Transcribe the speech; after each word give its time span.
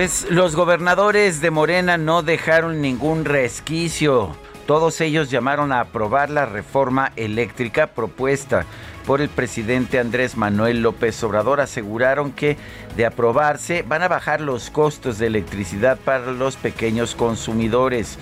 Pues 0.00 0.30
los 0.30 0.56
gobernadores 0.56 1.42
de 1.42 1.50
Morena 1.50 1.98
no 1.98 2.22
dejaron 2.22 2.80
ningún 2.80 3.26
resquicio. 3.26 4.34
Todos 4.66 4.98
ellos 5.02 5.30
llamaron 5.30 5.72
a 5.72 5.80
aprobar 5.80 6.30
la 6.30 6.46
reforma 6.46 7.12
eléctrica 7.16 7.88
propuesta 7.88 8.64
por 9.06 9.20
el 9.20 9.28
presidente 9.28 9.98
Andrés 9.98 10.38
Manuel 10.38 10.80
López 10.80 11.22
Obrador. 11.22 11.60
Aseguraron 11.60 12.32
que 12.32 12.56
de 12.96 13.04
aprobarse 13.04 13.82
van 13.82 14.02
a 14.02 14.08
bajar 14.08 14.40
los 14.40 14.70
costos 14.70 15.18
de 15.18 15.26
electricidad 15.26 15.98
para 15.98 16.32
los 16.32 16.56
pequeños 16.56 17.14
consumidores. 17.14 18.16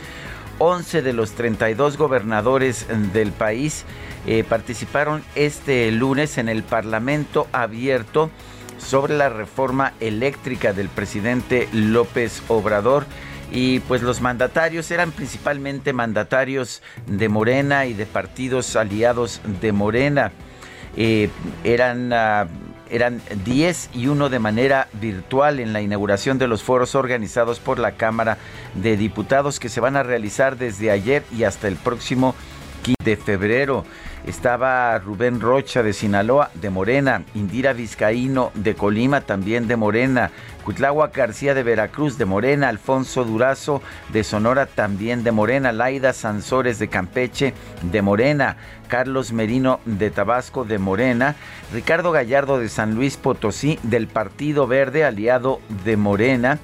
11 0.59 1.03
de 1.03 1.13
los 1.13 1.31
32 1.35 1.97
gobernadores 1.97 2.87
del 3.13 3.31
país 3.31 3.85
eh, 4.27 4.43
participaron 4.43 5.23
este 5.37 5.93
lunes 5.93 6.39
en 6.39 6.49
el 6.49 6.65
Parlamento 6.65 7.47
abierto 7.53 8.33
sobre 8.79 9.17
la 9.17 9.29
reforma 9.29 9.93
eléctrica 10.01 10.73
del 10.73 10.89
presidente 10.89 11.69
López 11.73 12.43
Obrador. 12.49 13.07
Y 13.51 13.81
pues 13.81 14.03
los 14.03 14.21
mandatarios 14.21 14.91
eran 14.91 15.11
principalmente 15.11 15.93
mandatarios 15.93 16.83
de 17.07 17.29
Morena 17.29 17.87
y 17.87 17.95
de 17.95 18.07
partidos 18.07 18.77
aliados 18.77 19.41
de 19.61 19.73
Morena. 19.73 20.33
Eh, 20.97 21.31
eran, 21.65 22.13
uh, 22.13 22.49
eran 22.91 23.23
10 23.45 23.91
y 23.95 24.09
uno 24.09 24.29
de 24.29 24.39
manera 24.39 24.89
virtual 24.95 25.61
en 25.61 25.73
la 25.73 25.81
inauguración 25.81 26.39
de 26.39 26.49
los 26.49 26.63
foros 26.63 26.95
organizados 26.95 27.61
por 27.61 27.79
la 27.79 27.93
Cámara 27.93 28.39
de 28.75 28.97
Diputados 28.97 29.61
que 29.61 29.69
se 29.69 29.81
van 29.81 29.97
a 29.97 30.03
realizar 30.03 30.57
desde 30.57 30.91
ayer 30.91 31.23
y 31.37 31.45
hasta 31.45 31.69
el 31.69 31.77
próximo 31.77 32.35
15 32.83 32.97
de 33.05 33.17
febrero 33.17 33.85
estaba 34.27 34.99
Rubén 34.99 35.41
Rocha 35.41 35.83
de 35.83 35.93
Sinaloa, 35.93 36.51
de 36.55 36.71
Morena, 36.71 37.23
Indira 37.35 37.73
Vizcaíno 37.73 38.51
de 38.55 38.75
Colima, 38.75 39.21
también 39.23 39.69
de 39.69 39.77
Morena, 39.77 40.31
Cuitlagua 40.65 41.09
García 41.09 41.55
de 41.55 41.63
Veracruz, 41.63 42.19
de 42.19 42.27
Morena, 42.27 42.69
Alfonso 42.69 43.25
Durazo 43.25 43.81
de 44.13 44.25
Sonora, 44.25 44.67
también 44.67 45.25
de 45.25 45.33
Morena, 45.33 45.73
Laida 45.73 46.13
Sansores 46.13 46.79
de 46.79 46.89
Campeche, 46.89 47.55
de 47.83 48.03
Morena, 48.03 48.57
Carlos 48.89 49.33
Merino 49.33 49.81
de 49.87 50.11
Tabasco, 50.11 50.65
de 50.65 50.79
Morena, 50.79 51.37
Ricardo 51.73 52.13
Gallardo 52.13 52.59
de 52.59 52.69
San 52.69 52.95
Luis 52.95 53.17
Potosí, 53.17 53.79
del 53.83 54.09
Partido 54.09 54.67
Verde, 54.67 55.05
aliado 55.05 55.61
de 55.85 55.97
Morena, 55.97 56.59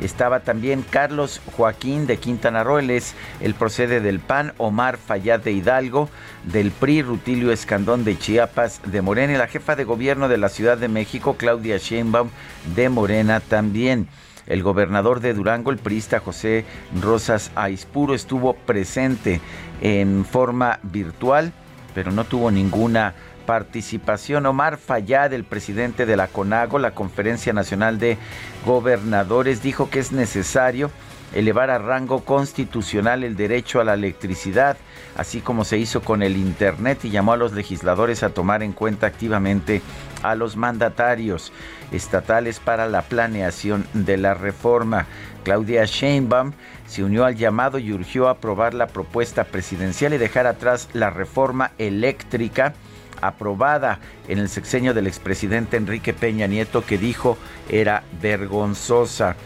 estaba 0.00 0.40
también 0.40 0.84
Carlos 0.88 1.40
Joaquín 1.56 2.06
de 2.06 2.16
Quintana 2.16 2.64
Roo, 2.64 2.78
es 2.78 3.14
el 3.40 3.54
procede 3.54 4.00
del 4.00 4.20
PAN, 4.20 4.52
Omar 4.58 4.96
Fayad 4.96 5.40
de 5.40 5.52
Hidalgo, 5.52 6.08
del 6.44 6.70
PRI, 6.70 7.02
Rutilio 7.02 7.52
Escandón 7.52 8.04
de 8.04 8.18
Chiapas, 8.18 8.80
de 8.86 9.02
Morena, 9.02 9.34
y 9.34 9.36
la 9.36 9.46
jefa 9.46 9.76
de 9.76 9.84
gobierno 9.84 10.28
de 10.28 10.38
la 10.38 10.48
Ciudad 10.48 10.78
de 10.78 10.88
México, 10.88 11.36
Claudia 11.36 11.76
Sheinbaum, 11.78 12.30
de 12.74 12.88
Morena 12.88 13.40
también. 13.40 14.08
El 14.46 14.62
gobernador 14.62 15.20
de 15.20 15.34
Durango, 15.34 15.70
el 15.70 15.78
priista 15.78 16.18
José 16.18 16.64
Rosas 17.00 17.52
Aispuro, 17.54 18.14
estuvo 18.14 18.54
presente 18.54 19.40
en 19.80 20.24
forma 20.24 20.80
virtual, 20.82 21.52
pero 21.94 22.10
no 22.10 22.24
tuvo 22.24 22.50
ninguna 22.50 23.14
participación. 23.46 24.46
Omar 24.46 24.78
Fayad, 24.78 25.32
el 25.32 25.44
presidente 25.44 26.06
de 26.06 26.16
la 26.16 26.28
CONAGO, 26.28 26.78
la 26.78 26.92
Conferencia 26.92 27.52
Nacional 27.52 27.98
de 27.98 28.18
Gobernadores, 28.64 29.62
dijo 29.62 29.90
que 29.90 29.98
es 29.98 30.12
necesario 30.12 30.90
elevar 31.34 31.70
a 31.70 31.78
rango 31.78 32.24
constitucional 32.24 33.24
el 33.24 33.36
derecho 33.36 33.80
a 33.80 33.84
la 33.84 33.94
electricidad, 33.94 34.76
así 35.16 35.40
como 35.40 35.64
se 35.64 35.78
hizo 35.78 36.02
con 36.02 36.22
el 36.22 36.36
Internet 36.36 37.04
y 37.04 37.10
llamó 37.10 37.32
a 37.32 37.36
los 37.36 37.52
legisladores 37.52 38.22
a 38.22 38.30
tomar 38.30 38.62
en 38.62 38.72
cuenta 38.72 39.06
activamente 39.06 39.82
a 40.22 40.34
los 40.34 40.56
mandatarios 40.56 41.52
estatales 41.92 42.60
para 42.60 42.86
la 42.88 43.02
planeación 43.02 43.86
de 43.94 44.16
la 44.16 44.34
reforma. 44.34 45.06
Claudia 45.44 45.84
Sheinbaum 45.84 46.52
se 46.86 47.04
unió 47.04 47.24
al 47.24 47.36
llamado 47.36 47.78
y 47.78 47.92
urgió 47.92 48.28
a 48.28 48.32
aprobar 48.32 48.74
la 48.74 48.88
propuesta 48.88 49.44
presidencial 49.44 50.12
y 50.12 50.18
dejar 50.18 50.46
atrás 50.46 50.88
la 50.92 51.10
reforma 51.10 51.72
eléctrica 51.78 52.74
aprobada 53.20 53.98
en 54.28 54.38
el 54.38 54.48
sexenio 54.48 54.94
del 54.94 55.06
expresidente 55.06 55.76
Enrique 55.76 56.12
Peña 56.12 56.46
Nieto 56.46 56.84
que 56.84 56.98
dijo 56.98 57.38
era 57.68 58.02
vergonzosa. 58.20 59.36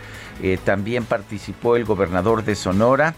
Eh, 0.42 0.58
también 0.64 1.04
participó 1.04 1.76
el 1.76 1.84
gobernador 1.84 2.44
de 2.44 2.54
Sonora, 2.56 3.14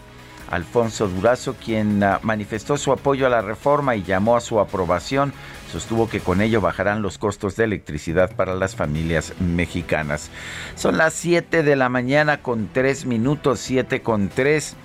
Alfonso 0.49 1.07
Durazo, 1.07 1.55
quien 1.55 2.03
ah, 2.03 2.19
manifestó 2.21 2.77
su 2.77 2.91
apoyo 2.91 3.25
a 3.25 3.29
la 3.29 3.41
reforma 3.41 3.95
y 3.95 4.03
llamó 4.03 4.35
a 4.35 4.41
su 4.41 4.59
aprobación. 4.59 5.33
Sostuvo 5.71 6.09
que 6.09 6.21
con 6.21 6.41
ello 6.41 6.61
bajarán 6.61 7.01
los 7.01 7.17
costos 7.17 7.55
de 7.55 7.65
electricidad 7.65 8.35
para 8.35 8.55
las 8.55 8.75
familias 8.75 9.33
mexicanas. 9.39 10.29
Son 10.75 10.97
las 10.97 11.13
7 11.13 11.63
de 11.63 11.75
la 11.75 11.89
mañana 11.89 12.41
con 12.41 12.69
3 12.71 13.05
minutos, 13.05 13.59
7 13.59 14.01
con 14.01 14.29
3. 14.29 14.75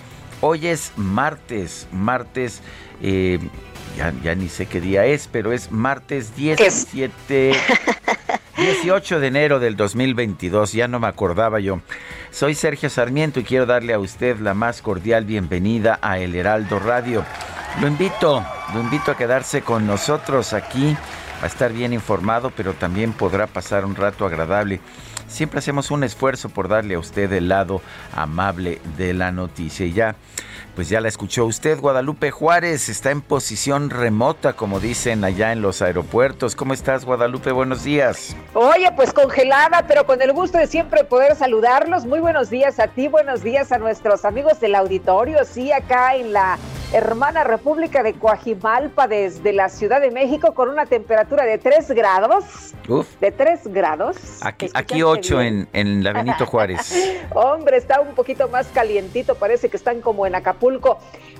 Hoy 0.41 0.67
es 0.67 0.91
martes, 0.97 1.87
martes 1.93 2.61
eh, 3.01 3.39
ya, 3.95 4.35
ni 4.35 4.49
sé 4.49 4.65
qué 4.65 4.81
día 4.81 5.05
es, 5.05 5.27
pero 5.31 5.51
es 5.51 5.71
martes 5.71 6.35
17, 6.35 7.53
18 8.57 9.19
de 9.21 9.27
enero 9.27 9.59
del 9.59 9.75
2022, 9.75 10.73
ya 10.73 10.87
no 10.87 10.99
me 10.99 11.07
acordaba 11.07 11.59
yo. 11.59 11.81
Soy 12.31 12.55
Sergio 12.55 12.89
Sarmiento 12.89 13.39
y 13.39 13.43
quiero 13.43 13.65
darle 13.65 13.93
a 13.93 13.99
usted 13.99 14.39
la 14.39 14.53
más 14.53 14.81
cordial 14.81 15.25
bienvenida 15.25 15.99
a 16.01 16.17
El 16.17 16.35
Heraldo 16.35 16.79
Radio. 16.79 17.23
Lo 17.81 17.87
invito, 17.87 18.45
lo 18.73 18.81
invito 18.81 19.11
a 19.11 19.17
quedarse 19.17 19.61
con 19.61 19.85
nosotros 19.85 20.53
aquí, 20.53 20.95
a 21.41 21.45
estar 21.45 21.71
bien 21.71 21.93
informado, 21.93 22.51
pero 22.55 22.73
también 22.73 23.13
podrá 23.13 23.47
pasar 23.47 23.85
un 23.85 23.95
rato 23.95 24.25
agradable. 24.25 24.79
Siempre 25.27 25.59
hacemos 25.59 25.89
un 25.89 26.03
esfuerzo 26.03 26.49
por 26.49 26.67
darle 26.67 26.95
a 26.95 26.99
usted 26.99 27.31
el 27.33 27.49
lado 27.49 27.81
amable 28.15 28.79
de 28.97 29.13
la 29.13 29.31
noticia. 29.31 29.85
Y 29.85 29.93
ya 29.93 30.15
pues 30.75 30.89
ya 30.89 31.01
la 31.01 31.07
escuchó 31.07 31.45
usted, 31.45 31.79
Guadalupe 31.79 32.31
Juárez 32.31 32.89
está 32.89 33.11
en 33.11 33.21
posición 33.21 33.89
remota, 33.89 34.53
como 34.53 34.79
dicen 34.79 35.23
allá 35.23 35.51
en 35.51 35.61
los 35.61 35.81
aeropuertos. 35.81 36.55
¿Cómo 36.55 36.73
estás, 36.73 37.05
Guadalupe? 37.05 37.51
Buenos 37.51 37.83
días. 37.83 38.35
Oye, 38.53 38.91
pues 38.95 39.13
congelada, 39.13 39.85
pero 39.87 40.05
con 40.05 40.21
el 40.21 40.33
gusto 40.33 40.57
de 40.57 40.67
siempre 40.67 41.03
poder 41.03 41.35
saludarlos. 41.35 42.05
Muy 42.05 42.19
buenos 42.19 42.49
días 42.49 42.79
a 42.79 42.87
ti, 42.87 43.07
buenos 43.07 43.43
días 43.43 43.71
a 43.71 43.77
nuestros 43.77 44.25
amigos 44.25 44.59
del 44.59 44.75
auditorio, 44.75 45.45
sí, 45.45 45.71
acá 45.71 46.15
en 46.15 46.33
la 46.33 46.57
hermana 46.93 47.43
República 47.43 48.03
de 48.03 48.13
Coajimalpa 48.13 49.07
desde 49.07 49.51
la 49.51 49.69
Ciudad 49.69 49.99
de 49.99 50.11
México 50.11 50.53
con 50.53 50.69
una 50.69 50.85
temperatura 50.85 51.43
de 51.43 51.57
3 51.57 51.91
grados. 51.91 52.73
Uf. 52.87 53.07
De 53.19 53.31
3 53.31 53.67
grados. 53.69 54.17
Aquí, 54.41 54.69
aquí 54.73 55.01
8 55.01 55.41
en, 55.41 55.67
en 55.73 56.03
la 56.03 56.13
Benito 56.13 56.45
Juárez. 56.45 56.93
Hombre, 57.33 57.77
está 57.77 57.99
un 57.99 58.13
poquito 58.13 58.47
más 58.47 58.67
calientito, 58.67 59.35
parece 59.35 59.69
que 59.69 59.77
están 59.77 60.01
como 60.01 60.27
en 60.27 60.35
Acapulco, 60.35 60.62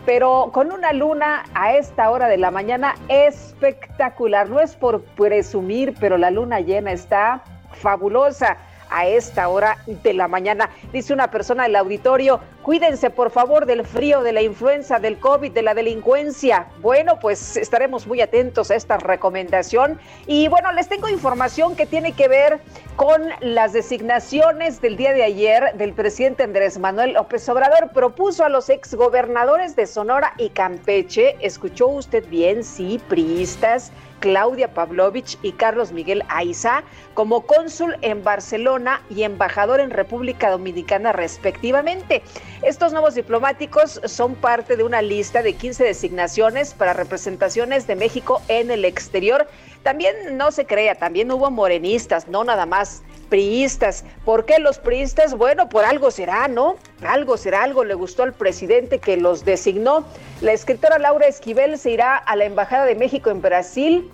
pero 0.05 0.49
con 0.53 0.71
una 0.71 0.93
luna 0.93 1.43
a 1.53 1.73
esta 1.75 2.09
hora 2.09 2.27
de 2.27 2.37
la 2.37 2.51
mañana 2.51 2.95
espectacular. 3.07 4.49
No 4.49 4.59
es 4.59 4.75
por 4.75 5.01
presumir, 5.01 5.93
pero 5.99 6.17
la 6.17 6.31
luna 6.31 6.59
llena 6.59 6.91
está 6.91 7.43
fabulosa 7.71 8.57
a 8.93 9.07
esta 9.07 9.49
hora 9.49 9.79
de 9.87 10.13
la 10.13 10.27
mañana. 10.27 10.69
Dice 10.91 11.13
una 11.13 11.31
persona 11.31 11.63
del 11.63 11.75
auditorio, 11.75 12.39
Cuídense, 12.63 13.09
por 13.09 13.29
favor, 13.29 13.65
del 13.65 13.85
frío, 13.85 14.23
de 14.23 14.31
la 14.31 14.41
influenza, 14.41 14.97
del 14.97 15.19
COVID, 15.19 15.51
de 15.51 15.61
la 15.63 15.73
delincuencia. 15.73 16.67
Bueno, 16.79 17.19
pues 17.19 17.57
estaremos 17.57 18.07
muy 18.07 18.21
atentos 18.21 18.71
a 18.71 18.75
esta 18.75 18.95
recomendación. 18.95 19.99
Y 20.27 20.47
bueno, 20.47 20.71
les 20.71 20.87
tengo 20.87 21.09
información 21.09 21.75
que 21.75 21.85
tiene 21.85 22.13
que 22.13 22.29
ver 22.29 22.61
con 22.95 23.21
las 23.41 23.73
designaciones 23.73 24.79
del 24.79 24.95
día 24.95 25.11
de 25.11 25.23
ayer 25.23 25.73
del 25.75 25.91
presidente 25.91 26.43
Andrés 26.43 26.79
Manuel 26.79 27.15
López 27.15 27.49
Obrador. 27.49 27.91
Propuso 27.91 28.45
a 28.45 28.49
los 28.49 28.69
exgobernadores 28.69 29.75
de 29.75 29.85
Sonora 29.85 30.33
y 30.37 30.47
Campeche, 30.47 31.35
escuchó 31.41 31.87
usted 31.87 32.25
bien, 32.29 32.63
sí, 32.63 32.97
priistas, 33.09 33.91
Claudia 34.23 34.73
Pavlovich 34.73 35.37
y 35.41 35.51
Carlos 35.51 35.91
Miguel 35.91 36.23
Aiza 36.29 36.83
como 37.13 37.41
cónsul 37.41 37.97
en 37.99 38.23
Barcelona 38.23 39.01
y 39.09 39.23
embajador 39.23 39.81
en 39.81 39.89
República 39.89 40.49
Dominicana 40.49 41.11
respectivamente. 41.11 42.23
Estos 42.61 42.93
nuevos 42.93 43.15
diplomáticos 43.15 43.99
son 44.05 44.35
parte 44.35 44.77
de 44.77 44.85
una 44.85 45.01
lista 45.01 45.43
de 45.43 45.55
15 45.55 45.83
designaciones 45.83 46.73
para 46.73 46.93
representaciones 46.93 47.85
de 47.85 47.97
México 47.97 48.41
en 48.47 48.71
el 48.71 48.85
exterior. 48.85 49.49
También 49.83 50.37
no 50.37 50.53
se 50.53 50.65
crea, 50.65 50.95
también 50.95 51.29
hubo 51.29 51.51
morenistas, 51.51 52.29
no 52.29 52.45
nada 52.45 52.65
más 52.65 53.03
priistas. 53.33 54.05
¿Por 54.25 54.45
qué 54.45 54.59
los 54.59 54.77
priistas? 54.77 55.35
Bueno, 55.35 55.67
por 55.67 55.85
algo 55.85 56.11
será, 56.11 56.47
¿no? 56.47 56.75
Algo 57.01 57.35
será, 57.35 57.63
algo 57.63 57.83
le 57.83 57.95
gustó 57.95 58.21
al 58.21 58.33
presidente 58.33 58.99
que 58.99 59.17
los 59.17 59.43
designó. 59.43 60.05
La 60.41 60.53
escritora 60.53 60.99
Laura 60.99 61.25
Esquivel 61.25 61.79
se 61.79 61.89
irá 61.89 62.15
a 62.15 62.35
la 62.35 62.45
Embajada 62.45 62.85
de 62.85 62.93
México 62.93 63.31
en 63.31 63.41
Brasil 63.41 64.11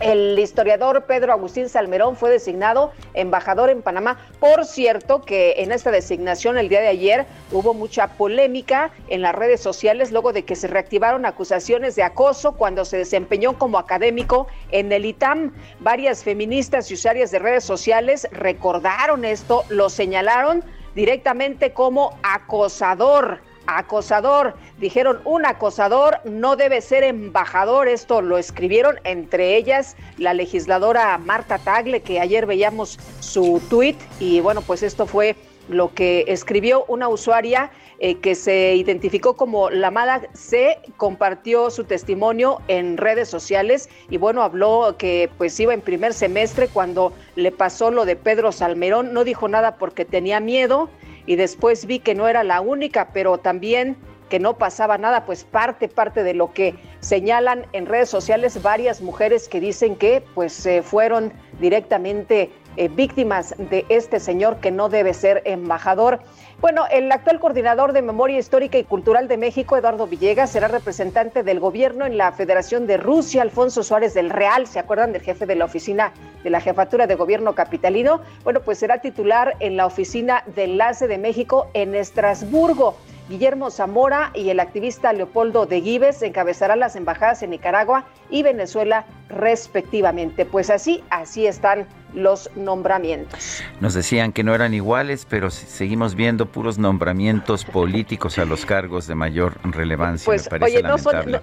el 0.00 0.38
historiador 0.38 1.04
Pedro 1.04 1.32
Agustín 1.32 1.68
Salmerón 1.68 2.16
fue 2.16 2.30
designado 2.30 2.92
embajador 3.14 3.70
en 3.70 3.82
Panamá. 3.82 4.18
Por 4.38 4.64
cierto, 4.64 5.22
que 5.22 5.54
en 5.58 5.72
esta 5.72 5.90
designación 5.90 6.58
el 6.58 6.68
día 6.68 6.80
de 6.80 6.88
ayer 6.88 7.26
hubo 7.52 7.74
mucha 7.74 8.08
polémica 8.08 8.90
en 9.08 9.22
las 9.22 9.34
redes 9.34 9.60
sociales 9.60 10.12
luego 10.12 10.32
de 10.32 10.44
que 10.44 10.56
se 10.56 10.68
reactivaron 10.68 11.24
acusaciones 11.24 11.96
de 11.96 12.02
acoso 12.02 12.52
cuando 12.52 12.84
se 12.84 12.98
desempeñó 12.98 13.58
como 13.58 13.78
académico 13.78 14.46
en 14.70 14.92
el 14.92 15.06
ITAM. 15.06 15.54
Varias 15.80 16.24
feministas 16.24 16.90
y 16.90 16.94
usuarias 16.94 17.30
de 17.30 17.38
redes 17.38 17.64
sociales 17.64 18.28
recordaron 18.32 19.24
esto, 19.24 19.64
lo 19.68 19.88
señalaron 19.88 20.62
directamente 20.94 21.72
como 21.72 22.18
acosador 22.22 23.40
acosador. 23.66 24.54
Dijeron, 24.78 25.20
un 25.24 25.46
acosador 25.46 26.20
no 26.24 26.56
debe 26.56 26.80
ser 26.80 27.04
embajador. 27.04 27.88
Esto 27.88 28.22
lo 28.22 28.38
escribieron 28.38 28.98
entre 29.04 29.56
ellas 29.56 29.96
la 30.18 30.34
legisladora 30.34 31.18
Marta 31.18 31.58
Tagle, 31.58 32.02
que 32.02 32.20
ayer 32.20 32.46
veíamos 32.46 32.98
su 33.20 33.60
tuit. 33.68 33.96
Y 34.20 34.40
bueno, 34.40 34.62
pues 34.62 34.82
esto 34.82 35.06
fue 35.06 35.36
lo 35.68 35.92
que 35.94 36.24
escribió 36.28 36.84
una 36.88 37.08
usuaria 37.08 37.70
eh, 37.98 38.18
que 38.18 38.34
se 38.34 38.74
identificó 38.74 39.36
como 39.36 39.70
la 39.70 39.90
mala 39.90 40.28
C, 40.34 40.78
compartió 40.98 41.70
su 41.70 41.84
testimonio 41.84 42.60
en 42.68 42.98
redes 42.98 43.28
sociales 43.28 43.88
y 44.10 44.18
bueno, 44.18 44.42
habló 44.42 44.96
que 44.98 45.30
pues 45.38 45.58
iba 45.58 45.72
en 45.72 45.80
primer 45.80 46.12
semestre 46.12 46.68
cuando 46.68 47.14
le 47.36 47.52
pasó 47.52 47.90
lo 47.90 48.04
de 48.04 48.14
Pedro 48.14 48.52
Salmerón, 48.52 49.14
no 49.14 49.24
dijo 49.24 49.48
nada 49.48 49.76
porque 49.76 50.04
tenía 50.04 50.40
miedo 50.40 50.90
y 51.26 51.36
después 51.36 51.86
vi 51.86 51.98
que 51.98 52.14
no 52.14 52.28
era 52.28 52.44
la 52.44 52.60
única, 52.60 53.08
pero 53.12 53.38
también 53.38 53.96
que 54.28 54.38
no 54.40 54.58
pasaba 54.58 54.98
nada, 54.98 55.24
pues 55.24 55.44
parte, 55.44 55.88
parte 55.88 56.22
de 56.22 56.34
lo 56.34 56.52
que 56.52 56.74
señalan 57.00 57.66
en 57.72 57.86
redes 57.86 58.08
sociales 58.08 58.60
varias 58.60 59.00
mujeres 59.00 59.48
que 59.48 59.60
dicen 59.60 59.94
que 59.96 60.24
pues 60.34 60.68
fueron 60.82 61.32
directamente 61.60 62.50
eh, 62.76 62.88
víctimas 62.88 63.54
de 63.56 63.86
este 63.88 64.20
señor 64.20 64.56
que 64.58 64.70
no 64.70 64.88
debe 64.88 65.14
ser 65.14 65.42
embajador. 65.44 66.20
Bueno, 66.58 66.84
el 66.90 67.12
actual 67.12 67.38
coordinador 67.38 67.92
de 67.92 68.00
Memoria 68.00 68.38
Histórica 68.38 68.78
y 68.78 68.84
Cultural 68.84 69.28
de 69.28 69.36
México, 69.36 69.76
Eduardo 69.76 70.06
Villegas, 70.06 70.50
será 70.50 70.68
representante 70.68 71.42
del 71.42 71.60
gobierno 71.60 72.06
en 72.06 72.16
la 72.16 72.32
Federación 72.32 72.86
de 72.86 72.96
Rusia, 72.96 73.42
Alfonso 73.42 73.82
Suárez 73.82 74.14
del 74.14 74.30
Real, 74.30 74.66
¿se 74.66 74.78
acuerdan 74.78 75.12
del 75.12 75.20
jefe 75.20 75.44
de 75.44 75.54
la 75.54 75.66
oficina 75.66 76.14
de 76.42 76.48
la 76.48 76.62
jefatura 76.62 77.06
de 77.06 77.14
gobierno 77.14 77.54
capitalino? 77.54 78.22
Bueno, 78.42 78.60
pues 78.60 78.78
será 78.78 79.02
titular 79.02 79.54
en 79.60 79.76
la 79.76 79.84
oficina 79.84 80.44
de 80.54 80.64
enlace 80.64 81.06
de 81.08 81.18
México 81.18 81.68
en 81.74 81.94
Estrasburgo. 81.94 82.96
Guillermo 83.28 83.70
Zamora 83.70 84.30
y 84.34 84.48
el 84.50 84.60
activista 84.60 85.12
Leopoldo 85.12 85.66
de 85.66 85.82
Gives 85.82 86.22
encabezarán 86.22 86.78
las 86.78 86.96
embajadas 86.96 87.42
en 87.42 87.50
Nicaragua 87.50 88.06
y 88.30 88.42
Venezuela 88.42 89.04
respectivamente. 89.28 90.46
Pues 90.46 90.70
así, 90.70 91.02
así 91.10 91.46
están 91.46 91.86
los 92.16 92.50
nombramientos. 92.56 93.62
Nos 93.80 93.94
decían 93.94 94.32
que 94.32 94.42
no 94.42 94.54
eran 94.54 94.74
iguales, 94.74 95.26
pero 95.30 95.50
seguimos 95.50 96.16
viendo 96.16 96.46
puros 96.46 96.78
nombramientos 96.78 97.64
políticos 97.64 98.38
a 98.38 98.44
los 98.44 98.66
cargos 98.66 99.06
de 99.06 99.14
mayor 99.14 99.54
relevancia. 99.62 100.24
Pues, 100.24 100.48
oye, 100.60 100.82
no 100.82 100.98
son, 100.98 101.40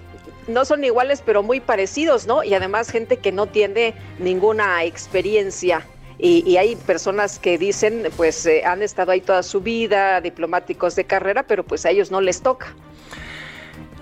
no 0.48 0.64
son 0.66 0.84
iguales, 0.84 1.22
pero 1.24 1.42
muy 1.42 1.60
parecidos, 1.60 2.26
¿no? 2.26 2.44
Y 2.44 2.52
además 2.52 2.90
gente 2.90 3.16
que 3.16 3.32
no 3.32 3.46
tiene 3.46 3.94
ninguna 4.18 4.84
experiencia 4.84 5.86
y, 6.18 6.56
hay 6.56 6.76
personas 6.76 7.38
que 7.38 7.58
dicen, 7.58 8.04
pues 8.16 8.46
eh, 8.46 8.64
han 8.64 8.82
estado 8.82 9.12
ahí 9.12 9.20
toda 9.20 9.42
su 9.42 9.60
vida, 9.60 10.20
diplomáticos 10.20 10.94
de 10.94 11.04
carrera, 11.04 11.42
pero 11.42 11.64
pues 11.64 11.84
a 11.86 11.90
ellos 11.90 12.10
no 12.10 12.20
les 12.20 12.40
toca. 12.40 12.68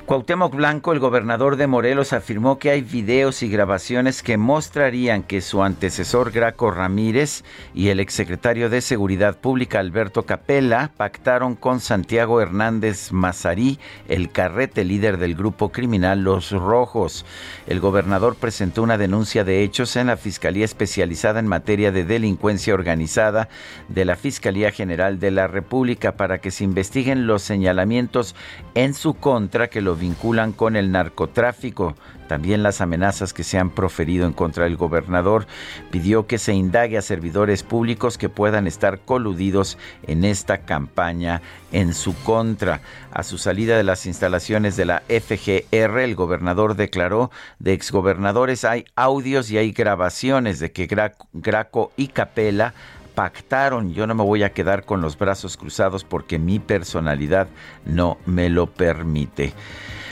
Cuauhtémoc 0.05 0.53
Blanco, 0.57 0.93
el 0.93 0.99
gobernador 0.99 1.55
de 1.55 1.69
Morelos, 1.69 2.13
afirmó 2.13 2.59
que 2.59 2.71
hay 2.71 2.81
videos 2.81 3.45
y 3.45 3.49
grabaciones 3.49 4.25
que 4.25 4.37
mostrarían 4.37 5.23
que 5.23 5.41
su 5.41 5.63
antecesor 5.63 6.33
Graco 6.33 6.73
Ramírez 6.73 7.45
y 7.73 7.89
el 7.89 8.01
exsecretario 8.01 8.69
de 8.69 8.81
Seguridad 8.81 9.39
Pública 9.39 9.79
Alberto 9.79 10.25
Capella 10.25 10.91
pactaron 10.97 11.55
con 11.55 11.79
Santiago 11.79 12.41
Hernández 12.41 13.13
Mazarí, 13.13 13.79
el 14.09 14.33
carrete 14.33 14.85
líder 14.85 15.19
del 15.19 15.37
grupo 15.37 15.71
criminal 15.71 16.25
Los 16.25 16.51
Rojos. 16.51 17.25
El 17.69 17.79
gobernador 17.79 18.35
presentó 18.35 18.83
una 18.83 18.99
denuncia 18.99 19.45
de 19.45 19.63
hechos 19.63 19.95
en 19.95 20.09
la 20.09 20.17
Fiscalía 20.17 20.65
Especializada 20.65 21.39
en 21.39 21.47
Materia 21.47 21.93
de 21.93 22.05
Delincuencia 22.05 22.75
Organizada 22.75 23.49
de 23.89 24.05
la 24.05 24.17
Fiscalía 24.17 24.73
General 24.73 25.21
de 25.21 25.31
la 25.31 25.47
República 25.47 26.17
para 26.17 26.39
que 26.39 26.51
se 26.51 26.65
investiguen 26.65 27.29
los 27.29 27.43
señalamientos 27.43 28.35
en 28.75 28.95
su 28.95 29.15
contra 29.15 29.71
que 29.71 29.81
lo 29.81 29.92
vinculan 29.97 30.53
con 30.53 30.77
el 30.77 30.93
narcotráfico. 30.93 31.95
También 32.29 32.63
las 32.63 32.81
amenazas 32.81 33.35
que 33.35 33.45
se 33.45 33.59
han 33.59 33.71
proferido 33.71 34.27
en 34.27 34.33
contra 34.33 34.65
del 34.65 34.77
gobernador. 34.77 35.47
Pidió 35.91 36.27
que 36.27 36.39
se 36.39 36.55
indague 36.55 36.97
a 36.97 37.03
servidores 37.03 37.63
públicos 37.63 38.17
que 38.17 38.29
puedan 38.29 38.67
estar 38.67 39.01
coludidos 39.01 39.77
en 40.07 40.25
esta 40.25 40.59
campaña 40.59 41.43
en 41.73 41.93
su 41.93 42.15
contra. 42.23 42.81
A 43.13 43.23
su 43.23 43.37
salida 43.37 43.77
de 43.77 43.83
las 43.83 44.07
instalaciones 44.07 44.77
de 44.77 44.87
la 44.87 45.03
FGR, 45.09 45.99
el 46.01 46.15
gobernador 46.15 46.75
declaró 46.77 47.31
de 47.59 47.75
exgobernadores 47.75 48.65
hay 48.65 48.87
audios 48.97 49.51
y 49.51 49.59
hay 49.59 49.73
grabaciones 49.73 50.59
de 50.59 50.73
que 50.73 50.87
Graco 51.33 51.93
y 51.97 52.09
Capela 52.09 52.73
pactaron. 53.15 53.93
Yo 53.93 54.07
no 54.07 54.15
me 54.15 54.23
voy 54.23 54.43
a 54.43 54.53
quedar 54.53 54.85
con 54.85 55.01
los 55.01 55.19
brazos 55.19 55.57
cruzados 55.57 56.05
porque 56.05 56.39
mi 56.39 56.59
personalidad 56.59 57.49
no 57.85 58.19
me 58.27 58.49
lo 58.49 58.67
permite. 58.67 59.53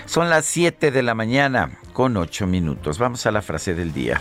Son 0.07 0.29
las 0.29 0.45
7 0.47 0.91
de 0.91 1.03
la 1.03 1.15
mañana 1.15 1.79
con 1.93 2.17
8 2.17 2.47
minutos. 2.47 2.99
Vamos 2.99 3.27
a 3.27 3.31
la 3.31 3.43
frase 3.43 3.75
del 3.75 3.93
día. 3.93 4.21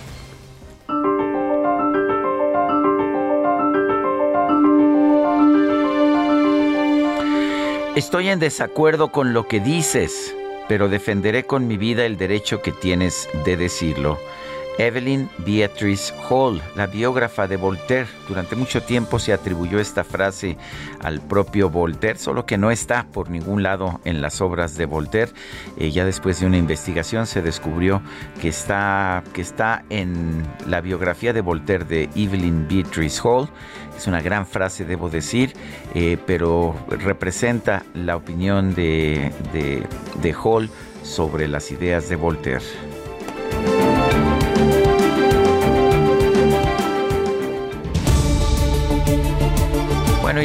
Estoy 7.95 8.29
en 8.29 8.39
desacuerdo 8.39 9.11
con 9.11 9.33
lo 9.33 9.47
que 9.47 9.59
dices, 9.59 10.33
pero 10.69 10.87
defenderé 10.87 11.45
con 11.45 11.67
mi 11.67 11.75
vida 11.75 12.05
el 12.05 12.17
derecho 12.17 12.61
que 12.61 12.71
tienes 12.71 13.27
de 13.43 13.57
decirlo. 13.57 14.19
Evelyn 14.79 15.29
Beatrice 15.39 16.13
Hall, 16.29 16.61
la 16.75 16.87
biógrafa 16.87 17.47
de 17.47 17.57
Voltaire. 17.57 18.07
Durante 18.29 18.55
mucho 18.55 18.81
tiempo 18.81 19.19
se 19.19 19.33
atribuyó 19.33 19.77
esta 19.77 20.05
frase 20.05 20.57
al 21.01 21.19
propio 21.19 21.69
Voltaire, 21.69 22.17
solo 22.17 22.45
que 22.45 22.57
no 22.57 22.71
está 22.71 23.05
por 23.11 23.29
ningún 23.29 23.61
lado 23.61 23.99
en 24.05 24.21
las 24.21 24.39
obras 24.39 24.77
de 24.77 24.85
Voltaire. 24.85 25.33
Eh, 25.77 25.91
ya 25.91 26.05
después 26.05 26.39
de 26.39 26.47
una 26.47 26.57
investigación 26.57 27.27
se 27.27 27.41
descubrió 27.41 28.01
que 28.41 28.47
está, 28.47 29.21
que 29.33 29.41
está 29.41 29.83
en 29.89 30.47
la 30.65 30.79
biografía 30.79 31.33
de 31.33 31.41
Voltaire 31.41 31.83
de 31.83 32.09
Evelyn 32.15 32.65
Beatrice 32.69 33.19
Hall. 33.21 33.49
Es 33.97 34.07
una 34.07 34.21
gran 34.21 34.47
frase, 34.47 34.85
debo 34.85 35.09
decir, 35.09 35.51
eh, 35.93 36.17
pero 36.25 36.73
representa 36.87 37.83
la 37.93 38.15
opinión 38.15 38.73
de, 38.73 39.29
de 39.51 40.33
Hall 40.41 40.69
sobre 41.03 41.49
las 41.49 41.69
ideas 41.69 42.07
de 42.07 42.15
Voltaire. 42.15 42.63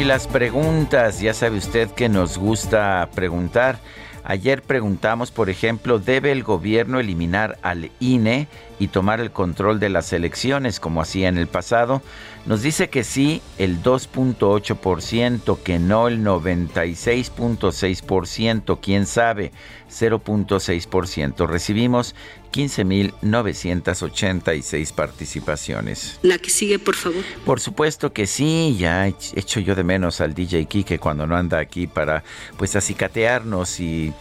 Las 0.05 0.27
preguntas, 0.27 1.19
ya 1.19 1.33
sabe 1.33 1.57
usted 1.57 1.89
que 1.89 2.09
nos 2.09 2.37
gusta 2.37 3.09
preguntar. 3.15 3.79
Ayer 4.23 4.61
preguntamos, 4.61 5.31
por 5.31 5.49
ejemplo, 5.49 5.97
¿debe 5.97 6.31
el 6.31 6.43
gobierno 6.43 6.99
eliminar 6.99 7.57
al 7.63 7.89
INE 7.99 8.47
y 8.79 8.87
tomar 8.87 9.19
el 9.19 9.31
control 9.31 9.79
de 9.79 9.89
las 9.89 10.11
elecciones 10.13 10.79
como 10.79 11.01
hacía 11.01 11.27
en 11.27 11.37
el 11.37 11.47
pasado? 11.47 12.01
Nos 12.45 12.61
dice 12.61 12.89
que 12.89 13.03
sí 13.03 13.41
el 13.57 13.81
2.8%, 13.81 15.57
que 15.63 15.79
no 15.79 16.07
el 16.07 16.23
96.6%, 16.23 18.79
quién 18.81 19.07
sabe, 19.07 19.51
0.6%. 19.89 21.47
Recibimos 21.47 22.13
15.986 22.53 24.93
participaciones. 24.93 26.19
La 26.21 26.37
que 26.37 26.49
sigue, 26.49 26.79
por 26.79 26.95
favor. 26.95 27.23
Por 27.45 27.59
supuesto 27.59 28.13
que 28.13 28.27
sí, 28.27 28.77
ya 28.79 29.07
echo 29.07 29.59
yo 29.59 29.75
de 29.75 29.83
menos 29.83 30.21
al 30.21 30.33
DJ 30.33 30.65
Kike 30.65 30.99
cuando 30.99 31.27
no 31.27 31.35
anda 31.35 31.59
aquí 31.59 31.87
para 31.87 32.23
pues 32.57 32.75
acicatearnos 32.75 33.79
y, 33.79 34.13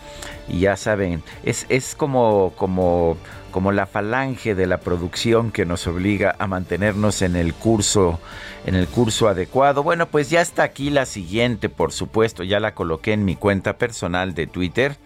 y 0.48 0.60
ya 0.60 0.76
saben, 0.76 1.22
es, 1.44 1.66
es 1.68 1.94
como, 1.94 2.52
como 2.56 3.16
como 3.54 3.70
la 3.70 3.86
falange 3.86 4.56
de 4.56 4.66
la 4.66 4.78
producción 4.78 5.52
que 5.52 5.64
nos 5.64 5.86
obliga 5.86 6.34
a 6.40 6.48
mantenernos 6.48 7.22
en 7.22 7.36
el 7.36 7.54
curso 7.54 8.18
en 8.66 8.74
el 8.74 8.88
curso 8.88 9.28
adecuado. 9.28 9.84
Bueno, 9.84 10.06
pues 10.06 10.28
ya 10.28 10.40
está 10.40 10.64
aquí 10.64 10.90
la 10.90 11.06
siguiente, 11.06 11.68
por 11.68 11.92
supuesto, 11.92 12.42
ya 12.42 12.58
la 12.58 12.74
coloqué 12.74 13.12
en 13.12 13.24
mi 13.24 13.36
cuenta 13.36 13.74
personal 13.78 14.34
de 14.34 14.48
Twitter 14.48 14.96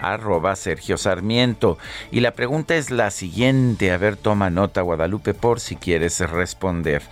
arroba 0.00 0.56
Sergio 0.56 0.96
Sarmiento. 0.96 1.76
Y 2.10 2.20
la 2.20 2.30
pregunta 2.30 2.76
es 2.76 2.90
la 2.90 3.10
siguiente, 3.10 3.92
a 3.92 3.98
ver, 3.98 4.16
toma 4.16 4.48
nota 4.48 4.80
Guadalupe 4.80 5.34
por 5.34 5.60
si 5.60 5.76
quieres 5.76 6.18
responder. 6.20 7.02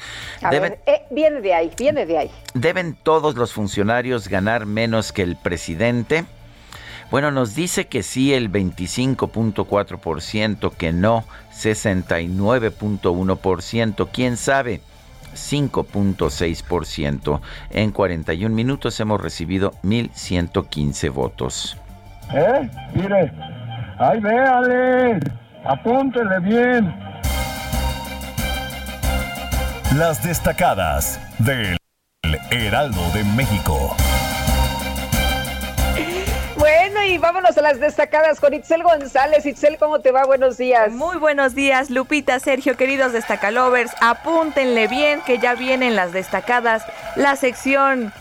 Eh, 0.51 1.03
viene 1.11 1.43
de 1.43 1.53
ahí, 1.53 1.71
viene 1.77 2.07
de 2.07 2.17
ahí. 2.17 2.31
¿Deben 2.55 2.95
todos 2.95 3.35
los 3.35 3.53
funcionarios 3.53 4.29
ganar 4.29 4.65
menos 4.65 5.13
que 5.13 5.21
el 5.21 5.37
presidente? 5.37 6.25
Bueno, 7.11 7.31
nos 7.31 7.55
dice 7.55 7.87
que 7.87 8.03
sí 8.03 8.35
el 8.35 8.51
25.4%, 8.51 10.73
que 10.73 10.93
no 10.93 11.25
69.1%, 11.53 14.09
quién 14.13 14.37
sabe. 14.37 14.83
5.6%. 15.35 17.41
En 17.71 17.93
41 17.93 18.55
minutos 18.55 19.01
hemos 19.01 19.21
recibido 19.21 19.73
1.115 19.85 21.13
votos. 21.13 21.77
¿Eh? 22.33 22.71
Mire, 22.95 23.33
ahí 23.99 24.21
véale, 24.21 25.19
apúntele 25.65 26.41
bien. 26.41 26.95
Las 29.97 30.23
destacadas 30.23 31.19
del 31.39 31.77
Heraldo 32.51 33.01
de 33.15 33.25
México. 33.25 33.97
Y 37.17 37.19
vámonos 37.19 37.57
a 37.57 37.63
las 37.63 37.81
destacadas 37.81 38.41
con 38.41 38.53
Itzel 38.53 38.83
González. 38.83 39.47
Itzel, 39.47 39.79
¿cómo 39.79 40.01
te 40.01 40.11
va? 40.11 40.27
Buenos 40.27 40.59
días. 40.59 40.93
Muy 40.93 41.17
buenos 41.17 41.55
días, 41.55 41.89
Lupita, 41.89 42.39
Sergio, 42.41 42.77
queridos 42.77 43.15
destacalovers. 43.15 43.91
Apúntenle 44.03 44.87
bien 44.87 45.23
que 45.25 45.39
ya 45.39 45.55
vienen 45.55 45.97
las 45.97 46.13
destacadas, 46.13 46.85
la 47.15 47.35
sección 47.37 48.13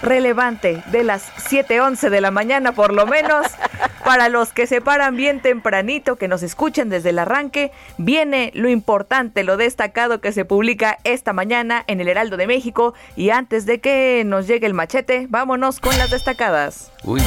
relevante 0.00 0.82
de 0.86 1.04
las 1.04 1.30
7:11 1.50 2.08
de 2.08 2.22
la 2.22 2.30
mañana, 2.30 2.72
por 2.72 2.94
lo 2.94 3.06
menos. 3.06 3.46
Para 4.06 4.30
los 4.30 4.54
que 4.54 4.66
se 4.66 4.80
paran 4.80 5.16
bien 5.16 5.40
tempranito, 5.40 6.16
que 6.16 6.26
nos 6.26 6.42
escuchen 6.42 6.88
desde 6.88 7.10
el 7.10 7.18
arranque, 7.18 7.72
viene 7.98 8.52
lo 8.54 8.70
importante, 8.70 9.44
lo 9.44 9.58
destacado 9.58 10.22
que 10.22 10.32
se 10.32 10.46
publica 10.46 10.96
esta 11.04 11.34
mañana 11.34 11.84
en 11.86 12.00
el 12.00 12.08
Heraldo 12.08 12.38
de 12.38 12.46
México. 12.46 12.94
Y 13.16 13.28
antes 13.28 13.66
de 13.66 13.80
que 13.82 14.22
nos 14.24 14.46
llegue 14.46 14.66
el 14.66 14.72
machete, 14.72 15.26
vámonos 15.28 15.78
con 15.78 15.98
las 15.98 16.10
destacadas. 16.10 16.90
Uy. 17.04 17.20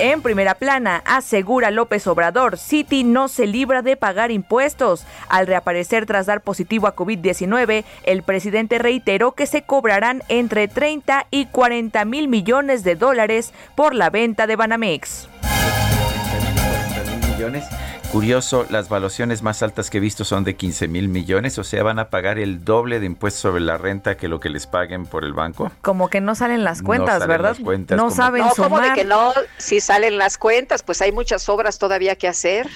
En 0.00 0.22
primera 0.22 0.54
plana, 0.54 1.02
asegura 1.04 1.72
López 1.72 2.06
Obrador, 2.06 2.56
City 2.56 3.02
no 3.02 3.26
se 3.26 3.48
libra 3.48 3.82
de 3.82 3.96
pagar 3.96 4.30
impuestos. 4.30 5.04
Al 5.28 5.48
reaparecer 5.48 6.06
tras 6.06 6.26
dar 6.26 6.40
positivo 6.40 6.86
a 6.86 6.94
COVID-19, 6.94 7.84
el 8.04 8.22
presidente 8.22 8.78
reiteró 8.78 9.32
que 9.32 9.46
se 9.46 9.62
cobrarán 9.62 10.22
entre 10.28 10.68
30 10.68 11.26
y 11.32 11.46
40 11.46 12.04
mil 12.04 12.28
millones 12.28 12.84
de 12.84 12.94
dólares 12.94 13.52
por 13.74 13.92
la 13.92 14.08
venta 14.08 14.46
de 14.46 14.54
Banamex. 14.54 15.28
30 16.94 17.16
mil 17.16 17.34
millones 17.34 17.64
Curioso, 18.12 18.64
las 18.70 18.88
valuaciones 18.88 19.42
más 19.42 19.62
altas 19.62 19.90
que 19.90 19.98
he 19.98 20.00
visto 20.00 20.24
son 20.24 20.42
de 20.42 20.56
15 20.56 20.88
mil 20.88 21.08
millones, 21.08 21.58
o 21.58 21.64
sea, 21.64 21.82
van 21.82 21.98
a 21.98 22.08
pagar 22.08 22.38
el 22.38 22.64
doble 22.64 23.00
de 23.00 23.06
impuestos 23.06 23.42
sobre 23.42 23.60
la 23.60 23.76
renta 23.76 24.16
que 24.16 24.28
lo 24.28 24.40
que 24.40 24.48
les 24.48 24.66
paguen 24.66 25.04
por 25.04 25.24
el 25.24 25.34
banco. 25.34 25.70
Como 25.82 26.08
que 26.08 26.22
no 26.22 26.34
salen 26.34 26.64
las 26.64 26.80
cuentas, 26.80 27.26
¿verdad? 27.26 27.58
no 27.58 28.10
saben 28.10 28.46
no, 28.46 28.54
sumar. 28.54 28.88
de 28.88 28.94
que 28.94 29.04
no? 29.04 29.34
Si 29.58 29.80
salen 29.80 30.16
las 30.16 30.38
cuentas, 30.38 30.82
pues 30.82 31.02
hay 31.02 31.12
muchas 31.12 31.50
obras 31.50 31.78
todavía 31.78 32.16
que 32.16 32.28
hacer. 32.28 32.66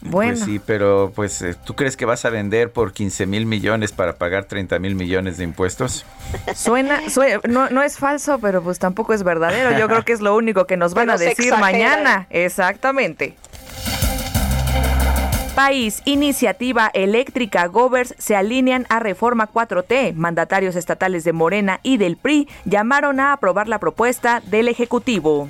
Bueno. 0.00 0.32
Pues 0.32 0.44
sí, 0.44 0.58
pero 0.64 1.12
pues 1.14 1.42
eh, 1.42 1.54
¿tú 1.64 1.74
crees 1.74 1.96
que 1.96 2.06
vas 2.06 2.24
a 2.24 2.30
vender 2.30 2.72
por 2.72 2.92
15 2.92 3.26
mil 3.26 3.44
millones 3.44 3.92
para 3.92 4.16
pagar 4.16 4.44
30 4.44 4.78
mil 4.78 4.94
millones 4.94 5.36
de 5.36 5.44
impuestos? 5.44 6.06
Suena, 6.54 7.00
no, 7.46 7.68
no, 7.68 7.82
es 7.82 7.98
falso, 7.98 8.38
pero 8.38 8.62
pues 8.62 8.78
tampoco 8.78 9.12
es 9.12 9.22
verdadero. 9.22 9.78
Yo 9.78 9.86
creo 9.86 10.04
que 10.04 10.12
es 10.12 10.20
lo 10.20 10.34
único 10.34 10.66
que 10.66 10.78
nos 10.78 10.94
van 10.94 11.10
a 11.10 11.18
decir 11.18 11.54
mañana. 11.58 12.26
Exactamente. 12.30 13.36
País, 15.58 16.02
Iniciativa 16.04 16.88
Eléctrica, 16.94 17.66
Govers 17.66 18.14
se 18.16 18.36
alinean 18.36 18.86
a 18.90 19.00
Reforma 19.00 19.50
4T. 19.52 20.14
Mandatarios 20.14 20.76
estatales 20.76 21.24
de 21.24 21.32
Morena 21.32 21.80
y 21.82 21.96
del 21.96 22.16
PRI 22.16 22.48
llamaron 22.64 23.18
a 23.18 23.32
aprobar 23.32 23.66
la 23.66 23.80
propuesta 23.80 24.40
del 24.46 24.68
Ejecutivo. 24.68 25.48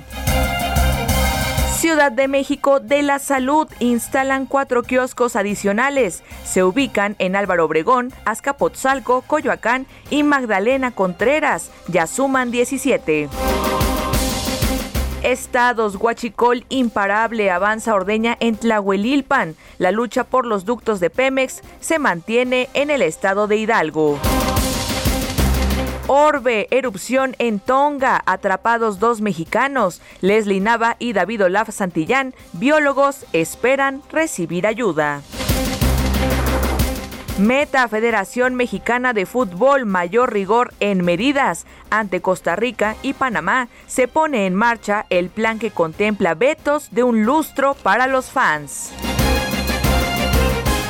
Ciudad 1.75 2.11
de 2.11 2.27
México 2.27 2.79
de 2.79 3.03
la 3.03 3.19
Salud 3.19 3.67
instalan 3.77 4.47
cuatro 4.47 4.81
kioscos 4.81 5.35
adicionales. 5.35 6.23
Se 6.43 6.63
ubican 6.63 7.15
en 7.19 7.35
Álvaro 7.35 7.65
Obregón, 7.65 8.11
Azcapotzalco, 8.25 9.21
Coyoacán 9.21 9.85
y 10.09 10.23
Magdalena 10.23 10.89
Contreras. 10.89 11.69
Ya 11.87 12.07
suman 12.07 12.49
17. 12.49 13.29
Estados, 15.23 15.95
Huachicol 15.97 16.65
imparable, 16.69 17.51
avanza 17.51 17.93
Ordeña 17.93 18.37
en 18.39 18.55
Tlahuelilpan. 18.55 19.55
La 19.77 19.91
lucha 19.91 20.23
por 20.23 20.45
los 20.45 20.65
ductos 20.65 20.99
de 20.99 21.09
Pemex 21.09 21.61
se 21.81 21.99
mantiene 21.99 22.69
en 22.73 22.89
el 22.89 23.01
estado 23.01 23.47
de 23.47 23.57
Hidalgo. 23.57 24.17
Orbe, 26.07 26.67
erupción 26.71 27.35
en 27.37 27.59
Tonga, 27.59 28.23
atrapados 28.25 28.99
dos 28.99 29.21
mexicanos. 29.21 30.01
Leslie 30.21 30.61
Nava 30.61 30.95
y 30.97 31.13
David 31.13 31.45
Olaf 31.45 31.69
Santillán, 31.69 32.33
biólogos, 32.53 33.25
esperan 33.33 34.01
recibir 34.11 34.65
ayuda. 34.65 35.21
Meta 37.39 37.87
Federación 37.87 38.55
Mexicana 38.55 39.13
de 39.13 39.25
Fútbol 39.25 39.85
mayor 39.85 40.33
rigor 40.33 40.73
en 40.81 41.05
medidas. 41.05 41.65
Ante 41.89 42.19
Costa 42.21 42.57
Rica 42.57 42.97
y 43.01 43.13
Panamá 43.13 43.69
se 43.87 44.09
pone 44.09 44.45
en 44.45 44.55
marcha 44.55 45.05
el 45.09 45.29
plan 45.29 45.57
que 45.57 45.71
contempla 45.71 46.35
vetos 46.35 46.89
de 46.91 47.03
un 47.03 47.23
lustro 47.23 47.75
para 47.75 48.07
los 48.07 48.29
fans. 48.29 48.91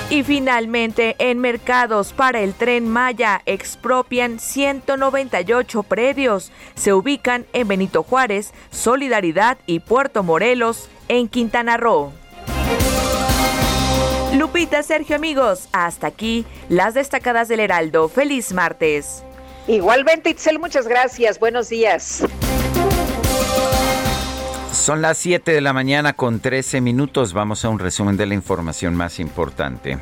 Y 0.09 0.23
finalmente, 0.23 1.15
en 1.19 1.37
mercados 1.37 2.13
para 2.13 2.39
el 2.39 2.55
tren 2.55 2.89
Maya 2.89 3.43
expropian 3.45 4.39
198 4.39 5.83
predios. 5.83 6.51
Se 6.73 6.93
ubican 6.93 7.45
en 7.53 7.67
Benito 7.67 8.01
Juárez, 8.01 8.55
Solidaridad 8.71 9.59
y 9.67 9.81
Puerto 9.81 10.23
Morelos, 10.23 10.89
en 11.09 11.27
Quintana 11.27 11.77
Roo. 11.77 12.11
Lupita, 14.39 14.81
Sergio, 14.83 15.17
amigos, 15.17 15.67
hasta 15.73 16.07
aquí 16.07 16.45
las 16.69 16.93
destacadas 16.93 17.49
del 17.49 17.59
Heraldo. 17.59 18.07
Feliz 18.07 18.53
martes. 18.53 19.21
Igualmente, 19.67 20.29
Itzel, 20.29 20.59
muchas 20.59 20.87
gracias. 20.87 21.39
Buenos 21.39 21.67
días. 21.67 22.23
Son 24.71 25.01
las 25.01 25.17
7 25.17 25.51
de 25.51 25.59
la 25.59 25.73
mañana 25.73 26.13
con 26.13 26.39
13 26.39 26.79
minutos. 26.79 27.33
Vamos 27.33 27.65
a 27.65 27.69
un 27.69 27.79
resumen 27.79 28.15
de 28.15 28.27
la 28.27 28.33
información 28.33 28.95
más 28.95 29.19
importante. 29.19 29.99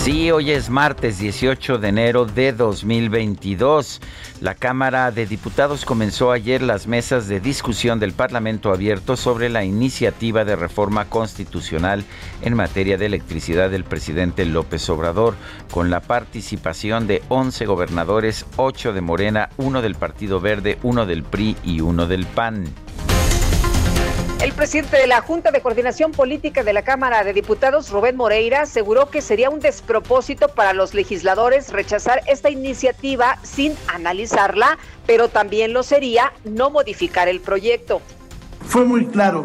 Sí, 0.00 0.30
hoy 0.30 0.50
es 0.50 0.70
martes 0.70 1.18
18 1.18 1.76
de 1.76 1.88
enero 1.88 2.24
de 2.24 2.54
2022. 2.54 4.00
La 4.40 4.54
Cámara 4.54 5.10
de 5.10 5.26
Diputados 5.26 5.84
comenzó 5.84 6.32
ayer 6.32 6.62
las 6.62 6.86
mesas 6.86 7.28
de 7.28 7.38
discusión 7.38 8.00
del 8.00 8.14
Parlamento 8.14 8.72
abierto 8.72 9.18
sobre 9.18 9.50
la 9.50 9.62
iniciativa 9.62 10.46
de 10.46 10.56
reforma 10.56 11.04
constitucional 11.04 12.02
en 12.40 12.54
materia 12.54 12.96
de 12.96 13.04
electricidad 13.04 13.68
del 13.68 13.84
presidente 13.84 14.46
López 14.46 14.88
Obrador, 14.88 15.34
con 15.70 15.90
la 15.90 16.00
participación 16.00 17.06
de 17.06 17.22
11 17.28 17.66
gobernadores, 17.66 18.46
8 18.56 18.94
de 18.94 19.02
Morena, 19.02 19.50
1 19.58 19.82
del 19.82 19.96
Partido 19.96 20.40
Verde, 20.40 20.78
1 20.82 21.04
del 21.04 21.24
PRI 21.24 21.58
y 21.62 21.82
1 21.82 22.06
del 22.06 22.24
PAN. 22.24 22.64
El 24.42 24.54
presidente 24.54 24.96
de 24.96 25.06
la 25.06 25.20
Junta 25.20 25.50
de 25.50 25.60
Coordinación 25.60 26.12
Política 26.12 26.64
de 26.64 26.72
la 26.72 26.80
Cámara 26.80 27.24
de 27.24 27.34
Diputados, 27.34 27.90
Rubén 27.90 28.16
Moreira, 28.16 28.62
aseguró 28.62 29.10
que 29.10 29.20
sería 29.20 29.50
un 29.50 29.60
despropósito 29.60 30.48
para 30.48 30.72
los 30.72 30.94
legisladores 30.94 31.70
rechazar 31.70 32.22
esta 32.26 32.48
iniciativa 32.48 33.38
sin 33.42 33.74
analizarla, 33.86 34.78
pero 35.06 35.28
también 35.28 35.74
lo 35.74 35.82
sería 35.82 36.32
no 36.44 36.70
modificar 36.70 37.28
el 37.28 37.40
proyecto. 37.40 38.00
Fue 38.66 38.86
muy 38.86 39.04
claro, 39.08 39.44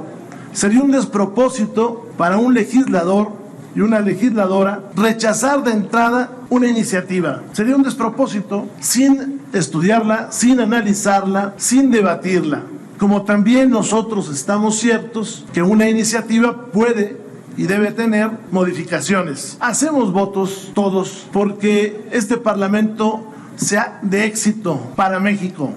sería 0.54 0.82
un 0.82 0.92
despropósito 0.92 2.08
para 2.18 2.38
un 2.38 2.54
legislador 2.54 3.34
y 3.76 3.82
una 3.82 4.00
legisladora 4.00 4.82
rechazar 4.96 5.62
de 5.66 5.72
entrada 5.72 6.30
una 6.50 6.70
iniciativa. 6.70 7.44
Sería 7.52 7.76
un 7.76 7.84
despropósito 7.84 8.70
sin 8.80 9.42
estudiarla, 9.52 10.32
sin 10.32 10.62
analizarla, 10.62 11.54
sin 11.58 11.92
debatirla 11.92 12.64
como 12.98 13.24
también 13.24 13.70
nosotros 13.70 14.30
estamos 14.30 14.78
ciertos 14.80 15.46
que 15.54 15.62
una 15.62 15.90
iniciativa 15.90 16.68
puede 16.68 17.18
y 17.58 17.64
debe 17.64 17.92
tener 17.92 18.30
modificaciones. 18.52 19.58
Hacemos 19.60 20.12
votos 20.12 20.72
todos 20.74 21.28
porque 21.32 22.08
este 22.12 22.38
Parlamento 22.38 23.32
sea 23.56 24.00
de 24.02 24.26
éxito 24.26 24.92
para 24.96 25.20
México. 25.20 25.74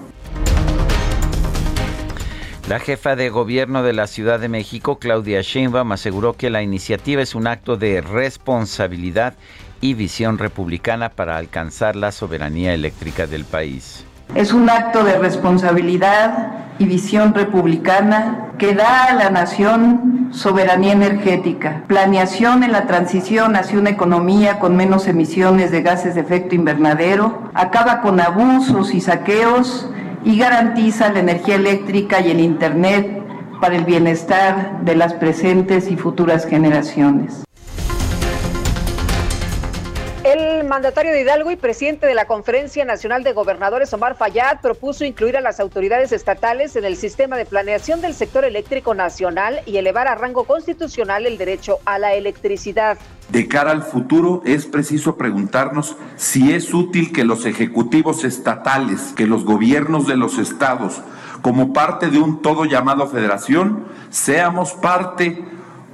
La 2.67 2.79
jefa 2.79 3.15
de 3.15 3.29
gobierno 3.29 3.81
de 3.81 3.93
la 3.93 4.05
Ciudad 4.05 4.39
de 4.39 4.47
México, 4.47 4.99
Claudia 4.99 5.41
Sheinbaum, 5.41 5.91
aseguró 5.91 6.33
que 6.33 6.51
la 6.51 6.61
iniciativa 6.61 7.21
es 7.21 7.33
un 7.33 7.47
acto 7.47 7.77
de 7.77 7.99
responsabilidad 8.01 9.33
y 9.81 9.95
visión 9.95 10.37
republicana 10.37 11.09
para 11.09 11.37
alcanzar 11.37 11.95
la 11.95 12.11
soberanía 12.11 12.75
eléctrica 12.75 13.25
del 13.25 13.45
país. 13.45 14.05
Es 14.35 14.53
un 14.53 14.69
acto 14.69 15.03
de 15.03 15.17
responsabilidad 15.17 16.51
y 16.77 16.85
visión 16.85 17.33
republicana 17.33 18.51
que 18.59 18.75
da 18.75 19.05
a 19.05 19.13
la 19.15 19.31
nación 19.31 20.29
soberanía 20.31 20.93
energética, 20.93 21.83
planeación 21.87 22.63
en 22.63 22.71
la 22.71 22.85
transición 22.85 23.55
hacia 23.55 23.79
una 23.79 23.89
economía 23.89 24.59
con 24.59 24.75
menos 24.75 25.07
emisiones 25.07 25.71
de 25.71 25.81
gases 25.81 26.13
de 26.13 26.21
efecto 26.21 26.53
invernadero, 26.53 27.49
acaba 27.55 28.01
con 28.01 28.19
abusos 28.19 28.93
y 28.93 29.01
saqueos 29.01 29.89
y 30.23 30.37
garantiza 30.37 31.11
la 31.11 31.19
energía 31.19 31.55
eléctrica 31.55 32.21
y 32.21 32.29
el 32.29 32.39
Internet 32.39 33.23
para 33.59 33.75
el 33.75 33.83
bienestar 33.83 34.81
de 34.83 34.95
las 34.95 35.13
presentes 35.13 35.89
y 35.89 35.97
futuras 35.97 36.45
generaciones. 36.45 37.48
El 40.31 40.63
mandatario 40.67 41.11
de 41.11 41.21
Hidalgo 41.21 41.49
y 41.49 41.55
presidente 41.55 42.05
de 42.05 42.13
la 42.13 42.25
Conferencia 42.25 42.85
Nacional 42.85 43.23
de 43.23 43.33
Gobernadores, 43.33 43.91
Omar 43.93 44.15
Fayad, 44.15 44.61
propuso 44.61 45.03
incluir 45.03 45.35
a 45.35 45.41
las 45.41 45.59
autoridades 45.59 46.11
estatales 46.11 46.75
en 46.75 46.85
el 46.85 46.97
sistema 46.97 47.35
de 47.35 47.47
planeación 47.47 47.99
del 47.99 48.13
sector 48.13 48.45
eléctrico 48.45 48.93
nacional 48.93 49.61
y 49.65 49.77
elevar 49.77 50.07
a 50.07 50.13
rango 50.13 50.43
constitucional 50.43 51.25
el 51.25 51.39
derecho 51.39 51.79
a 51.83 51.97
la 51.97 52.13
electricidad. 52.13 52.99
De 53.29 53.47
cara 53.47 53.71
al 53.71 53.81
futuro, 53.81 54.43
es 54.45 54.67
preciso 54.67 55.17
preguntarnos 55.17 55.95
si 56.15 56.53
es 56.53 56.75
útil 56.75 57.11
que 57.11 57.23
los 57.23 57.47
ejecutivos 57.47 58.23
estatales, 58.23 59.13
que 59.15 59.25
los 59.25 59.45
gobiernos 59.45 60.05
de 60.05 60.15
los 60.15 60.37
estados, 60.37 61.01
como 61.41 61.73
parte 61.73 62.11
de 62.11 62.19
un 62.19 62.43
todo 62.43 62.65
llamado 62.65 63.07
federación, 63.07 63.85
seamos 64.11 64.73
parte, 64.73 65.43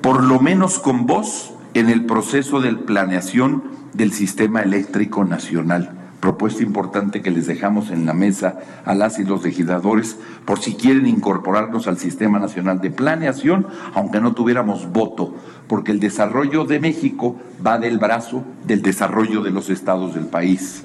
por 0.01 0.21
lo 0.21 0.41
menos 0.41 0.77
con 0.77 1.05
voz, 1.05 1.53
en 1.73 1.89
el 1.89 2.05
proceso 2.05 2.59
de 2.59 2.73
planeación 2.73 3.74
del 3.95 4.11
sistema 4.11 4.61
eléctrico 4.61 5.23
nacional. 5.23 5.91
Propuesta 6.19 6.63
importante 6.63 7.21
que 7.21 7.29
les 7.29 7.45
dejamos 7.45 7.91
en 7.91 8.05
la 8.05 8.13
mesa 8.13 8.59
a 8.83 8.95
las 8.95 9.19
y 9.19 9.23
los 9.23 9.43
legisladores 9.43 10.17
por 10.45 10.59
si 10.59 10.73
quieren 10.73 11.05
incorporarnos 11.07 11.87
al 11.87 11.97
Sistema 11.97 12.39
Nacional 12.39 12.81
de 12.81 12.89
Planeación, 12.89 13.67
aunque 13.93 14.21
no 14.21 14.33
tuviéramos 14.33 14.91
voto, 14.91 15.35
porque 15.67 15.91
el 15.91 15.99
desarrollo 15.99 16.65
de 16.65 16.79
México 16.79 17.35
va 17.65 17.77
del 17.77 17.99
brazo 17.99 18.43
del 18.65 18.81
desarrollo 18.81 19.41
de 19.41 19.51
los 19.51 19.69
estados 19.69 20.15
del 20.15 20.25
país. 20.25 20.83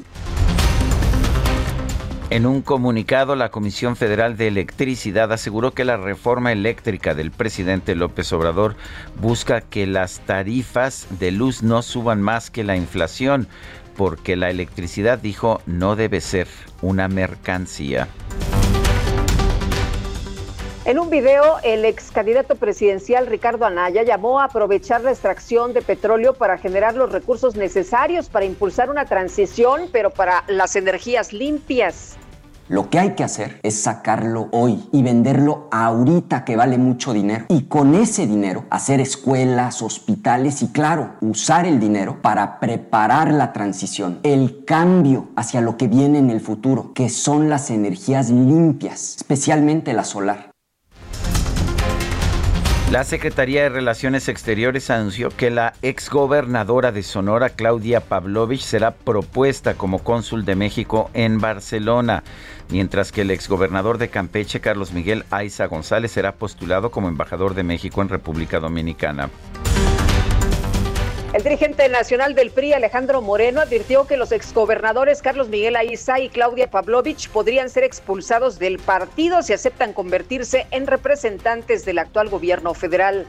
En 2.31 2.47
un 2.47 2.63
comunicado, 2.63 3.35
la 3.35 3.51
Comisión 3.51 3.97
Federal 3.97 4.37
de 4.37 4.47
Electricidad 4.47 5.33
aseguró 5.33 5.73
que 5.73 5.85
la 5.85 5.97
reforma 5.97 6.53
eléctrica 6.53 7.13
del 7.13 7.33
presidente 7.33 7.97
López 7.97 8.33
Obrador 8.33 8.77
busca 9.21 9.63
que 9.63 9.85
las 9.89 10.21
tarifas 10.21 11.09
de 11.19 11.33
luz 11.33 11.65
no 11.65 11.83
suban 11.83 12.23
más 12.23 12.53
que 12.53 12.63
la 12.63 12.77
inflación, 12.77 13.49
porque 13.97 14.37
la 14.37 14.49
electricidad, 14.49 15.19
dijo, 15.19 15.61
no 15.67 15.97
debe 15.97 16.21
ser 16.21 16.47
una 16.83 17.09
mercancía. 17.09 18.07
En 20.87 20.99
un 20.99 21.11
video, 21.11 21.59
el 21.63 21.85
ex 21.85 22.11
candidato 22.11 22.55
presidencial 22.55 23.27
Ricardo 23.27 23.67
Anaya 23.67 24.03
llamó 24.03 24.41
a 24.41 24.45
aprovechar 24.45 25.03
la 25.03 25.11
extracción 25.11 25.75
de 25.75 25.83
petróleo 25.83 26.33
para 26.33 26.57
generar 26.57 26.95
los 26.95 27.13
recursos 27.13 27.55
necesarios 27.55 28.31
para 28.31 28.47
impulsar 28.47 28.89
una 28.89 29.05
transición, 29.05 29.91
pero 29.93 30.09
para 30.09 30.43
las 30.49 30.77
energías 30.77 31.35
limpias. 31.35 32.17
Lo 32.69 32.89
que 32.89 32.99
hay 32.99 33.11
que 33.11 33.25
hacer 33.25 33.61
es 33.63 33.79
sacarlo 33.79 34.49
hoy 34.53 34.89
y 34.91 35.03
venderlo 35.03 35.69
ahorita 35.71 36.47
que 36.47 36.57
vale 36.57 36.79
mucho 36.79 37.13
dinero. 37.13 37.45
Y 37.51 37.65
con 37.65 37.95
ese 37.95 38.27
dinero 38.27 38.65
hacer 38.71 39.01
escuelas, 39.01 39.83
hospitales 39.83 40.63
y 40.63 40.69
claro, 40.69 41.17
usar 41.21 41.67
el 41.67 41.79
dinero 41.79 42.23
para 42.23 42.59
preparar 42.59 43.35
la 43.35 43.53
transición, 43.53 44.21
el 44.23 44.65
cambio 44.65 45.29
hacia 45.37 45.61
lo 45.61 45.77
que 45.77 45.89
viene 45.89 46.21
en 46.21 46.31
el 46.31 46.41
futuro, 46.41 46.95
que 46.95 47.11
son 47.11 47.51
las 47.51 47.71
energías 47.71 48.31
limpias, 48.31 49.17
especialmente 49.17 49.93
la 49.93 50.05
solar. 50.05 50.50
La 52.91 53.05
Secretaría 53.05 53.63
de 53.63 53.69
Relaciones 53.69 54.29
Exteriores 54.29 54.91
anunció 54.91 55.29
que 55.29 55.49
la 55.51 55.75
exgobernadora 55.81 56.91
de 56.91 57.05
Sonora, 57.05 57.51
Claudia 57.51 58.01
Pavlovich, 58.01 58.63
será 58.63 58.91
propuesta 58.91 59.75
como 59.75 60.01
cónsul 60.01 60.45
de 60.45 60.57
México 60.57 61.09
en 61.15 61.39
Barcelona, 61.39 62.25
mientras 62.69 63.13
que 63.13 63.21
el 63.21 63.31
exgobernador 63.31 63.99
de 63.99 64.09
Campeche, 64.09 64.61
Carlos 64.61 64.93
Miguel 64.93 65.25
Aiza 65.31 65.67
González, 65.67 66.11
será 66.11 66.33
postulado 66.33 66.91
como 66.91 67.07
embajador 67.07 67.55
de 67.55 67.63
México 67.63 68.03
en 68.03 68.09
República 68.09 68.59
Dominicana. 68.59 69.31
El 71.33 71.45
dirigente 71.45 71.89
nacional 71.89 72.35
del 72.35 72.51
PRI, 72.51 72.73
Alejandro 72.73 73.23
Moreno, 73.23 73.61
advirtió 73.61 74.05
que 74.05 74.17
los 74.17 74.33
exgobernadores 74.33 75.23
Carlos 75.23 75.49
Miguel 75.49 75.77
Aiza 75.77 76.19
y 76.19 76.29
Claudia 76.29 76.69
Pavlovich 76.69 77.29
podrían 77.29 77.71
ser 77.71 77.85
expulsados 77.85 78.59
del 78.59 78.81
partido 78.81 79.41
si 79.43 79.53
aceptan 79.53 79.93
convertirse 79.93 80.67
en 80.73 80.89
representantes 80.89 81.85
del 81.85 82.01
actual 82.01 82.31
gobierno 82.31 82.75
federal. 82.75 83.29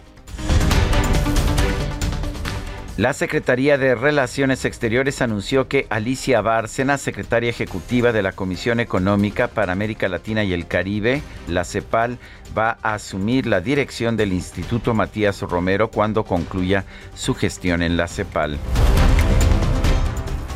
La 2.97 3.13
Secretaría 3.13 3.77
de 3.77 3.95
Relaciones 3.95 4.65
Exteriores 4.65 5.21
anunció 5.21 5.69
que 5.69 5.87
Alicia 5.89 6.41
Bárcena, 6.41 6.97
secretaria 6.97 7.49
ejecutiva 7.49 8.11
de 8.11 8.21
la 8.21 8.33
Comisión 8.33 8.81
Económica 8.81 9.47
para 9.47 9.71
América 9.71 10.09
Latina 10.09 10.43
y 10.43 10.51
el 10.51 10.67
Caribe, 10.67 11.21
la 11.47 11.63
CEPAL, 11.63 12.17
va 12.55 12.77
a 12.81 12.95
asumir 12.95 13.47
la 13.47 13.61
dirección 13.61 14.17
del 14.17 14.33
Instituto 14.33 14.93
Matías 14.93 15.41
Romero 15.41 15.89
cuando 15.89 16.25
concluya 16.25 16.83
su 17.15 17.33
gestión 17.33 17.81
en 17.81 17.95
la 17.95 18.09
CEPAL. 18.09 18.59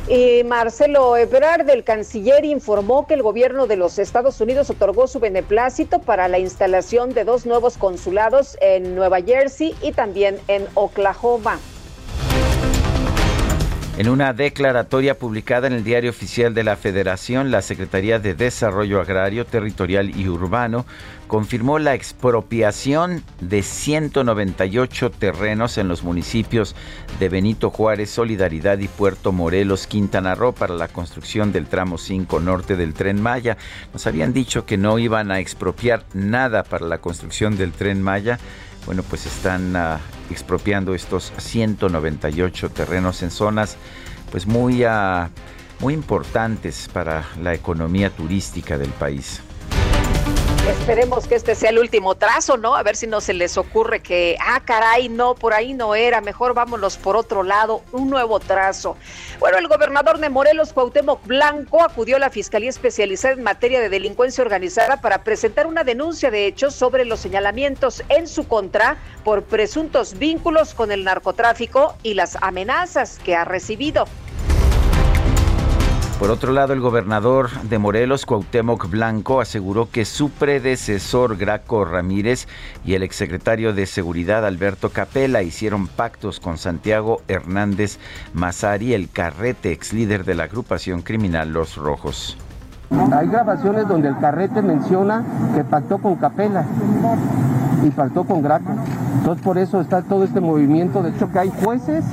Y 0.10 0.44
Marcelo 0.44 1.16
Ebrard, 1.16 1.66
del 1.66 1.86
canciller, 1.86 2.44
informó 2.44 3.08
que 3.08 3.14
el 3.14 3.24
gobierno 3.24 3.66
de 3.66 3.78
los 3.78 3.98
Estados 3.98 4.42
Unidos 4.42 4.70
otorgó 4.70 5.08
su 5.08 5.22
beneplácito 5.22 6.00
para 6.00 6.28
la 6.28 6.38
instalación 6.38 7.14
de 7.14 7.24
dos 7.24 7.46
nuevos 7.46 7.78
consulados 7.78 8.58
en 8.60 8.94
Nueva 8.94 9.22
Jersey 9.22 9.74
y 9.82 9.94
también 9.94 10.38
en 10.50 10.68
Oklahoma. 10.74 11.60
En 13.98 14.10
una 14.10 14.34
declaratoria 14.34 15.18
publicada 15.18 15.68
en 15.68 15.74
el 15.74 15.86
Diario 15.86 16.10
Oficial 16.10 16.54
de 16.54 16.66
la 16.66 16.76
Federación, 16.76 17.50
la 17.50 17.62
Secretaría 17.62 18.20
de 18.20 18.34
Desarrollo 18.34 19.00
Agrario, 19.00 19.46
Territorial 19.46 20.20
y 20.20 20.28
Urbano 20.28 20.86
confirmó 21.28 21.80
la 21.80 21.94
expropiación 21.94 23.24
de 23.40 23.64
198 23.64 25.12
terrenos 25.12 25.78
en 25.78 25.88
los 25.88 26.04
municipios 26.04 26.76
de 27.22 27.30
Benito 27.30 27.70
Juárez, 27.70 28.10
Solidaridad 28.10 28.80
y 28.80 28.90
Puerto 28.90 29.32
Morelos, 29.32 29.88
Quintana 29.88 30.36
Roo 30.36 30.52
para 30.52 30.74
la 30.74 30.90
construcción 30.90 31.54
del 31.54 31.66
tramo 31.66 31.98
5 31.98 32.42
norte 32.42 32.76
del 32.76 32.94
tren 32.94 33.22
Maya. 33.22 33.56
Nos 33.94 34.06
habían 34.08 34.34
dicho 34.34 34.66
que 34.66 34.78
no 34.78 35.00
iban 35.00 35.32
a 35.32 35.40
expropiar 35.40 36.04
nada 36.14 36.64
para 36.64 36.86
la 36.86 36.98
construcción 36.98 37.56
del 37.56 37.72
tren 37.72 38.02
Maya 38.02 38.40
bueno, 38.86 39.02
pues 39.02 39.26
están 39.26 39.76
ah, 39.76 40.00
expropiando 40.30 40.96
estos 40.96 41.32
198 41.38 42.70
terrenos 42.70 43.24
en 43.24 43.32
zonas 43.32 43.78
pues 44.32 44.48
muy, 44.48 44.84
ah, 44.84 45.30
muy 45.80 45.94
importantes 45.94 46.90
para 46.92 47.26
la 47.42 47.54
economía 47.54 48.10
turística 48.10 48.78
del 48.78 48.90
país. 48.90 49.42
Esperemos 50.68 51.28
que 51.28 51.36
este 51.36 51.54
sea 51.54 51.70
el 51.70 51.78
último 51.78 52.16
trazo, 52.16 52.58
¿no? 52.58 52.76
A 52.76 52.82
ver 52.82 52.96
si 52.96 53.06
no 53.06 53.22
se 53.22 53.36
les 53.36 53.56
ocurre 53.56 54.00
que, 54.00 54.36
ah, 54.44 54.62
caray, 54.66 55.10
no, 55.10 55.36
por 55.36 55.54
ahí 55.54 55.76
no 55.76 55.94
era, 55.94 56.22
mejor 56.22 56.56
vámonos 56.56 56.98
por 56.98 57.16
otro 57.16 57.44
lado, 57.44 57.84
un 57.92 58.10
nuevo 58.10 58.40
trazo. 58.40 58.98
Bueno, 59.40 59.60
el 59.60 59.68
gobernador 59.68 60.18
de 60.18 60.30
Morelos, 60.30 60.74
Cuauhtémoc 60.74 61.24
Blanco, 61.28 61.84
acudió 61.84 62.16
a 62.16 62.20
la 62.20 62.32
Fiscalía 62.32 62.72
Especializada 62.72 63.36
en 63.36 63.44
Materia 63.44 63.80
de 63.80 63.90
Delincuencia 63.90 64.44
Organizada 64.44 65.02
para 65.02 65.24
presentar 65.24 65.68
una 65.68 65.84
denuncia 65.84 66.32
de 66.32 66.48
hechos 66.48 66.74
sobre 66.74 67.06
los 67.06 67.20
señalamientos 67.20 68.04
en 68.10 68.28
su 68.28 68.48
contra 68.48 68.98
por 69.24 69.44
presuntos 69.44 70.18
vínculos 70.18 70.74
con 70.74 70.92
el 70.92 71.04
narcotráfico 71.04 71.96
y 72.02 72.16
las 72.16 72.38
amenazas 72.42 73.20
que 73.24 73.36
ha 73.36 73.46
recibido. 73.46 74.06
Por 76.20 76.32
otro 76.32 76.54
lado, 76.54 76.72
el 76.72 76.80
gobernador 76.80 77.50
de 77.64 77.78
Morelos, 77.78 78.26
Cuauhtémoc 78.26 78.90
Blanco, 78.90 79.42
aseguró 79.42 79.90
que 79.92 80.06
su 80.06 80.30
predecesor, 80.30 81.36
Graco 81.36 81.84
Ramírez, 81.84 82.48
y 82.86 82.94
el 82.94 83.04
exsecretario 83.04 83.74
de 83.74 83.86
Seguridad, 83.86 84.46
Alberto 84.46 84.92
Capella, 84.92 85.42
hicieron 85.42 85.88
pactos 85.88 86.40
con 86.40 86.58
Santiago 86.58 87.22
Hernández 87.28 88.00
Mazari, 88.34 88.94
el 88.94 89.10
carrete, 89.10 89.74
ex 89.74 89.92
líder 89.92 90.24
de 90.24 90.36
la 90.36 90.46
agrupación 90.46 91.02
criminal 91.02 91.52
Los 91.52 91.76
Rojos. 91.76 92.38
Hay 93.12 93.28
grabaciones 93.28 93.86
donde 93.86 94.08
el 94.08 94.18
carrete 94.18 94.62
menciona 94.62 95.22
que 95.54 95.66
pactó 95.66 95.98
con 95.98 96.16
Capella 96.16 96.64
y 97.84 97.90
pactó 97.90 98.24
con 98.24 98.42
Graco. 98.42 98.74
Entonces 99.18 99.44
por 99.44 99.58
eso 99.58 99.82
está 99.82 100.02
todo 100.02 100.24
este 100.24 100.40
movimiento. 100.40 101.04
De 101.04 101.10
hecho 101.10 101.30
que 101.30 101.40
hay 101.40 101.52
jueces, 101.62 102.06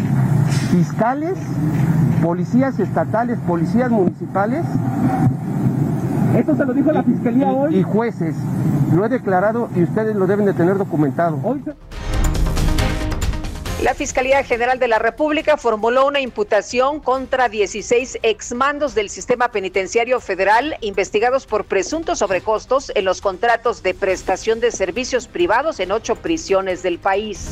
fiscales 0.73 1.39
policías 2.23 2.79
estatales, 2.79 3.39
policías 3.47 3.91
municipales. 3.91 4.65
Esto 6.37 6.57
se 6.57 6.65
lo 6.65 6.73
dijo 6.73 6.93
la 6.93 7.03
fiscalía 7.03 7.49
hoy. 7.49 7.77
Y 7.77 7.83
jueces. 7.83 8.37
Lo 8.95 9.05
he 9.05 9.09
declarado 9.09 9.69
y 9.75 9.83
ustedes 9.83 10.15
lo 10.17 10.27
deben 10.27 10.47
de 10.47 10.55
tener 10.55 10.79
documentado. 10.79 11.39
La 13.83 13.95
Fiscalía 13.95 14.45
General 14.45 14.79
de 14.79 14.87
la 14.87 15.01
República 15.01 15.57
formuló 15.57 16.07
una 16.07 16.21
imputación 16.21 17.01
contra 17.01 17.49
16 17.49 18.21
exmandos 18.23 18.95
del 18.95 19.11
sistema 19.11 19.49
penitenciario 19.51 20.21
federal 20.21 20.77
investigados 20.83 21.47
por 21.47 21.65
presuntos 21.65 22.21
sobrecostos 22.21 22.93
en 22.95 23.05
los 23.05 23.21
contratos 23.21 23.83
de 23.83 23.95
prestación 23.95 24.61
de 24.61 24.71
servicios 24.71 25.27
privados 25.27 25.81
en 25.81 25.91
ocho 25.91 26.15
prisiones 26.15 26.85
del 26.85 27.01
país. 27.01 27.51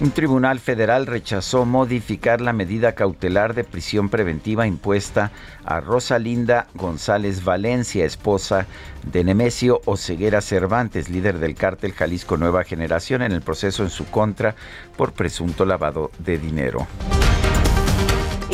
Un 0.00 0.10
tribunal 0.10 0.58
federal 0.58 1.06
rechazó 1.06 1.64
modificar 1.64 2.40
la 2.40 2.52
medida 2.52 2.96
cautelar 2.96 3.54
de 3.54 3.62
prisión 3.62 4.08
preventiva 4.08 4.66
impuesta 4.66 5.30
a 5.64 5.80
Rosalinda 5.80 6.66
González 6.74 7.44
Valencia, 7.44 8.04
esposa 8.04 8.66
de 9.04 9.22
Nemesio 9.22 9.80
Oceguera 9.84 10.40
Cervantes, 10.40 11.08
líder 11.08 11.38
del 11.38 11.54
cártel 11.54 11.92
Jalisco 11.92 12.36
Nueva 12.36 12.64
Generación, 12.64 13.22
en 13.22 13.30
el 13.30 13.42
proceso 13.42 13.84
en 13.84 13.90
su 13.90 14.06
contra 14.06 14.56
por 14.96 15.12
presunto 15.12 15.64
lavado 15.64 16.10
de 16.18 16.38
dinero. 16.38 16.88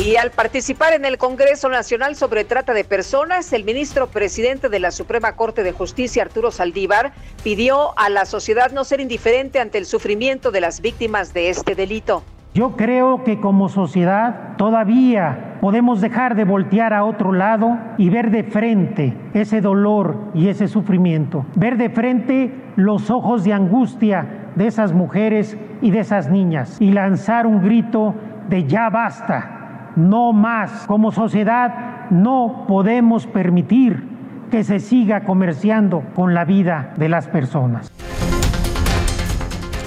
Y 0.03 0.15
al 0.15 0.31
participar 0.31 0.93
en 0.93 1.05
el 1.05 1.19
Congreso 1.19 1.69
Nacional 1.69 2.15
sobre 2.15 2.43
Trata 2.43 2.73
de 2.73 2.83
Personas, 2.83 3.53
el 3.53 3.63
ministro 3.63 4.07
presidente 4.07 4.67
de 4.67 4.79
la 4.79 4.89
Suprema 4.89 5.33
Corte 5.33 5.61
de 5.61 5.73
Justicia, 5.73 6.23
Arturo 6.23 6.49
Saldívar, 6.49 7.11
pidió 7.43 7.95
a 7.99 8.09
la 8.09 8.25
sociedad 8.25 8.71
no 8.71 8.83
ser 8.83 8.99
indiferente 8.99 9.59
ante 9.59 9.77
el 9.77 9.85
sufrimiento 9.85 10.49
de 10.49 10.59
las 10.59 10.81
víctimas 10.81 11.35
de 11.35 11.51
este 11.51 11.75
delito. 11.75 12.23
Yo 12.55 12.75
creo 12.75 13.23
que 13.23 13.39
como 13.39 13.69
sociedad 13.69 14.57
todavía 14.57 15.59
podemos 15.61 16.01
dejar 16.01 16.35
de 16.35 16.45
voltear 16.45 16.95
a 16.95 17.03
otro 17.03 17.31
lado 17.31 17.77
y 17.99 18.09
ver 18.09 18.31
de 18.31 18.43
frente 18.43 19.15
ese 19.35 19.61
dolor 19.61 20.31
y 20.33 20.47
ese 20.47 20.67
sufrimiento, 20.67 21.45
ver 21.55 21.77
de 21.77 21.91
frente 21.91 22.51
los 22.75 23.11
ojos 23.11 23.43
de 23.43 23.53
angustia 23.53 24.49
de 24.55 24.65
esas 24.65 24.93
mujeres 24.93 25.55
y 25.79 25.91
de 25.91 25.99
esas 25.99 26.27
niñas. 26.27 26.77
Y 26.79 26.89
lanzar 26.91 27.45
un 27.45 27.61
grito 27.61 28.15
de 28.49 28.65
ya 28.65 28.89
basta 28.89 29.59
no 29.95 30.33
más. 30.33 30.85
Como 30.87 31.11
sociedad 31.11 32.09
no 32.09 32.65
podemos 32.67 33.27
permitir 33.27 34.03
que 34.51 34.63
se 34.63 34.79
siga 34.79 35.23
comerciando 35.23 36.03
con 36.13 36.33
la 36.33 36.45
vida 36.45 36.93
de 36.97 37.09
las 37.09 37.27
personas. 37.27 37.91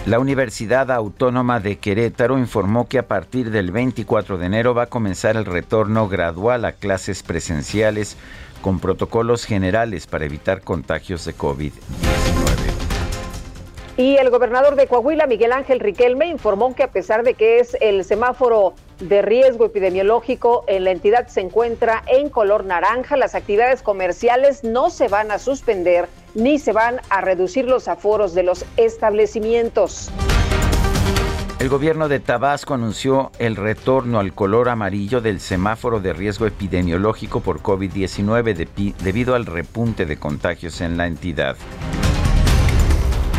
La 0.07 0.19
Universidad 0.19 0.90
Autónoma 0.90 1.61
de 1.61 1.79
Querétaro 1.79 2.38
informó 2.38 2.88
que 2.88 2.99
a 2.99 3.09
partir 3.09 3.51
del 3.51 3.71
24 3.71 4.37
de 4.37 4.47
enero 4.47 4.75
va 4.75 4.85
a 4.85 4.87
comenzar 4.87 5.37
el 5.37 5.47
retorno 5.47 6.09
gradual 6.09 6.67
a 6.67 6.73
clases 6.73 7.23
presenciales 7.23 8.19
con 8.61 8.81
protocolos 8.81 9.47
generales 9.47 10.07
para 10.07 10.27
evitar 10.27 10.61
contagios 10.61 11.25
de 11.25 11.35
COVID-19. 11.35 12.63
Y 13.97 14.17
el 14.17 14.31
gobernador 14.31 14.75
de 14.75 14.89
Coahuila, 14.89 15.29
Miguel 15.29 15.53
Ángel 15.53 15.79
Riquelme, 15.79 16.27
informó 16.27 16.75
que 16.75 16.83
a 16.83 16.91
pesar 16.91 17.23
de 17.23 17.35
que 17.35 17.61
es 17.61 17.77
el 17.81 18.05
semáforo 18.05 18.75
de 18.99 19.23
riesgo 19.23 19.67
epidemiológico 19.67 20.65
en 20.67 20.83
la 20.83 20.91
entidad 20.91 21.29
se 21.29 21.41
encuentra 21.41 22.03
en 22.09 22.29
color 22.29 22.65
naranja, 22.65 23.17
las 23.17 23.37
actividades 23.37 23.83
comerciales 23.83 24.65
no 24.65 24.91
se 24.91 25.07
van 25.07 25.31
a 25.31 25.39
suspender 25.39 26.09
ni 26.35 26.59
se 26.59 26.73
van 26.73 27.01
a 27.09 27.21
reducir 27.21 27.67
los 27.67 27.87
aforos 27.87 28.35
de 28.35 28.43
los 28.43 28.65
establecimientos. 28.77 30.11
El 31.61 31.69
gobierno 31.69 32.09
de 32.09 32.19
Tabasco 32.19 32.75
anunció 32.75 33.31
el 33.39 33.55
retorno 33.55 34.19
al 34.19 34.35
color 34.35 34.69
amarillo 34.69 35.21
del 35.21 35.39
semáforo 35.39 36.01
de 36.01 36.13
riesgo 36.13 36.47
epidemiológico 36.47 37.41
por 37.41 37.63
COVID-19 37.63 38.95
debido 38.99 39.37
al 39.37 39.47
repunte 39.47 40.05
de 40.05 40.17
contagios 40.17 40.81
en 40.81 40.97
la 40.97 41.07
entidad. 41.07 41.57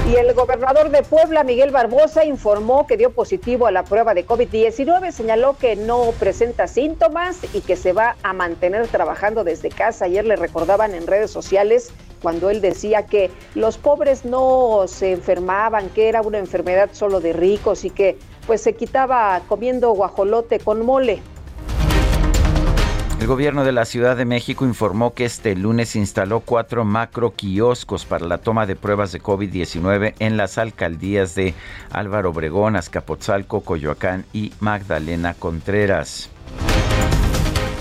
Y 0.07 0.17
el 0.17 0.31
gobernador 0.35 0.91
de 0.91 1.01
Puebla, 1.01 1.43
Miguel 1.43 1.71
Barbosa, 1.71 2.25
informó 2.25 2.85
que 2.85 2.95
dio 2.95 3.09
positivo 3.09 3.65
a 3.65 3.71
la 3.71 3.83
prueba 3.83 4.13
de 4.13 4.23
COVID-19, 4.23 5.09
señaló 5.11 5.57
que 5.57 5.75
no 5.75 6.11
presenta 6.19 6.67
síntomas 6.67 7.39
y 7.55 7.61
que 7.61 7.75
se 7.75 7.91
va 7.91 8.15
a 8.21 8.31
mantener 8.31 8.87
trabajando 8.87 9.43
desde 9.43 9.69
casa. 9.69 10.05
Ayer 10.05 10.23
le 10.23 10.35
recordaban 10.35 10.93
en 10.93 11.07
redes 11.07 11.31
sociales 11.31 11.91
cuando 12.21 12.51
él 12.51 12.61
decía 12.61 13.07
que 13.07 13.31
los 13.55 13.79
pobres 13.79 14.25
no 14.25 14.83
se 14.87 15.11
enfermaban, 15.11 15.89
que 15.89 16.07
era 16.07 16.21
una 16.21 16.37
enfermedad 16.37 16.89
solo 16.91 17.19
de 17.19 17.33
ricos 17.33 17.83
y 17.83 17.89
que 17.89 18.19
pues 18.45 18.61
se 18.61 18.73
quitaba 18.73 19.41
comiendo 19.47 19.89
guajolote 19.91 20.59
con 20.59 20.85
mole. 20.85 21.23
El 23.25 23.29
gobierno 23.29 23.65
de 23.65 23.71
la 23.71 23.85
Ciudad 23.85 24.15
de 24.15 24.23
México 24.23 24.65
informó 24.65 25.15
que 25.15 25.25
este 25.25 25.55
lunes 25.55 25.95
instaló 25.95 26.41
cuatro 26.41 26.85
macro 26.85 27.31
kioscos 27.31 28.05
para 28.05 28.23
la 28.27 28.37
toma 28.37 28.67
de 28.67 28.75
pruebas 28.75 29.11
de 29.11 29.19
COVID-19 29.19 30.13
en 30.19 30.37
las 30.37 30.59
alcaldías 30.59 31.33
de 31.33 31.55
Álvaro 31.89 32.29
Obregón, 32.29 32.75
Azcapotzalco, 32.75 33.61
Coyoacán 33.61 34.25
y 34.31 34.53
Magdalena 34.59 35.33
Contreras. 35.33 36.29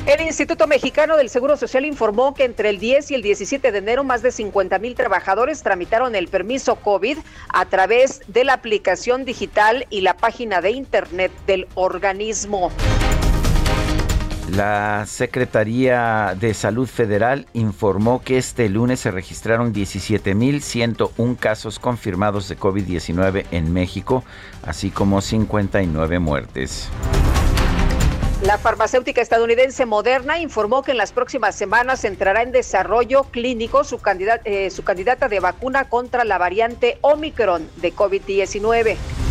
El 0.07 0.23
Instituto 0.23 0.67
Mexicano 0.67 1.19
del 1.19 1.29
Seguro 1.29 1.59
Social 1.59 1.85
informó 1.85 2.33
que 2.33 2.45
entre 2.45 2.71
el 2.71 2.79
10 2.79 3.11
y 3.11 3.15
el 3.15 3.21
17 3.21 3.71
de 3.71 3.77
enero 3.77 4.03
más 4.03 4.23
de 4.23 4.33
50 4.33 4.79
mil 4.79 4.95
trabajadores 4.95 5.63
tramitaron 5.63 6.15
el 6.15 6.29
permiso 6.29 6.77
COVID 6.77 7.19
a 7.51 7.67
través 7.67 8.23
de 8.29 8.45
la 8.45 8.55
aplicación 8.55 9.27
digital 9.27 9.87
y 9.91 10.01
la 10.01 10.17
página 10.17 10.63
de 10.63 10.71
Internet 10.71 11.33
del 11.47 11.69
organismo. 11.75 12.73
La 14.51 15.07
Secretaría 15.07 16.37
de 16.39 16.53
Salud 16.53 16.87
Federal 16.87 17.47
informó 17.55 18.21
que 18.21 18.37
este 18.37 18.69
lunes 18.69 19.01
se 19.01 19.11
registraron 19.11 19.73
17.101 19.73 21.37
casos 21.39 21.79
confirmados 21.79 22.49
de 22.49 22.59
COVID-19 22.59 23.47
en 23.53 23.73
México, 23.73 24.23
así 24.63 24.91
como 24.91 25.23
59 25.23 26.19
muertes. 26.19 26.91
La 28.43 28.59
farmacéutica 28.59 29.23
estadounidense 29.23 29.87
Moderna 29.87 30.39
informó 30.39 30.83
que 30.83 30.91
en 30.91 30.99
las 30.99 31.13
próximas 31.13 31.55
semanas 31.55 32.05
entrará 32.05 32.43
en 32.43 32.53
desarrollo 32.53 33.25
clínico 33.25 33.83
su, 33.85 33.99
eh, 34.45 34.69
su 34.69 34.85
candidata 34.85 35.29
de 35.29 35.41
vacuna 35.41 35.89
contra 35.89 36.25
la 36.25 36.37
variante 36.37 36.99
Omicron 37.01 37.67
de 37.77 37.95
COVID-19. 37.95 39.24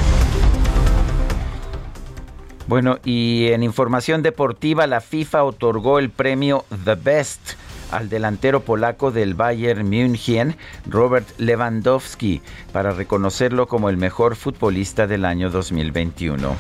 Bueno, 2.68 3.00
y 3.04 3.50
en 3.52 3.62
información 3.62 4.22
deportiva, 4.22 4.88
la 4.88 5.02
FIFA 5.02 5.44
otorgó 5.44 6.00
el 6.00 6.10
premio 6.10 6.66
The 6.86 6.96
Best 6.96 7.56
al 7.92 8.10
delantero 8.10 8.62
polaco 8.62 9.12
del 9.12 9.36
Bayern 9.36 9.88
München, 9.88 10.58
Robert 10.88 11.28
Lewandowski, 11.38 12.42
para 12.72 12.92
reconocerlo 12.92 13.68
como 13.68 13.90
el 13.90 13.98
mejor 13.98 14.36
futbolista 14.36 15.06
del 15.06 15.26
año 15.26 15.50
2021. 15.50 16.56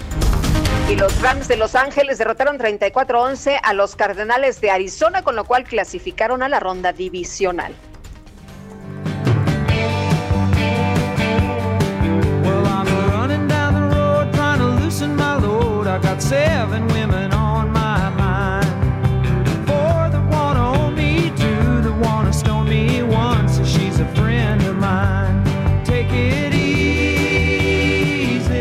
Y 0.89 0.95
los 0.95 1.21
Rams 1.21 1.47
de 1.47 1.55
Los 1.57 1.75
Ángeles 1.75 2.17
derrotaron 2.17 2.59
34-11 2.59 3.59
a 3.63 3.73
los 3.73 3.95
Cardenales 3.95 4.59
de 4.61 4.69
Arizona, 4.69 5.23
con 5.23 5.35
lo 5.35 5.45
cual 5.45 5.63
clasificaron 5.63 6.43
a 6.43 6.49
la 6.49 6.59
ronda 6.59 6.91
divisional. 6.91 7.73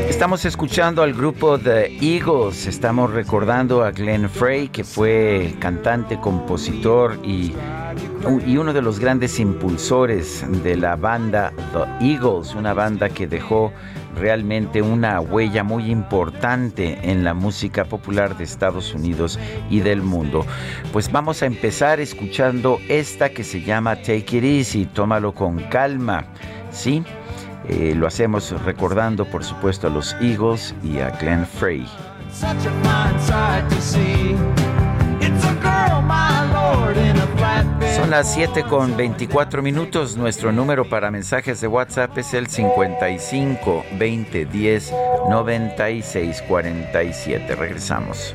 Estamos 0.09 0.45
escuchando 0.45 1.03
al 1.03 1.15
grupo 1.15 1.59
The 1.59 1.99
Eagles, 2.01 2.67
estamos 2.67 3.11
recordando 3.13 3.83
a 3.83 3.91
Glenn 3.91 4.29
Frey, 4.29 4.69
que 4.69 4.85
fue 4.85 5.55
cantante, 5.59 6.21
compositor 6.21 7.19
y 7.25 7.53
y 8.47 8.57
uno 8.57 8.73
de 8.73 8.83
los 8.83 9.01
grandes 9.01 9.41
impulsores 9.41 10.45
de 10.63 10.77
la 10.77 10.97
banda 10.97 11.53
The 11.73 12.07
Eagles, 12.07 12.55
una 12.55 12.73
banda 12.73 13.09
que 13.09 13.27
dejó 13.27 13.73
realmente 14.17 14.83
una 14.83 15.21
huella 15.21 15.65
muy 15.65 15.91
importante 15.91 16.99
en 17.03 17.25
la 17.25 17.35
música 17.35 17.85
popular 17.85 18.37
de 18.37 18.45
Estados 18.45 18.95
Unidos 18.95 19.39
y 19.71 19.81
del 19.81 20.03
mundo. 20.03 20.47
Pues 20.93 21.11
vamos 21.11 21.43
a 21.43 21.47
empezar 21.47 22.01
escuchando 22.01 22.79
esta 22.89 23.31
que 23.31 23.45
se 23.45 23.63
llama 23.63 23.97
Take 23.97 24.39
It 24.39 24.45
Easy, 24.45 24.87
tómalo 24.87 25.33
con 25.35 25.59
calma, 25.65 26.25
¿sí? 26.71 27.03
Eh, 27.69 27.95
lo 27.97 28.07
hacemos 28.07 28.51
recordando, 28.65 29.25
por 29.25 29.45
supuesto, 29.45 29.87
a 29.87 29.91
los 29.91 30.15
Eagles 30.21 30.75
y 30.83 30.99
a 30.99 31.11
Glenn 31.11 31.47
Frey. 31.47 31.87
Son 37.97 38.11
las 38.11 38.33
7 38.33 38.65
con 38.65 38.97
24 38.97 39.63
minutos. 39.63 40.17
Nuestro 40.17 40.53
número 40.53 40.89
para 40.89 41.11
mensajes 41.11 41.61
de 41.61 41.69
WhatsApp 41.69 42.17
es 42.19 42.35
el 42.35 42.47
55 42.49 43.85
20 43.99 44.45
10 44.47 44.93
96 45.29 46.43
47. 46.49 47.55
Regresamos. 47.55 48.35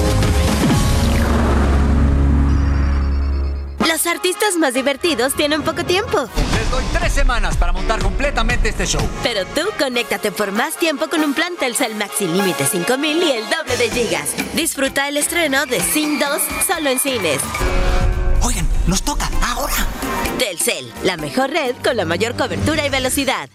Artistas 4.11 4.57
más 4.57 4.73
divertidos 4.73 5.33
tienen 5.33 5.63
poco 5.63 5.85
tiempo. 5.85 6.27
Les 6.53 6.69
doy 6.69 6.83
tres 6.93 7.13
semanas 7.13 7.55
para 7.57 7.71
montar 7.71 7.99
completamente 8.01 8.69
este 8.69 8.85
show. 8.85 9.01
Pero 9.23 9.45
tú 9.55 9.61
conéctate 9.79 10.31
por 10.31 10.51
más 10.51 10.75
tiempo 10.77 11.07
con 11.09 11.23
un 11.23 11.33
plan 11.33 11.53
Telcel 11.57 11.95
Maxi 11.95 12.27
Límite 12.27 12.65
5000 12.65 13.23
y 13.23 13.31
el 13.31 13.43
doble 13.45 13.77
de 13.77 13.89
gigas. 13.89 14.35
Disfruta 14.53 15.07
el 15.07 15.17
estreno 15.17 15.65
de 15.65 15.79
Sin 15.79 16.19
2 16.19 16.27
solo 16.67 16.89
en 16.89 16.99
cines. 16.99 17.41
Oigan, 18.43 18.67
nos 18.85 19.01
toca 19.01 19.29
ahora. 19.41 19.87
Telcel, 20.37 20.91
la 21.03 21.15
mejor 21.17 21.49
red 21.49 21.75
con 21.83 21.95
la 21.95 22.05
mayor 22.05 22.35
cobertura 22.35 22.85
y 22.85 22.89
velocidad. 22.89 23.49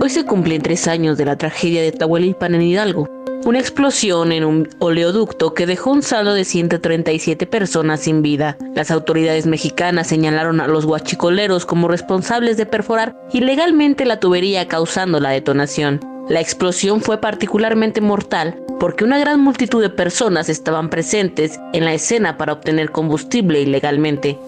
Hoy 0.00 0.10
se 0.10 0.24
cumplen 0.24 0.62
tres 0.62 0.88
años 0.88 1.18
de 1.18 1.26
la 1.26 1.36
tragedia 1.36 1.82
de 1.82 1.92
Tahuelipan 1.92 2.54
en 2.54 2.62
Hidalgo 2.62 3.17
una 3.44 3.58
explosión 3.58 4.32
en 4.32 4.44
un 4.44 4.68
oleoducto 4.78 5.54
que 5.54 5.66
dejó 5.66 5.90
un 5.90 6.02
saldo 6.02 6.34
de 6.34 6.44
137 6.44 7.46
personas 7.46 8.00
sin 8.00 8.22
vida. 8.22 8.56
Las 8.74 8.90
autoridades 8.90 9.46
mexicanas 9.46 10.08
señalaron 10.08 10.60
a 10.60 10.68
los 10.68 10.86
guachicoleros 10.86 11.64
como 11.64 11.88
responsables 11.88 12.56
de 12.56 12.66
perforar 12.66 13.16
ilegalmente 13.32 14.04
la 14.04 14.20
tubería 14.20 14.68
causando 14.68 15.20
la 15.20 15.30
detonación. 15.30 16.00
La 16.28 16.40
explosión 16.40 17.00
fue 17.00 17.20
particularmente 17.20 18.00
mortal 18.00 18.62
porque 18.78 19.04
una 19.04 19.18
gran 19.18 19.40
multitud 19.40 19.80
de 19.80 19.90
personas 19.90 20.48
estaban 20.48 20.90
presentes 20.90 21.58
en 21.72 21.84
la 21.84 21.94
escena 21.94 22.36
para 22.36 22.52
obtener 22.52 22.92
combustible 22.92 23.60
ilegalmente. 23.60 24.38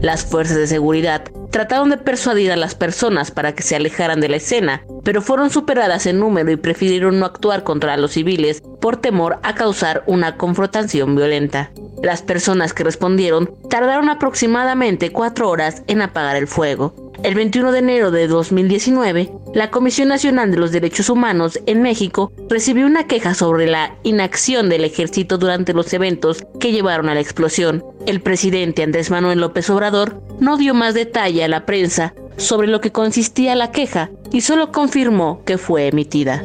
Las 0.00 0.24
fuerzas 0.24 0.56
de 0.56 0.66
seguridad 0.68 1.22
trataron 1.50 1.90
de 1.90 1.96
persuadir 1.96 2.52
a 2.52 2.56
las 2.56 2.74
personas 2.74 3.30
para 3.30 3.54
que 3.54 3.62
se 3.62 3.76
alejaran 3.76 4.20
de 4.20 4.28
la 4.28 4.36
escena, 4.36 4.84
pero 5.04 5.22
fueron 5.22 5.50
superadas 5.50 6.06
en 6.06 6.20
número 6.20 6.50
y 6.50 6.56
prefirieron 6.56 7.18
no 7.18 7.26
actuar 7.26 7.64
contra 7.64 7.96
los 7.96 8.12
civiles 8.12 8.62
por 8.80 8.96
temor 8.96 9.38
a 9.42 9.54
causar 9.54 10.04
una 10.06 10.36
confrontación 10.36 11.16
violenta. 11.16 11.70
Las 12.02 12.22
personas 12.22 12.72
que 12.72 12.84
respondieron 12.84 13.50
tardaron 13.68 14.08
aproximadamente 14.08 15.10
cuatro 15.10 15.48
horas 15.50 15.82
en 15.86 16.02
apagar 16.02 16.36
el 16.36 16.46
fuego. 16.46 17.07
El 17.24 17.34
21 17.34 17.72
de 17.72 17.78
enero 17.80 18.10
de 18.12 18.28
2019, 18.28 19.32
la 19.52 19.70
Comisión 19.70 20.08
Nacional 20.08 20.52
de 20.52 20.56
los 20.56 20.70
Derechos 20.70 21.10
Humanos 21.10 21.58
en 21.66 21.82
México 21.82 22.32
recibió 22.48 22.86
una 22.86 23.08
queja 23.08 23.34
sobre 23.34 23.66
la 23.66 23.96
inacción 24.04 24.68
del 24.68 24.84
ejército 24.84 25.36
durante 25.36 25.74
los 25.74 25.92
eventos 25.92 26.44
que 26.60 26.70
llevaron 26.70 27.08
a 27.08 27.14
la 27.14 27.20
explosión. 27.20 27.84
El 28.06 28.20
presidente 28.20 28.84
Andrés 28.84 29.10
Manuel 29.10 29.40
López 29.40 29.68
Obrador 29.68 30.22
no 30.38 30.56
dio 30.56 30.74
más 30.74 30.94
detalle 30.94 31.42
a 31.42 31.48
la 31.48 31.66
prensa 31.66 32.14
sobre 32.36 32.68
lo 32.68 32.80
que 32.80 32.92
consistía 32.92 33.56
la 33.56 33.72
queja 33.72 34.10
y 34.30 34.42
solo 34.42 34.70
confirmó 34.70 35.42
que 35.44 35.58
fue 35.58 35.88
emitida. 35.88 36.44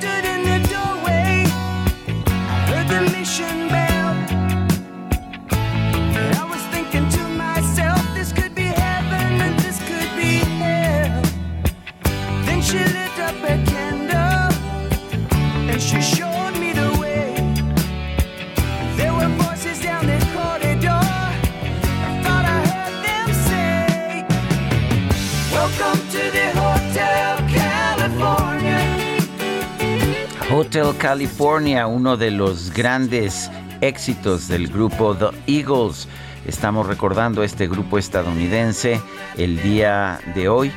Hotel 30.71 30.95
California, 30.97 31.85
uno 31.85 32.15
de 32.15 32.31
los 32.31 32.71
grandes 32.71 33.51
éxitos 33.81 34.47
del 34.47 34.69
grupo 34.69 35.13
The 35.13 35.31
Eagles. 35.45 36.07
Estamos 36.47 36.87
recordando 36.87 37.41
a 37.41 37.45
este 37.45 37.67
grupo 37.67 37.97
estadounidense 37.97 39.01
el 39.35 39.61
día 39.61 40.21
de 40.33 40.47
hoy 40.47 40.71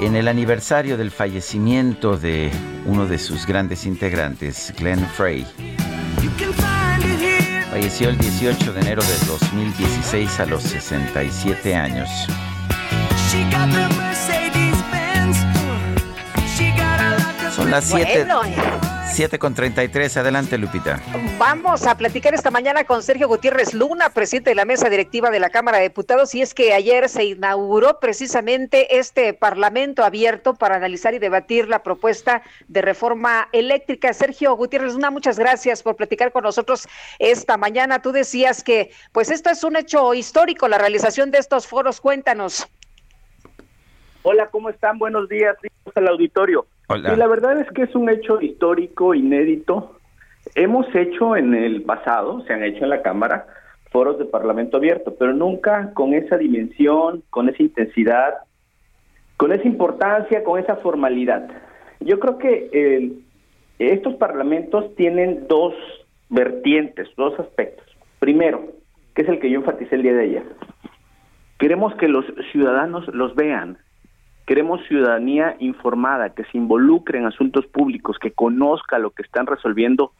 en 0.00 0.16
el 0.16 0.28
aniversario 0.28 0.96
del 0.96 1.10
fallecimiento 1.10 2.16
de 2.16 2.50
uno 2.86 3.04
de 3.04 3.18
sus 3.18 3.44
grandes 3.44 3.84
integrantes, 3.84 4.72
Glenn 4.78 5.06
Frey. 5.06 5.46
Falleció 7.70 8.08
el 8.08 8.16
18 8.16 8.72
de 8.72 8.80
enero 8.80 9.02
de 9.02 9.26
2016 9.26 10.40
a 10.40 10.46
los 10.46 10.62
67 10.62 11.74
años. 11.76 12.08
Son 17.54 17.70
las 17.70 17.84
7. 17.84 18.24
Bueno, 18.24 18.85
7 19.16 19.38
con 19.38 19.54
33. 19.54 20.14
Adelante, 20.18 20.58
Lupita. 20.58 21.00
Vamos 21.38 21.86
a 21.86 21.96
platicar 21.96 22.34
esta 22.34 22.50
mañana 22.50 22.84
con 22.84 23.02
Sergio 23.02 23.28
Gutiérrez 23.28 23.72
Luna, 23.72 24.10
presidente 24.10 24.50
de 24.50 24.56
la 24.56 24.66
mesa 24.66 24.90
directiva 24.90 25.30
de 25.30 25.40
la 25.40 25.48
Cámara 25.48 25.78
de 25.78 25.84
Diputados, 25.84 26.34
y 26.34 26.42
es 26.42 26.52
que 26.52 26.74
ayer 26.74 27.08
se 27.08 27.24
inauguró 27.24 27.98
precisamente 27.98 28.98
este 28.98 29.32
Parlamento 29.32 30.04
abierto 30.04 30.52
para 30.52 30.76
analizar 30.76 31.14
y 31.14 31.18
debatir 31.18 31.66
la 31.66 31.82
propuesta 31.82 32.42
de 32.68 32.82
reforma 32.82 33.48
eléctrica. 33.52 34.12
Sergio 34.12 34.54
Gutiérrez 34.54 34.92
Luna, 34.92 35.10
muchas 35.10 35.38
gracias 35.38 35.82
por 35.82 35.96
platicar 35.96 36.30
con 36.30 36.44
nosotros 36.44 36.86
esta 37.18 37.56
mañana. 37.56 38.02
Tú 38.02 38.12
decías 38.12 38.62
que, 38.62 38.90
pues, 39.12 39.30
esto 39.30 39.48
es 39.48 39.64
un 39.64 39.76
hecho 39.76 40.12
histórico, 40.12 40.68
la 40.68 40.76
realización 40.76 41.30
de 41.30 41.38
estos 41.38 41.66
foros. 41.66 42.02
Cuéntanos. 42.02 42.68
Hola, 44.24 44.50
¿cómo 44.50 44.68
están? 44.68 44.98
Buenos 44.98 45.26
días, 45.30 45.56
al 45.94 46.06
auditorio. 46.06 46.66
Y 47.14 47.16
la 47.16 47.26
verdad 47.26 47.58
es 47.60 47.70
que 47.72 47.82
es 47.82 47.94
un 47.94 48.08
hecho 48.08 48.40
histórico, 48.40 49.14
inédito. 49.14 49.98
Hemos 50.54 50.86
hecho 50.94 51.36
en 51.36 51.54
el 51.54 51.82
pasado, 51.82 52.42
se 52.42 52.52
han 52.52 52.62
hecho 52.62 52.84
en 52.84 52.90
la 52.90 53.02
Cámara, 53.02 53.46
foros 53.90 54.18
de 54.18 54.24
Parlamento 54.24 54.76
abierto, 54.76 55.14
pero 55.18 55.32
nunca 55.32 55.92
con 55.94 56.14
esa 56.14 56.36
dimensión, 56.36 57.22
con 57.30 57.48
esa 57.48 57.62
intensidad, 57.62 58.34
con 59.36 59.52
esa 59.52 59.66
importancia, 59.66 60.44
con 60.44 60.60
esa 60.60 60.76
formalidad. 60.76 61.48
Yo 62.00 62.20
creo 62.20 62.38
que 62.38 62.70
el- 62.72 63.24
estos 63.78 64.14
parlamentos 64.14 64.94
tienen 64.94 65.46
dos 65.48 65.74
vertientes, 66.28 67.08
dos 67.16 67.38
aspectos. 67.40 67.84
Primero, 68.20 68.68
que 69.14 69.22
es 69.22 69.28
el 69.28 69.38
que 69.40 69.50
yo 69.50 69.58
enfaticé 69.60 69.96
el 69.96 70.02
día 70.02 70.14
de 70.14 70.22
ayer. 70.22 70.44
Queremos 71.58 71.94
que 71.96 72.08
los 72.08 72.24
ciudadanos 72.52 73.06
los 73.08 73.34
vean. 73.34 73.78
Queremos 74.46 74.80
ciudadanía 74.86 75.56
informada, 75.58 76.30
que 76.30 76.44
se 76.44 76.56
involucre 76.56 77.18
en 77.18 77.26
asuntos 77.26 77.66
públicos, 77.66 78.16
que 78.18 78.30
conozca 78.30 78.98
lo 78.98 79.10
que 79.10 79.22
están 79.22 79.46
resolviendo 79.46 80.12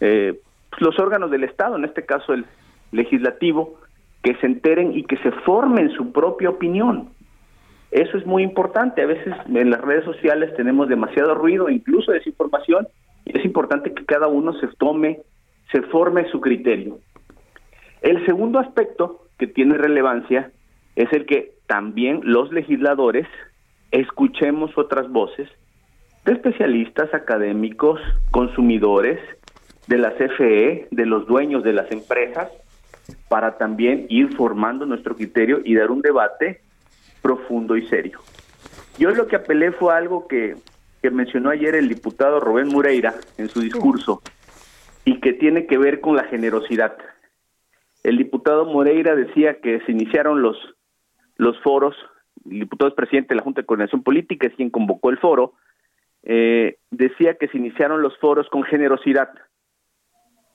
eh, 0.00 0.40
pues, 0.70 0.82
los 0.82 0.98
órganos 0.98 1.30
del 1.30 1.44
Estado, 1.44 1.76
en 1.76 1.84
este 1.84 2.06
caso 2.06 2.32
el 2.32 2.46
legislativo, 2.92 3.78
que 4.22 4.34
se 4.36 4.46
enteren 4.46 4.96
y 4.96 5.04
que 5.04 5.16
se 5.18 5.30
formen 5.30 5.90
su 5.90 6.12
propia 6.12 6.50
opinión. 6.50 7.10
Eso 7.90 8.18
es 8.18 8.26
muy 8.26 8.42
importante. 8.42 9.02
A 9.02 9.06
veces 9.06 9.34
en 9.46 9.70
las 9.70 9.80
redes 9.80 10.04
sociales 10.04 10.54
tenemos 10.56 10.88
demasiado 10.88 11.34
ruido, 11.34 11.68
incluso 11.68 12.12
desinformación, 12.12 12.88
y 13.24 13.38
es 13.38 13.44
importante 13.44 13.92
que 13.92 14.04
cada 14.04 14.28
uno 14.28 14.52
se 14.54 14.68
tome, 14.78 15.20
se 15.72 15.82
forme 15.82 16.28
su 16.30 16.40
criterio. 16.40 16.98
El 18.00 18.24
segundo 18.26 18.58
aspecto 18.58 19.26
que 19.38 19.46
tiene 19.46 19.76
relevancia 19.76 20.50
es 20.96 21.12
el 21.12 21.26
que 21.26 21.52
también 21.66 22.20
los 22.24 22.52
legisladores 22.52 23.26
escuchemos 23.90 24.76
otras 24.76 25.08
voces 25.10 25.48
de 26.24 26.32
especialistas, 26.32 27.12
académicos, 27.14 28.00
consumidores, 28.30 29.18
de 29.86 29.96
la 29.96 30.12
CFE, 30.12 30.88
de 30.90 31.06
los 31.06 31.26
dueños 31.26 31.64
de 31.64 31.72
las 31.72 31.90
empresas, 31.90 32.50
para 33.28 33.56
también 33.56 34.06
ir 34.10 34.36
formando 34.36 34.84
nuestro 34.84 35.16
criterio 35.16 35.60
y 35.64 35.74
dar 35.74 35.90
un 35.90 36.02
debate 36.02 36.60
profundo 37.22 37.76
y 37.76 37.86
serio. 37.88 38.20
Yo 38.98 39.10
lo 39.10 39.26
que 39.26 39.36
apelé 39.36 39.72
fue 39.72 39.94
algo 39.94 40.28
que, 40.28 40.56
que 41.00 41.10
mencionó 41.10 41.50
ayer 41.50 41.74
el 41.74 41.88
diputado 41.88 42.38
Rubén 42.38 42.68
Mureira 42.68 43.14
en 43.38 43.48
su 43.48 43.60
discurso 43.60 44.22
y 45.04 45.20
que 45.20 45.32
tiene 45.32 45.66
que 45.66 45.78
ver 45.78 46.00
con 46.00 46.16
la 46.16 46.24
generosidad. 46.24 46.98
El 48.02 48.18
diputado 48.18 48.66
Moreira 48.66 49.16
decía 49.16 49.60
que 49.60 49.80
se 49.80 49.92
iniciaron 49.92 50.42
los, 50.42 50.56
los 51.36 51.58
foros, 51.60 51.96
el 52.44 52.60
diputado 52.60 52.88
es 52.88 52.94
presidente 52.94 53.30
de 53.30 53.36
la 53.36 53.42
Junta 53.42 53.60
de 53.60 53.66
Coordinación 53.66 54.02
Política, 54.02 54.46
es 54.46 54.54
quien 54.54 54.70
convocó 54.70 55.10
el 55.10 55.18
foro, 55.18 55.54
eh, 56.22 56.78
decía 56.90 57.34
que 57.34 57.48
se 57.48 57.56
iniciaron 57.56 58.02
los 58.02 58.16
foros 58.18 58.48
con 58.48 58.62
generosidad 58.64 59.30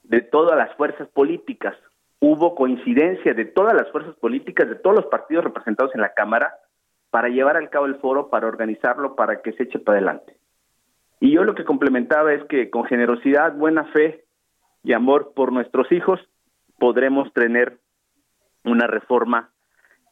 de 0.04 0.22
todas 0.22 0.58
las 0.58 0.76
fuerzas 0.76 1.08
políticas. 1.10 1.76
Hubo 2.20 2.56
coincidencia 2.56 3.34
de 3.34 3.46
todas 3.46 3.74
las 3.74 3.90
fuerzas 3.92 4.16
políticas, 4.16 4.70
de 4.70 4.76
todos 4.76 4.96
los 4.96 5.06
partidos 5.08 5.44
representados 5.44 5.94
en 5.96 6.02
la 6.02 6.14
Cámara, 6.14 6.54
para 7.10 7.30
llevar 7.30 7.58
al 7.58 7.70
cabo 7.70 7.86
el 7.86 7.96
foro, 7.96 8.30
para 8.30 8.48
organizarlo, 8.48 9.16
para 9.16 9.42
que 9.42 9.54
se 9.54 9.64
eche 9.64 9.80
para 9.80 9.98
adelante. 9.98 10.36
Y 11.20 11.32
yo 11.32 11.44
lo 11.44 11.56
que 11.56 11.64
complementaba 11.64 12.34
es 12.34 12.44
que 12.46 12.70
con 12.70 12.86
generosidad, 12.86 13.54
buena 13.56 13.86
fe 13.86 14.26
y 14.84 14.94
amor 14.94 15.34
por 15.36 15.54
nuestros 15.54 15.92
hijos, 15.92 16.20
podremos 16.80 17.32
tener 17.34 17.80
una 18.66 18.88
reforma 18.88 19.53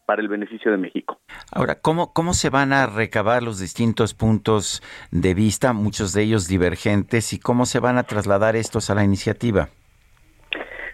para 0.06 0.22
el 0.22 0.28
beneficio 0.28 0.72
de 0.72 0.78
México. 0.78 1.20
Ahora, 1.52 1.76
¿cómo, 1.76 2.14
¿cómo 2.14 2.34
se 2.34 2.50
van 2.50 2.74
a 2.74 2.86
recabar 2.86 3.44
los 3.44 3.60
distintos 3.60 4.14
puntos 4.14 4.82
de 5.12 5.34
vista, 5.34 5.74
muchos 5.74 6.14
de 6.14 6.24
ellos 6.24 6.48
divergentes, 6.48 7.34
y 7.34 7.40
cómo 7.40 7.66
se 7.66 7.80
van 7.80 7.98
a 7.98 8.04
trasladar 8.04 8.56
estos 8.56 8.90
a 8.90 8.96
la 8.96 9.04
iniciativa? 9.04 9.70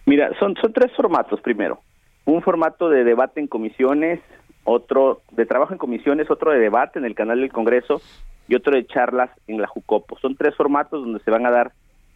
Mira, 0.06 0.32
son, 0.39 0.56
son 0.62 0.72
tres 0.72 0.91
formatos 0.96 1.41
primero. 1.41 1.82
Un 2.26 2.41
formato 2.41 2.89
de 2.89 3.04
debate 3.04 3.39
en 3.39 3.48
comisiones, 3.48 4.20
otro 4.63 5.22
de 5.32 5.46
trabajo 5.46 5.74
en 5.74 5.80
comisiones, 5.80 6.30
otro 6.30 6.52
de 6.52 6.60
debate 6.60 7.00
en 7.00 7.06
el 7.06 7.15
canal 7.15 7.39
del 7.41 7.52
Congreso 7.52 8.02
y 8.48 8.56
otro 8.56 8.76
de 8.76 8.86
charlas 8.86 9.30
en 9.48 9.62
la 9.62 9.67
Jucopo. 9.67 10.17
Son 10.20 10.36
tres 10.36 10.56
formatos 10.56 11.04
donde 11.04 11.20
se 11.20 11.32
van 11.32 11.46
a 11.46 11.52
dar 11.52 11.72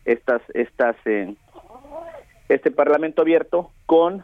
estas, 0.06 0.42
estas, 0.54 0.96
eh, 1.06 1.36
este 2.50 2.72
Parlamento 2.72 3.22
abierto 3.22 3.72
con 3.86 4.24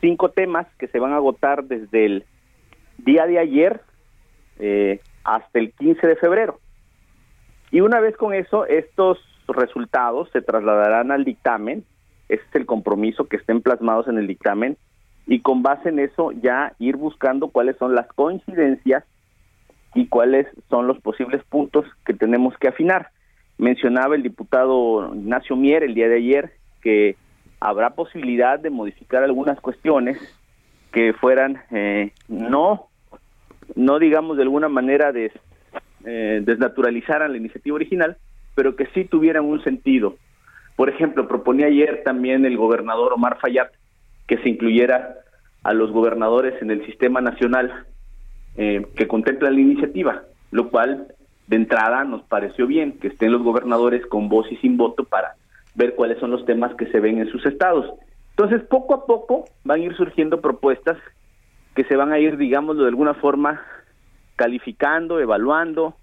cinco 0.00 0.30
temas 0.30 0.66
que 0.78 0.88
se 0.88 0.98
van 0.98 1.12
a 1.12 1.16
agotar 1.16 1.64
desde 1.64 2.06
el 2.06 2.24
día 2.98 3.26
de 3.26 3.38
ayer 3.38 3.80
eh, 4.58 5.00
hasta 5.24 5.58
el 5.58 5.72
15 5.72 6.06
de 6.06 6.16
febrero. 6.16 6.58
Y 7.70 7.80
una 7.80 8.00
vez 8.00 8.16
con 8.16 8.34
eso, 8.34 8.66
estos 8.66 9.18
resultados 9.46 10.28
se 10.32 10.42
trasladarán 10.42 11.10
al 11.10 11.24
dictamen, 11.24 11.84
ese 12.28 12.42
es 12.42 12.54
el 12.54 12.66
compromiso 12.66 13.26
que 13.26 13.36
estén 13.36 13.62
plasmados 13.62 14.08
en 14.08 14.18
el 14.18 14.26
dictamen, 14.26 14.76
y 15.26 15.40
con 15.40 15.62
base 15.62 15.90
en 15.90 15.98
eso 15.98 16.32
ya 16.32 16.72
ir 16.78 16.96
buscando 16.96 17.48
cuáles 17.48 17.76
son 17.76 17.94
las 17.94 18.06
coincidencias 18.08 19.04
y 19.94 20.06
cuáles 20.06 20.46
son 20.70 20.86
los 20.86 20.98
posibles 21.00 21.42
puntos 21.44 21.84
que 22.06 22.14
tenemos 22.14 22.56
que 22.58 22.68
afinar. 22.68 23.10
Mencionaba 23.58 24.14
el 24.14 24.22
diputado 24.22 25.14
Ignacio 25.14 25.56
Mier 25.56 25.82
el 25.82 25.94
día 25.94 26.08
de 26.08 26.16
ayer 26.16 26.52
que 26.80 27.16
habrá 27.60 27.90
posibilidad 27.90 28.58
de 28.58 28.70
modificar 28.70 29.22
algunas 29.22 29.60
cuestiones 29.60 30.18
que 30.92 31.12
fueran 31.12 31.62
eh, 31.70 32.12
no 32.28 32.88
no 33.74 33.98
digamos 33.98 34.36
de 34.36 34.44
alguna 34.44 34.68
manera 34.68 35.12
des, 35.12 35.32
eh, 36.04 36.40
desnaturalizaran 36.44 37.32
la 37.32 37.38
iniciativa 37.38 37.76
original, 37.76 38.16
pero 38.54 38.76
que 38.76 38.86
sí 38.94 39.04
tuvieran 39.04 39.44
un 39.44 39.62
sentido. 39.62 40.16
Por 40.76 40.88
ejemplo, 40.88 41.28
proponía 41.28 41.66
ayer 41.66 42.02
también 42.04 42.44
el 42.44 42.56
gobernador 42.56 43.12
Omar 43.12 43.38
Fayad 43.40 43.68
que 44.26 44.38
se 44.38 44.48
incluyera 44.48 45.16
a 45.62 45.72
los 45.72 45.90
gobernadores 45.90 46.60
en 46.62 46.70
el 46.70 46.84
sistema 46.86 47.20
nacional 47.20 47.86
eh, 48.56 48.86
que 48.94 49.08
contempla 49.08 49.50
la 49.50 49.60
iniciativa, 49.60 50.22
lo 50.50 50.70
cual 50.70 51.14
de 51.46 51.56
entrada 51.56 52.04
nos 52.04 52.22
pareció 52.22 52.66
bien 52.66 52.98
que 52.98 53.08
estén 53.08 53.32
los 53.32 53.42
gobernadores 53.42 54.06
con 54.06 54.28
voz 54.28 54.50
y 54.52 54.56
sin 54.56 54.76
voto 54.76 55.04
para 55.04 55.34
ver 55.78 55.94
cuáles 55.94 56.18
son 56.18 56.32
los 56.32 56.44
temas 56.44 56.74
que 56.74 56.86
se 56.86 56.98
ven 56.98 57.18
en 57.18 57.30
sus 57.30 57.46
estados. 57.46 57.86
Entonces, 58.30 58.62
poco 58.68 58.94
a 58.94 59.06
poco 59.06 59.44
van 59.64 59.80
a 59.80 59.84
ir 59.84 59.96
surgiendo 59.96 60.40
propuestas 60.40 60.98
que 61.76 61.84
se 61.84 61.94
van 61.94 62.12
a 62.12 62.18
ir, 62.18 62.36
digámoslo 62.36 62.82
de 62.82 62.88
alguna 62.88 63.14
forma, 63.14 63.62
calificando, 64.34 65.20
evaluando, 65.20 65.94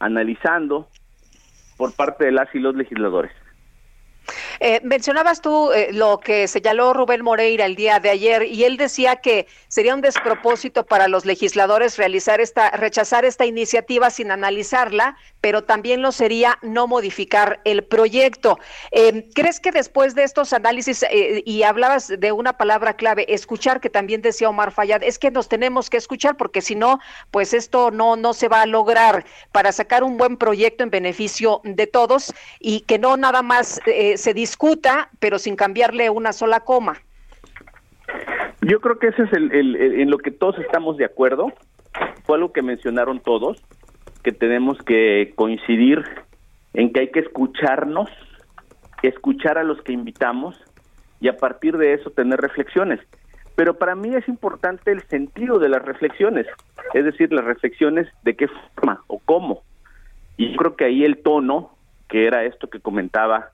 analizando 0.00 0.88
por 1.76 1.94
parte 1.94 2.24
de 2.24 2.32
las 2.32 2.52
y 2.54 2.58
los 2.58 2.74
legisladores. 2.74 3.30
Eh, 4.60 4.80
mencionabas 4.82 5.40
tú 5.40 5.72
eh, 5.72 5.90
lo 5.92 6.18
que 6.18 6.48
señaló 6.48 6.92
Rubén 6.92 7.22
Moreira 7.22 7.66
el 7.66 7.76
día 7.76 8.00
de 8.00 8.10
ayer 8.10 8.44
y 8.44 8.64
él 8.64 8.76
decía 8.76 9.16
que 9.16 9.46
sería 9.68 9.94
un 9.94 10.00
despropósito 10.00 10.86
para 10.86 11.08
los 11.08 11.24
legisladores 11.24 11.96
realizar 11.96 12.40
esta, 12.40 12.70
rechazar 12.70 13.24
esta 13.24 13.46
iniciativa 13.46 14.10
sin 14.10 14.30
analizarla, 14.30 15.16
pero 15.40 15.64
también 15.64 16.02
lo 16.02 16.12
sería 16.12 16.58
no 16.62 16.86
modificar 16.86 17.60
el 17.64 17.84
proyecto. 17.84 18.58
Eh, 18.92 19.28
¿Crees 19.34 19.60
que 19.60 19.72
después 19.72 20.14
de 20.14 20.24
estos 20.24 20.52
análisis 20.52 21.02
eh, 21.10 21.42
y 21.44 21.62
hablabas 21.62 22.08
de 22.08 22.32
una 22.32 22.56
palabra 22.56 22.94
clave, 22.94 23.26
escuchar, 23.32 23.80
que 23.80 23.90
también 23.90 24.22
decía 24.22 24.48
Omar 24.48 24.72
Fayad, 24.72 25.02
es 25.02 25.18
que 25.18 25.30
nos 25.30 25.48
tenemos 25.48 25.90
que 25.90 25.96
escuchar 25.96 26.36
porque 26.36 26.60
si 26.60 26.74
no, 26.74 27.00
pues 27.30 27.52
esto 27.54 27.90
no 27.90 28.16
no 28.16 28.32
se 28.34 28.48
va 28.48 28.62
a 28.62 28.66
lograr 28.66 29.24
para 29.52 29.72
sacar 29.72 30.02
un 30.04 30.16
buen 30.16 30.36
proyecto 30.36 30.84
en 30.84 30.90
beneficio 30.90 31.60
de 31.64 31.86
todos 31.86 32.32
y 32.60 32.80
que 32.80 32.98
no 32.98 33.16
nada 33.16 33.42
más 33.42 33.80
eh, 33.86 34.16
se 34.16 34.34
discuta, 34.44 35.08
pero 35.20 35.38
sin 35.38 35.56
cambiarle 35.56 36.10
una 36.10 36.32
sola 36.34 36.60
coma. 36.60 36.94
Yo 38.60 38.78
creo 38.80 38.98
que 38.98 39.08
ese 39.08 39.22
es 39.22 39.32
el, 39.32 39.50
el- 39.52 39.76
en 40.02 40.10
lo 40.10 40.18
que 40.18 40.30
todos 40.30 40.58
estamos 40.58 40.98
de 40.98 41.06
acuerdo. 41.06 41.50
Fue 42.26 42.36
algo 42.36 42.52
que 42.52 42.60
mencionaron 42.60 43.20
todos, 43.20 43.56
que 44.22 44.32
tenemos 44.32 44.76
que 44.84 45.32
coincidir 45.34 46.04
en 46.74 46.92
que 46.92 47.00
hay 47.00 47.10
que 47.10 47.20
escucharnos, 47.20 48.10
escuchar 49.02 49.56
a 49.56 49.64
los 49.64 49.80
que 49.82 49.92
invitamos 49.92 50.54
y 51.20 51.28
a 51.28 51.36
partir 51.38 51.78
de 51.78 51.94
eso 51.94 52.10
tener 52.10 52.38
reflexiones. 52.40 53.00
Pero 53.56 53.78
para 53.78 53.94
mí 53.94 54.14
es 54.14 54.28
importante 54.28 54.90
el 54.92 55.02
sentido 55.08 55.58
de 55.58 55.68
las 55.70 55.82
reflexiones, 55.82 56.46
es 56.92 57.04
decir, 57.04 57.32
las 57.32 57.44
reflexiones 57.46 58.08
de 58.24 58.34
qué 58.36 58.48
forma 58.74 59.02
o 59.06 59.18
cómo. 59.20 59.62
Y 60.36 60.50
yo 60.50 60.56
creo 60.58 60.76
que 60.76 60.84
ahí 60.84 61.02
el 61.04 61.22
tono, 61.22 61.70
que 62.08 62.26
era 62.26 62.44
esto 62.44 62.68
que 62.68 62.80
comentaba 62.80 63.50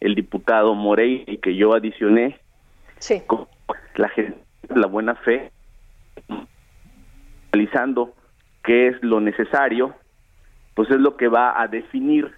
el 0.00 0.14
diputado 0.14 0.74
Morey 0.74 1.24
y 1.26 1.38
que 1.38 1.56
yo 1.56 1.74
adicioné, 1.74 2.38
sí. 2.98 3.22
la 3.96 4.08
gente, 4.08 4.38
la 4.74 4.86
buena 4.86 5.14
fe, 5.16 5.50
analizando 7.52 8.14
qué 8.62 8.88
es 8.88 9.02
lo 9.02 9.20
necesario, 9.20 9.94
pues 10.74 10.90
es 10.90 11.00
lo 11.00 11.16
que 11.16 11.28
va 11.28 11.60
a 11.60 11.66
definir 11.66 12.32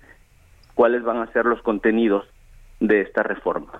cuáles 0.74 1.02
van 1.02 1.18
a 1.18 1.32
ser 1.32 1.44
los 1.44 1.60
contenidos 1.62 2.24
de 2.80 3.02
esta 3.02 3.22
reforma. 3.22 3.72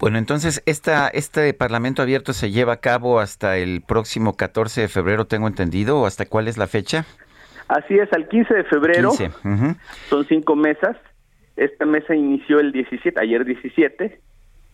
Bueno, 0.00 0.18
entonces 0.18 0.62
esta, 0.64 1.08
este 1.08 1.52
Parlamento 1.54 2.02
abierto 2.02 2.32
se 2.32 2.50
lleva 2.50 2.74
a 2.74 2.76
cabo 2.78 3.18
hasta 3.18 3.56
el 3.56 3.82
próximo 3.82 4.36
14 4.36 4.82
de 4.82 4.88
febrero, 4.88 5.26
tengo 5.26 5.48
entendido, 5.48 6.00
o 6.00 6.06
hasta 6.06 6.26
cuál 6.26 6.46
es 6.46 6.56
la 6.56 6.68
fecha? 6.68 7.04
Así 7.68 7.98
es, 7.98 8.12
al 8.12 8.28
15 8.28 8.54
de 8.54 8.64
febrero. 8.64 9.10
Son 10.08 10.24
cinco 10.28 10.56
mesas. 10.56 10.96
Esta 11.58 11.84
mesa 11.84 12.14
inició 12.14 12.60
el 12.60 12.70
17, 12.70 13.20
ayer 13.20 13.44
17, 13.44 14.20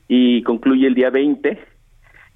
y 0.07 0.43
concluye 0.43 0.87
el 0.87 0.95
día 0.95 1.09
20. 1.09 1.59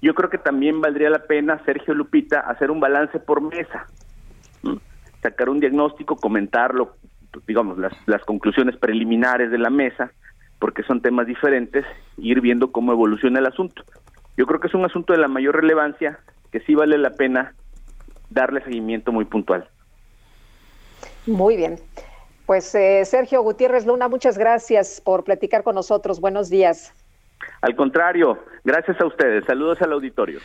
Yo 0.01 0.15
creo 0.15 0.31
que 0.31 0.39
también 0.39 0.81
valdría 0.81 1.11
la 1.11 1.27
pena, 1.27 1.61
Sergio 1.65 1.93
Lupita, 1.93 2.39
hacer 2.39 2.71
un 2.71 2.79
balance 2.79 3.19
por 3.19 3.41
mesa. 3.41 3.85
Sacar 5.21 5.49
un 5.49 5.59
diagnóstico, 5.59 6.15
comentarlo, 6.15 6.95
digamos, 7.45 7.77
las, 7.77 7.93
las 8.07 8.25
conclusiones 8.25 8.75
preliminares 8.77 9.51
de 9.51 9.59
la 9.59 9.69
mesa 9.69 10.11
porque 10.57 10.81
son 10.81 10.99
temas 11.01 11.27
diferentes, 11.27 11.85
ir 12.17 12.41
viendo 12.41 12.71
cómo 12.71 12.91
evoluciona 12.91 13.39
el 13.39 13.45
asunto. 13.45 13.83
Yo 14.35 14.47
creo 14.47 14.59
que 14.59 14.67
es 14.67 14.73
un 14.73 14.83
asunto 14.83 15.13
de 15.13 15.19
la 15.19 15.27
mayor 15.27 15.55
relevancia 15.55 16.19
que 16.51 16.59
sí 16.61 16.73
vale 16.73 16.97
la 16.97 17.11
pena 17.11 17.53
darle 18.31 18.63
seguimiento 18.63 19.11
muy 19.11 19.25
puntual. 19.25 19.69
Muy 21.27 21.55
bien. 21.55 21.75
Pues 22.49 22.73
eh, 22.73 23.05
Sergio 23.05 23.43
Gutiérrez 23.43 23.85
Luna, 23.85 24.07
muchas 24.07 24.35
gracias 24.35 25.01
por 25.01 25.23
platicar 25.23 25.61
con 25.61 25.75
nosotros. 25.75 26.19
Buenos 26.19 26.49
días. 26.49 26.95
Al 27.61 27.75
contrario, 27.75 28.39
gracias 28.63 28.99
a 28.99 29.05
ustedes. 29.05 29.45
Saludos 29.45 29.79
al 29.83 29.93
auditorio. 29.93 30.39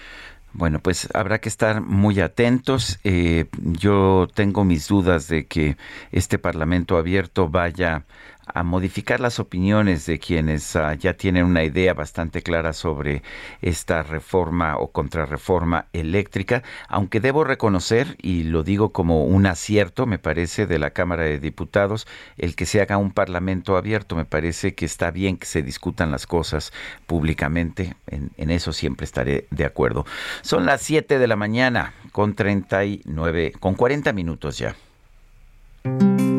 Bueno, 0.53 0.81
pues 0.81 1.09
habrá 1.15 1.39
que 1.39 1.49
estar 1.49 1.81
muy 1.81 2.21
atentos. 2.21 3.01
Eh, 3.05 3.47
yo 3.57 4.27
tengo 4.35 4.65
mis 4.65 4.87
dudas 4.87 5.29
de 5.29 5.47
que 5.47 5.79
este 6.13 6.39
Parlamento 6.39 6.99
abierto 6.99 7.49
vaya 7.49 8.05
a 8.47 8.63
modificar 8.63 9.21
las 9.21 9.39
opiniones 9.39 10.07
de 10.07 10.19
quienes 10.19 10.77
ah, 10.77 10.95
ya 10.95 11.15
tienen 11.15 11.45
una 11.45 11.65
idea 11.65 11.95
bastante 11.95 12.43
clara 12.43 12.73
sobre 12.73 13.23
esta 13.63 14.03
reforma 14.03 14.77
o 14.77 14.91
contrarreforma 14.91 15.87
eléctrica, 15.93 16.63
aunque 16.89 17.21
debo 17.21 17.45
reconocer, 17.45 18.17
y 18.21 18.45
lo 18.45 18.63
digo 18.63 18.91
como 18.93 19.25
un 19.25 19.47
acierto, 19.47 20.07
me 20.07 20.19
parece, 20.19 20.67
de 20.67 20.79
la 20.79 20.91
Cámara 20.91 21.25
de 21.25 21.39
Diputados, 21.39 22.07
el 22.37 22.55
que 22.55 22.67
se 22.67 22.81
haga 22.81 22.99
un 22.99 23.13
parlamento 23.13 23.77
abierto, 23.77 24.17
me 24.17 24.25
parece 24.25 24.75
que 24.75 24.85
está 24.85 25.11
bien 25.11 25.37
que 25.37 25.47
se 25.47 25.63
discutan 25.63 26.11
las 26.11 26.27
cosas 26.27 26.73
públicamente, 27.07 27.95
en, 28.07 28.51
eso 28.51 28.73
siempre 28.73 29.05
estaré 29.05 29.47
de 29.51 29.65
acuerdo. 29.65 30.07
Son 30.43 30.65
las 30.65 30.83
7 30.83 31.19
de 31.19 31.27
la 31.27 31.37
mañana 31.37 31.95
con 32.13 32.35
39, 32.35 33.53
con 33.59 33.75
40 33.75 34.13
minutos 34.13 34.59
ya. 34.59 34.77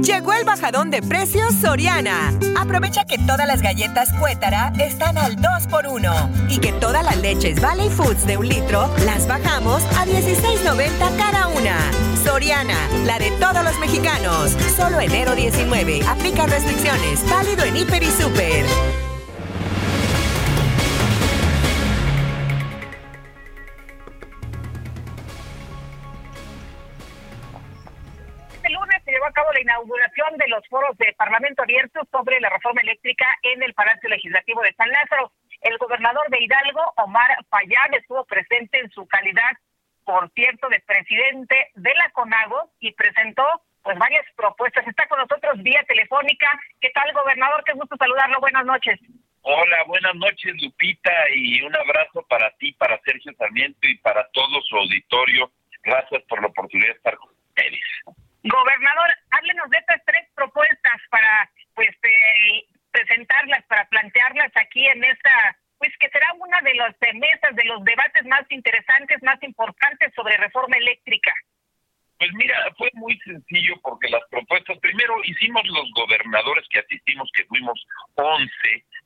Llegó 0.02 0.34
bajadón 0.66 0.90
de 0.90 1.04
precios 1.04 1.54
Soriana. 1.62 2.34
Aprovecha 2.58 3.06
que 3.06 3.20
todas 3.20 3.46
las 3.46 3.62
galletas 3.62 4.12
Cuétara 4.14 4.74
están 4.80 5.16
al 5.16 5.36
2x1 5.36 6.50
y 6.50 6.58
que 6.58 6.74
todas 6.74 7.06
las 7.06 7.18
leches 7.18 7.62
Valley 7.62 7.88
Foods 7.88 8.26
de 8.26 8.38
un 8.38 8.50
litro 8.50 8.90
las 9.06 9.28
bajamos 9.28 9.84
a 9.96 10.08
16.90 10.08 11.18
cada 11.18 11.50
una. 11.50 11.78
Soriana, 12.24 12.80
la 13.06 13.20
de 13.20 13.30
todos 13.40 13.64
los 13.64 13.78
mexicanos. 13.78 14.58
Solo 14.76 15.00
enero 15.00 15.36
19. 15.36 16.02
Aplica 16.08 16.48
restricciones. 16.48 17.24
Válido 17.30 17.64
en 17.64 17.78
Hiper 17.78 18.02
y 18.02 18.10
Super. 18.10 19.05
Llevó 29.16 29.26
a 29.26 29.34
cabo 29.34 29.52
la 29.54 29.62
inauguración 29.62 30.38
de 30.38 30.48
los 30.48 30.68
foros 30.68 30.98
de 30.98 31.14
Parlamento 31.14 31.64
Abierto 31.64 32.02
sobre 32.12 32.40
la 32.40 32.50
reforma 32.50 32.82
eléctrica 32.82 33.26
en 33.44 33.64
el 33.64 33.74
Palacio 33.74 34.10
Legislativo 34.10 34.62
de 34.62 34.74
San 34.74 34.90
Lázaro. 34.90 35.32
El 35.62 35.78
gobernador 35.78 36.30
de 36.30 36.42
Hidalgo, 36.42 36.82
Omar 36.98 37.38
Fayad, 37.50 37.94
estuvo 37.94 38.26
presente 38.26 38.80
en 38.80 38.90
su 38.92 39.08
calidad, 39.08 39.52
por 40.04 40.30
cierto, 40.32 40.68
de 40.70 40.80
presidente 40.82 41.72
de 41.76 41.94
la 41.96 42.10
CONAGO 42.12 42.72
y 42.80 42.92
presentó 42.94 43.46
pues 43.84 43.98
varias 43.98 44.26
propuestas. 44.36 44.88
Está 44.88 45.08
con 45.08 45.20
nosotros 45.20 45.62
vía 45.62 45.84
telefónica. 45.88 46.48
¿Qué 46.82 46.90
tal, 46.90 47.12
gobernador? 47.14 47.64
Qué 47.64 47.74
gusto 47.74 47.96
saludarlo. 47.98 48.40
Buenas 48.40 48.66
noches. 48.66 49.00
Hola, 49.42 49.84
buenas 49.86 50.16
noches, 50.16 50.56
Lupita, 50.62 51.14
y 51.36 51.62
un 51.62 51.76
abrazo 51.76 52.26
para 52.28 52.50
ti, 52.58 52.74
para 52.74 53.00
Sergio 53.06 53.32
Sarmiento 53.38 53.88
y 53.88 53.96
para 54.00 54.28
todo 54.32 54.60
su 54.62 54.76
auditorio. 54.76 55.52
Gracias 55.84 56.24
por 56.24 56.42
la 56.42 56.48
oportunidad 56.48 56.90
de 56.90 56.98
estar 56.98 57.16
con 57.16 57.30
ustedes. 57.30 58.25
Gobernador, 58.46 59.10
háblenos 59.32 59.70
de 59.72 59.78
estas 59.80 60.02
tres 60.06 60.30
propuestas 60.36 61.02
para 61.10 61.50
pues 61.74 61.90
eh, 61.90 62.66
presentarlas, 62.92 63.66
para 63.66 63.86
plantearlas 63.90 64.52
aquí 64.56 64.86
en 64.86 65.04
esta, 65.04 65.58
pues 65.80 65.92
que 66.00 66.10
será 66.10 66.32
una 66.38 66.62
de 66.62 66.76
las 66.76 66.96
mesas, 67.16 67.56
de 67.56 67.64
los 67.66 67.84
debates 67.84 68.24
más 68.26 68.46
interesantes, 68.50 69.18
más 69.24 69.42
importantes 69.42 70.14
sobre 70.16 70.38
reforma 70.38 70.78
eléctrica. 70.78 71.34
Pues 72.20 72.32
mira, 72.34 72.56
fue 72.78 72.92
muy 72.94 73.18
sencillo 73.22 73.82
porque 73.82 74.10
las 74.10 74.22
propuestas, 74.30 74.78
primero 74.78 75.16
hicimos 75.24 75.64
los 75.68 75.92
gobernadores 75.94 76.66
que 76.70 76.80
asistimos, 76.80 77.30
que 77.34 77.46
fuimos 77.46 77.84
11, 78.14 78.52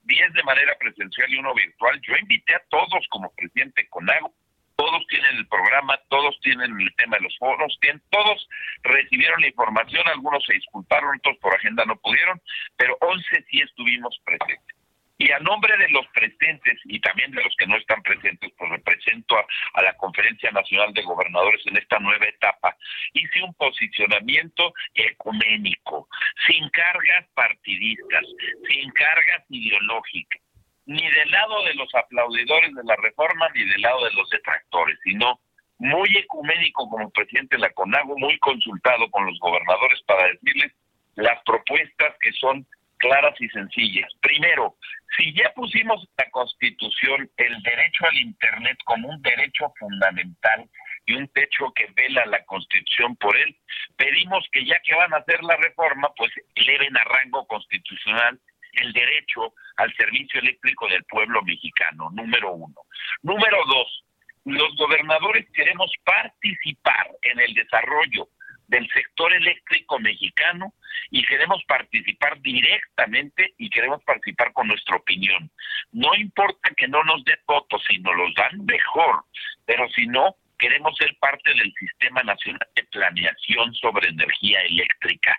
10 0.04 0.34
de 0.34 0.44
manera 0.44 0.76
presencial 0.78 1.34
y 1.34 1.38
uno 1.38 1.54
virtual. 1.54 1.98
Yo 2.02 2.14
invité 2.18 2.56
a 2.56 2.64
todos 2.70 3.08
como 3.10 3.34
presidente 3.36 3.88
CONAGO 3.88 4.34
todos 4.80 5.06
tienen 5.08 5.36
el 5.36 5.48
programa, 5.48 6.00
todos 6.08 6.40
tienen 6.40 6.72
el 6.80 6.96
tema 6.96 7.18
de 7.18 7.24
los 7.24 7.38
foros, 7.38 7.78
todos 8.12 8.48
recibieron 8.84 9.42
la 9.42 9.48
información, 9.48 10.08
algunos 10.08 10.42
se 10.46 10.54
disculparon, 10.54 11.18
otros 11.18 11.38
por 11.40 11.54
agenda 11.54 11.84
no 11.84 11.98
pudieron, 11.98 12.42
pero 12.78 12.98
11 13.02 13.46
sí 13.50 13.60
estuvimos 13.60 14.18
presentes. 14.24 14.78
Y 15.18 15.32
a 15.34 15.40
nombre 15.40 15.76
de 15.76 15.90
los 15.90 16.08
presentes 16.14 16.80
y 16.86 17.02
también 17.02 17.32
de 17.32 17.44
los 17.44 17.54
que 17.58 17.68
no 17.68 17.76
están 17.76 18.02
presentes, 18.04 18.54
pues 18.58 18.72
represento 18.72 19.36
a, 19.38 19.82
la 19.82 19.94
Conferencia 19.98 20.50
Nacional 20.52 20.94
de 20.94 21.02
Gobernadores 21.02 21.62
en 21.66 21.76
esta 21.76 22.00
nueva 22.00 22.26
etapa. 22.26 22.78
Hice 23.12 23.44
un 23.44 23.54
posicionamiento 23.56 24.74
ecuménico, 24.94 26.08
sin 26.48 26.70
cargas 26.70 27.28
partidistas, 27.34 28.24
sin 28.70 28.90
cargas 28.92 29.44
ideológicas 29.50 30.42
ni 30.90 31.08
del 31.08 31.30
lado 31.30 31.64
de 31.66 31.76
los 31.76 31.94
aplaudidores 31.94 32.74
de 32.74 32.84
la 32.84 32.96
reforma 32.96 33.48
ni 33.54 33.64
del 33.64 33.80
lado 33.80 34.06
de 34.06 34.14
los 34.14 34.28
detractores, 34.32 34.98
sino 35.04 35.40
muy 35.78 36.10
ecuménico 36.18 36.90
como 36.90 37.12
presidente 37.12 37.58
de 37.58 37.62
la 37.62 37.70
CONAGO, 37.70 38.18
muy 38.18 38.40
consultado 38.40 39.08
con 39.12 39.28
los 39.28 39.38
gobernadores 39.38 40.02
para 40.08 40.30
decirles 40.30 40.74
las 41.14 41.40
propuestas 41.44 42.16
que 42.20 42.32
son 42.34 42.66
claras 42.98 43.40
y 43.40 43.48
sencillas. 43.50 44.12
Primero, 44.20 44.78
si 45.16 45.32
ya 45.36 45.54
pusimos 45.54 46.02
en 46.02 46.26
la 46.26 46.32
Constitución 46.32 47.30
el 47.38 47.62
derecho 47.62 48.08
al 48.08 48.18
Internet 48.18 48.80
como 48.86 49.10
un 49.10 49.22
derecho 49.22 49.72
fundamental 49.78 50.68
y 51.06 51.14
un 51.14 51.28
techo 51.28 51.72
que 51.76 51.86
vela 51.96 52.26
la 52.26 52.44
Constitución 52.46 53.16
por 53.18 53.38
él, 53.38 53.56
pedimos 53.96 54.44
que 54.52 54.66
ya 54.66 54.80
que 54.84 54.96
van 54.96 55.14
a 55.14 55.18
hacer 55.18 55.44
la 55.44 55.56
reforma, 55.58 56.12
pues 56.18 56.32
eleven 56.56 56.98
a 56.98 57.04
rango 57.04 57.46
constitucional 57.46 58.40
el 58.82 58.94
derecho 58.94 59.54
al 59.78 59.94
servicio 59.96 60.40
eléctrico 60.40 60.88
del 60.88 61.04
pueblo 61.06 61.42
mexicano, 61.44 62.10
número 62.12 62.52
uno. 62.52 62.76
Número 63.22 63.58
dos, 63.68 64.06
los 64.46 64.76
gobernadores 64.76 65.48
queremos 65.54 65.92
participar 66.04 67.08
en 67.22 67.40
el 67.40 67.54
desarrollo 67.54 68.30
del 68.68 68.88
sector 68.92 69.34
eléctrico 69.34 70.00
mexicano 70.00 70.74
y 71.10 71.26
queremos 71.26 71.64
participar 71.68 72.40
directamente 72.42 73.54
y 73.58 73.70
queremos 73.70 74.04
participar 74.04 74.54
con 74.54 74.68
nuestra 74.68 74.96
opinión. 74.96 75.52
No 75.92 76.14
importa 76.16 76.70
que 76.78 76.88
no 76.88 77.04
nos 77.04 77.24
dé 77.26 77.34
votos, 77.48 77.82
si 77.88 78.00
nos 78.00 78.16
los 78.16 78.34
dan 78.36 78.66
mejor, 78.66 79.24
pero 79.66 79.90
si 79.90 80.06
no, 80.06 80.36
queremos 80.60 80.96
ser 80.98 81.16
parte 81.20 81.50
del 81.54 81.74
Sistema 81.74 82.22
Nacional 82.24 82.68
de 82.76 82.84
Planeación 82.84 83.74
sobre 83.76 84.10
Energía 84.10 84.62
Eléctrica. 84.62 85.36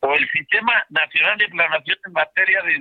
O 0.00 0.14
el 0.14 0.28
Sistema 0.30 0.84
Nacional 0.90 1.38
de 1.38 1.48
Planeación 1.48 1.98
en 2.06 2.12
materia 2.12 2.62
de 2.62 2.72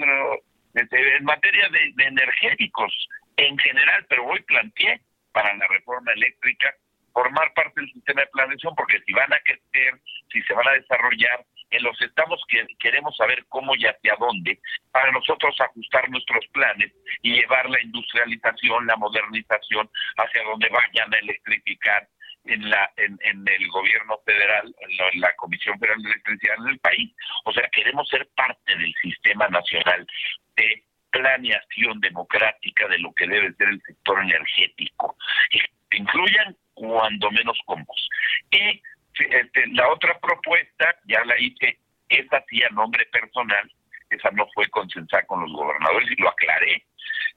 en 0.73 1.25
materia 1.25 1.67
de, 1.69 2.05
energéticos 2.05 2.93
en 3.35 3.57
general, 3.57 4.05
pero 4.07 4.25
hoy 4.25 4.41
planteé 4.43 5.01
para 5.33 5.53
la 5.55 5.67
reforma 5.67 6.11
eléctrica 6.13 6.73
formar 7.13 7.53
parte 7.53 7.81
del 7.81 7.91
sistema 7.91 8.21
de 8.21 8.27
planeación 8.27 8.73
porque 8.75 9.01
si 9.05 9.11
van 9.11 9.33
a 9.33 9.39
crecer, 9.39 9.99
si 10.31 10.41
se 10.43 10.53
van 10.53 10.67
a 10.67 10.73
desarrollar, 10.73 11.45
en 11.72 11.84
los 11.84 11.99
estados 12.01 12.43
que 12.47 12.65
queremos 12.80 13.15
saber 13.15 13.45
cómo 13.49 13.76
y 13.76 13.86
hacia 13.86 14.15
dónde, 14.19 14.59
para 14.91 15.11
nosotros 15.11 15.55
ajustar 15.59 16.09
nuestros 16.09 16.45
planes 16.47 16.91
y 17.22 17.34
llevar 17.34 17.69
la 17.69 17.82
industrialización, 17.82 18.88
la 18.88 18.97
modernización 18.97 19.89
hacia 20.17 20.43
donde 20.43 20.69
vayan 20.69 21.13
a 21.13 21.17
electrificar 21.17 22.07
en 22.45 22.69
la 22.69 22.91
en, 22.97 23.19
en 23.22 23.47
el 23.47 23.67
gobierno 23.69 24.17
federal, 24.26 24.74
en 24.80 25.22
la, 25.22 25.34
Comisión 25.36 25.80
Federal 25.80 26.01
de 26.01 26.09
Electricidad 26.09 26.55
en 26.59 26.67
el 26.69 26.80
país. 26.80 27.13
O 27.45 27.53
sea, 27.53 27.67
queremos 27.72 28.07
ser 28.09 28.28
parte 28.36 28.76
del 28.76 28.93
sistema 29.01 29.47
nacional 29.47 30.07
de 30.55 30.84
planeación 31.11 31.99
democrática 31.99 32.88
de 32.88 32.99
lo 32.99 33.13
que 33.13 33.28
debe 33.28 33.53
ser 33.53 33.69
el 33.69 33.82
sector 33.82 34.22
energético. 34.22 35.15
Incluyan 35.91 36.55
cuando 36.74 37.30
menos 37.32 37.57
combos. 37.65 38.09
Y 38.49 38.82
este, 39.20 39.68
la 39.68 39.89
otra 39.89 40.18
propuesta, 40.20 40.95
ya 41.05 41.24
la 41.26 41.39
hice, 41.39 41.80
esa 42.09 42.43
sí 42.49 42.64
a 42.64 42.70
nombre 42.70 43.05
personal, 43.07 43.72
esa 44.09 44.32
no 44.32 44.47
fue 44.53 44.68
consensada 44.70 45.24
con 45.24 45.41
los 45.41 45.51
gobernadores 45.51 46.09
y 46.12 46.22
lo 46.22 46.30
aclaré, 46.30 46.84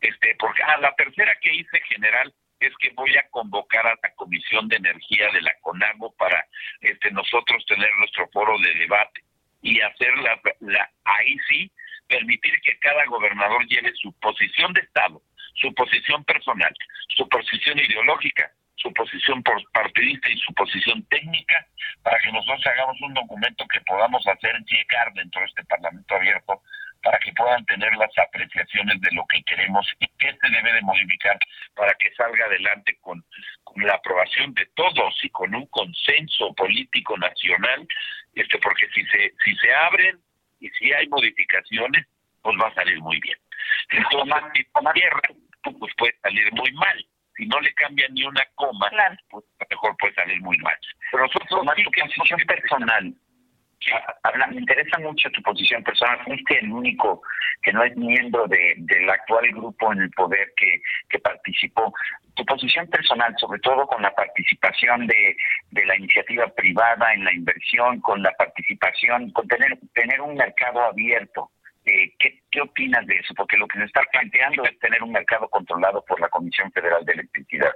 este, 0.00 0.34
porque 0.38 0.62
ah, 0.62 0.78
la 0.78 0.94
tercera 0.96 1.34
que 1.40 1.54
hice 1.54 1.80
general 1.88 2.32
es 2.60 2.72
que 2.78 2.90
voy 2.90 3.16
a 3.16 3.28
convocar 3.30 3.86
a 3.86 3.94
la 4.02 4.14
Comisión 4.14 4.68
de 4.68 4.76
Energía 4.76 5.28
de 5.32 5.42
la 5.42 5.54
CONAGO 5.60 6.12
para 6.16 6.46
este, 6.80 7.10
nosotros 7.10 7.64
tener 7.66 7.90
nuestro 7.98 8.28
foro 8.28 8.58
de 8.58 8.74
debate 8.74 9.22
y 9.62 9.80
hacer 9.80 10.16
la, 10.18 10.40
la, 10.60 10.90
ahí 11.04 11.36
sí, 11.48 11.70
permitir 12.08 12.60
que 12.60 12.78
cada 12.78 13.04
gobernador 13.06 13.66
lleve 13.66 13.92
su 13.94 14.12
posición 14.20 14.72
de 14.72 14.80
Estado, 14.80 15.22
su 15.54 15.72
posición 15.74 16.24
personal, 16.24 16.74
su 17.08 17.28
posición 17.28 17.78
ideológica, 17.78 18.50
su 18.76 18.92
posición 18.92 19.42
partidista 19.72 20.28
y 20.28 20.38
su 20.38 20.52
posición 20.54 21.02
técnica 21.06 21.66
para 22.02 22.18
que 22.18 22.32
nosotros 22.32 22.66
hagamos 22.66 23.00
un 23.00 23.14
documento 23.14 23.66
que 23.68 23.80
podamos 23.82 24.26
hacer 24.26 24.56
llegar 24.64 25.12
dentro 25.14 25.40
de 25.40 25.46
este 25.46 25.64
Parlamento 25.64 26.14
abierto 26.14 26.62
para 27.02 27.18
que 27.18 27.32
puedan 27.34 27.64
tener 27.66 27.94
las 27.96 28.10
apreciaciones 28.18 29.00
de 29.00 29.12
lo 29.12 29.24
que 29.26 29.42
queremos 29.44 29.86
y 30.00 30.06
qué 30.18 30.36
se 30.40 30.48
debe 30.50 30.72
de 30.72 30.80
modificar 30.80 31.38
para 31.76 31.94
que 31.94 32.12
salga 32.14 32.46
adelante 32.46 32.96
con, 33.00 33.24
la 33.76 33.94
aprobación 33.94 34.54
de 34.54 34.66
todos 34.74 35.14
y 35.22 35.28
con 35.30 35.54
un 35.54 35.66
consenso 35.66 36.54
político 36.54 37.18
nacional, 37.18 37.86
este 38.34 38.58
porque 38.58 38.88
si 38.94 39.04
se 39.06 39.32
si 39.44 39.56
se 39.56 39.74
abren 39.74 40.18
y 40.60 40.68
si 40.70 40.92
hay 40.92 41.08
modificaciones, 41.08 42.06
pues 42.40 42.56
va 42.56 42.68
a 42.68 42.74
salir 42.74 43.00
muy 43.00 43.18
bien. 43.20 43.36
Si 43.90 43.96
tierra, 44.94 45.20
pues 45.62 45.92
puede 45.96 46.16
salir 46.22 46.52
muy 46.52 46.72
mal. 46.72 47.06
Si 47.36 47.46
no 47.46 47.60
le 47.60 47.72
cambian 47.74 48.12
ni 48.14 48.24
una 48.24 48.44
coma, 48.54 48.90
pues 49.30 49.44
mejor 49.70 49.96
puede 49.98 50.14
salir 50.14 50.40
muy 50.40 50.56
mal. 50.58 50.76
Pero 51.10 51.24
nosotros, 51.24 51.64
más 51.64 51.76
que 51.76 52.02
posición 52.02 52.40
personal, 52.46 53.14
me 54.50 54.60
interesa 54.60 54.98
mucho 54.98 55.30
tu 55.30 55.42
posición 55.42 55.82
personal. 55.82 56.18
Fuiste 56.24 56.58
el 56.58 56.70
único 56.70 57.22
que 57.62 57.72
no 57.72 57.82
es 57.82 57.96
miembro 57.96 58.46
de, 58.46 58.74
del 58.78 59.08
actual 59.10 59.46
grupo 59.52 59.92
en 59.92 60.02
el 60.02 60.10
poder 60.10 60.52
que, 60.56 60.80
que 61.08 61.18
participó. 61.18 61.92
Tu 62.34 62.44
posición 62.44 62.86
personal, 62.88 63.34
sobre 63.38 63.60
todo 63.60 63.86
con 63.86 64.02
la 64.02 64.14
participación 64.14 65.06
de, 65.06 65.36
de 65.70 65.86
la 65.86 65.96
iniciativa 65.96 66.46
privada 66.48 67.12
en 67.14 67.24
la 67.24 67.32
inversión, 67.32 68.00
con 68.00 68.22
la 68.22 68.32
participación, 68.32 69.30
con 69.30 69.46
tener, 69.48 69.78
tener 69.94 70.20
un 70.20 70.34
mercado 70.34 70.82
abierto. 70.84 71.50
Eh, 71.84 72.12
¿qué, 72.18 72.42
¿Qué 72.50 72.60
opinas 72.60 73.06
de 73.06 73.16
eso? 73.16 73.34
Porque 73.34 73.56
lo 73.56 73.68
que 73.68 73.78
se 73.78 73.84
está 73.84 74.02
planteando 74.10 74.64
es 74.64 74.78
tener 74.78 75.02
un 75.02 75.12
mercado 75.12 75.48
controlado 75.48 76.04
por 76.04 76.20
la 76.20 76.28
Comisión 76.28 76.72
Federal 76.72 77.04
de 77.04 77.12
Electricidad. 77.12 77.74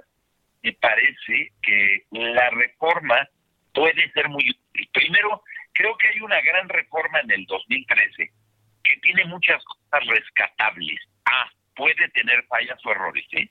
Me 0.63 0.73
parece 0.73 1.53
que 1.61 2.05
la 2.11 2.49
reforma 2.49 3.27
puede 3.73 4.11
ser 4.11 4.29
muy 4.29 4.49
útil. 4.49 4.89
Primero, 4.91 5.43
creo 5.73 5.95
que 5.97 6.07
hay 6.07 6.21
una 6.21 6.41
gran 6.41 6.67
reforma 6.67 7.19
en 7.21 7.31
el 7.31 7.45
2013 7.45 8.31
que 8.83 8.97
tiene 9.01 9.25
muchas 9.25 9.63
cosas 9.63 10.07
rescatables. 10.07 10.99
Ah, 11.25 11.49
puede 11.75 12.09
tener 12.09 12.43
fallas 12.47 12.83
o 12.85 12.91
errores, 12.91 13.25
¿sí? 13.29 13.49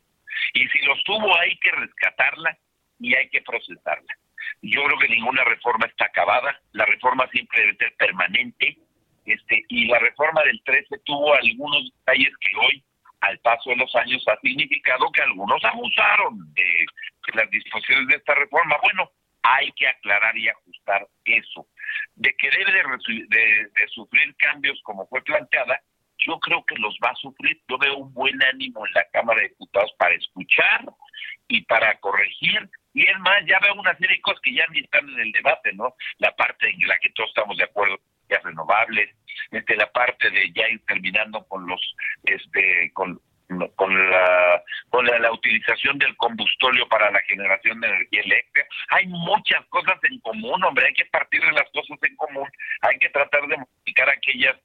Y 0.54 0.68
si 0.68 0.78
los 0.80 1.02
tuvo 1.04 1.36
hay 1.38 1.56
que 1.58 1.70
rescatarla 1.70 2.56
y 2.98 3.14
hay 3.14 3.28
que 3.28 3.42
procesarla. 3.42 4.14
Yo 4.62 4.84
creo 4.84 4.98
que 4.98 5.08
ninguna 5.08 5.44
reforma 5.44 5.86
está 5.86 6.06
acabada, 6.06 6.60
la 6.72 6.84
reforma 6.84 7.28
siempre 7.30 7.60
debe 7.60 7.76
ser 7.76 7.94
permanente, 7.96 8.78
este, 9.32 9.64
y 9.68 9.86
la 9.86 9.98
reforma 9.98 10.42
del 10.42 10.62
13 10.64 10.98
tuvo 11.04 11.34
algunos 11.34 11.90
detalles 11.98 12.32
que 12.40 12.56
hoy, 12.56 12.84
al 13.20 13.38
paso 13.40 13.70
de 13.70 13.76
los 13.76 13.94
años, 13.96 14.22
ha 14.28 14.38
significado 14.40 15.10
que 15.12 15.22
algunos 15.22 15.62
abusaron 15.64 16.52
de, 16.54 16.86
de 17.26 17.34
las 17.34 17.50
disposiciones 17.50 18.08
de 18.08 18.16
esta 18.16 18.34
reforma. 18.34 18.76
Bueno, 18.82 19.10
hay 19.42 19.72
que 19.72 19.88
aclarar 19.88 20.36
y 20.36 20.48
ajustar 20.48 21.06
eso. 21.24 21.66
De 22.14 22.34
que 22.36 22.50
debe 22.50 22.72
de, 22.72 23.88
sufrir 23.88 24.34
cambios 24.36 24.80
como 24.82 25.06
fue 25.08 25.22
planteada, 25.22 25.80
yo 26.18 26.38
creo 26.40 26.64
que 26.64 26.76
los 26.76 26.96
va 27.04 27.10
a 27.10 27.16
sufrir. 27.16 27.60
Yo 27.68 27.78
veo 27.78 27.96
un 27.96 28.12
buen 28.12 28.42
ánimo 28.42 28.86
en 28.86 28.92
la 28.92 29.04
Cámara 29.12 29.40
de 29.40 29.48
Diputados 29.48 29.92
para 29.98 30.14
escuchar 30.14 30.84
y 31.46 31.62
para 31.62 31.98
corregir. 32.00 32.68
Y 32.92 33.06
es 33.06 33.18
más, 33.20 33.44
ya 33.46 33.58
veo 33.60 33.74
una 33.74 33.96
serie 33.96 34.16
de 34.16 34.22
cosas 34.22 34.40
que 34.42 34.54
ya 34.54 34.66
ni 34.68 34.80
están 34.80 35.08
en 35.08 35.20
el 35.20 35.32
debate, 35.32 35.72
¿no? 35.74 35.94
La 36.18 36.34
parte 36.34 36.68
en 36.68 36.86
la 36.86 36.98
que 36.98 37.10
todos 37.10 37.28
estamos 37.28 37.56
de 37.56 37.64
acuerdo, 37.64 37.98
ya 38.28 38.38
renovables, 38.40 39.14
este, 39.50 39.76
la 39.76 39.90
parte 39.92 40.30
de 40.30 40.52
ya 40.52 40.68
ir 40.68 40.84
terminando 40.86 41.44
con 41.46 41.66
los, 41.66 41.80
este, 42.24 42.90
con, 42.92 43.20
con 43.76 44.10
la 44.10 44.62
con 44.90 45.06
la, 45.06 45.32
utilización 45.32 45.98
del 45.98 46.16
combustóleo 46.16 46.88
para 46.88 47.10
la 47.10 47.20
generación 47.20 47.80
de 47.80 47.88
energía 47.88 48.22
eléctrica. 48.22 48.68
Hay 48.90 49.06
muchas 49.06 49.64
cosas 49.66 49.98
en 50.10 50.18
común, 50.20 50.62
hombre, 50.64 50.86
hay 50.86 50.94
que 50.94 51.04
partir 51.06 51.40
de 51.40 51.52
las 51.52 51.70
cosas 51.72 51.98
en 52.02 52.16
común, 52.16 52.48
hay 52.82 52.98
que 52.98 53.08
tratar 53.10 53.46
de 53.46 53.56
modificar 53.56 54.08
aquellas 54.08 54.56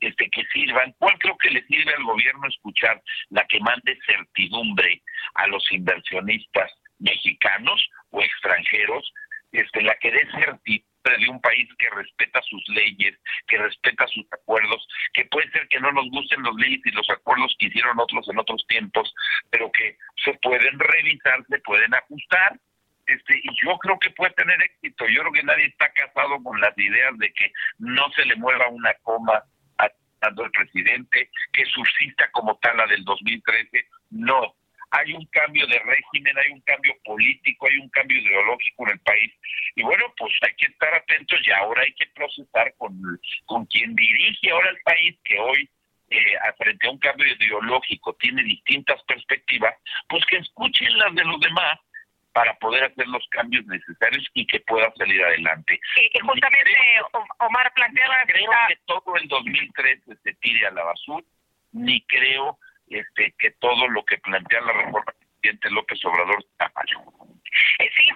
este, 0.00 0.28
que 0.30 0.44
sirvan. 0.52 0.94
¿Cuál 0.98 1.18
creo 1.18 1.36
que 1.38 1.50
le 1.50 1.64
sirve 1.66 1.94
al 1.94 2.04
gobierno 2.04 2.48
escuchar? 2.48 3.00
La 3.30 3.46
que 3.46 3.60
mande 3.60 3.98
certidumbre 4.06 5.02
a 5.34 5.46
los 5.48 5.70
inversionistas 5.70 6.72
mexicanos 6.98 7.88
o 8.10 8.22
extranjeros, 8.22 9.12
este, 9.52 9.82
la 9.82 9.94
que 9.96 10.10
dé 10.10 10.28
certidumbre 10.32 10.91
de 11.10 11.28
un 11.28 11.40
país 11.40 11.68
que 11.78 11.90
respeta 11.90 12.40
sus 12.42 12.62
leyes, 12.68 13.18
que 13.46 13.58
respeta 13.58 14.06
sus 14.06 14.24
acuerdos, 14.32 14.86
que 15.12 15.24
puede 15.26 15.50
ser 15.50 15.66
que 15.68 15.80
no 15.80 15.92
nos 15.92 16.08
gusten 16.10 16.42
los 16.42 16.54
leyes 16.56 16.80
y 16.84 16.90
los 16.92 17.08
acuerdos 17.10 17.54
que 17.58 17.66
hicieron 17.66 17.98
otros 17.98 18.28
en 18.28 18.38
otros 18.38 18.64
tiempos, 18.68 19.12
pero 19.50 19.70
que 19.72 19.96
se 20.24 20.34
pueden 20.34 20.78
revisar, 20.78 21.44
se 21.48 21.58
pueden 21.60 21.94
ajustar. 21.94 22.58
Este, 23.06 23.36
y 23.36 23.48
yo 23.64 23.76
creo 23.78 23.98
que 23.98 24.10
puede 24.10 24.32
tener 24.34 24.62
éxito. 24.62 25.06
Yo 25.08 25.22
creo 25.22 25.32
que 25.32 25.42
nadie 25.42 25.66
está 25.66 25.92
casado 25.92 26.40
con 26.42 26.60
las 26.60 26.76
ideas 26.78 27.18
de 27.18 27.32
que 27.32 27.52
no 27.78 28.10
se 28.12 28.24
le 28.24 28.36
mueva 28.36 28.68
una 28.68 28.94
coma 29.02 29.42
a 29.78 29.90
el 30.28 30.50
presidente, 30.52 31.30
que 31.52 31.64
subsista 31.66 32.30
como 32.30 32.56
tal 32.58 32.76
la 32.76 32.86
del 32.86 33.04
2013. 33.04 33.88
No, 34.10 34.54
hay 34.92 35.12
un 35.14 35.24
cambio 35.26 35.66
de 35.66 35.78
régimen, 35.78 36.38
hay 36.38 36.52
un 36.52 36.60
cambio 36.60 36.94
político, 37.04 37.66
hay 37.66 37.78
un 37.78 37.88
cambio 37.88 38.20
ideológico 38.20 38.84
en 38.84 38.92
el 38.92 39.00
país. 39.00 39.32
Y 39.74 39.82
bueno, 39.82 40.04
pues 40.18 40.32
hay 40.42 40.54
que 40.54 40.66
estar 40.66 40.94
atentos 40.94 41.40
y 41.46 41.50
ahora 41.50 41.82
hay 41.82 41.92
que 41.94 42.06
procesar 42.14 42.74
con, 42.76 42.92
con 43.46 43.64
quien 43.66 43.94
dirige 43.94 44.50
ahora 44.50 44.70
el 44.70 44.80
país, 44.82 45.16
que 45.24 45.38
hoy 45.38 45.70
eh, 46.10 46.36
frente 46.58 46.86
a 46.86 46.90
un 46.90 46.98
cambio 46.98 47.26
ideológico 47.26 48.14
tiene 48.20 48.42
distintas 48.42 49.02
perspectivas, 49.04 49.74
pues 50.08 50.24
que 50.26 50.36
escuchen 50.36 50.98
las 50.98 51.14
de 51.14 51.24
los 51.24 51.40
demás 51.40 51.78
para 52.32 52.54
poder 52.58 52.84
hacer 52.84 53.06
los 53.08 53.26
cambios 53.30 53.64
necesarios 53.66 54.26
y 54.34 54.46
que 54.46 54.60
pueda 54.60 54.92
salir 54.96 55.22
adelante. 55.24 55.80
Y, 55.96 56.18
justamente 56.20 56.70
Omar 57.38 57.72
plantea 57.74 58.06
creo 58.26 58.50
que 58.68 58.76
todo 58.84 59.16
el 59.16 59.28
2013 59.28 60.16
se 60.22 60.34
tire 60.34 60.66
a 60.66 60.70
la 60.70 60.84
basura, 60.84 61.24
ni 61.72 62.02
creo 62.02 62.58
este, 62.94 63.34
que 63.38 63.52
todo 63.52 63.88
lo 63.88 64.04
que 64.04 64.18
plantea 64.18 64.60
la 64.60 64.72
reforma 64.72 65.12
del 65.18 65.28
presidente 65.40 65.70
López 65.70 66.04
Obrador 66.04 66.38
está 66.40 66.70
mal. 66.74 66.86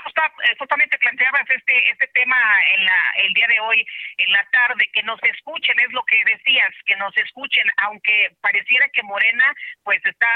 Eh, 0.07 0.57
justamente 0.59 0.98
planteabas 0.98 1.48
este 1.50 1.90
este 1.90 2.07
tema 2.09 2.36
en 2.74 2.84
la, 2.84 3.12
el 3.16 3.32
día 3.32 3.46
de 3.48 3.61
hoy, 3.61 3.86
en 4.18 4.32
la 4.32 4.44
tarde, 4.50 4.88
que 4.92 5.02
nos 5.02 5.22
escuchen, 5.22 5.78
es 5.80 5.92
lo 5.92 6.04
que 6.04 6.22
decías, 6.24 6.70
que 6.84 6.96
nos 6.96 7.16
escuchen, 7.16 7.66
aunque 7.78 8.30
pareciera 8.40 8.88
que 8.90 9.02
Morena 9.02 9.54
pues 9.82 10.04
está 10.04 10.26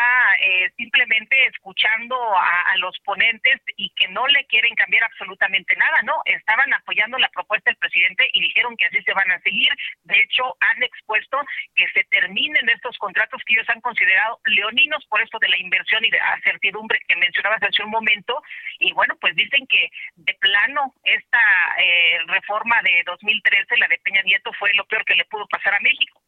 eh, 0.41 0.71
simplemente 0.77 1.47
escuchando 1.47 2.17
a, 2.37 2.77
los 2.77 2.99
ponentes 3.01 3.61
y 3.77 3.91
que 3.91 4.09
no 4.09 4.27
le 4.29 4.45
quieren 4.47 4.75
cambiar 4.75 5.05
absolutamente 5.05 5.77
nada, 5.77 6.01
¿no? 6.03 6.23
Estaban 6.25 6.73
apoyando 6.73 7.19
la 7.19 7.29
propuesta 7.29 7.71
del 7.71 7.77
presidente 7.77 8.29
y 8.33 8.41
dijeron 8.41 8.77
que 8.77 8.87
así 8.87 9.03
se 9.03 9.13
van 9.13 9.31
a 9.31 9.41
seguir. 9.41 9.69
De 10.05 10.19
hecho, 10.21 10.57
han 10.61 10.83
expuesto 10.83 11.41
que 11.75 11.87
se 11.91 12.05
terminen 12.05 12.69
estos 12.69 12.97
contratos 12.99 13.43
que 13.45 13.55
ellos 13.55 13.69
han 13.69 13.81
considerado 13.81 14.41
leoninos 14.45 15.05
por 15.07 15.21
esto 15.21 15.39
de 15.41 15.49
la 15.49 15.59
inversión 15.59 16.05
y 16.05 16.11
de 16.11 16.19
la 16.19 16.41
certidumbre 16.43 17.01
que 17.07 17.17
mencionabas 17.17 17.63
hace 17.63 17.83
un 17.83 17.91
momento. 17.91 18.43
Y 18.79 18.93
bueno, 18.93 19.17
pues 19.21 19.35
dicen 19.35 19.60
que 19.67 19.91
de 20.15 20.35
plano 20.35 20.95
esta 21.05 21.41
eh, 21.79 22.19
reforma 22.27 22.81
de 22.83 23.03
2013, 23.07 23.77
la 23.77 23.89
de 23.89 23.99
Peña 23.99 24.23
Nieto, 24.23 24.53
fue 24.59 24.73
lo 24.75 24.85
peor 24.87 25.05
que 25.05 25.15
le 25.15 25.25
pudo 25.25 25.47
pasar 25.47 25.75
a 25.75 25.81
México. 25.81 26.23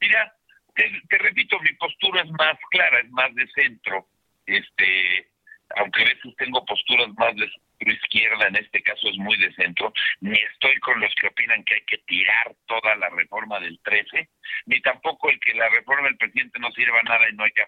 Mira, 0.00 0.34
te, 0.74 1.18
repito, 1.18 1.58
mi 1.60 1.72
postura 1.74 2.22
es 2.22 2.30
más 2.30 2.58
clara, 2.70 3.00
es 3.00 3.10
más 3.10 3.34
de 3.34 3.46
centro. 3.48 4.06
Este, 4.46 5.28
aunque 5.76 6.02
a 6.02 6.06
veces 6.06 6.36
tengo 6.36 6.64
posturas 6.64 7.08
más 7.16 7.34
de 7.36 7.48
izquierda, 7.80 8.48
en 8.48 8.56
este 8.56 8.82
caso 8.82 9.08
es 9.08 9.16
muy 9.18 9.36
de 9.38 9.52
centro, 9.54 9.92
ni 10.20 10.36
estoy 10.52 10.74
con 10.80 11.00
los 11.00 11.14
que 11.14 11.28
opinan 11.28 11.64
que 11.64 11.74
hay 11.74 11.82
que 11.82 11.98
tirar 11.98 12.54
toda 12.66 12.96
la 12.96 13.08
reforma 13.10 13.60
del 13.60 13.78
13, 13.80 14.28
ni 14.66 14.80
tampoco 14.80 15.30
el 15.30 15.38
que 15.40 15.54
la 15.54 15.68
reforma 15.68 16.08
del 16.08 16.16
presidente 16.16 16.58
no 16.58 16.70
sirva 16.72 17.02
nada 17.02 17.28
y 17.28 17.34
no 17.34 17.44
hay 17.44 17.52
que. 17.52 17.64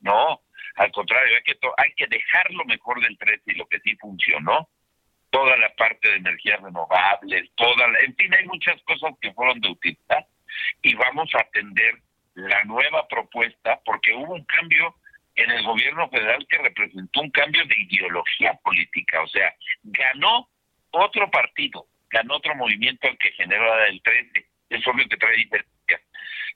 No, 0.00 0.40
Al 0.76 0.92
contrario, 0.92 1.36
hay 1.36 1.42
que, 1.42 1.58
hay 1.76 1.92
que 1.94 2.06
dejar 2.06 2.50
lo 2.52 2.64
mejor 2.64 3.00
del 3.00 3.16
13 3.18 3.42
y 3.46 3.54
lo 3.56 3.66
que 3.66 3.80
sí 3.80 3.96
funcionó, 3.96 4.68
toda 5.30 5.56
la 5.56 5.74
parte 5.74 6.08
de 6.08 6.16
energías 6.16 6.60
renovables, 6.62 7.50
toda 7.56 7.86
en 8.00 8.14
fin, 8.16 8.34
hay 8.34 8.46
muchas 8.46 8.80
cosas 8.82 9.12
que 9.20 9.32
fueron 9.32 9.60
de 9.60 9.68
utilidad 9.70 10.26
y 10.82 10.94
vamos 10.94 11.34
a 11.34 11.40
atender 11.40 12.00
la 12.34 12.62
nueva 12.64 13.06
propuesta 13.08 13.80
porque 13.84 14.14
hubo 14.14 14.34
un 14.34 14.44
cambio 14.44 14.94
en 15.42 15.50
el 15.50 15.62
gobierno 15.62 16.08
federal 16.08 16.46
que 16.48 16.58
representó 16.58 17.20
un 17.20 17.30
cambio 17.30 17.64
de 17.66 17.76
ideología 17.78 18.54
política, 18.64 19.22
o 19.22 19.28
sea, 19.28 19.54
ganó 19.82 20.48
otro 20.90 21.30
partido, 21.30 21.86
ganó 22.10 22.36
otro 22.36 22.54
movimiento 22.56 23.08
el 23.08 23.18
que 23.18 23.32
generó 23.32 23.76
del 23.76 24.02
13, 24.02 24.46
es 24.70 24.86
obvio 24.86 25.08
que 25.08 25.16
trae 25.16 25.36
diferencia. 25.36 26.00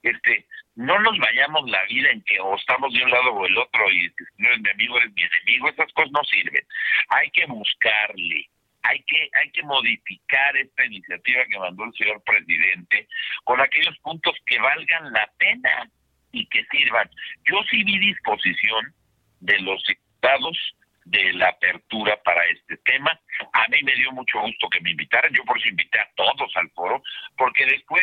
Este, 0.02 0.46
no 0.74 0.98
nos 1.00 1.18
vayamos 1.18 1.70
la 1.70 1.84
vida 1.84 2.10
en 2.10 2.22
que 2.22 2.40
o 2.40 2.56
estamos 2.56 2.92
de 2.92 3.04
un 3.04 3.10
lado 3.10 3.32
o 3.32 3.46
el 3.46 3.56
otro 3.56 3.90
y 3.90 4.08
si 4.08 4.24
no 4.38 4.48
eres 4.48 4.60
mi 4.60 4.70
amigo 4.70 4.98
eres 4.98 5.12
mi 5.12 5.22
enemigo, 5.22 5.68
esas 5.68 5.92
cosas 5.92 6.10
no 6.12 6.24
sirven. 6.24 6.66
Hay 7.08 7.30
que 7.30 7.46
buscarle, 7.46 8.48
hay 8.82 9.02
que 9.04 9.30
hay 9.34 9.50
que 9.52 9.62
modificar 9.62 10.56
esta 10.56 10.84
iniciativa 10.86 11.44
que 11.44 11.58
mandó 11.58 11.84
el 11.84 11.92
señor 11.94 12.22
presidente 12.24 13.06
con 13.44 13.60
aquellos 13.60 13.96
puntos 13.98 14.34
que 14.46 14.58
valgan 14.58 15.12
la 15.12 15.30
pena 15.38 15.90
y 16.32 16.46
que 16.46 16.64
sirvan. 16.70 17.08
Yo 17.44 17.62
sí 17.70 17.84
vi 17.84 17.98
disposición 17.98 18.92
de 19.40 19.58
los 19.60 19.82
estados 19.88 20.58
de 21.04 21.32
la 21.32 21.48
apertura 21.48 22.20
para 22.22 22.44
este 22.46 22.76
tema. 22.78 23.18
A 23.52 23.68
mí 23.68 23.82
me 23.82 23.94
dio 23.94 24.12
mucho 24.12 24.40
gusto 24.40 24.68
que 24.70 24.80
me 24.80 24.90
invitaran, 24.90 25.32
yo 25.32 25.44
por 25.44 25.58
eso 25.58 25.68
invité 25.68 25.98
a 25.98 26.10
todos 26.14 26.50
al 26.56 26.70
foro, 26.70 27.02
porque 27.36 27.66
después 27.66 28.02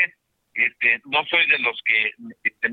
este, 0.54 1.00
no 1.06 1.24
soy 1.26 1.46
de 1.48 1.60
los 1.60 1.82
que 1.84 2.14
este, 2.44 2.70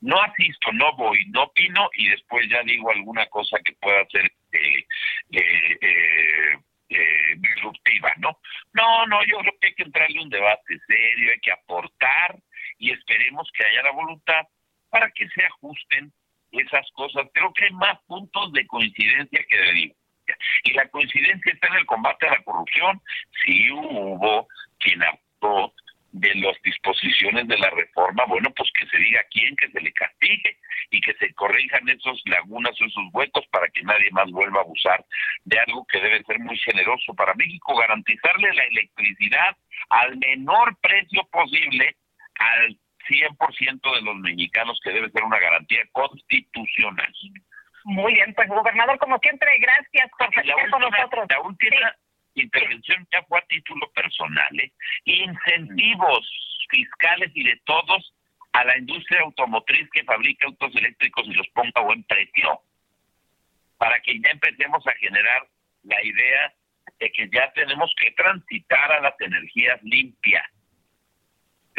no 0.00 0.20
asisto, 0.22 0.72
no 0.72 0.96
voy, 0.96 1.24
no 1.26 1.44
opino 1.44 1.88
y 1.94 2.08
después 2.08 2.48
ya 2.48 2.62
digo 2.62 2.90
alguna 2.90 3.26
cosa 3.26 3.58
que 3.64 3.72
pueda 3.74 4.04
ser 4.06 4.24
eh, 4.52 4.84
eh, 5.32 5.78
eh, 5.80 6.58
eh, 6.88 7.36
disruptiva, 7.36 8.12
¿no? 8.18 8.40
No, 8.72 9.06
no, 9.06 9.24
yo 9.24 9.38
creo 9.38 9.54
que 9.60 9.66
hay 9.68 9.74
que 9.74 9.84
entrarle 9.84 10.20
un 10.20 10.28
debate 10.28 10.78
serio, 10.88 11.30
hay 11.32 11.40
que 11.40 11.52
aportar 11.52 12.36
y 12.78 12.90
esperemos 12.90 13.48
que 13.54 13.64
haya 13.64 13.82
la 13.84 13.92
voluntad 13.92 14.46
para 14.90 15.10
que 15.10 15.28
se 15.28 15.44
ajusten 15.44 16.12
esas 16.52 16.90
cosas. 16.92 17.26
Creo 17.32 17.52
que 17.52 17.64
hay 17.66 17.72
más 17.72 17.98
puntos 18.06 18.52
de 18.52 18.66
coincidencia 18.66 19.44
que 19.48 19.56
de 19.56 19.72
diferencia. 19.72 20.36
Y 20.64 20.72
la 20.72 20.88
coincidencia 20.88 21.52
está 21.52 21.68
en 21.68 21.76
el 21.76 21.86
combate 21.86 22.28
a 22.28 22.32
la 22.32 22.42
corrupción. 22.42 23.00
Si 23.44 23.70
hubo 23.72 24.48
quien 24.78 25.02
actuó 25.02 25.74
de 26.12 26.34
las 26.36 26.60
disposiciones 26.62 27.46
de 27.46 27.58
la 27.58 27.70
reforma, 27.70 28.24
bueno, 28.26 28.50
pues 28.56 28.68
que 28.78 28.86
se 28.86 28.96
diga 28.98 29.20
quién, 29.30 29.54
que 29.56 29.70
se 29.70 29.80
le 29.80 29.92
castigue 29.92 30.58
y 30.90 31.00
que 31.00 31.14
se 31.14 31.32
corrijan 31.34 31.88
esos 31.88 32.20
lagunas 32.26 32.80
o 32.80 32.84
esos 32.84 33.04
huecos 33.12 33.46
para 33.52 33.68
que 33.68 33.82
nadie 33.82 34.10
más 34.10 34.28
vuelva 34.30 34.58
a 34.58 34.62
abusar 34.62 35.04
de 35.44 35.58
algo 35.60 35.86
que 35.86 36.00
debe 36.00 36.22
ser 36.24 36.40
muy 36.40 36.58
generoso 36.58 37.14
para 37.14 37.34
México, 37.34 37.76
garantizarle 37.76 38.52
la 38.54 38.64
electricidad 38.64 39.56
al 39.88 40.16
menor 40.18 40.76
precio 40.80 41.22
posible 41.30 41.96
al 42.34 42.76
100% 43.10 43.94
de 43.94 44.02
los 44.02 44.16
mexicanos, 44.16 44.80
que 44.82 44.92
debe 44.92 45.10
ser 45.10 45.24
una 45.24 45.38
garantía 45.38 45.82
constitucional. 45.92 47.12
Muy 47.84 48.14
bien, 48.14 48.32
pues 48.34 48.48
gobernador, 48.48 48.98
como 48.98 49.18
siempre, 49.18 49.58
gracias 49.58 50.10
por 50.16 50.28
estar 50.28 50.70
con 50.70 50.80
nosotros. 50.80 51.26
La 51.28 51.40
última 51.40 51.96
intervención 52.34 53.06
ya 53.10 53.22
fue 53.24 53.38
a 53.38 53.46
título 53.46 53.90
personal, 53.92 54.60
¿eh? 54.60 54.72
incentivos 55.04 56.66
fiscales 56.70 57.30
y 57.34 57.42
de 57.42 57.60
todos 57.64 58.14
a 58.52 58.64
la 58.64 58.78
industria 58.78 59.22
automotriz 59.22 59.88
que 59.90 60.04
fabrica 60.04 60.46
autos 60.46 60.74
eléctricos 60.76 61.26
y 61.26 61.34
los 61.34 61.48
ponga 61.48 61.72
a 61.76 61.82
buen 61.82 62.04
precio, 62.04 62.60
para 63.78 64.00
que 64.00 64.20
ya 64.20 64.30
empecemos 64.30 64.86
a 64.86 64.92
generar 64.94 65.46
la 65.84 66.04
idea 66.04 66.52
de 66.98 67.10
que 67.12 67.28
ya 67.32 67.50
tenemos 67.52 67.92
que 67.98 68.10
transitar 68.12 68.92
a 68.92 69.00
las 69.00 69.14
energías 69.20 69.82
limpias 69.82 70.44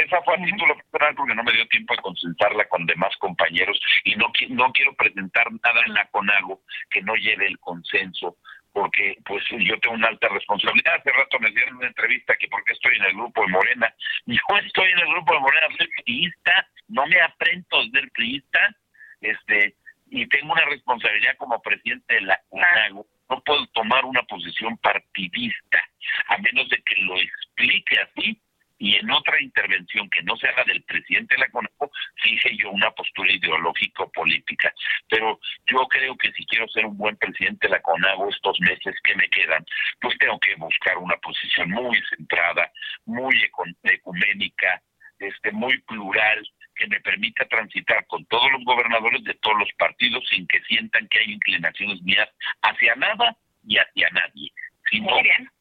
esa 0.02 0.22
fue 0.24 0.36
a 0.36 0.44
título 0.44 0.76
personal 0.76 1.16
porque 1.16 1.36
no 1.36 1.44
me 1.44 1.54
dio 1.54 1.68
tiempo 1.68 1.96
de 1.96 2.02
consultarla 2.02 2.68
con 2.70 2.86
demás 2.86 3.16
compañeros 3.18 3.80
y 4.04 4.16
no, 4.16 4.32
no 4.50 4.72
quiero 4.72 4.94
presentar 4.96 5.48
nada 5.52 5.82
en 5.86 5.94
la 5.94 6.06
CONAGO 6.08 6.62
que 6.90 7.02
no 7.02 7.16
lleve 7.16 7.48
el 7.48 7.60
consenso 7.60 8.38
porque 8.74 9.18
pues 9.26 9.44
yo 9.50 9.78
tengo 9.80 9.96
una 9.96 10.08
alta 10.08 10.30
responsabilidad. 10.30 10.96
Hace 10.96 11.12
rato 11.12 11.40
me 11.40 11.52
dieron 11.52 11.76
una 11.76 11.88
entrevista 11.88 12.36
que 12.40 12.48
porque 12.48 12.74
estoy 12.74 12.96
en 12.96 13.04
el 13.04 13.14
grupo 13.14 13.42
de 13.42 13.52
Morena. 13.52 13.94
Yo 14.26 14.58
estoy 14.66 14.90
en 14.90 15.00
el 15.00 15.08
grupo 15.08 15.34
de 15.34 15.40
Morena, 15.42 15.68
soy 15.78 15.90
priista, 16.04 16.68
no 16.88 17.06
me 17.08 17.20
aprento 17.20 17.84
de 17.84 17.90
ser 17.92 18.12
priista, 18.12 18.76
este, 19.20 19.76
y 20.10 20.26
tengo 20.28 20.54
una 20.54 20.66
responsabilidad 20.66 21.36
como 21.38 21.62
presidente 21.62 22.16
de 22.16 22.22
la 22.22 22.42
CONAGO. 22.50 23.08
No 23.30 23.42
puedo 23.42 23.66
tomar 23.68 24.06
una 24.06 24.24
posición 24.24 24.78
partidista, 24.78 25.84
a 26.28 26.38
menos 26.38 26.70
de 26.70 26.82
que 26.82 26.96
lo 27.02 27.18
explique 27.18 28.00
así 28.00 28.42
y 28.82 28.96
en 28.96 29.12
otra 29.12 29.40
intervención 29.40 30.10
que 30.10 30.24
no 30.24 30.36
sea 30.38 30.52
la 30.58 30.64
del 30.64 30.82
presidente 30.82 31.36
de 31.36 31.42
la 31.42 31.50
CONAGO, 31.50 31.92
fije 32.16 32.58
yo 32.58 32.72
una 32.72 32.90
postura 32.90 33.32
ideológico-política. 33.32 34.74
Pero 35.08 35.40
yo 35.68 35.88
creo 35.88 36.18
que 36.18 36.32
si 36.32 36.44
quiero 36.48 36.68
ser 36.70 36.88
un 36.88 36.98
buen 36.98 37.16
presidente 37.18 37.68
de 37.68 37.74
la 37.74 37.82
CONAGO 37.84 38.30
estos 38.30 38.60
meses 38.60 38.96
que 39.04 39.16
me 39.16 39.30
quedan, 39.30 39.64
pues 40.00 40.18
tengo 40.18 40.40
que 40.40 40.56
buscar 40.56 40.98
una 40.98 41.16
posición 41.18 41.70
muy 41.70 41.96
centrada, 42.10 42.72
muy 43.06 43.36
ecuménica, 43.84 44.82
este, 45.20 45.52
muy 45.52 45.80
plural, 45.82 46.42
que 46.74 46.88
me 46.88 47.00
permita 47.02 47.46
transitar 47.46 48.08
con 48.08 48.26
todos 48.26 48.52
los 48.52 48.64
gobernadores 48.66 49.24
de 49.26 49.36
todos 49.36 49.60
los 49.60 49.72
partidos 49.74 50.28
sin 50.28 50.48
que 50.48 50.60
sientan 50.64 51.08
que 51.08 51.20
hay 51.20 51.34
inclinaciones 51.34 52.02
mías 52.02 52.30
hacia 52.64 52.96
nada 52.96 53.38
y 53.64 53.78
hacia 53.78 54.10
nadie, 54.10 54.52
sino 54.90 55.12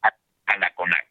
a, 0.01 0.13
a 0.47 0.57
la 0.57 0.73
CONAGO. 0.73 1.10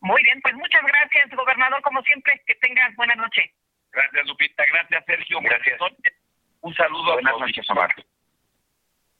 Muy 0.00 0.22
bien, 0.22 0.40
pues 0.40 0.54
muchas 0.54 0.82
gracias, 0.82 1.30
gobernador, 1.36 1.82
como 1.82 2.02
siempre, 2.02 2.40
que 2.46 2.54
tengas 2.56 2.94
buena 2.96 3.14
noche. 3.14 3.52
Gracias, 3.92 4.26
Lupita, 4.26 4.64
gracias, 4.72 5.04
Sergio. 5.06 5.40
Gracias. 5.42 5.80
Un 6.62 6.74
saludo 6.74 7.14
Buenas 7.14 7.38
noches, 7.38 7.68
Omar. 7.70 7.90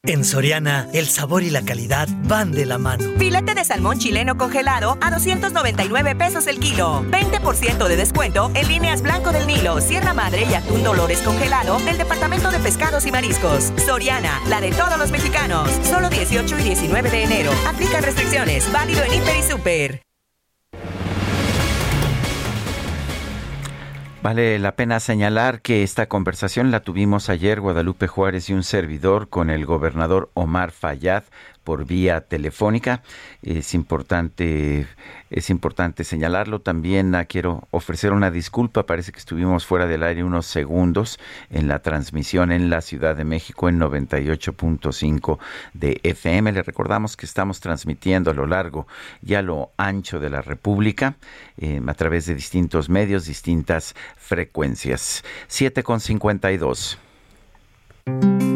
En 0.02 0.24
Soriana, 0.24 0.86
el 0.94 1.06
sabor 1.08 1.42
y 1.42 1.50
la 1.50 1.62
calidad 1.62 2.08
van 2.24 2.52
de 2.52 2.64
la 2.64 2.78
mano. 2.78 3.04
Filete 3.18 3.54
de 3.54 3.64
salmón 3.66 3.98
chileno 3.98 4.38
congelado 4.38 4.96
a 5.02 5.10
299 5.10 6.16
pesos 6.16 6.46
el 6.46 6.58
kilo. 6.58 7.04
20% 7.10 7.86
de 7.86 7.96
descuento 7.96 8.50
en 8.54 8.66
líneas 8.68 9.02
Blanco 9.02 9.30
del 9.30 9.46
Nilo, 9.46 9.78
Sierra 9.82 10.14
Madre 10.14 10.44
y 10.50 10.54
Atún 10.54 10.82
Dolores 10.82 11.20
congelado 11.20 11.78
del 11.80 11.98
Departamento 11.98 12.50
de 12.50 12.60
Pescados 12.60 13.04
y 13.04 13.12
Mariscos. 13.12 13.74
Soriana, 13.84 14.40
la 14.48 14.62
de 14.62 14.70
todos 14.70 14.98
los 14.98 15.10
mexicanos. 15.10 15.70
Solo 15.84 16.08
18 16.08 16.58
y 16.58 16.62
19 16.62 17.10
de 17.10 17.24
enero. 17.24 17.50
Aplica 17.68 18.00
restricciones. 18.00 18.72
Válido 18.72 19.04
en 19.04 19.12
Hiper 19.12 19.36
y 19.36 19.42
Super. 19.42 20.09
Vale 24.22 24.58
la 24.58 24.76
pena 24.76 25.00
señalar 25.00 25.62
que 25.62 25.82
esta 25.82 26.06
conversación 26.06 26.70
la 26.70 26.80
tuvimos 26.80 27.30
ayer 27.30 27.58
Guadalupe 27.58 28.06
Juárez 28.06 28.50
y 28.50 28.52
un 28.52 28.64
servidor 28.64 29.30
con 29.30 29.48
el 29.48 29.64
gobernador 29.64 30.30
Omar 30.34 30.72
Fayad 30.72 31.24
por 31.64 31.86
vía 31.86 32.20
telefónica. 32.22 33.02
Es 33.42 33.74
importante, 33.74 34.86
es 35.30 35.50
importante 35.50 36.04
señalarlo. 36.04 36.60
También 36.60 37.14
ah, 37.14 37.24
quiero 37.24 37.68
ofrecer 37.70 38.12
una 38.12 38.30
disculpa. 38.30 38.86
Parece 38.86 39.12
que 39.12 39.18
estuvimos 39.18 39.66
fuera 39.66 39.86
del 39.86 40.02
aire 40.02 40.24
unos 40.24 40.46
segundos 40.46 41.18
en 41.50 41.68
la 41.68 41.80
transmisión 41.80 42.52
en 42.52 42.70
la 42.70 42.80
Ciudad 42.80 43.16
de 43.16 43.24
México 43.24 43.68
en 43.68 43.78
98.5 43.78 45.38
de 45.74 46.00
FM. 46.02 46.52
Le 46.52 46.62
recordamos 46.62 47.16
que 47.16 47.26
estamos 47.26 47.60
transmitiendo 47.60 48.30
a 48.30 48.34
lo 48.34 48.46
largo 48.46 48.86
y 49.24 49.34
a 49.34 49.42
lo 49.42 49.70
ancho 49.76 50.20
de 50.20 50.30
la 50.30 50.42
República 50.42 51.16
eh, 51.58 51.80
a 51.86 51.94
través 51.94 52.26
de 52.26 52.34
distintos 52.34 52.88
medios, 52.88 53.26
distintas 53.26 53.94
frecuencias. 54.16 55.24
7.52. 55.48 57.09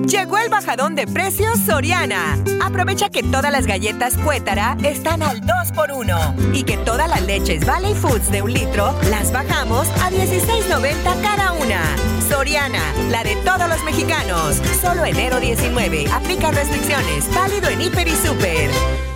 Llegó 0.06 0.38
el 0.38 0.48
bajadón 0.48 0.94
de 0.94 1.06
precios 1.06 1.58
Soriana. 1.66 2.38
Aprovecha 2.62 3.08
que 3.08 3.22
todas 3.22 3.50
las 3.50 3.66
galletas 3.66 4.16
Cuétara 4.18 4.76
están 4.82 5.22
al 5.22 5.40
2x1 5.40 6.54
y 6.54 6.62
que 6.62 6.76
todas 6.78 7.08
las 7.08 7.22
leches 7.22 7.64
Valley 7.64 7.94
Foods 7.94 8.30
de 8.30 8.42
un 8.42 8.52
litro 8.52 8.94
las 9.10 9.32
bajamos 9.32 9.88
a 10.02 10.10
16.90 10.10 11.22
cada 11.22 11.52
una. 11.52 11.82
Soriana, 12.28 12.82
la 13.10 13.24
de 13.24 13.36
todos 13.36 13.68
los 13.68 13.82
mexicanos. 13.84 14.56
Solo 14.80 15.04
enero 15.04 15.40
19. 15.40 16.06
Aplica 16.12 16.50
restricciones. 16.50 17.24
Válido 17.34 17.68
en 17.68 17.80
Hiper 17.80 18.08
y 18.08 18.14
Super. 18.16 19.13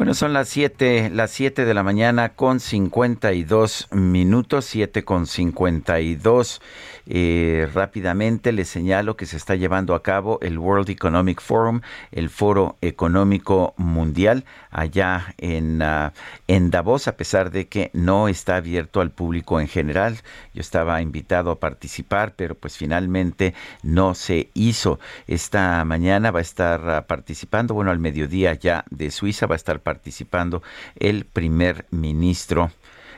Bueno, 0.00 0.14
son 0.14 0.32
las 0.32 0.48
7, 0.48 1.10
las 1.12 1.30
7 1.30 1.66
de 1.66 1.74
la 1.74 1.82
mañana 1.82 2.30
con 2.30 2.58
52 2.58 3.88
minutos, 3.90 4.64
7 4.64 5.04
con 5.04 5.26
52. 5.26 6.62
Eh, 7.06 7.68
rápidamente 7.72 8.52
les 8.52 8.68
señalo 8.68 9.16
que 9.16 9.26
se 9.26 9.36
está 9.36 9.54
llevando 9.54 9.94
a 9.94 10.02
cabo 10.02 10.38
el 10.42 10.58
World 10.58 10.90
Economic 10.90 11.40
Forum, 11.40 11.80
el 12.12 12.30
Foro 12.30 12.76
Económico 12.80 13.74
Mundial, 13.76 14.44
allá 14.70 15.34
en, 15.38 15.82
ah, 15.82 16.12
en 16.46 16.70
Davos, 16.70 17.08
a 17.08 17.16
pesar 17.16 17.50
de 17.50 17.68
que 17.68 17.90
no 17.92 18.28
está 18.28 18.56
abierto 18.56 19.00
al 19.00 19.10
público 19.10 19.60
en 19.60 19.68
general. 19.68 20.18
Yo 20.54 20.60
estaba 20.60 21.02
invitado 21.02 21.50
a 21.50 21.60
participar, 21.60 22.34
pero 22.36 22.54
pues 22.54 22.76
finalmente 22.76 23.54
no 23.82 24.14
se 24.14 24.50
hizo. 24.54 24.98
Esta 25.26 25.84
mañana 25.84 26.30
va 26.30 26.40
a 26.40 26.42
estar 26.42 26.88
ah, 26.88 27.06
participando, 27.06 27.74
bueno, 27.74 27.90
al 27.90 27.98
mediodía 27.98 28.54
ya 28.54 28.84
de 28.90 29.10
Suiza 29.10 29.46
va 29.46 29.54
a 29.54 29.56
estar 29.56 29.80
participando 29.80 30.62
el 30.96 31.24
primer 31.24 31.86
ministro 31.90 32.70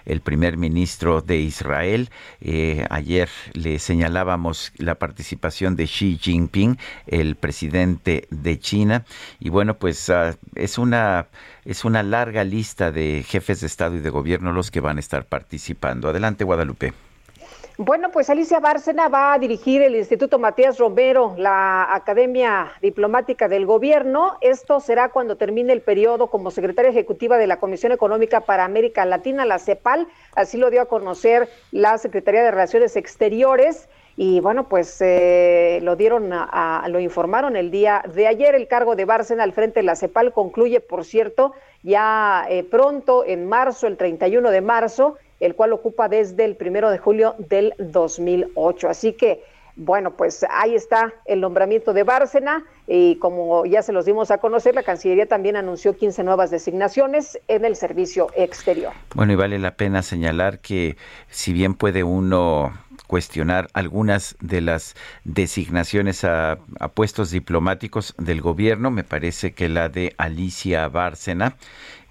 el 0.04 0.20
primer 0.20 0.56
ministro 0.56 1.20
de 1.22 1.38
Israel. 1.38 2.10
Eh, 2.40 2.86
ayer 2.90 3.28
le 3.54 3.78
señalábamos 3.78 4.72
la 4.76 4.96
participación 4.96 5.76
de 5.76 5.86
Xi 5.86 6.18
Jinping, 6.20 6.78
el 7.06 7.36
presidente 7.36 8.26
de 8.30 8.58
China. 8.58 9.04
Y 9.40 9.50
bueno, 9.50 9.78
pues 9.78 10.10
ah, 10.10 10.36
es 10.54 10.78
una 10.78 11.28
es 11.64 11.84
una 11.84 12.02
larga 12.02 12.44
lista 12.44 12.90
de 12.90 13.24
jefes 13.26 13.60
de 13.60 13.66
Estado 13.66 13.96
y 13.96 14.00
de 14.00 14.10
gobierno 14.10 14.52
los 14.52 14.70
que 14.70 14.80
van 14.80 14.96
a 14.96 15.00
estar 15.00 15.26
participando. 15.26 16.08
Adelante, 16.08 16.44
Guadalupe. 16.44 17.11
Bueno, 17.78 18.10
pues 18.10 18.28
Alicia 18.28 18.60
Bárcena 18.60 19.08
va 19.08 19.32
a 19.32 19.38
dirigir 19.38 19.80
el 19.80 19.96
Instituto 19.96 20.38
Matías 20.38 20.76
Romero, 20.78 21.34
la 21.38 21.94
Academia 21.94 22.70
Diplomática 22.82 23.48
del 23.48 23.64
Gobierno. 23.64 24.36
Esto 24.42 24.78
será 24.78 25.08
cuando 25.08 25.36
termine 25.36 25.72
el 25.72 25.80
periodo 25.80 26.26
como 26.26 26.50
secretaria 26.50 26.90
ejecutiva 26.90 27.38
de 27.38 27.46
la 27.46 27.58
Comisión 27.58 27.90
Económica 27.90 28.42
para 28.42 28.66
América 28.66 29.06
Latina, 29.06 29.46
la 29.46 29.58
CEPAL. 29.58 30.06
Así 30.34 30.58
lo 30.58 30.68
dio 30.68 30.82
a 30.82 30.86
conocer 30.86 31.48
la 31.70 31.96
Secretaría 31.96 32.42
de 32.42 32.50
Relaciones 32.50 32.94
Exteriores. 32.96 33.88
Y 34.18 34.40
bueno, 34.40 34.68
pues 34.68 34.98
eh, 35.00 35.78
lo 35.82 35.96
dieron, 35.96 36.30
a, 36.34 36.84
lo 36.90 37.00
informaron 37.00 37.56
el 37.56 37.70
día 37.70 38.04
de 38.14 38.26
ayer. 38.26 38.54
El 38.54 38.68
cargo 38.68 38.96
de 38.96 39.06
Bárcena 39.06 39.44
al 39.44 39.54
frente 39.54 39.80
de 39.80 39.84
la 39.84 39.96
CEPAL 39.96 40.34
concluye, 40.34 40.80
por 40.80 41.06
cierto, 41.06 41.54
ya 41.82 42.44
eh, 42.50 42.64
pronto, 42.64 43.24
en 43.24 43.48
marzo, 43.48 43.86
el 43.86 43.96
31 43.96 44.50
de 44.50 44.60
marzo 44.60 45.16
el 45.42 45.56
cual 45.56 45.72
ocupa 45.72 46.08
desde 46.08 46.44
el 46.44 46.56
primero 46.56 46.88
de 46.88 46.98
julio 46.98 47.34
del 47.38 47.74
2008. 47.78 48.88
Así 48.88 49.12
que, 49.12 49.42
bueno, 49.74 50.16
pues 50.16 50.46
ahí 50.48 50.76
está 50.76 51.12
el 51.24 51.40
nombramiento 51.40 51.92
de 51.92 52.04
Bárcena 52.04 52.64
y 52.86 53.16
como 53.16 53.66
ya 53.66 53.82
se 53.82 53.92
los 53.92 54.04
dimos 54.04 54.30
a 54.30 54.38
conocer, 54.38 54.76
la 54.76 54.84
Cancillería 54.84 55.26
también 55.26 55.56
anunció 55.56 55.96
15 55.96 56.22
nuevas 56.22 56.52
designaciones 56.52 57.40
en 57.48 57.64
el 57.64 57.74
servicio 57.74 58.28
exterior. 58.36 58.92
Bueno, 59.16 59.32
y 59.32 59.36
vale 59.36 59.58
la 59.58 59.74
pena 59.74 60.02
señalar 60.02 60.60
que 60.60 60.96
si 61.28 61.52
bien 61.52 61.74
puede 61.74 62.04
uno 62.04 62.72
cuestionar 63.08 63.68
algunas 63.74 64.36
de 64.40 64.62
las 64.62 64.94
designaciones 65.24 66.24
a, 66.24 66.58
a, 66.80 66.88
puestos 66.88 67.30
diplomáticos 67.30 68.14
del 68.16 68.40
gobierno. 68.40 68.90
Me 68.90 69.04
parece 69.04 69.52
que 69.52 69.68
la 69.68 69.90
de 69.90 70.14
Alicia 70.16 70.88
Bárcena 70.88 71.56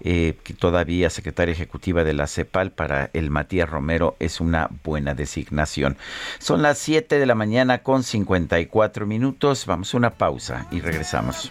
eh, 0.04 0.36
que 0.42 0.54
todavía 0.54 1.10
secretaria 1.10 1.52
ejecutiva 1.52 2.04
de 2.04 2.12
la 2.12 2.26
CEPAL 2.26 2.72
para 2.72 3.10
el 3.12 3.30
Matías 3.30 3.68
Romero 3.68 4.16
es 4.18 4.40
una 4.40 4.68
buena 4.84 5.14
designación. 5.14 5.96
Son 6.38 6.62
las 6.62 6.78
7 6.78 7.18
de 7.18 7.26
la 7.26 7.34
mañana 7.34 7.82
con 7.82 8.02
54 8.02 9.06
minutos. 9.06 9.66
Vamos 9.66 9.94
a 9.94 9.96
una 9.96 10.10
pausa 10.10 10.66
y 10.70 10.80
regresamos. 10.80 11.50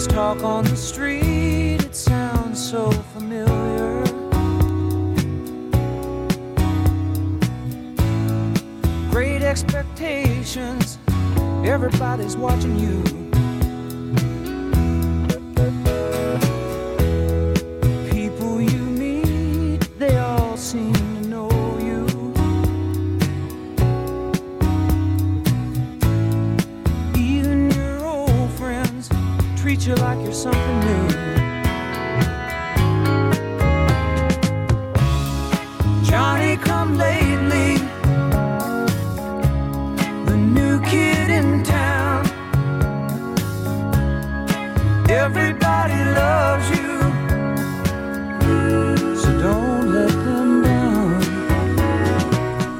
There's 0.00 0.14
talk 0.14 0.42
on 0.42 0.64
the 0.64 0.76
street, 0.78 1.84
it 1.84 1.94
sounds 1.94 2.58
so 2.58 2.90
familiar. 2.90 4.02
Great 9.10 9.42
expectations, 9.42 10.96
everybody's 11.66 12.34
watching 12.34 12.78
you. 12.78 13.19
Treat 29.80 29.88
you 29.88 30.04
like 30.04 30.22
you're 30.22 30.32
something 30.32 30.80
new. 30.80 31.08
Johnny 36.04 36.56
come 36.56 36.96
lately, 36.96 37.78
the 40.26 40.36
new 40.36 40.80
kid 40.82 41.30
in 41.30 41.62
town. 41.62 42.24
Everybody 45.08 46.04
loves 46.14 46.68
you, 46.70 47.00
so 49.16 49.30
don't 49.38 49.92
let 49.92 50.10
them 50.10 50.62
down. 50.62 51.20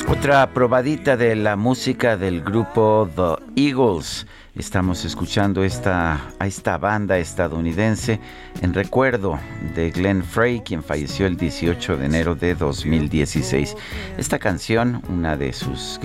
Otra 0.09 0.47
probadita 0.53 1.17
de 1.17 1.35
la 1.37 1.57
música 1.57 2.17
del 2.17 2.43
grupo 2.43 3.09
The 3.15 3.37
Eagles. 3.57 4.27
Estamos 4.61 5.07
escuchando 5.07 5.65
esta, 5.65 6.21
a 6.39 6.47
esta 6.47 6.77
banda 6.77 7.17
estadounidense 7.17 8.21
en 8.61 8.75
recuerdo 8.75 9.39
de 9.75 9.91
Glenn 9.91 10.23
Frey, 10.23 10.61
quien 10.61 10.83
falleció 10.83 11.27
el 11.27 11.39
18 11.39 11.97
de 11.97 12.05
enero 12.05 12.35
de 12.35 12.55
2016. 12.55 13.75
Esta 14.19 14.39
canción, 14.39 15.03
una 15.09 15.39
de 15.39 15.55
sus, 15.55 15.99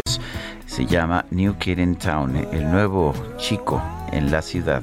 se 0.67 0.85
llama 0.85 1.25
New 1.31 1.57
Kid 1.57 1.79
in 1.79 1.97
Town, 1.97 2.37
el 2.53 2.71
nuevo 2.71 3.13
chico 3.35 3.83
en 4.13 4.31
la 4.31 4.41
ciudad. 4.41 4.81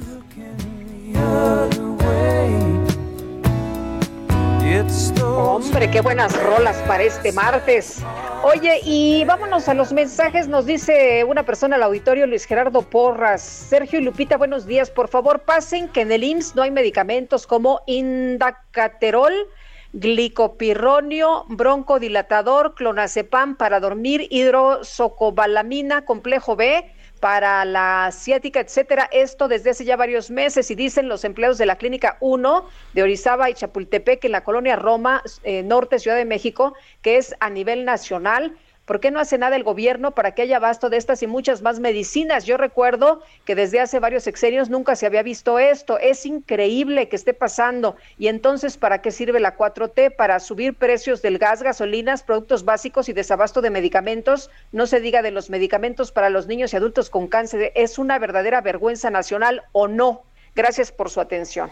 Hombre, 5.23 5.89
qué 5.89 6.01
buenas 6.01 6.41
rolas 6.43 6.77
para 6.87 7.03
este 7.03 7.31
martes. 7.31 8.01
Oye, 8.43 8.81
y 8.83 9.23
vámonos 9.25 9.69
a 9.69 9.73
los 9.73 9.93
mensajes. 9.93 10.47
Nos 10.47 10.65
dice 10.65 11.23
una 11.23 11.43
persona 11.43 11.75
al 11.77 11.83
auditorio, 11.83 12.27
Luis 12.27 12.45
Gerardo 12.45 12.81
Porras. 12.81 13.41
Sergio 13.41 13.99
y 13.99 14.03
Lupita, 14.03 14.37
buenos 14.37 14.65
días. 14.65 14.89
Por 14.89 15.07
favor, 15.07 15.39
pasen 15.39 15.87
que 15.87 16.01
en 16.01 16.11
el 16.11 16.23
IMSS 16.23 16.55
no 16.55 16.61
hay 16.61 16.71
medicamentos 16.71 17.47
como 17.47 17.81
Indacaterol, 17.87 19.33
glicopirronio, 19.93 21.45
broncodilatador, 21.47 22.75
clonazepam 22.75 23.55
para 23.55 23.79
dormir, 23.79 24.27
hidrosocobalamina, 24.29 26.05
complejo 26.05 26.55
B 26.55 26.91
para 27.23 27.63
la 27.63 28.07
asiática, 28.07 28.59
etcétera. 28.59 29.07
Esto 29.09 29.47
desde 29.47 29.69
hace 29.69 29.85
ya 29.85 29.95
varios 29.95 30.29
meses 30.29 30.69
y 30.69 30.75
dicen 30.75 31.07
los 31.07 31.23
empleados 31.23 31.57
de 31.57 31.65
la 31.65 31.77
Clínica 31.77 32.17
1 32.19 32.67
de 32.91 33.01
Orizaba 33.01 33.49
y 33.49 33.53
Chapultepec 33.53 34.25
en 34.25 34.33
la 34.33 34.43
colonia 34.43 34.75
Roma, 34.75 35.23
eh, 35.45 35.63
Norte, 35.63 35.99
Ciudad 35.99 36.17
de 36.17 36.25
México, 36.25 36.73
que 37.01 37.15
es 37.15 37.33
a 37.39 37.49
nivel 37.49 37.85
nacional. 37.85 38.57
¿Por 38.85 38.99
qué 38.99 39.11
no 39.11 39.21
hace 39.21 39.37
nada 39.37 39.55
el 39.55 39.63
gobierno 39.63 40.11
para 40.11 40.33
que 40.33 40.41
haya 40.41 40.57
abasto 40.57 40.89
de 40.89 40.97
estas 40.97 41.23
y 41.23 41.27
muchas 41.27 41.61
más 41.61 41.79
medicinas? 41.79 42.45
Yo 42.45 42.57
recuerdo 42.57 43.21
que 43.45 43.55
desde 43.55 43.79
hace 43.79 43.99
varios 43.99 44.23
sexenios 44.23 44.69
nunca 44.69 44.97
se 44.97 45.05
había 45.05 45.23
visto 45.23 45.57
esto. 45.57 45.99
Es 45.99 46.25
increíble 46.25 47.07
que 47.07 47.15
esté 47.15 47.33
pasando. 47.33 47.95
Y 48.17 48.27
entonces, 48.27 48.75
¿para 48.75 49.01
qué 49.01 49.11
sirve 49.11 49.39
la 49.39 49.55
4T? 49.55 50.13
Para 50.17 50.41
subir 50.41 50.73
precios 50.73 51.21
del 51.21 51.37
gas, 51.37 51.63
gasolinas, 51.63 52.23
productos 52.23 52.65
básicos 52.65 53.07
y 53.07 53.13
desabasto 53.13 53.61
de 53.61 53.69
medicamentos. 53.69 54.49
No 54.73 54.85
se 54.85 54.99
diga 54.99 55.21
de 55.21 55.31
los 55.31 55.49
medicamentos 55.49 56.11
para 56.11 56.29
los 56.29 56.47
niños 56.47 56.73
y 56.73 56.75
adultos 56.75 57.09
con 57.09 57.27
cáncer. 57.27 57.71
Es 57.75 57.97
una 57.97 58.19
verdadera 58.19 58.59
vergüenza 58.59 59.09
nacional 59.09 59.63
o 59.71 59.87
no 59.87 60.23
Gracias 60.55 60.91
por 60.91 61.09
su 61.09 61.19
atención. 61.19 61.71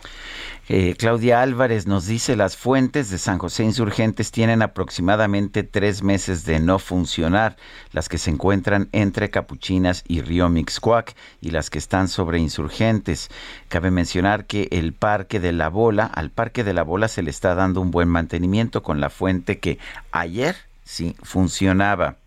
Eh, 0.68 0.96
Claudia 0.98 1.42
Álvarez 1.42 1.86
nos 1.86 2.08
dice, 2.08 2.36
las 2.36 2.58
fuentes 2.58 3.12
de 3.12 3.20
San 3.20 3.38
José 3.38 3.64
Insurgentes 3.64 4.32
tienen 4.32 4.64
aproximadamente 4.64 5.64
tres 5.64 6.02
meses 6.02 6.46
de 6.46 6.60
no 6.60 6.80
funcionar, 6.80 7.58
las 7.92 8.10
que 8.10 8.18
se 8.18 8.32
encuentran 8.32 8.90
entre 8.92 9.30
Capuchinas 9.30 10.04
y 10.08 10.22
Río 10.22 10.50
Mixcuac 10.50 11.16
y 11.42 11.52
las 11.52 11.70
que 11.70 11.78
están 11.78 12.08
sobre 12.08 12.40
Insurgentes. 12.40 13.30
Cabe 13.68 13.92
mencionar 13.92 14.46
que 14.46 14.68
el 14.72 14.94
Parque 14.94 15.40
de 15.40 15.52
la 15.52 15.70
Bola, 15.70 16.06
al 16.06 16.32
Parque 16.32 16.64
de 16.64 16.74
la 16.74 16.84
Bola 16.84 17.08
se 17.08 17.22
le 17.22 17.30
está 17.30 17.54
dando 17.54 17.82
un 17.82 17.92
buen 17.92 18.08
mantenimiento 18.08 18.82
con 18.82 19.00
la 19.00 19.12
fuente 19.12 19.60
que 19.60 19.78
ayer 20.12 20.56
sí 20.84 21.16
funcionaba. 21.22 22.21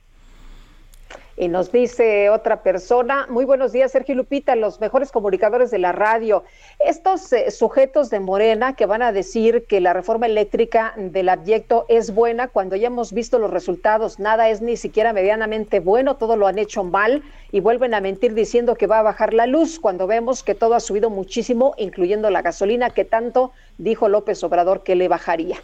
Y 1.36 1.48
nos 1.48 1.72
dice 1.72 2.30
otra 2.30 2.62
persona, 2.62 3.26
muy 3.28 3.44
buenos 3.44 3.72
días 3.72 3.90
Sergio 3.90 4.14
Lupita, 4.14 4.54
los 4.54 4.80
mejores 4.80 5.10
comunicadores 5.10 5.72
de 5.72 5.78
la 5.78 5.90
radio. 5.90 6.44
Estos 6.78 7.32
eh, 7.32 7.50
sujetos 7.50 8.08
de 8.08 8.20
Morena 8.20 8.76
que 8.76 8.86
van 8.86 9.02
a 9.02 9.10
decir 9.10 9.64
que 9.66 9.80
la 9.80 9.92
reforma 9.92 10.26
eléctrica 10.26 10.94
del 10.96 11.28
abyecto 11.28 11.86
es 11.88 12.14
buena 12.14 12.46
cuando 12.46 12.76
ya 12.76 12.86
hemos 12.86 13.12
visto 13.12 13.40
los 13.40 13.50
resultados, 13.50 14.20
nada 14.20 14.48
es 14.48 14.62
ni 14.62 14.76
siquiera 14.76 15.12
medianamente 15.12 15.80
bueno, 15.80 16.16
todo 16.16 16.36
lo 16.36 16.46
han 16.46 16.58
hecho 16.58 16.84
mal 16.84 17.24
y 17.50 17.58
vuelven 17.58 17.94
a 17.94 18.00
mentir 18.00 18.34
diciendo 18.34 18.76
que 18.76 18.86
va 18.86 19.00
a 19.00 19.02
bajar 19.02 19.34
la 19.34 19.46
luz 19.46 19.80
cuando 19.80 20.06
vemos 20.06 20.44
que 20.44 20.54
todo 20.54 20.74
ha 20.74 20.80
subido 20.80 21.10
muchísimo, 21.10 21.74
incluyendo 21.78 22.30
la 22.30 22.42
gasolina 22.42 22.90
que 22.90 23.04
tanto 23.04 23.52
dijo 23.78 24.08
López 24.08 24.42
Obrador 24.44 24.84
que 24.84 24.94
le 24.94 25.08
bajaría. 25.08 25.56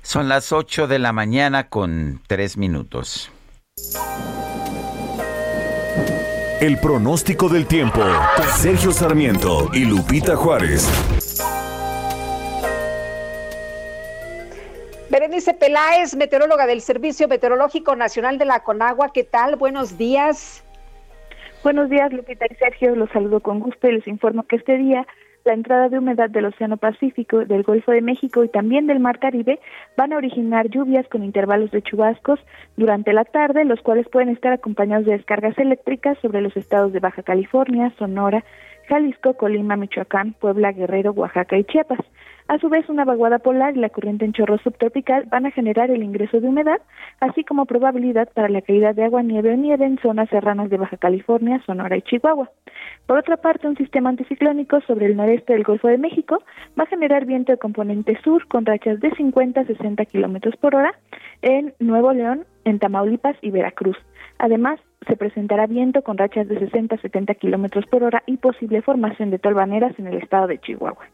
Son 0.00 0.28
las 0.28 0.52
8 0.52 0.86
de 0.86 0.98
la 0.98 1.12
mañana 1.12 1.68
con 1.68 2.20
tres 2.26 2.56
minutos. 2.56 3.30
El 6.60 6.78
pronóstico 6.78 7.48
del 7.48 7.66
tiempo. 7.66 8.00
Sergio 8.56 8.92
Sarmiento 8.92 9.68
y 9.72 9.84
Lupita 9.84 10.36
Juárez. 10.36 10.88
Berenice 15.10 15.54
Peláez, 15.54 16.14
meteoróloga 16.14 16.66
del 16.66 16.80
Servicio 16.80 17.28
Meteorológico 17.28 17.96
Nacional 17.96 18.38
de 18.38 18.44
la 18.44 18.62
Conagua. 18.62 19.12
¿Qué 19.12 19.24
tal? 19.24 19.56
Buenos 19.56 19.98
días. 19.98 20.64
Buenos 21.62 21.90
días, 21.90 22.12
Lupita 22.12 22.46
y 22.50 22.54
Sergio. 22.54 22.94
Los 22.96 23.10
saludo 23.10 23.40
con 23.40 23.60
gusto 23.60 23.88
y 23.88 23.92
les 23.92 24.06
informo 24.06 24.44
que 24.44 24.56
este 24.56 24.78
día 24.78 25.06
la 25.44 25.54
entrada 25.54 25.88
de 25.88 25.98
humedad 25.98 26.30
del 26.30 26.46
Océano 26.46 26.76
Pacífico, 26.76 27.44
del 27.44 27.62
Golfo 27.62 27.92
de 27.92 28.00
México 28.00 28.44
y 28.44 28.48
también 28.48 28.86
del 28.86 29.00
Mar 29.00 29.18
Caribe 29.18 29.60
van 29.96 30.12
a 30.12 30.16
originar 30.16 30.68
lluvias 30.68 31.06
con 31.08 31.24
intervalos 31.24 31.70
de 31.70 31.82
chubascos 31.82 32.38
durante 32.76 33.12
la 33.12 33.24
tarde, 33.24 33.64
los 33.64 33.80
cuales 33.80 34.08
pueden 34.08 34.28
estar 34.28 34.52
acompañados 34.52 35.06
de 35.06 35.12
descargas 35.12 35.58
eléctricas 35.58 36.18
sobre 36.20 36.40
los 36.40 36.56
estados 36.56 36.92
de 36.92 37.00
Baja 37.00 37.22
California, 37.22 37.92
Sonora, 37.98 38.44
Jalisco, 38.88 39.34
Colima, 39.34 39.76
Michoacán, 39.76 40.34
Puebla, 40.34 40.72
Guerrero, 40.72 41.12
Oaxaca 41.12 41.56
y 41.56 41.64
Chiapas. 41.64 42.00
A 42.48 42.58
su 42.58 42.68
vez, 42.68 42.88
una 42.88 43.04
vaguada 43.04 43.38
polar 43.38 43.76
y 43.76 43.80
la 43.80 43.88
corriente 43.88 44.24
en 44.24 44.32
chorro 44.32 44.58
subtropical 44.58 45.24
van 45.30 45.46
a 45.46 45.50
generar 45.50 45.90
el 45.90 46.02
ingreso 46.02 46.40
de 46.40 46.48
humedad, 46.48 46.80
así 47.20 47.44
como 47.44 47.66
probabilidad 47.66 48.28
para 48.34 48.48
la 48.48 48.62
caída 48.62 48.92
de 48.92 49.04
agua, 49.04 49.22
nieve 49.22 49.52
o 49.52 49.56
nieve 49.56 49.84
en 49.84 49.98
zonas 49.98 50.28
serranas 50.28 50.68
de 50.68 50.76
Baja 50.76 50.96
California, 50.96 51.62
Sonora 51.64 51.96
y 51.96 52.02
Chihuahua. 52.02 52.50
Por 53.06 53.18
otra 53.18 53.36
parte, 53.36 53.68
un 53.68 53.76
sistema 53.76 54.10
anticiclónico 54.10 54.80
sobre 54.82 55.06
el 55.06 55.16
noreste 55.16 55.52
del 55.52 55.64
Golfo 55.64 55.88
de 55.88 55.98
México 55.98 56.42
va 56.78 56.84
a 56.84 56.88
generar 56.88 57.26
viento 57.26 57.52
de 57.52 57.58
componente 57.58 58.18
sur 58.22 58.46
con 58.48 58.66
rachas 58.66 59.00
de 59.00 59.10
50 59.12 59.60
a 59.60 59.64
60 59.64 60.04
kilómetros 60.06 60.56
por 60.56 60.74
hora 60.74 60.94
en 61.42 61.74
Nuevo 61.78 62.12
León, 62.12 62.44
en 62.64 62.78
Tamaulipas 62.78 63.36
y 63.40 63.50
Veracruz. 63.50 63.96
Además, 64.38 64.80
se 65.06 65.16
presentará 65.16 65.66
viento 65.66 66.02
con 66.02 66.18
rachas 66.18 66.48
de 66.48 66.58
60 66.58 66.94
a 66.94 66.98
70 66.98 67.34
kilómetros 67.34 67.86
por 67.86 68.02
hora 68.02 68.22
y 68.26 68.36
posible 68.36 68.82
formación 68.82 69.30
de 69.30 69.38
tolvaneras 69.38 69.98
en 69.98 70.06
el 70.06 70.18
estado 70.18 70.46
de 70.46 70.58
Chihuahua. 70.58 71.06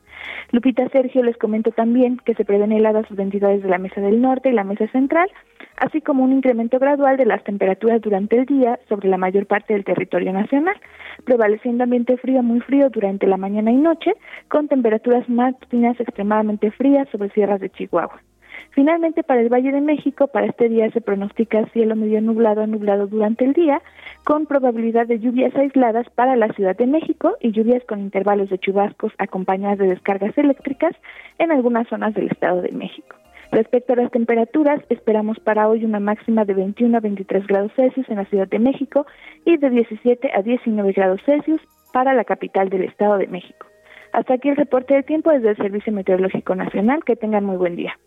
Lupita 0.50 0.88
Sergio 0.88 1.22
les 1.22 1.36
comento 1.36 1.70
también 1.70 2.18
que 2.24 2.34
se 2.34 2.44
prevén 2.44 2.72
heladas 2.72 3.06
sus 3.06 3.18
entidades 3.18 3.62
de 3.62 3.68
la 3.68 3.78
Mesa 3.78 4.00
del 4.00 4.20
Norte 4.20 4.48
y 4.48 4.52
la 4.52 4.64
Mesa 4.64 4.86
Central, 4.88 5.28
así 5.76 6.00
como 6.00 6.24
un 6.24 6.32
incremento 6.32 6.78
gradual 6.78 7.16
de 7.16 7.26
las 7.26 7.44
temperaturas 7.44 8.00
durante 8.00 8.38
el 8.38 8.46
día 8.46 8.78
sobre 8.88 9.08
la 9.08 9.18
mayor 9.18 9.46
parte 9.46 9.74
del 9.74 9.84
territorio 9.84 10.32
nacional, 10.32 10.76
prevaleciendo 11.24 11.84
ambiente 11.84 12.16
frío 12.16 12.42
muy 12.42 12.60
frío 12.60 12.90
durante 12.90 13.26
la 13.26 13.36
mañana 13.36 13.70
y 13.70 13.76
noche, 13.76 14.14
con 14.48 14.68
temperaturas 14.68 15.28
matutinas 15.28 15.98
extremadamente 16.00 16.70
frías 16.70 17.08
sobre 17.10 17.30
sierras 17.30 17.60
de 17.60 17.70
Chihuahua. 17.70 18.20
Finalmente, 18.70 19.22
para 19.22 19.40
el 19.40 19.48
Valle 19.48 19.72
de 19.72 19.80
México, 19.80 20.28
para 20.28 20.46
este 20.46 20.68
día 20.68 20.90
se 20.90 21.00
pronostica 21.00 21.66
cielo 21.72 21.96
medio 21.96 22.20
nublado 22.20 22.62
a 22.62 22.66
nublado 22.66 23.06
durante 23.06 23.44
el 23.44 23.52
día, 23.52 23.82
con 24.24 24.46
probabilidad 24.46 25.06
de 25.06 25.18
lluvias 25.18 25.54
aisladas 25.56 26.08
para 26.10 26.36
la 26.36 26.48
Ciudad 26.52 26.76
de 26.76 26.86
México 26.86 27.36
y 27.40 27.50
lluvias 27.52 27.82
con 27.84 28.00
intervalos 28.00 28.50
de 28.50 28.58
chubascos 28.58 29.12
acompañadas 29.18 29.78
de 29.78 29.88
descargas 29.88 30.36
eléctricas 30.36 30.94
en 31.38 31.50
algunas 31.50 31.88
zonas 31.88 32.14
del 32.14 32.30
Estado 32.30 32.62
de 32.62 32.72
México. 32.72 33.16
Respecto 33.50 33.94
a 33.94 33.96
las 33.96 34.10
temperaturas, 34.10 34.80
esperamos 34.90 35.40
para 35.40 35.68
hoy 35.68 35.84
una 35.84 36.00
máxima 36.00 36.44
de 36.44 36.52
21 36.52 36.98
a 36.98 37.00
23 37.00 37.46
grados 37.46 37.72
Celsius 37.74 38.08
en 38.10 38.16
la 38.16 38.26
Ciudad 38.26 38.46
de 38.46 38.58
México 38.58 39.06
y 39.46 39.56
de 39.56 39.70
17 39.70 40.30
a 40.34 40.42
19 40.42 40.92
grados 40.92 41.20
Celsius 41.24 41.60
para 41.92 42.12
la 42.12 42.24
capital 42.24 42.68
del 42.68 42.84
Estado 42.84 43.16
de 43.16 43.26
México. 43.26 43.66
Hasta 44.12 44.34
aquí 44.34 44.48
el 44.48 44.56
reporte 44.56 44.94
de 44.94 45.02
tiempo 45.02 45.30
desde 45.30 45.50
el 45.50 45.56
Servicio 45.56 45.92
Meteorológico 45.92 46.54
Nacional. 46.54 47.04
Que 47.04 47.16
tengan 47.16 47.44
muy 47.44 47.56
buen 47.56 47.76
día. 47.76 47.98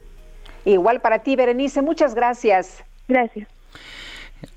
Igual 0.66 1.02
para 1.02 1.20
ti, 1.20 1.36
Berenice. 1.36 1.82
Muchas 1.82 2.14
gracias. 2.16 2.84
Gracias. 3.08 3.48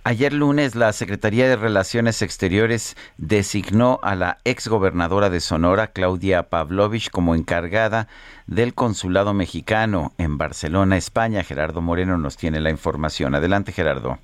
Ayer 0.03 0.33
lunes 0.33 0.75
la 0.75 0.93
Secretaría 0.93 1.49
de 1.49 1.57
Relaciones 1.57 2.23
Exteriores 2.23 2.97
designó 3.19 4.01
a 4.03 4.15
la 4.15 4.39
exgobernadora 4.45 5.29
de 5.31 5.41
Sonora, 5.41 5.89
Claudia 5.89 6.45
Pavlovich, 6.45 7.11
como 7.11 7.35
encargada 7.35 8.09
del 8.47 8.75
consulado 8.75 9.35
mexicano 9.35 10.13
en 10.19 10.39
Barcelona, 10.39 10.97
España. 10.97 11.45
Gerardo 11.45 11.81
Moreno 11.81 12.17
nos 12.17 12.37
tiene 12.37 12.61
la 12.61 12.71
información. 12.71 13.35
Adelante, 13.35 13.73
Gerardo. 13.73 14.19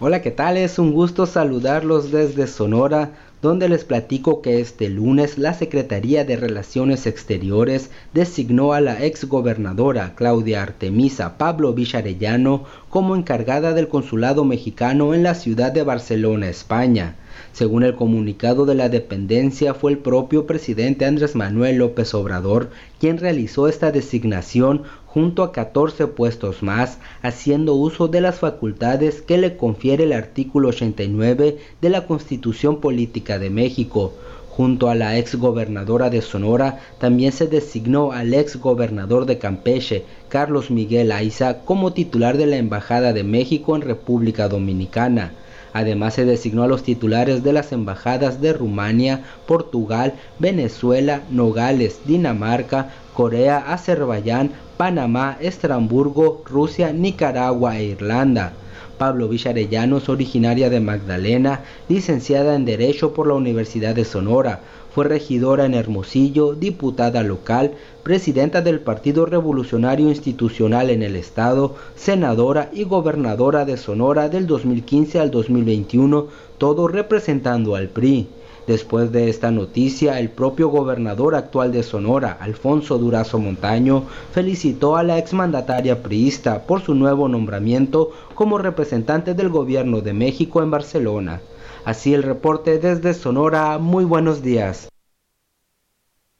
Hola, 0.00 0.22
¿qué 0.22 0.30
tal? 0.30 0.56
Es 0.56 0.78
un 0.78 0.92
gusto 0.92 1.26
saludarlos 1.26 2.10
desde 2.10 2.46
Sonora 2.46 3.10
donde 3.42 3.68
les 3.68 3.84
platico 3.84 4.42
que 4.42 4.60
este 4.60 4.88
lunes 4.90 5.38
la 5.38 5.54
Secretaría 5.54 6.24
de 6.24 6.36
Relaciones 6.36 7.06
Exteriores 7.06 7.90
designó 8.12 8.74
a 8.74 8.80
la 8.80 9.04
exgobernadora 9.04 10.14
Claudia 10.14 10.62
Artemisa 10.62 11.38
Pablo 11.38 11.72
Villarellano 11.72 12.64
como 12.90 13.16
encargada 13.16 13.72
del 13.72 13.88
consulado 13.88 14.44
mexicano 14.44 15.14
en 15.14 15.22
la 15.22 15.34
ciudad 15.34 15.72
de 15.72 15.82
Barcelona, 15.82 16.48
España. 16.48 17.16
Según 17.52 17.82
el 17.82 17.94
comunicado 17.94 18.66
de 18.66 18.74
la 18.74 18.88
dependencia, 18.88 19.72
fue 19.74 19.92
el 19.92 19.98
propio 19.98 20.46
presidente 20.46 21.06
Andrés 21.06 21.34
Manuel 21.34 21.78
López 21.78 22.12
Obrador 22.14 22.70
quien 23.00 23.16
realizó 23.16 23.66
esta 23.66 23.90
designación 23.90 24.82
junto 25.12 25.42
a 25.42 25.50
14 25.50 26.06
puestos 26.06 26.62
más, 26.62 26.98
haciendo 27.22 27.74
uso 27.74 28.06
de 28.06 28.20
las 28.20 28.38
facultades 28.38 29.22
que 29.22 29.38
le 29.38 29.56
confiere 29.56 30.04
el 30.04 30.12
artículo 30.12 30.68
89 30.68 31.58
de 31.80 31.90
la 31.90 32.06
Constitución 32.06 32.80
Política 32.80 33.40
de 33.40 33.50
México. 33.50 34.12
Junto 34.50 34.88
a 34.88 34.94
la 34.94 35.18
ex 35.18 35.34
gobernadora 35.34 36.10
de 36.10 36.22
Sonora, 36.22 36.78
también 36.98 37.32
se 37.32 37.48
designó 37.48 38.12
al 38.12 38.34
ex 38.34 38.56
gobernador 38.56 39.26
de 39.26 39.38
Campeche, 39.38 40.04
Carlos 40.28 40.70
Miguel 40.70 41.10
Aiza, 41.10 41.60
como 41.64 41.92
titular 41.92 42.36
de 42.36 42.46
la 42.46 42.56
Embajada 42.56 43.12
de 43.12 43.24
México 43.24 43.74
en 43.74 43.82
República 43.82 44.48
Dominicana. 44.48 45.32
Además 45.72 46.14
se 46.14 46.24
designó 46.24 46.64
a 46.64 46.68
los 46.68 46.82
titulares 46.82 47.42
de 47.44 47.52
las 47.52 47.72
embajadas 47.72 48.40
de 48.40 48.52
Rumania, 48.52 49.24
Portugal, 49.46 50.14
Venezuela, 50.38 51.22
Nogales, 51.30 52.00
Dinamarca, 52.06 52.90
Corea, 53.20 53.58
Azerbaiyán, 53.74 54.52
Panamá, 54.78 55.36
Estrasburgo, 55.42 56.42
Rusia, 56.46 56.90
Nicaragua 56.90 57.76
e 57.76 57.84
Irlanda. 57.84 58.54
Pablo 58.96 59.28
Villarellano 59.28 59.98
es 59.98 60.08
originaria 60.08 60.70
de 60.70 60.80
Magdalena, 60.80 61.60
licenciada 61.90 62.54
en 62.54 62.64
Derecho 62.64 63.12
por 63.12 63.26
la 63.26 63.34
Universidad 63.34 63.94
de 63.94 64.06
Sonora. 64.06 64.60
Fue 64.94 65.04
regidora 65.04 65.66
en 65.66 65.74
Hermosillo, 65.74 66.54
diputada 66.54 67.22
local, 67.22 67.72
presidenta 68.04 68.62
del 68.62 68.80
Partido 68.80 69.26
Revolucionario 69.26 70.08
Institucional 70.08 70.88
en 70.88 71.02
el 71.02 71.14
Estado, 71.14 71.76
senadora 71.96 72.70
y 72.72 72.84
gobernadora 72.84 73.66
de 73.66 73.76
Sonora 73.76 74.30
del 74.30 74.46
2015 74.46 75.20
al 75.20 75.30
2021, 75.30 76.26
todo 76.56 76.88
representando 76.88 77.74
al 77.74 77.90
PRI. 77.90 78.28
Después 78.70 79.10
de 79.10 79.28
esta 79.28 79.50
noticia, 79.50 80.20
el 80.20 80.30
propio 80.30 80.68
gobernador 80.68 81.34
actual 81.34 81.72
de 81.72 81.82
Sonora, 81.82 82.38
Alfonso 82.40 82.98
Durazo 82.98 83.40
Montaño, 83.40 84.04
felicitó 84.30 84.94
a 84.94 85.02
la 85.02 85.18
exmandataria 85.18 86.04
priista 86.04 86.68
por 86.68 86.80
su 86.80 86.94
nuevo 86.94 87.26
nombramiento 87.26 88.12
como 88.36 88.58
representante 88.58 89.34
del 89.34 89.48
gobierno 89.48 90.02
de 90.02 90.12
México 90.12 90.62
en 90.62 90.70
Barcelona. 90.70 91.40
Así 91.84 92.14
el 92.14 92.22
reporte 92.22 92.78
desde 92.78 93.12
Sonora. 93.12 93.76
Muy 93.78 94.04
buenos 94.04 94.40
días. 94.40 94.88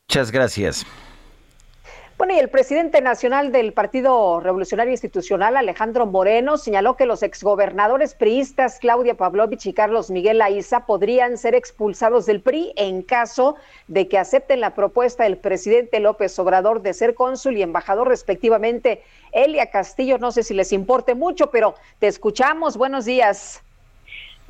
Muchas 0.09 0.31
gracias. 0.31 0.87
Bueno, 2.21 2.35
y 2.35 2.39
el 2.39 2.51
presidente 2.51 3.01
nacional 3.01 3.51
del 3.51 3.73
Partido 3.73 4.41
Revolucionario 4.41 4.91
Institucional, 4.91 5.57
Alejandro 5.57 6.05
Moreno, 6.05 6.59
señaló 6.59 6.95
que 6.95 7.07
los 7.07 7.23
exgobernadores 7.23 8.15
priistas 8.15 8.79
Claudia 8.79 9.15
Pavlovich 9.15 9.65
y 9.65 9.73
Carlos 9.73 10.11
Miguel 10.11 10.43
Aiza 10.43 10.85
podrían 10.85 11.39
ser 11.39 11.55
expulsados 11.55 12.27
del 12.27 12.43
PRI 12.43 12.75
en 12.77 13.01
caso 13.01 13.57
de 13.89 14.07
que 14.07 14.19
acepten 14.19 14.61
la 14.61 14.75
propuesta 14.75 15.25
del 15.25 15.39
presidente 15.39 15.99
López 15.99 16.39
Obrador 16.39 16.83
de 16.83 16.93
ser 16.93 17.15
cónsul 17.15 17.57
y 17.57 17.63
embajador 17.63 18.09
respectivamente. 18.09 19.03
Elia 19.33 19.71
Castillo, 19.71 20.19
no 20.19 20.31
sé 20.31 20.43
si 20.43 20.53
les 20.53 20.75
importe 20.75 21.15
mucho, 21.15 21.51
pero 21.51 21.75
te 22.01 22.07
escuchamos. 22.07 22.77
Buenos 22.77 23.07
días. 23.07 23.63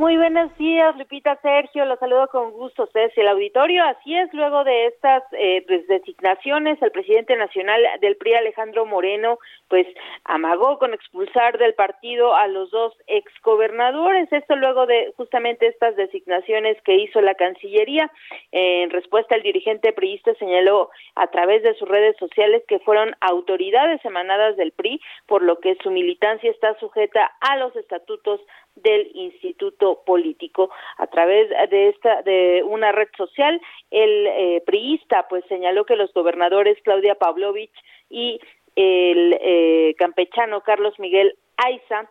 Muy 0.01 0.17
buenos 0.17 0.57
días, 0.57 0.97
Lupita 0.97 1.39
Sergio, 1.43 1.85
los 1.85 1.99
saludo 1.99 2.27
con 2.29 2.53
gusto 2.53 2.85
ustedes 2.85 3.13
el 3.19 3.29
auditorio. 3.29 3.85
Así 3.85 4.17
es, 4.17 4.33
luego 4.33 4.65
de 4.65 4.87
estas 4.87 5.23
eh, 5.33 5.63
pues, 5.67 5.87
designaciones, 5.89 6.81
el 6.81 6.91
presidente 6.91 7.37
nacional 7.37 7.83
del 8.01 8.17
PRI, 8.17 8.33
Alejandro 8.33 8.87
Moreno, 8.87 9.39
pues 9.69 9.87
amagó 10.25 10.79
con 10.79 10.95
expulsar 10.95 11.59
del 11.59 11.75
partido 11.75 12.35
a 12.35 12.47
los 12.49 12.71
dos 12.71 12.95
exgobernadores. 13.09 14.33
Esto 14.33 14.57
luego 14.57 14.87
de 14.87 15.13
justamente 15.19 15.67
estas 15.67 15.95
designaciones 15.97 16.81
que 16.81 16.97
hizo 16.97 17.21
la 17.21 17.35
Cancillería. 17.35 18.11
en 18.53 18.89
respuesta, 18.89 19.37
el 19.37 19.43
dirigente 19.43 19.93
priista 19.93 20.33
señaló 20.37 20.89
a 21.15 21.27
través 21.27 21.63
de 21.63 21.75
sus 21.75 21.87
redes 21.87 22.17
sociales 22.17 22.63
que 22.67 22.79
fueron 22.79 23.15
autoridades 23.21 24.03
emanadas 24.07 24.57
del 24.57 24.73
PRI, 24.73 24.99
por 25.27 25.43
lo 25.43 25.61
que 25.61 25.77
su 25.83 25.91
militancia 25.91 26.51
está 26.51 26.75
sujeta 26.79 27.31
a 27.43 27.59
los 27.59 27.77
estatutos 27.77 28.41
del 28.77 29.11
Instituto 29.15 30.03
Político. 30.05 30.71
A 30.99 31.07
través 31.07 31.49
de 31.71 31.89
esta 31.89 32.23
de 32.23 32.63
una 32.65 32.93
red 32.93 33.09
social, 33.17 33.61
el 33.91 34.27
eh, 34.27 34.63
priista 34.65 35.27
pues 35.29 35.45
señaló 35.49 35.85
que 35.85 35.97
los 35.97 36.13
gobernadores 36.13 36.79
Claudia 36.83 37.15
Pavlovich 37.15 37.73
y 38.09 38.41
el 38.77 39.39
eh, 39.41 39.95
campechano 39.99 40.63
Carlos 40.63 40.99
Miguel 40.99 41.37
Aiza 41.57 42.09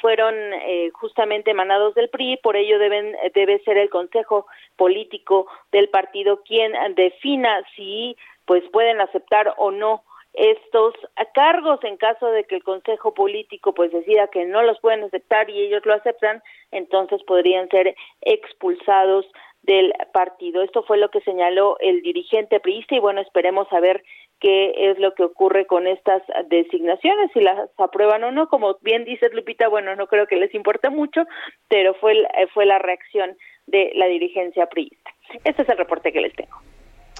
fueron 0.00 0.34
eh, 0.34 0.90
justamente 0.94 1.52
emanados 1.52 1.94
del 1.94 2.08
PRI, 2.08 2.38
por 2.42 2.56
ello 2.56 2.78
deben 2.78 3.14
debe 3.34 3.60
ser 3.60 3.78
el 3.78 3.88
Consejo 3.90 4.46
Político 4.76 5.46
del 5.70 5.88
partido 5.90 6.42
quien 6.42 6.72
defina 6.94 7.62
si 7.76 8.16
pues 8.46 8.64
pueden 8.72 9.00
aceptar 9.00 9.54
o 9.58 9.70
no 9.70 10.02
estos 10.34 10.94
cargos 11.34 11.82
en 11.84 11.96
caso 11.96 12.26
de 12.26 12.44
que 12.44 12.56
el 12.56 12.64
Consejo 12.64 13.12
Político 13.14 13.74
pues 13.74 13.92
decida 13.92 14.28
que 14.28 14.44
no 14.46 14.62
los 14.62 14.80
pueden 14.80 15.04
aceptar 15.04 15.50
y 15.50 15.60
ellos 15.60 15.84
lo 15.84 15.94
aceptan, 15.94 16.42
entonces 16.70 17.22
podrían 17.24 17.68
ser 17.68 17.94
expulsados 18.22 19.26
del 19.62 19.92
partido. 20.12 20.62
Esto 20.62 20.82
fue 20.82 20.98
lo 20.98 21.10
que 21.10 21.20
señaló 21.20 21.76
el 21.80 22.02
dirigente 22.02 22.60
priista 22.60 22.94
y 22.94 22.98
bueno, 22.98 23.20
esperemos 23.20 23.66
a 23.72 23.80
ver 23.80 24.02
qué 24.40 24.90
es 24.90 24.98
lo 24.98 25.14
que 25.14 25.22
ocurre 25.22 25.66
con 25.66 25.86
estas 25.86 26.22
designaciones, 26.48 27.30
si 27.32 27.40
las 27.40 27.70
aprueban 27.78 28.24
o 28.24 28.32
no. 28.32 28.48
Como 28.48 28.76
bien 28.80 29.04
dice 29.04 29.28
Lupita, 29.32 29.68
bueno, 29.68 29.94
no 29.94 30.08
creo 30.08 30.26
que 30.26 30.36
les 30.36 30.52
importe 30.54 30.90
mucho, 30.90 31.22
pero 31.68 31.94
fue, 31.94 32.26
fue 32.52 32.66
la 32.66 32.80
reacción 32.80 33.36
de 33.66 33.92
la 33.94 34.06
dirigencia 34.06 34.66
priista. 34.66 35.10
Este 35.44 35.62
es 35.62 35.68
el 35.68 35.78
reporte 35.78 36.12
que 36.12 36.20
les 36.20 36.34
tengo. 36.34 36.56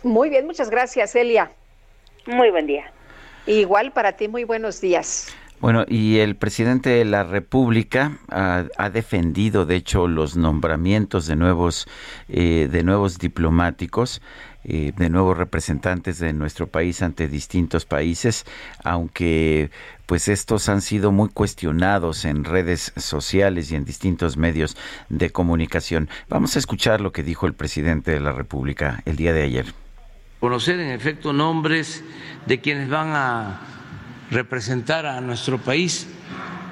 Muy 0.02 0.30
bien, 0.30 0.46
muchas 0.46 0.68
gracias, 0.68 1.14
Elia. 1.14 1.52
Muy 2.26 2.50
buen 2.50 2.66
día. 2.66 2.92
Igual 3.46 3.92
para 3.92 4.12
ti, 4.12 4.28
muy 4.28 4.44
buenos 4.44 4.80
días. 4.80 5.34
Bueno, 5.62 5.84
y 5.86 6.18
el 6.18 6.34
presidente 6.34 6.90
de 6.90 7.04
la 7.04 7.22
República 7.22 8.18
ha, 8.28 8.90
defendido, 8.90 9.64
de 9.64 9.76
hecho, 9.76 10.08
los 10.08 10.36
nombramientos 10.36 11.28
de 11.28 11.36
nuevos, 11.36 11.86
eh, 12.28 12.68
de 12.68 12.82
nuevos 12.82 13.18
diplomáticos, 13.18 14.22
eh, 14.64 14.92
de 14.96 15.08
nuevos 15.08 15.38
representantes 15.38 16.18
de 16.18 16.32
nuestro 16.32 16.66
país 16.66 17.00
ante 17.00 17.28
distintos 17.28 17.84
países, 17.84 18.44
aunque 18.82 19.70
pues 20.06 20.26
estos 20.26 20.68
han 20.68 20.80
sido 20.80 21.12
muy 21.12 21.28
cuestionados 21.28 22.24
en 22.24 22.42
redes 22.42 22.92
sociales 22.96 23.70
y 23.70 23.76
en 23.76 23.84
distintos 23.84 24.36
medios 24.36 24.76
de 25.10 25.30
comunicación. 25.30 26.08
Vamos 26.28 26.56
a 26.56 26.58
escuchar 26.58 27.00
lo 27.00 27.12
que 27.12 27.22
dijo 27.22 27.46
el 27.46 27.54
presidente 27.54 28.10
de 28.10 28.20
la 28.20 28.32
República 28.32 29.00
el 29.04 29.14
día 29.14 29.32
de 29.32 29.42
ayer 29.42 29.81
conocer 30.42 30.80
en 30.80 30.90
efecto 30.90 31.32
nombres 31.32 32.02
de 32.46 32.60
quienes 32.60 32.88
van 32.88 33.10
a 33.14 33.60
representar 34.28 35.06
a 35.06 35.20
nuestro 35.20 35.58
país 35.58 36.08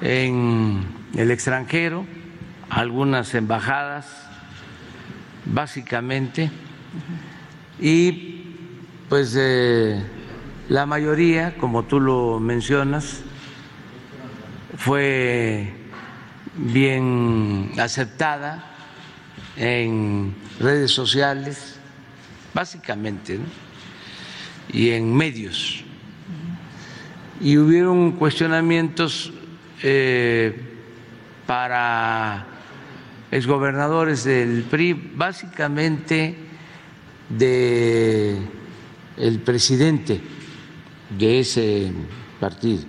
en 0.01 0.83
el 1.15 1.31
extranjero, 1.31 2.05
algunas 2.69 3.33
embajadas, 3.33 4.27
básicamente, 5.45 6.51
y 7.79 8.43
pues 9.07 9.37
eh, 9.39 10.03
la 10.67 10.85
mayoría, 10.85 11.55
como 11.55 11.83
tú 11.83 12.01
lo 12.01 12.41
mencionas, 12.41 13.21
fue 14.75 15.73
bien 16.57 17.71
aceptada 17.77 18.65
en 19.55 20.35
redes 20.59 20.91
sociales 20.91 21.70
básicamente, 22.53 23.39
y 24.71 24.89
en 24.91 25.13
medios. 25.15 25.83
Y 27.39 27.57
hubieron 27.57 28.13
cuestionamientos 28.13 29.33
eh, 29.83 30.59
para 31.45 32.45
exgobernadores 33.31 34.23
del 34.23 34.63
PRI, 34.63 34.93
básicamente 35.15 36.35
de 37.29 38.37
el 39.17 39.39
presidente 39.39 40.21
de 41.17 41.39
ese 41.39 41.91
partido, 42.39 42.83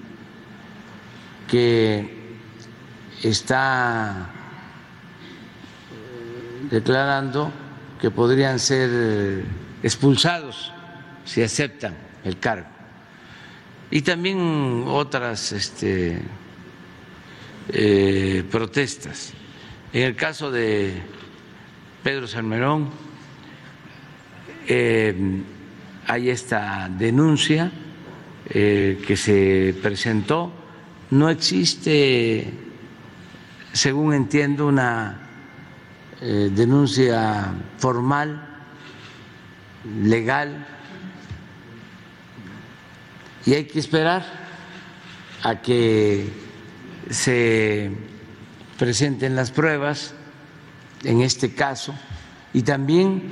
que 1.49 2.37
está 3.23 4.31
declarando 6.71 7.53
que 8.03 8.11
podrían 8.11 8.59
ser 8.59 8.91
eh, 8.93 9.45
expulsados 9.81 10.73
si 11.25 11.41
aceptan 11.41 11.95
el 12.25 12.37
cargo. 12.37 12.67
Y 13.93 14.03
también 14.03 14.83
otras 14.89 15.53
este, 15.53 16.21
eh, 17.69 18.43
protestas. 18.51 19.33
En 19.93 20.03
el 20.03 20.17
caso 20.17 20.51
de 20.51 21.01
Pedro 22.03 22.27
Salmerón, 22.27 22.91
eh, 24.67 25.15
hay 26.09 26.29
esta 26.29 26.89
denuncia 26.89 27.71
que 28.53 29.17
se 29.17 29.77
presentó. 29.81 30.53
No 31.11 31.31
existe, 31.31 32.53
según 33.73 34.13
entiendo, 34.13 34.67
una 34.67 35.22
eh, 36.25 36.51
denuncia 36.55 37.53
formal, 37.79 38.49
legal, 40.03 40.64
y 43.45 43.55
hay 43.55 43.64
que 43.64 43.81
esperar 43.81 44.25
a 45.43 45.61
que 45.61 46.31
se 47.11 47.91
presenten 48.79 49.35
las 49.35 49.51
pruebas 49.51 50.14
en 51.03 51.23
este 51.23 51.55
caso 51.55 51.93
y 52.53 52.62
también 52.62 53.23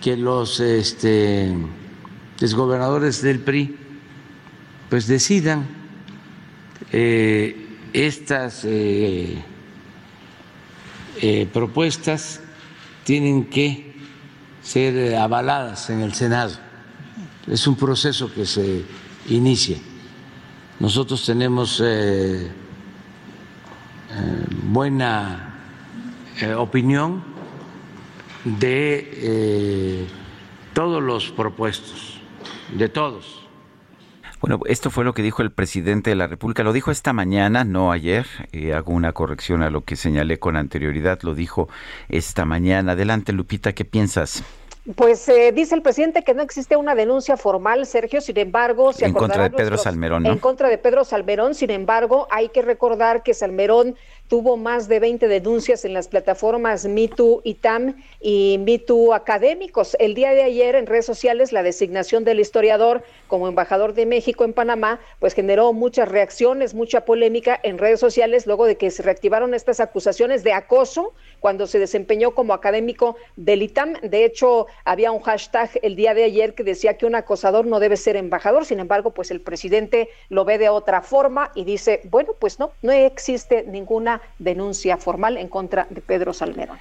que 0.00 0.16
los 0.16 0.58
este, 0.58 1.54
desgobernadores 2.40 3.20
del 3.20 3.40
PRI 3.40 3.76
pues 4.88 5.06
decidan 5.06 5.66
eh, 6.92 7.68
estas 7.92 8.64
eh, 8.64 9.42
eh, 11.24 11.46
propuestas 11.52 12.40
tienen 13.04 13.44
que 13.44 13.94
ser 14.60 14.96
eh, 14.96 15.16
avaladas 15.16 15.88
en 15.88 16.00
el 16.00 16.14
Senado. 16.14 16.54
Es 17.46 17.68
un 17.68 17.76
proceso 17.76 18.34
que 18.34 18.44
se 18.44 18.84
inicia. 19.28 19.78
Nosotros 20.80 21.24
tenemos 21.24 21.80
eh, 21.84 22.50
buena 24.64 25.60
opinión 26.58 27.22
de 28.44 30.08
todos 30.74 31.00
los 31.00 31.30
propuestos, 31.30 32.18
de 32.74 32.88
todos 32.88 33.41
bueno, 34.42 34.58
esto 34.66 34.90
fue 34.90 35.04
lo 35.04 35.14
que 35.14 35.22
dijo 35.22 35.40
el 35.42 35.52
presidente 35.52 36.10
de 36.10 36.16
la 36.16 36.26
República. 36.26 36.64
Lo 36.64 36.72
dijo 36.72 36.90
esta 36.90 37.12
mañana, 37.12 37.62
no 37.62 37.92
ayer. 37.92 38.26
Eh, 38.50 38.74
hago 38.74 38.92
una 38.92 39.12
corrección 39.12 39.62
a 39.62 39.70
lo 39.70 39.84
que 39.84 39.94
señalé 39.94 40.40
con 40.40 40.56
anterioridad. 40.56 41.20
Lo 41.22 41.36
dijo 41.36 41.68
esta 42.08 42.44
mañana. 42.44 42.92
Adelante, 42.92 43.32
Lupita, 43.32 43.72
¿qué 43.72 43.84
piensas? 43.84 44.42
Pues 44.96 45.28
eh, 45.28 45.52
dice 45.52 45.76
el 45.76 45.82
presidente 45.82 46.24
que 46.24 46.34
no 46.34 46.42
existe 46.42 46.74
una 46.74 46.96
denuncia 46.96 47.36
formal, 47.36 47.86
Sergio, 47.86 48.20
sin 48.20 48.36
embargo, 48.36 48.92
se 48.92 49.04
en 49.04 49.12
contra 49.12 49.44
de 49.44 49.50
Pedro 49.50 49.78
Salmerón, 49.78 50.26
En 50.26 50.38
contra 50.38 50.68
de 50.68 50.76
Pedro 50.76 51.04
Salmerón, 51.04 51.54
sin 51.54 51.70
embargo, 51.70 52.26
hay 52.32 52.48
que 52.48 52.62
recordar 52.62 53.22
que 53.22 53.32
Salmerón 53.32 53.94
tuvo 54.26 54.56
más 54.56 54.88
de 54.88 54.98
20 54.98 55.28
denuncias 55.28 55.84
en 55.84 55.92
las 55.92 56.08
plataformas 56.08 56.86
MeToo 56.86 57.42
ITAM 57.44 57.94
y 58.20 58.58
MeToo 58.58 59.14
Académicos. 59.14 59.96
El 60.00 60.14
día 60.14 60.32
de 60.32 60.42
ayer 60.42 60.74
en 60.74 60.86
redes 60.86 61.06
sociales 61.06 61.52
la 61.52 61.62
designación 61.62 62.24
del 62.24 62.40
historiador 62.40 63.04
como 63.32 63.48
embajador 63.48 63.94
de 63.94 64.04
México 64.04 64.44
en 64.44 64.52
Panamá 64.52 65.00
pues 65.18 65.32
generó 65.32 65.72
muchas 65.72 66.06
reacciones, 66.06 66.74
mucha 66.74 67.06
polémica 67.06 67.58
en 67.62 67.78
redes 67.78 67.98
sociales 67.98 68.46
luego 68.46 68.66
de 68.66 68.76
que 68.76 68.90
se 68.90 69.02
reactivaron 69.02 69.54
estas 69.54 69.80
acusaciones 69.80 70.44
de 70.44 70.52
acoso 70.52 71.14
cuando 71.40 71.66
se 71.66 71.78
desempeñó 71.78 72.32
como 72.32 72.52
académico 72.52 73.16
del 73.36 73.62
ITAM. 73.62 73.94
De 74.02 74.26
hecho, 74.26 74.66
había 74.84 75.12
un 75.12 75.22
hashtag 75.22 75.70
el 75.82 75.96
día 75.96 76.12
de 76.12 76.24
ayer 76.24 76.54
que 76.54 76.62
decía 76.62 76.98
que 76.98 77.06
un 77.06 77.14
acosador 77.14 77.64
no 77.64 77.80
debe 77.80 77.96
ser 77.96 78.16
embajador, 78.16 78.66
sin 78.66 78.80
embargo, 78.80 79.12
pues 79.12 79.30
el 79.30 79.40
presidente 79.40 80.10
lo 80.28 80.44
ve 80.44 80.58
de 80.58 80.68
otra 80.68 81.00
forma 81.00 81.52
y 81.54 81.64
dice, 81.64 82.02
bueno, 82.10 82.32
pues 82.38 82.58
no, 82.58 82.72
no 82.82 82.92
existe 82.92 83.64
ninguna 83.66 84.20
denuncia 84.40 84.98
formal 84.98 85.38
en 85.38 85.48
contra 85.48 85.86
de 85.88 86.02
Pedro 86.02 86.34
Salmerón. 86.34 86.76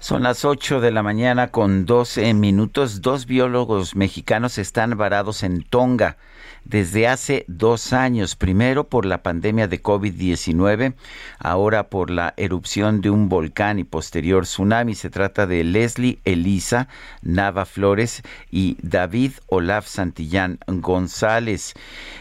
Son 0.00 0.22
las 0.22 0.46
8 0.46 0.80
de 0.80 0.90
la 0.90 1.02
mañana 1.02 1.50
con 1.50 1.84
12 1.84 2.32
minutos. 2.32 3.02
Dos 3.02 3.26
biólogos 3.26 3.94
mexicanos 3.94 4.56
están 4.56 4.96
varados 4.96 5.42
en 5.42 5.62
Tonga 5.82 6.14
desde 6.64 7.08
hace 7.08 7.44
dos 7.48 7.92
años, 7.92 8.36
primero 8.36 8.88
por 8.88 9.04
la 9.04 9.22
pandemia 9.22 9.68
de 9.68 9.82
COVID-19, 9.82 10.94
ahora 11.38 11.88
por 11.88 12.10
la 12.10 12.34
erupción 12.36 13.00
de 13.00 13.10
un 13.10 13.28
volcán 13.28 13.78
y 13.78 13.84
posterior 13.84 14.44
tsunami. 14.44 14.94
Se 14.94 15.10
trata 15.10 15.46
de 15.46 15.64
Leslie 15.64 16.20
Elisa 16.24 16.88
Nava 17.22 17.64
Flores 17.64 18.22
y 18.50 18.76
David 18.82 19.32
Olaf 19.46 19.86
Santillán 19.86 20.58
González. 20.66 21.74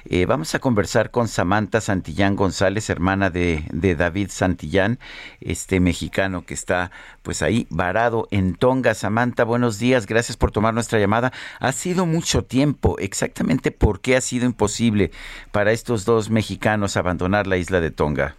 Eh, 0.06 0.26
vamos 0.26 0.56
a 0.56 0.60
conversar 0.60 1.12
con 1.12 1.28
Samantha 1.28 1.82
Santillán 1.82 2.36
González, 2.36 2.90
hermana 2.90 3.30
de, 3.30 3.64
David 3.72 4.30
Santillán, 4.32 5.00
este 5.40 5.80
mexicano 5.80 6.46
que 6.46 6.54
está 6.54 6.92
pues 7.22 7.42
ahí 7.42 7.68
varado 7.70 8.28
en 8.32 8.56
Tonga. 8.56 8.94
Samantha, 8.94 9.44
buenos 9.44 9.80
días, 9.80 10.08
gracias 10.08 10.38
por 10.38 10.52
tomar 10.52 10.74
nuestra 10.74 11.00
llamada. 11.00 11.32
Ha 11.60 11.72
sido 11.72 12.06
mucho 12.06 12.44
tiempo, 12.44 12.98
exactamente 13.00 13.72
por 13.72 14.02
qué 14.02 14.16
ha 14.16 14.22
sido 14.32 14.46
imposible 14.46 15.12
para 15.52 15.74
estos 15.74 16.06
dos 16.06 16.30
mexicanos 16.30 16.96
abandonar 16.96 17.48
la 17.48 17.58
isla 17.58 17.82
de 17.82 17.92
Tonga. 17.92 18.36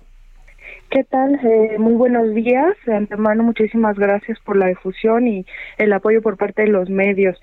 ¿Qué 0.91 1.05
tal? 1.05 1.39
Eh, 1.45 1.77
muy 1.79 1.93
buenos 1.93 2.35
días. 2.35 2.75
De 2.87 2.97
antemano, 2.97 3.43
muchísimas 3.43 3.99
gracias 3.99 4.39
por 4.41 4.57
la 4.57 4.69
difusión 4.69 5.27
y 5.27 5.45
el 5.77 5.93
apoyo 5.93 6.23
por 6.23 6.39
parte 6.39 6.63
de 6.63 6.69
los 6.69 6.89
medios. 6.89 7.39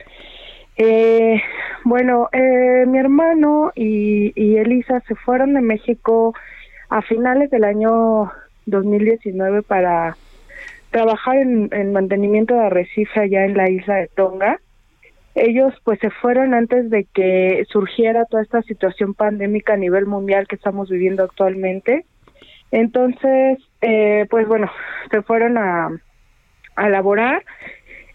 Eh, 0.78 1.40
bueno, 1.84 2.30
eh, 2.32 2.86
mi 2.88 2.98
hermano 2.98 3.72
y, 3.76 4.58
Elisa 4.58 5.00
se 5.08 5.14
fueron 5.14 5.54
de 5.54 5.62
México 5.62 6.34
a 6.90 7.02
finales 7.04 7.52
del 7.52 7.66
año 7.66 8.32
2019 8.66 9.62
para 9.62 10.18
trabajar 10.90 11.38
en, 11.38 11.70
en 11.72 11.94
mantenimiento 11.94 12.56
de 12.56 12.66
arrecife 12.66 13.20
allá 13.20 13.46
en 13.46 13.56
la 13.56 13.70
isla 13.70 13.96
de 13.96 14.08
Tonga. 14.08 14.60
Ellos 15.36 15.74
pues 15.84 16.00
se 16.00 16.10
fueron 16.10 16.54
antes 16.54 16.90
de 16.90 17.06
que 17.14 17.64
surgiera 17.70 18.26
toda 18.26 18.44
esta 18.44 18.62
situación 18.64 19.14
pandémica 19.14 19.74
a 19.74 19.78
nivel 19.78 20.06
mundial 20.06 20.48
que 20.48 20.56
estamos 20.56 20.90
viviendo 20.90 21.24
actualmente. 21.24 22.06
Entonces, 22.72 23.60
eh, 23.82 24.26
pues 24.30 24.48
bueno, 24.48 24.70
se 25.12 25.22
fueron 25.22 25.58
a, 25.58 25.90
a 26.76 26.90
laborar, 26.90 27.44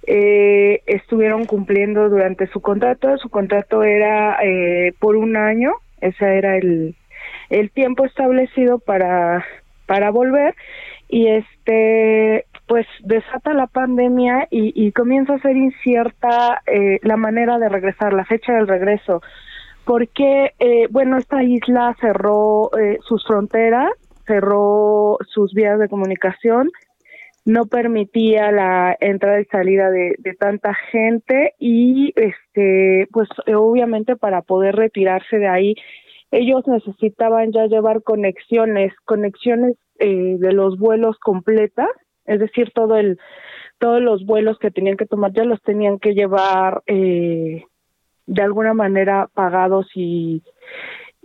eh, 0.07 0.83
estuvieron 0.87 1.45
cumpliendo 1.45 2.09
durante 2.09 2.47
su 2.49 2.61
contrato, 2.61 3.17
su 3.19 3.31
contrato 3.31 3.83
era 3.83 4.39
eh, 4.43 4.93
por 4.99 5.17
un 5.17 5.37
año, 5.37 5.73
ese 6.01 6.39
era 6.39 6.57
el, 6.57 6.95
el 7.51 7.71
tiempo 7.71 8.05
establecido 8.05 8.79
para, 8.79 9.45
para 9.87 10.11
volver, 10.11 10.55
y 11.09 11.29
este 11.29 12.47
pues 12.67 12.87
desata 13.03 13.53
la 13.53 13.67
pandemia 13.67 14.49
y, 14.51 14.73
y 14.75 14.93
comienza 14.93 15.35
a 15.35 15.41
ser 15.41 15.57
incierta 15.57 16.63
eh, 16.67 16.99
la 17.03 17.17
manera 17.17 17.59
de 17.59 17.69
regresar, 17.69 18.13
la 18.13 18.25
fecha 18.25 18.55
del 18.55 18.69
regreso, 18.69 19.23
porque, 19.85 20.53
eh, 20.59 20.87
bueno, 20.91 21.19
esta 21.19 21.43
isla 21.43 21.95
cerró 22.01 22.71
eh, 22.79 22.99
sus 23.07 23.25
fronteras, 23.27 23.91
cerró 24.27 25.19
sus 25.29 25.53
vías 25.53 25.79
de 25.79 25.89
comunicación, 25.89 26.71
no 27.45 27.67
permitía 27.67 28.51
la 28.51 28.97
entrada 29.01 29.41
y 29.41 29.45
salida 29.45 29.91
de, 29.91 30.15
de 30.19 30.35
tanta 30.35 30.73
gente 30.91 31.53
y, 31.59 32.15
este, 32.17 33.07
pues 33.13 33.29
obviamente 33.55 34.17
para 34.17 34.41
poder 34.41 34.77
retirarse 34.77 35.37
de 35.39 35.49
ahí, 35.49 35.75
ellos 36.31 36.67
necesitaban 36.67 37.53
ya 37.53 37.67
llevar 37.67 38.03
conexiones, 38.03 38.93
conexiones 39.05 39.77
eh, 40.01 40.37
de 40.39 40.53
los 40.53 40.79
vuelos 40.79 41.19
completas 41.19 41.89
es 42.27 42.41
decir, 42.41 42.73
todo 42.75 42.97
el 42.97 43.19
todos 43.79 44.01
los 44.01 44.25
vuelos 44.25 44.59
que 44.59 44.71
tenían 44.71 44.97
que 44.97 45.07
tomar 45.07 45.33
ya 45.33 45.45
los 45.45 45.61
tenían 45.63 45.99
que 45.99 46.15
llevar 46.15 46.83
eh, 46.87 47.65
de 48.27 48.43
alguna 48.43 48.73
manera 48.73 49.29
pagados 49.35 49.87
y, 49.95 50.43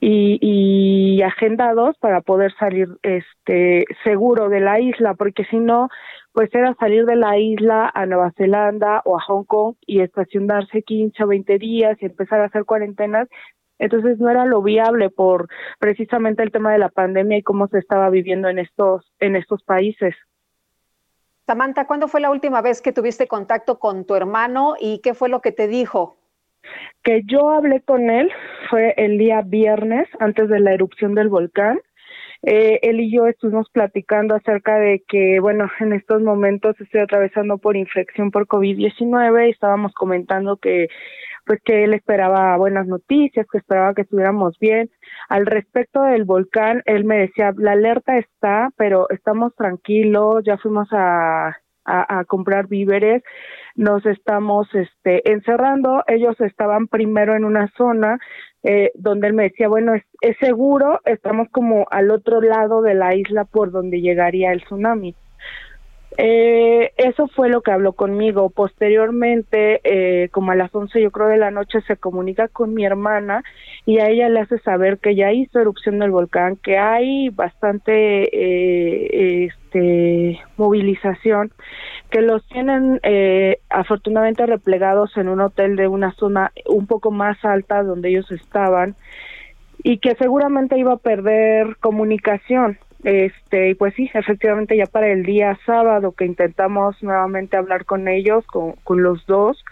y, 0.01 0.39
y 0.41 1.21
agendados 1.21 1.97
para 1.99 2.21
poder 2.21 2.53
salir 2.59 2.87
este 3.03 3.85
seguro 4.03 4.49
de 4.49 4.59
la 4.61 4.79
isla 4.79 5.13
porque 5.13 5.45
si 5.45 5.57
no 5.57 5.89
pues 6.33 6.53
era 6.53 6.75
salir 6.79 7.05
de 7.05 7.15
la 7.15 7.37
isla 7.37 7.91
a 7.93 8.05
Nueva 8.05 8.31
Zelanda 8.37 9.01
o 9.05 9.17
a 9.17 9.21
Hong 9.21 9.45
Kong 9.45 9.75
y 9.85 10.01
estacionarse 10.01 10.83
15 10.83 11.23
o 11.23 11.27
20 11.27 11.57
días 11.59 11.97
y 12.01 12.05
empezar 12.05 12.41
a 12.41 12.45
hacer 12.45 12.65
cuarentenas 12.65 13.27
entonces 13.79 14.19
no 14.19 14.29
era 14.29 14.45
lo 14.45 14.61
viable 14.61 15.09
por 15.09 15.47
precisamente 15.79 16.43
el 16.43 16.51
tema 16.51 16.71
de 16.71 16.79
la 16.79 16.89
pandemia 16.89 17.37
y 17.37 17.43
cómo 17.43 17.67
se 17.67 17.79
estaba 17.79 18.09
viviendo 18.09 18.49
en 18.49 18.59
estos 18.59 19.09
en 19.19 19.37
estos 19.37 19.63
países. 19.63 20.13
Samantha, 21.49 21.87
¿cuándo 21.87 22.07
fue 22.07 22.21
la 22.21 22.29
última 22.29 22.61
vez 22.61 22.79
que 22.79 22.93
tuviste 22.93 23.27
contacto 23.27 23.79
con 23.79 24.05
tu 24.05 24.13
hermano 24.13 24.75
y 24.79 24.99
qué 25.01 25.15
fue 25.15 25.29
lo 25.29 25.41
que 25.41 25.51
te 25.51 25.67
dijo? 25.67 26.15
Que 27.01 27.23
yo 27.25 27.49
hablé 27.49 27.81
con 27.81 28.11
él 28.11 28.31
fue 28.69 28.93
el 28.97 29.17
día 29.17 29.41
viernes 29.41 30.07
antes 30.19 30.47
de 30.47 30.59
la 30.59 30.75
erupción 30.75 31.15
del 31.15 31.27
volcán. 31.27 31.79
Eh, 32.43 32.79
él 32.83 32.99
y 32.99 33.11
yo 33.11 33.25
estuvimos 33.25 33.67
platicando 33.71 34.35
acerca 34.35 34.77
de 34.77 35.03
que, 35.07 35.39
bueno, 35.39 35.67
en 35.79 35.93
estos 35.93 36.21
momentos 36.21 36.79
estoy 36.79 37.01
atravesando 37.01 37.57
por 37.57 37.75
infección 37.75 38.29
por 38.29 38.45
COVID-19 38.45 39.47
y 39.47 39.49
estábamos 39.49 39.91
comentando 39.95 40.57
que 40.57 40.87
pues 41.49 41.61
que 41.65 41.83
él 41.83 41.95
esperaba 41.95 42.55
buenas 42.57 42.85
noticias, 42.85 43.47
que 43.51 43.57
esperaba 43.57 43.95
que 43.95 44.03
estuviéramos 44.03 44.59
bien. 44.59 44.91
Al 45.29 45.47
respecto 45.47 46.03
del 46.03 46.23
volcán, 46.23 46.83
él 46.85 47.05
me 47.05 47.17
decía, 47.17 47.55
la 47.57 47.71
alerta 47.71 48.17
está, 48.17 48.69
pero 48.77 49.09
estamos 49.09 49.55
tranquilos, 49.55 50.43
ya 50.45 50.59
fuimos 50.59 50.87
a, 50.91 51.57
a, 51.85 52.23
comprar 52.25 52.67
víveres, 52.67 53.23
nos 53.73 54.05
estamos 54.05 54.67
este, 54.75 55.27
encerrando, 55.31 56.03
ellos 56.05 56.39
estaban 56.39 56.87
primero 56.87 57.35
en 57.35 57.45
una 57.45 57.67
zona 57.75 58.19
eh, 58.61 58.91
donde 58.93 59.29
él 59.29 59.33
me 59.33 59.49
decía, 59.49 59.69
bueno, 59.69 59.95
es, 59.95 60.03
es 60.21 60.37
seguro, 60.37 60.99
estamos 61.03 61.47
como 61.49 61.87
al 61.89 62.11
otro 62.11 62.41
lado 62.41 62.83
de 62.83 62.93
la 62.93 63.15
isla 63.15 63.45
por 63.45 63.71
donde 63.71 64.01
llegaría 64.01 64.51
el 64.51 64.61
tsunami. 64.65 65.15
Eh, 66.17 66.91
eso 66.97 67.27
fue 67.27 67.49
lo 67.49 67.61
que 67.61 67.71
habló 67.71 67.93
conmigo. 67.93 68.49
Posteriormente, 68.49 69.81
eh, 69.83 70.29
como 70.29 70.51
a 70.51 70.55
las 70.55 70.73
11 70.73 71.01
yo 71.01 71.11
creo 71.11 71.27
de 71.27 71.37
la 71.37 71.51
noche, 71.51 71.81
se 71.81 71.97
comunica 71.97 72.47
con 72.47 72.73
mi 72.73 72.85
hermana 72.85 73.43
y 73.85 73.99
a 73.99 74.09
ella 74.09 74.29
le 74.29 74.41
hace 74.41 74.59
saber 74.59 74.97
que 74.99 75.15
ya 75.15 75.31
hizo 75.31 75.59
erupción 75.59 75.99
del 75.99 76.11
volcán, 76.11 76.57
que 76.57 76.77
hay 76.77 77.29
bastante 77.29 78.29
eh, 78.33 79.45
este, 79.45 80.39
movilización, 80.57 81.51
que 82.09 82.21
los 82.21 82.45
tienen 82.47 82.99
eh, 83.03 83.59
afortunadamente 83.69 84.45
replegados 84.45 85.15
en 85.15 85.29
un 85.29 85.41
hotel 85.41 85.75
de 85.75 85.87
una 85.87 86.11
zona 86.13 86.51
un 86.67 86.87
poco 86.87 87.11
más 87.11 87.37
alta 87.45 87.83
donde 87.83 88.09
ellos 88.09 88.31
estaban 88.31 88.95
y 89.83 89.99
que 89.99 90.15
seguramente 90.15 90.77
iba 90.77 90.93
a 90.93 90.97
perder 90.97 91.77
comunicación 91.79 92.77
este, 93.03 93.69
y 93.69 93.75
pues 93.75 93.93
sí, 93.95 94.09
efectivamente 94.13 94.75
ya 94.75 94.85
para 94.85 95.07
el 95.07 95.23
día 95.23 95.57
sábado 95.65 96.11
que 96.11 96.25
intentamos 96.25 97.01
nuevamente 97.01 97.55
hablar 97.55 97.85
con 97.85 98.07
ellos, 98.07 98.45
con, 98.47 98.73
con 98.83 99.03
los 99.03 99.25
dos, 99.25 99.63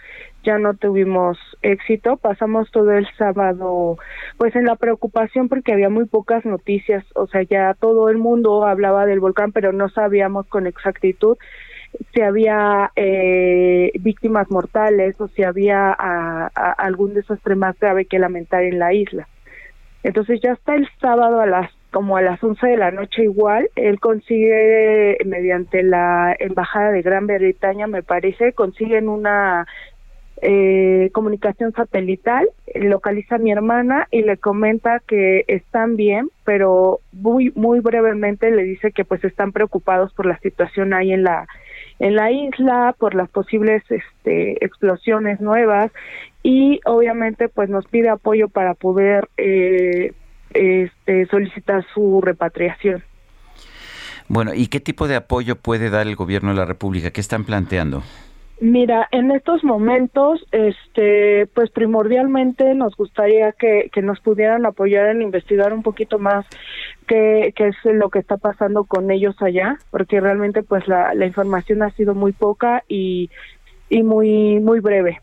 ya 0.44 0.58
no 0.58 0.76
tuvimos 0.76 1.38
éxito. 1.62 2.16
Pasamos 2.18 2.72
todo 2.72 2.92
el 2.94 3.08
sábado 3.18 3.98
pues 4.38 4.56
en 4.56 4.66
la 4.66 4.78
preocupación 4.78 5.50
porque 5.50 5.74
había 5.74 5.90
muy 5.90 6.06
pocas 6.06 6.46
noticias, 6.46 7.04
o 7.16 7.28
sea, 7.28 7.44
ya 7.44 7.74
todo 7.74 8.10
el 8.10 8.18
mundo 8.18 8.66
hablaba 8.66 9.06
del 9.06 9.20
volcán, 9.20 9.52
pero 9.52 9.74
no 9.74 9.90
sabíamos 9.90 10.48
con 10.48 10.66
exactitud 10.66 11.38
si 12.14 12.22
había 12.22 12.92
eh, 12.96 13.92
víctimas 14.00 14.50
mortales 14.52 15.20
o 15.20 15.28
si 15.30 15.44
había 15.44 15.92
algún 16.54 17.14
desastre 17.14 17.56
más 17.56 17.78
grave 17.80 18.06
que 18.06 18.20
lamentar 18.20 18.64
en 18.64 18.80
la 18.80 18.94
isla. 18.94 19.28
Entonces 20.04 20.40
ya 20.42 20.54
hasta 20.54 20.76
el 20.76 20.88
sábado 21.02 21.42
a 21.42 21.46
las 21.46 21.72
como 21.92 22.18
a 22.18 22.22
las 22.22 22.44
11 22.44 22.68
de 22.68 22.78
la 22.78 22.92
noche 22.92 23.24
igual, 23.24 23.70
él 23.76 24.00
consigue 24.00 25.18
mediante 25.26 25.84
la 25.84 26.36
embajada 26.38 26.92
de 26.92 27.02
Gran 27.02 27.28
Bretaña, 27.28 27.88
me 27.88 28.04
parece, 28.04 28.54
consiguen 28.54 29.10
una 29.10 29.66
eh, 30.42 31.10
comunicación 31.14 31.74
satelital, 31.74 32.48
localiza 32.76 33.36
a 33.36 33.40
mi 33.40 33.52
hermana 33.52 34.08
y 34.12 34.22
le 34.22 34.38
comenta 34.38 35.02
que 35.08 35.46
están 35.48 35.96
bien, 35.96 36.30
pero 36.44 37.00
muy 37.12 37.52
muy 37.56 37.80
brevemente 37.80 38.52
le 38.52 38.64
dice 38.64 38.92
que 38.92 39.04
pues 39.04 39.24
están 39.24 39.52
preocupados 39.52 40.14
por 40.14 40.28
la 40.28 40.38
situación 40.40 40.94
ahí 40.94 41.12
en 41.12 41.24
la 41.24 41.48
en 41.98 42.16
la 42.16 42.30
isla, 42.32 42.96
por 43.00 43.16
las 43.16 43.30
posibles 43.30 43.84
este, 43.90 44.64
explosiones 44.64 45.42
nuevas 45.42 45.92
y 46.44 46.82
obviamente 46.86 47.50
pues 47.50 47.70
nos 47.70 47.88
pide 47.88 48.10
apoyo 48.10 48.48
para 48.48 48.76
poder 48.76 49.30
eh, 49.38 50.14
este, 50.54 51.26
solicitar 51.28 51.86
su 51.94 52.22
repatriación. 52.22 53.04
Bueno, 54.28 54.54
¿y 54.54 54.68
qué 54.68 54.80
tipo 54.80 55.08
de 55.08 55.16
apoyo 55.16 55.56
puede 55.56 55.90
dar 55.90 56.08
el 56.08 56.16
gobierno 56.16 56.50
de 56.50 56.58
la 56.58 56.66
República? 56.66 57.12
¿Qué 57.12 57.22
están 57.22 57.46
planteando? 57.46 58.04
Mira, 58.60 59.08
en 59.12 59.30
estos 59.30 59.64
momentos, 59.64 60.44
este, 60.52 61.46
pues 61.54 61.70
primordialmente 61.70 62.74
nos 62.74 62.96
gustaría 62.96 63.52
que, 63.52 63.92
que 63.94 64.02
nos 64.02 64.20
pudieran 64.20 64.66
apoyar 64.66 65.10
en 65.10 65.22
investigar 65.22 65.74
un 65.74 65.84
poquito 65.84 66.18
más 66.18 66.44
qué, 67.06 67.54
qué, 67.56 67.68
es 67.68 67.76
lo 67.86 68.10
que 68.10 68.18
está 68.18 68.38
pasando 68.38 68.84
con 68.86 69.12
ellos 69.12 69.36
allá, 69.42 69.78
porque 69.92 70.20
realmente 70.20 70.64
pues 70.64 70.88
la, 70.88 71.14
la 71.14 71.28
información 71.28 71.84
ha 71.84 71.92
sido 71.92 72.16
muy 72.16 72.32
poca 72.32 72.84
y, 72.88 73.30
y 73.90 74.02
muy, 74.02 74.60
muy 74.60 74.80
breve. 74.80 75.22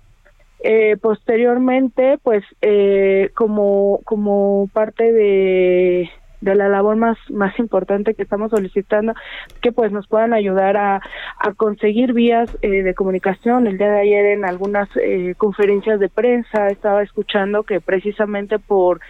Eh, 0.67 0.97
posteriormente, 0.97 2.19
pues 2.23 2.43
eh, 2.63 3.31
como, 3.35 4.01
como 4.05 4.67
parte 4.73 5.13
de, 5.13 6.09
de 6.41 6.55
la 6.55 6.71
labor 6.71 6.97
más 6.97 7.19
más 7.29 7.59
importante 7.59 8.15
que 8.15 8.23
estamos 8.23 8.51
solicitando 8.51 9.13
que 9.61 9.73
pues 9.73 9.93
nos 9.93 10.07
puedan 10.07 10.33
ayudar 10.33 10.79
a, 10.79 11.03
a 11.39 11.53
conseguir 11.55 12.15
vías 12.15 12.49
eh, 12.63 12.83
de 12.83 12.95
comunicación. 12.95 13.67
El 13.67 13.77
día 13.77 13.91
de 13.91 14.01
ayer 14.01 14.25
en 14.27 14.47
algunas 14.47 14.89
eh, 14.97 15.35
conferencias 15.37 16.01
de 16.01 16.09
prensa 16.09 16.69
estaba 16.69 17.03
escuchando 17.03 17.65
que 17.65 17.83
precisamente 17.83 18.59
por 18.59 19.01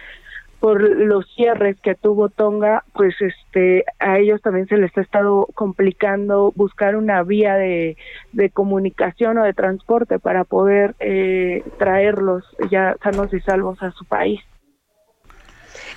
por 0.65 0.81
los 0.81 1.27
cierres 1.35 1.79
que 1.79 1.93
tuvo 1.93 2.29
Tonga, 2.29 2.83
pues 2.93 3.13
este 3.21 3.85
a 3.99 4.17
ellos 4.17 4.41
también 4.41 4.67
se 4.67 4.77
les 4.77 4.97
ha 4.97 5.01
estado 5.01 5.47
complicando 5.53 6.51
buscar 6.55 6.95
una 6.95 7.21
vía 7.21 7.53
de, 7.53 7.97
de 8.31 8.49
comunicación 8.49 9.37
o 9.37 9.43
de 9.43 9.53
transporte 9.53 10.17
para 10.17 10.43
poder 10.43 10.95
eh, 10.99 11.63
traerlos 11.77 12.43
ya 12.71 12.95
sanos 13.03 13.31
y 13.31 13.41
salvos 13.41 13.77
a 13.83 13.91
su 13.91 14.05
país. 14.05 14.41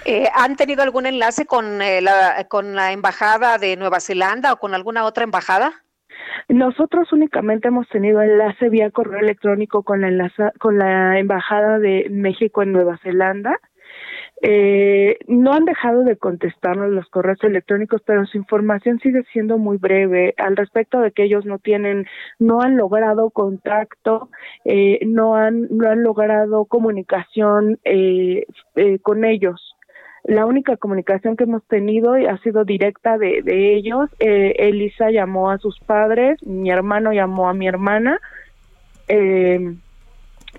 Eh, 0.05 0.29
¿Han 0.35 0.57
tenido 0.57 0.83
algún 0.83 1.07
enlace 1.07 1.47
con, 1.47 1.81
eh, 1.81 2.03
la, 2.03 2.45
con 2.51 2.75
la 2.75 2.93
embajada 2.93 3.57
de 3.57 3.75
Nueva 3.79 4.01
Zelanda 4.01 4.53
o 4.53 4.59
con 4.59 4.75
alguna 4.75 5.07
otra 5.07 5.25
embajada? 5.25 5.73
Nosotros 6.51 7.11
únicamente 7.11 7.69
hemos 7.69 7.89
tenido 7.89 8.21
enlace 8.21 8.69
vía 8.69 8.91
correo 8.91 9.21
electrónico 9.21 9.83
con 9.83 10.03
la, 10.03 10.09
enlaza, 10.09 10.53
con 10.59 10.77
la 10.77 11.19
embajada 11.19 11.79
de 11.79 12.09
México 12.11 12.63
en 12.63 12.73
Nueva 12.73 12.99
Zelanda. 13.03 13.59
Eh, 14.41 15.19
no 15.27 15.53
han 15.53 15.65
dejado 15.65 16.05
de 16.05 16.17
contestarnos 16.17 16.91
los 16.91 17.09
correos 17.09 17.43
electrónicos, 17.43 18.03
pero 18.07 18.25
su 18.27 18.37
información 18.37 19.01
sigue 19.01 19.25
siendo 19.33 19.59
muy 19.59 19.79
breve 19.79 20.35
al 20.37 20.57
respecto 20.57 21.01
de 21.01 21.11
que 21.11 21.25
ellos 21.25 21.45
no 21.45 21.59
tienen, 21.59 22.07
no 22.39 22.61
han 22.61 22.77
logrado 22.77 23.31
contacto, 23.31 24.31
eh, 24.65 25.01
no 25.07 25.35
han, 25.35 25.67
no 25.71 25.91
han 25.91 26.05
logrado 26.05 26.67
comunicación 26.67 27.79
eh, 27.85 28.47
eh, 28.77 28.99
con 29.01 29.25
ellos 29.25 29.75
la 30.25 30.45
única 30.45 30.77
comunicación 30.77 31.37
que 31.37 31.45
hemos 31.45 31.65
tenido 31.69 32.13
ha 32.13 32.37
sido 32.43 32.65
directa 32.65 33.17
de, 33.17 33.41
de 33.41 33.77
ellos. 33.77 34.11
Eh, 34.19 34.57
Elisa 34.59 35.11
llamó 35.11 35.51
a 35.51 35.57
sus 35.57 35.79
padres, 35.81 36.43
mi 36.43 36.71
hermano 36.71 37.13
llamó 37.13 37.49
a 37.49 37.55
mi 37.55 37.67
hermana. 37.67 38.21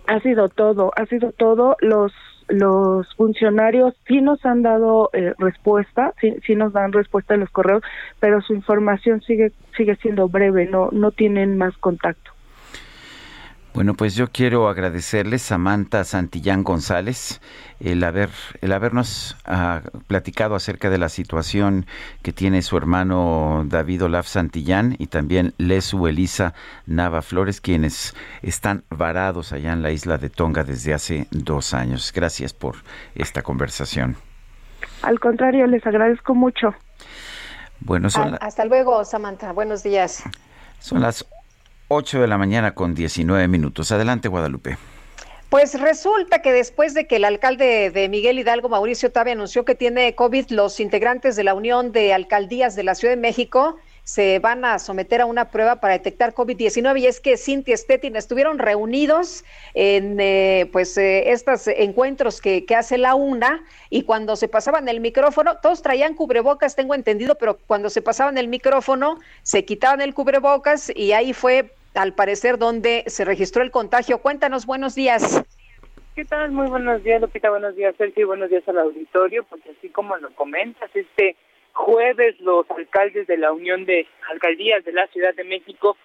Ha 0.08 0.20
sido 0.22 0.50
todo, 0.50 0.92
ha 0.96 1.06
sido 1.06 1.34
todo. 1.34 1.78
Los 1.82 2.12
los 2.50 3.08
funcionarios 3.16 3.94
sí 4.08 4.22
nos 4.22 4.46
han 4.46 4.62
dado 4.62 5.10
eh, 5.14 5.34
respuesta, 5.38 6.14
sí, 6.20 6.36
sí 6.46 6.56
nos 6.56 6.74
dan 6.74 6.92
respuesta 6.92 7.34
en 7.34 7.42
los 7.42 7.50
correos, 7.50 7.84
pero 8.20 8.42
su 8.42 8.54
información 8.54 9.22
sigue 9.22 9.52
sigue 9.78 9.96
siendo 9.98 10.28
breve, 10.28 10.66
no 10.66 10.90
no 10.92 11.12
tienen 11.12 11.58
más 11.58 11.78
contacto. 11.78 12.32
Bueno, 13.80 13.94
pues 13.94 14.14
yo 14.14 14.28
quiero 14.30 14.68
agradecerle 14.68 15.40
Samantha 15.40 16.04
Santillán 16.04 16.66
González 16.66 17.40
el 17.80 18.04
haber 18.04 18.30
el 18.60 18.74
habernos 18.74 19.38
uh, 19.48 20.02
platicado 20.02 20.56
acerca 20.56 20.90
de 20.90 20.98
la 20.98 21.08
situación 21.08 21.86
que 22.22 22.34
tiene 22.34 22.62
su 22.62 22.76
hermano 22.76 23.64
David 23.66 24.04
Olaf 24.04 24.28
Santillán 24.28 24.98
y 25.00 25.08
también 25.08 25.54
Lesu 25.58 26.08
Elisa 26.08 26.54
Nava 26.88 27.22
Flores, 27.22 27.62
quienes 27.62 28.16
están 28.42 28.84
varados 28.90 29.54
allá 29.54 29.72
en 29.72 29.82
la 29.82 29.92
isla 29.92 30.18
de 30.18 30.30
Tonga 30.30 30.66
desde 30.66 30.94
hace 30.94 31.28
dos 31.32 31.74
años. 31.74 32.12
Gracias 32.14 32.52
por 32.52 32.76
esta 33.16 33.44
conversación. 33.44 34.18
Al 35.04 35.22
contrario, 35.22 35.66
les 35.68 35.88
agradezco 35.88 36.36
mucho. 36.36 36.76
Bueno, 37.80 38.10
son 38.10 38.32
la... 38.32 38.38
Hasta 38.40 38.66
luego, 38.66 39.06
Samantha. 39.06 39.54
Buenos 39.54 39.84
días. 39.84 40.26
Son 40.80 41.00
las 41.00 41.26
8 41.90 42.22
de 42.22 42.28
la 42.28 42.38
mañana 42.38 42.76
con 42.76 42.94
19 42.94 43.48
minutos. 43.48 43.92
Adelante, 43.92 44.28
Guadalupe. 44.28 44.78
Pues 45.50 45.80
resulta 45.80 46.44
que 46.44 46.54
después 46.54 46.94
de 46.94 47.08
que 47.08 47.16
el 47.16 47.26
alcalde 47.26 47.90
de 47.90 48.08
Miguel 48.08 48.38
Hidalgo, 48.38 48.70
Mauricio 48.70 49.12
Tabe, 49.12 49.32
anunció 49.32 49.66
que 49.66 49.74
tiene 49.74 50.14
COVID, 50.14 50.52
los 50.52 50.80
integrantes 50.80 51.36
de 51.36 51.44
la 51.44 51.56
Unión 51.56 51.92
de 51.92 52.14
Alcaldías 52.14 52.76
de 52.76 52.84
la 52.84 52.94
Ciudad 52.94 53.16
de 53.16 53.20
México 53.20 53.78
se 54.04 54.40
van 54.40 54.66
a 54.66 54.80
someter 54.80 55.22
a 55.22 55.28
una 55.28 55.52
prueba 55.52 55.80
para 55.80 55.94
detectar 55.94 56.34
COVID-19 56.34 57.00
y 57.00 57.06
es 57.06 57.20
que 57.20 57.38
Cintia 57.38 57.78
Stettin 57.78 58.16
estuvieron 58.16 58.58
reunidos 58.58 59.44
en 59.76 60.20
eh, 60.20 60.68
pues 60.72 60.98
eh, 60.98 61.32
estos 61.32 61.68
encuentros 61.68 62.42
que, 62.42 62.66
que, 62.66 62.76
hace 62.76 62.98
la 62.98 63.14
UNA 63.14 63.64
y 63.92 64.04
cuando 64.04 64.36
se 64.36 64.48
pasaban 64.48 64.90
el 64.90 65.00
micrófono, 65.00 65.58
todos 65.58 65.84
traían 65.84 66.16
cubrebocas, 66.16 66.76
tengo 66.76 66.96
entendido, 66.96 67.36
pero 67.36 67.60
cuando 67.68 67.92
se 67.92 68.02
pasaban 68.02 68.40
el 68.40 68.48
micrófono 68.48 69.20
se 69.44 69.64
quitaban 69.64 70.02
el 70.02 70.16
cubrebocas 70.16 70.92
y 70.96 71.12
ahí 71.12 71.34
fue 71.34 71.72
al 71.96 72.14
parecer, 72.14 72.58
donde 72.58 73.04
se 73.08 73.26
registró 73.26 73.64
el 73.64 73.72
contagio. 73.72 74.20
Cuéntanos, 74.20 74.66
buenos 74.66 74.96
días. 74.96 75.44
¿Qué 76.16 76.26
tal? 76.26 76.52
Muy 76.52 76.68
buenos 76.68 77.04
días, 77.04 77.22
Lupita. 77.22 77.50
Buenos 77.50 77.76
días, 77.76 77.96
Sergio. 77.98 78.28
Buenos 78.28 78.50
días 78.50 78.68
al 78.68 78.80
auditorio. 78.80 79.44
Porque 79.46 79.72
así 79.78 79.90
como 79.90 80.18
lo 80.18 80.30
comentas, 80.36 80.90
este 80.94 81.36
jueves 81.74 82.40
los 82.42 82.70
alcaldes 82.72 83.28
de 83.28 83.38
la 83.38 83.54
Unión 83.54 83.86
de 83.86 84.06
Alcaldías 84.32 84.84
de 84.84 84.92
la 84.92 85.08
Ciudad 85.08 85.34
de 85.34 85.46
México 85.46 85.96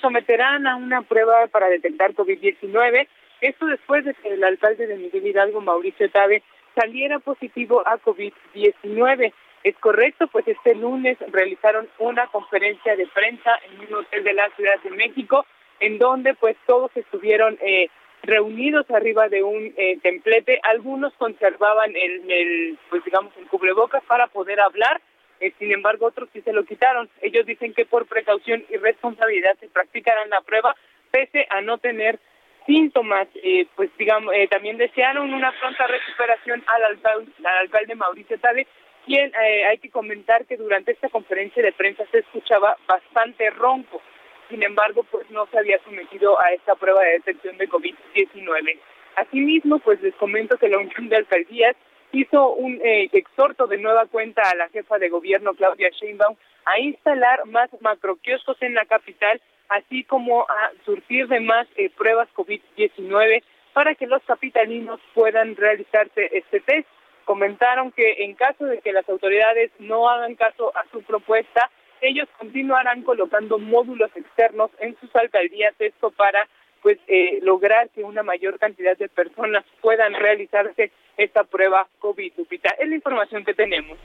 someterán 0.00 0.66
a 0.66 0.76
una 0.76 1.02
prueba 1.02 1.46
para 1.48 1.68
detectar 1.68 2.14
COVID-19. 2.14 3.08
Esto 3.40 3.66
después 3.66 4.04
de 4.04 4.14
que 4.14 4.34
el 4.34 4.44
alcalde 4.44 4.86
de 4.86 4.96
Miguel 4.96 5.26
Hidalgo, 5.26 5.60
Mauricio 5.60 6.10
Tabe, 6.10 6.42
saliera 6.74 7.18
positivo 7.18 7.86
a 7.86 7.98
COVID-19. 7.98 9.32
Es 9.64 9.74
correcto, 9.78 10.26
pues 10.26 10.46
este 10.46 10.74
lunes 10.74 11.16
realizaron 11.32 11.88
una 11.98 12.26
conferencia 12.26 12.96
de 12.96 13.06
prensa 13.06 13.58
en 13.64 13.80
un 13.80 13.94
hotel 13.94 14.22
de 14.22 14.34
la 14.34 14.50
Ciudad 14.50 14.78
de 14.84 14.90
México, 14.90 15.46
en 15.80 15.98
donde 15.98 16.34
pues 16.34 16.54
todos 16.66 16.90
estuvieron 16.94 17.58
eh, 17.62 17.88
reunidos 18.24 18.90
arriba 18.90 19.28
de 19.30 19.42
un 19.42 19.72
eh, 19.78 19.98
templete. 20.02 20.60
Algunos 20.62 21.14
conservaban 21.14 21.96
el, 21.96 22.30
el, 22.30 22.78
pues 22.90 23.02
digamos, 23.04 23.32
el 23.38 23.46
cubrebocas 23.46 24.04
para 24.04 24.26
poder 24.26 24.60
hablar. 24.60 25.00
Eh, 25.40 25.52
sin 25.58 25.72
embargo, 25.72 26.06
otros 26.06 26.28
sí 26.34 26.42
se 26.42 26.52
lo 26.52 26.64
quitaron. 26.64 27.08
Ellos 27.22 27.46
dicen 27.46 27.72
que 27.72 27.86
por 27.86 28.06
precaución 28.06 28.64
y 28.68 28.76
responsabilidad 28.76 29.56
se 29.60 29.68
practicarán 29.68 30.28
la 30.28 30.42
prueba, 30.42 30.76
pese 31.10 31.46
a 31.48 31.62
no 31.62 31.78
tener 31.78 32.18
síntomas. 32.66 33.28
Eh, 33.42 33.66
pues 33.76 33.90
digamos, 33.98 34.34
eh, 34.34 34.46
también 34.48 34.76
desearon 34.76 35.32
una 35.32 35.52
pronta 35.58 35.86
recuperación 35.86 36.62
al 36.66 36.84
alcalde, 36.84 37.32
al 37.38 37.58
alcalde 37.58 37.94
Mauricio 37.94 38.38
Tabe, 38.38 38.66
quien 39.04 39.32
eh, 39.34 39.64
hay 39.66 39.78
que 39.78 39.90
comentar 39.90 40.46
que 40.46 40.56
durante 40.56 40.92
esta 40.92 41.08
conferencia 41.08 41.62
de 41.62 41.72
prensa 41.72 42.04
se 42.10 42.18
escuchaba 42.18 42.76
bastante 42.86 43.50
ronco. 43.50 44.00
Sin 44.48 44.62
embargo, 44.62 45.04
pues 45.10 45.30
no 45.30 45.46
se 45.46 45.58
había 45.58 45.78
sometido 45.84 46.38
a 46.40 46.52
esta 46.52 46.74
prueba 46.74 47.02
de 47.02 47.12
detección 47.12 47.56
de 47.58 47.68
COVID-19. 47.68 48.78
Asimismo, 49.16 49.78
pues 49.78 50.00
les 50.02 50.14
comento 50.16 50.58
que 50.58 50.68
la 50.68 50.78
Unión 50.78 51.08
de 51.08 51.16
Alcaldías 51.16 51.76
hizo 52.12 52.50
un 52.52 52.80
eh, 52.84 53.08
exhorto 53.12 53.66
de 53.66 53.78
nueva 53.78 54.06
cuenta 54.06 54.42
a 54.42 54.54
la 54.54 54.68
jefa 54.68 54.98
de 54.98 55.08
gobierno 55.08 55.54
Claudia 55.54 55.88
Sheinbaum 55.90 56.36
a 56.64 56.78
instalar 56.78 57.44
más 57.46 57.70
macroquioscos 57.80 58.60
en 58.62 58.74
la 58.74 58.84
capital, 58.84 59.40
así 59.68 60.04
como 60.04 60.42
a 60.42 60.70
surtir 60.84 61.28
de 61.28 61.40
más 61.40 61.66
eh, 61.76 61.90
pruebas 61.90 62.28
COVID-19 62.34 63.42
para 63.72 63.94
que 63.94 64.06
los 64.06 64.22
capitalinos 64.22 65.00
puedan 65.14 65.56
realizarse 65.56 66.30
este 66.32 66.60
test 66.60 66.88
comentaron 67.24 67.92
que 67.92 68.24
en 68.24 68.34
caso 68.34 68.64
de 68.64 68.78
que 68.78 68.92
las 68.92 69.08
autoridades 69.08 69.70
no 69.78 70.08
hagan 70.08 70.34
caso 70.34 70.72
a 70.76 70.84
su 70.92 71.02
propuesta, 71.02 71.70
ellos 72.00 72.28
continuarán 72.38 73.02
colocando 73.02 73.58
módulos 73.58 74.10
externos 74.14 74.70
en 74.80 74.96
sus 75.00 75.14
alcaldías, 75.16 75.74
esto 75.78 76.10
para 76.10 76.46
pues 76.82 76.98
eh, 77.08 77.38
lograr 77.42 77.88
que 77.90 78.04
una 78.04 78.22
mayor 78.22 78.58
cantidad 78.58 78.96
de 78.98 79.08
personas 79.08 79.64
puedan 79.80 80.12
realizarse 80.12 80.92
esta 81.16 81.44
prueba 81.44 81.88
COVID. 82.00 82.32
Es 82.78 82.88
la 82.88 82.94
información 82.94 83.42
que 83.42 83.54
tenemos. 83.54 83.98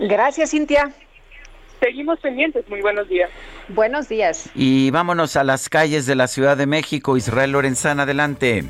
Gracias, 0.00 0.50
Cintia. 0.50 0.90
Seguimos 1.80 2.18
pendientes. 2.20 2.68
Muy 2.68 2.82
buenos 2.82 3.08
días. 3.08 3.30
Buenos 3.68 4.08
días. 4.08 4.50
Y 4.56 4.90
vámonos 4.90 5.36
a 5.36 5.44
las 5.44 5.68
calles 5.68 6.04
de 6.06 6.16
la 6.16 6.26
Ciudad 6.26 6.56
de 6.56 6.66
México. 6.66 7.16
Israel 7.16 7.52
Lorenzana, 7.52 8.02
adelante. 8.02 8.64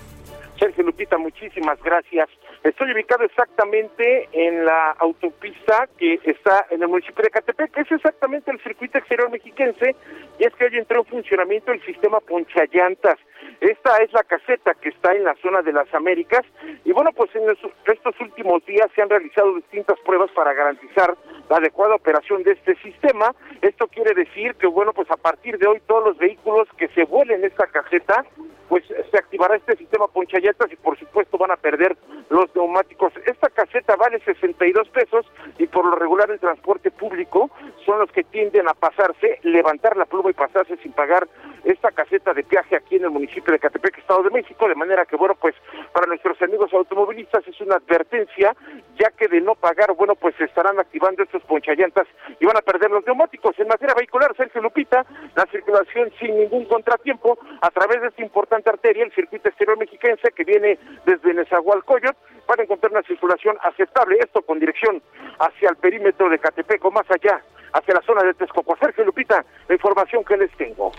Sergio 0.59 0.85
Lupita, 0.85 1.16
muchísimas 1.16 1.82
gracias. 1.82 2.28
Estoy 2.62 2.93
ubicado 2.93 3.24
exactamente 3.24 4.28
en 4.32 4.66
la 4.66 4.91
autopista 4.99 5.89
que 5.97 6.20
está 6.24 6.66
en 6.69 6.82
el 6.82 6.89
municipio 6.89 7.24
de 7.24 7.31
Catepec, 7.31 7.78
es 7.78 7.91
exactamente 7.91 8.51
el 8.51 8.61
circuito 8.61 8.99
exterior 8.99 9.31
mexiquense, 9.31 9.97
y 10.39 10.45
es 10.45 10.55
que 10.55 10.66
hoy 10.66 10.77
entró 10.77 11.01
en 11.01 11.07
funcionamiento 11.07 11.73
el 11.73 11.82
sistema 11.87 12.20
ponchallantas. 12.20 13.16
Esta 13.61 13.97
es 13.99 14.12
la 14.12 14.24
caseta 14.24 14.74
que 14.74 14.91
está 14.91 15.12
en 15.12 15.24
la 15.24 15.35
zona 15.37 15.62
de 15.62 15.73
las 15.73 15.93
Américas, 15.95 16.43
y 16.85 16.93
bueno, 16.93 17.12
pues 17.16 17.35
en 17.35 17.49
estos 17.49 18.20
últimos 18.20 18.65
días 18.66 18.91
se 18.95 19.01
han 19.01 19.09
realizado 19.09 19.55
distintas 19.55 19.99
pruebas 20.01 20.31
para 20.32 20.53
garantizar 20.53 21.16
la 21.49 21.57
adecuada 21.57 21.95
operación 21.95 22.43
de 22.43 22.53
este 22.53 22.74
sistema. 22.77 23.35
Esto 23.62 23.89
quiere 23.89 24.15
decir 24.15 24.55
que, 24.57 24.66
bueno, 24.66 24.93
pues 24.93 25.11
a 25.11 25.16
partir 25.16 25.57
de 25.57 25.66
hoy 25.66 25.81
todos 25.87 26.05
los 26.05 26.19
vehículos 26.19 26.69
que 26.77 26.89
se 26.89 27.05
vuelen 27.05 27.43
esta 27.43 27.66
caseta, 27.66 28.24
pues 28.69 28.85
se 28.87 29.19
activará 29.19 29.57
este 29.57 29.77
sistema 29.77 30.07
ponchallantas 30.07 30.70
y 30.73 30.77
por 30.77 30.97
supuesto 30.97 31.37
van 31.37 31.51
a 31.51 31.57
perder 31.57 31.97
los 32.28 32.49
neumáticos. 32.55 33.12
Esta 33.27 33.48
caseta 33.48 33.97
vale 33.97 34.20
62 34.20 34.89
pesos 34.89 35.27
y 35.59 35.66
por 35.66 35.85
lo 35.85 35.97
regular 35.97 36.31
el 36.31 36.40
transporte 36.40 36.90
público 36.90 37.51
son 37.85 37.98
los 37.98 38.10
que 38.12 38.24
tienden 38.24 38.68
a 38.68 38.74
pasarse, 38.74 39.39
levantar 39.43 39.97
la 39.97 40.06
pluma 40.06 40.31
y 40.31 40.35
pasarse 40.35 40.77
sin 40.78 40.93
pagar 40.93 41.28
esta 41.64 41.90
caseta 41.90 42.32
de 42.32 42.43
viaje 42.43 42.77
aquí 42.77 42.97
en 42.97 43.05
el 43.05 43.10
municipio 43.10 43.52
de 43.52 43.59
Catepec, 43.59 43.98
Estado 43.98 44.22
de 44.22 44.31
México, 44.31 44.68
de 44.68 44.74
manera 44.74 45.05
que, 45.05 45.16
bueno, 45.16 45.35
pues 45.35 45.55
para 45.93 46.06
nuestros 46.06 46.40
amigos 46.43 46.72
automovilistas 46.72 47.47
es 47.47 47.60
una 47.60 47.77
advertencia, 47.77 48.55
ya 48.98 49.10
que 49.10 49.28
de 49.28 49.40
no 49.40 49.55
pagar, 49.55 49.93
bueno, 49.94 50.14
pues 50.14 50.39
estarán 50.40 50.78
activando 50.78 51.22
estos 51.22 51.43
ponchallantas 51.43 52.06
y 52.39 52.47
van 52.47 52.56
a 52.56 52.62
perder 52.62 52.90
los 52.90 53.05
neumáticos. 53.06 53.59
En 53.59 53.68
materia 53.68 53.94
vehicular, 53.94 54.35
Sergio 54.36 54.62
Lupita, 54.62 55.05
la 55.35 55.47
circulación 55.47 56.10
sin 56.18 56.36
ningún 56.39 56.64
contratiempo 56.64 57.39
a 57.60 57.70
través 57.70 58.01
de 58.01 58.09
esta 58.09 58.22
importante 58.22 58.70
arteria, 58.70 59.05
el 59.05 59.12
circuito 59.12 59.48
exterior 59.48 59.78
mexiquense 59.78 60.31
que 60.32 60.44
viene 60.44 60.78
desde 61.05 61.35
Nezahualcóyotl, 61.35 62.16
van 62.51 62.59
a 62.59 62.62
encontrar 62.64 62.90
una 62.90 63.02
circulación 63.02 63.56
aceptable, 63.62 64.16
esto 64.18 64.43
con 64.43 64.59
dirección 64.59 65.01
hacia 65.39 65.70
el 65.70 65.77
perímetro 65.77 66.28
de 66.28 66.39
Catepec 66.40 66.85
o 66.85 66.90
más 66.90 67.09
allá, 67.09 67.40
hacia 67.72 67.94
la 67.94 68.02
zona 68.02 68.24
de 68.24 68.35
Texcoco. 68.35 68.77
Sergio 68.77 69.05
Lupita, 69.05 69.44
la 69.68 69.74
información 69.74 70.24
que 70.24 70.36
les 70.36 70.51
tengo. 70.56 70.90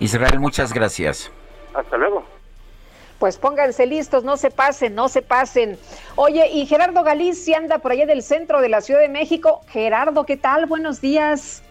Israel, 0.00 0.40
muchas 0.40 0.72
gracias. 0.72 1.30
Hasta 1.74 1.98
luego. 1.98 2.24
Pues 3.18 3.36
pónganse 3.36 3.86
listos, 3.86 4.24
no 4.24 4.38
se 4.38 4.50
pasen, 4.50 4.94
no 4.94 5.08
se 5.08 5.20
pasen. 5.20 5.76
Oye, 6.16 6.48
y 6.50 6.64
Gerardo 6.64 7.02
Galicia 7.04 7.58
anda 7.58 7.78
por 7.78 7.92
allá 7.92 8.06
del 8.06 8.22
centro 8.22 8.62
de 8.62 8.70
la 8.70 8.80
Ciudad 8.80 9.00
de 9.00 9.08
México. 9.10 9.60
Gerardo, 9.68 10.24
¿qué 10.24 10.38
tal? 10.38 10.64
Buenos 10.64 11.02
días. 11.02 11.62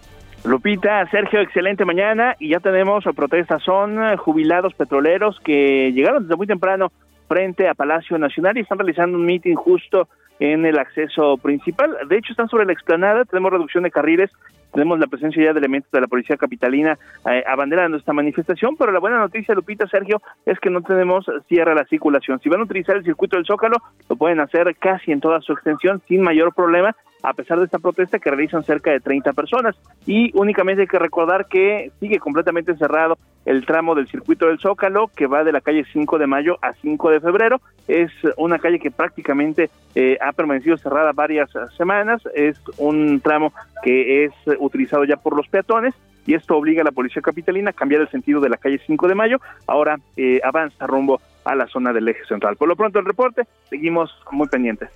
Lupita, 0.43 1.09
Sergio, 1.09 1.41
excelente 1.41 1.85
mañana 1.85 2.35
y 2.37 2.49
ya 2.49 2.59
tenemos 2.59 3.03
protestas. 3.15 3.63
Son 3.63 4.15
jubilados 4.17 4.75
petroleros 4.75 5.39
que 5.43 5.91
llegaron 5.91 6.23
desde 6.23 6.35
muy 6.35 6.45
temprano 6.45 6.91
frente 7.33 7.67
a 7.67 7.73
Palacio 7.73 8.15
Nacional 8.19 8.55
y 8.55 8.61
están 8.61 8.77
realizando 8.77 9.17
un 9.17 9.25
meeting 9.25 9.55
justo 9.55 10.07
en 10.39 10.67
el 10.67 10.77
acceso 10.77 11.35
principal. 11.37 11.97
De 12.07 12.17
hecho, 12.17 12.31
están 12.31 12.47
sobre 12.47 12.65
la 12.65 12.73
explanada, 12.73 13.25
tenemos 13.25 13.51
reducción 13.51 13.83
de 13.83 13.89
carriles, 13.89 14.29
tenemos 14.71 14.99
la 14.99 15.07
presencia 15.07 15.43
ya 15.43 15.51
de 15.51 15.57
elementos 15.57 15.91
de 15.91 16.01
la 16.01 16.05
Policía 16.05 16.37
Capitalina 16.37 16.95
eh, 17.31 17.43
abanderando 17.47 17.97
esta 17.97 18.13
manifestación, 18.13 18.77
pero 18.77 18.91
la 18.91 18.99
buena 18.99 19.17
noticia, 19.17 19.55
Lupita, 19.55 19.87
Sergio, 19.87 20.21
es 20.45 20.59
que 20.59 20.69
no 20.69 20.83
tenemos 20.83 21.25
cierre 21.47 21.73
la 21.73 21.85
circulación. 21.85 22.39
Si 22.39 22.49
van 22.49 22.59
a 22.59 22.65
utilizar 22.65 22.97
el 22.97 23.03
circuito 23.03 23.35
del 23.35 23.47
Zócalo, 23.47 23.77
lo 24.07 24.15
pueden 24.15 24.39
hacer 24.39 24.75
casi 24.75 25.11
en 25.11 25.19
toda 25.19 25.41
su 25.41 25.53
extensión 25.53 26.03
sin 26.07 26.21
mayor 26.21 26.53
problema 26.53 26.95
a 27.23 27.33
pesar 27.33 27.57
de 27.57 27.65
esta 27.65 27.79
protesta 27.79 28.19
que 28.19 28.29
realizan 28.29 28.63
cerca 28.63 28.91
de 28.91 28.99
30 28.99 29.31
personas. 29.33 29.75
Y 30.05 30.31
únicamente 30.37 30.81
hay 30.81 30.87
que 30.87 30.99
recordar 30.99 31.47
que 31.47 31.91
sigue 31.99 32.19
completamente 32.19 32.75
cerrado 32.75 33.17
el 33.45 33.65
tramo 33.65 33.95
del 33.95 34.07
circuito 34.07 34.47
del 34.47 34.59
Zócalo, 34.59 35.07
que 35.07 35.25
va 35.25 35.43
de 35.43 35.53
la 35.53 35.61
calle 35.61 35.85
5 35.91 36.17
de 36.17 36.27
mayo 36.27 36.57
a 36.61 36.73
5 36.73 37.09
de 37.11 37.21
febrero. 37.21 37.61
Es 37.87 38.11
una 38.37 38.59
calle 38.59 38.79
que 38.79 38.91
prácticamente 38.91 39.69
eh, 39.95 40.17
ha 40.21 40.33
permanecido 40.33 40.77
cerrada 40.77 41.13
varias 41.13 41.49
semanas. 41.77 42.21
Es 42.35 42.59
un 42.77 43.21
tramo 43.21 43.53
que 43.83 44.25
es 44.25 44.33
utilizado 44.59 45.05
ya 45.05 45.15
por 45.15 45.35
los 45.35 45.47
peatones 45.47 45.93
y 46.25 46.35
esto 46.35 46.57
obliga 46.57 46.81
a 46.81 46.85
la 46.85 46.91
policía 46.91 47.21
capitalina 47.21 47.71
a 47.71 47.73
cambiar 47.73 48.01
el 48.01 48.09
sentido 48.09 48.41
de 48.41 48.49
la 48.49 48.57
calle 48.57 48.81
5 48.85 49.07
de 49.07 49.15
mayo. 49.15 49.37
Ahora 49.65 49.97
eh, 50.17 50.41
avanza 50.43 50.87
rumbo 50.87 51.21
a 51.45 51.55
la 51.55 51.67
zona 51.67 51.93
del 51.93 52.07
eje 52.07 52.25
central. 52.25 52.57
Por 52.57 52.67
lo 52.67 52.75
pronto 52.75 52.99
el 52.99 53.05
reporte, 53.05 53.43
seguimos 53.69 54.13
muy 54.31 54.47
pendientes. 54.47 54.89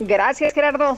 Gracias, 0.00 0.54
Gerardo. 0.54 0.96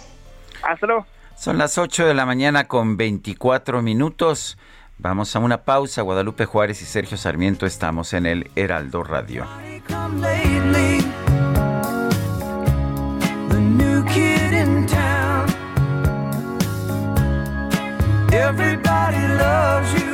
Son 1.36 1.58
las 1.58 1.78
8 1.78 2.06
de 2.06 2.14
la 2.14 2.26
mañana 2.26 2.68
con 2.68 2.96
24 2.96 3.82
minutos. 3.82 4.56
Vamos 4.98 5.34
a 5.34 5.40
una 5.40 5.64
pausa. 5.64 6.02
Guadalupe 6.02 6.46
Juárez 6.46 6.80
y 6.82 6.84
Sergio 6.84 7.16
Sarmiento 7.16 7.66
estamos 7.66 8.12
en 8.12 8.26
el 8.26 8.50
Heraldo 8.54 9.02
Radio. 9.04 9.46
Everybody 18.34 19.28
loves 19.38 19.94
you. 19.94 20.13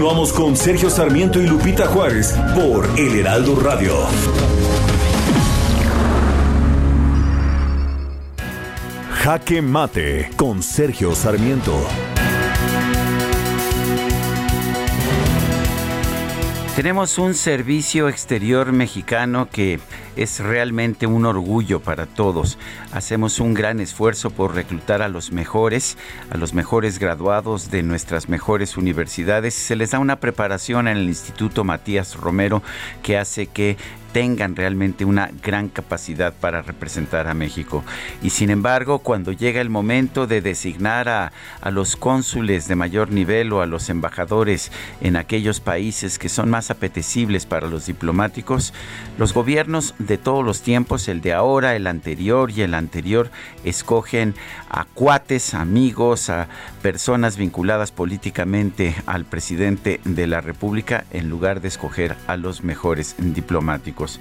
Continuamos 0.00 0.32
con 0.32 0.56
Sergio 0.56 0.88
Sarmiento 0.88 1.42
y 1.42 1.46
Lupita 1.46 1.86
Juárez 1.86 2.34
por 2.54 2.88
El 2.98 3.18
Heraldo 3.18 3.54
Radio. 3.60 3.94
Jaque 9.12 9.60
Mate 9.60 10.30
con 10.36 10.62
Sergio 10.62 11.14
Sarmiento. 11.14 11.78
Tenemos 16.74 17.18
un 17.18 17.34
servicio 17.34 18.08
exterior 18.08 18.72
mexicano 18.72 19.50
que 19.52 19.80
es 20.20 20.38
realmente 20.38 21.06
un 21.06 21.24
orgullo 21.24 21.80
para 21.80 22.04
todos. 22.04 22.58
Hacemos 22.92 23.40
un 23.40 23.54
gran 23.54 23.80
esfuerzo 23.80 24.30
por 24.30 24.54
reclutar 24.54 25.00
a 25.00 25.08
los 25.08 25.32
mejores, 25.32 25.96
a 26.30 26.36
los 26.36 26.52
mejores 26.52 26.98
graduados 26.98 27.70
de 27.70 27.82
nuestras 27.82 28.28
mejores 28.28 28.76
universidades. 28.76 29.54
Se 29.54 29.76
les 29.76 29.92
da 29.92 29.98
una 29.98 30.20
preparación 30.20 30.88
en 30.88 30.98
el 30.98 31.08
Instituto 31.08 31.64
Matías 31.64 32.16
Romero 32.16 32.62
que 33.02 33.16
hace 33.16 33.46
que 33.46 33.78
tengan 34.12 34.56
realmente 34.56 35.04
una 35.04 35.30
gran 35.42 35.68
capacidad 35.68 36.32
para 36.32 36.62
representar 36.62 37.28
a 37.28 37.34
México. 37.34 37.84
Y 38.22 38.30
sin 38.30 38.50
embargo, 38.50 38.98
cuando 38.98 39.32
llega 39.32 39.60
el 39.60 39.70
momento 39.70 40.26
de 40.26 40.40
designar 40.40 41.08
a, 41.08 41.32
a, 41.60 41.70
los 41.70 41.96
cónsules 41.96 42.66
de 42.68 42.74
mayor 42.74 43.10
nivel 43.10 43.52
o 43.52 43.62
a 43.62 43.66
los 43.66 43.88
embajadores 43.88 44.72
en 45.00 45.16
aquellos 45.16 45.60
países 45.60 46.18
que 46.18 46.28
son 46.28 46.50
más 46.50 46.70
apetecibles 46.70 47.46
para 47.46 47.68
los 47.68 47.86
diplomáticos, 47.86 48.74
los 49.18 49.32
gobiernos 49.32 49.94
de 50.10 50.18
todos 50.18 50.44
los 50.44 50.60
tiempos, 50.60 51.08
el 51.08 51.20
de 51.20 51.32
ahora, 51.32 51.76
el 51.76 51.86
anterior 51.86 52.50
y 52.50 52.62
el 52.62 52.74
anterior, 52.74 53.30
escogen 53.64 54.34
a 54.70 54.84
cuates, 54.84 55.54
amigos, 55.54 56.30
a 56.30 56.48
personas 56.80 57.36
vinculadas 57.36 57.90
políticamente 57.90 58.94
al 59.06 59.24
presidente 59.24 60.00
de 60.04 60.26
la 60.26 60.40
República 60.40 61.04
en 61.10 61.28
lugar 61.28 61.60
de 61.60 61.68
escoger 61.68 62.16
a 62.26 62.36
los 62.36 62.62
mejores 62.62 63.16
diplomáticos. 63.18 64.20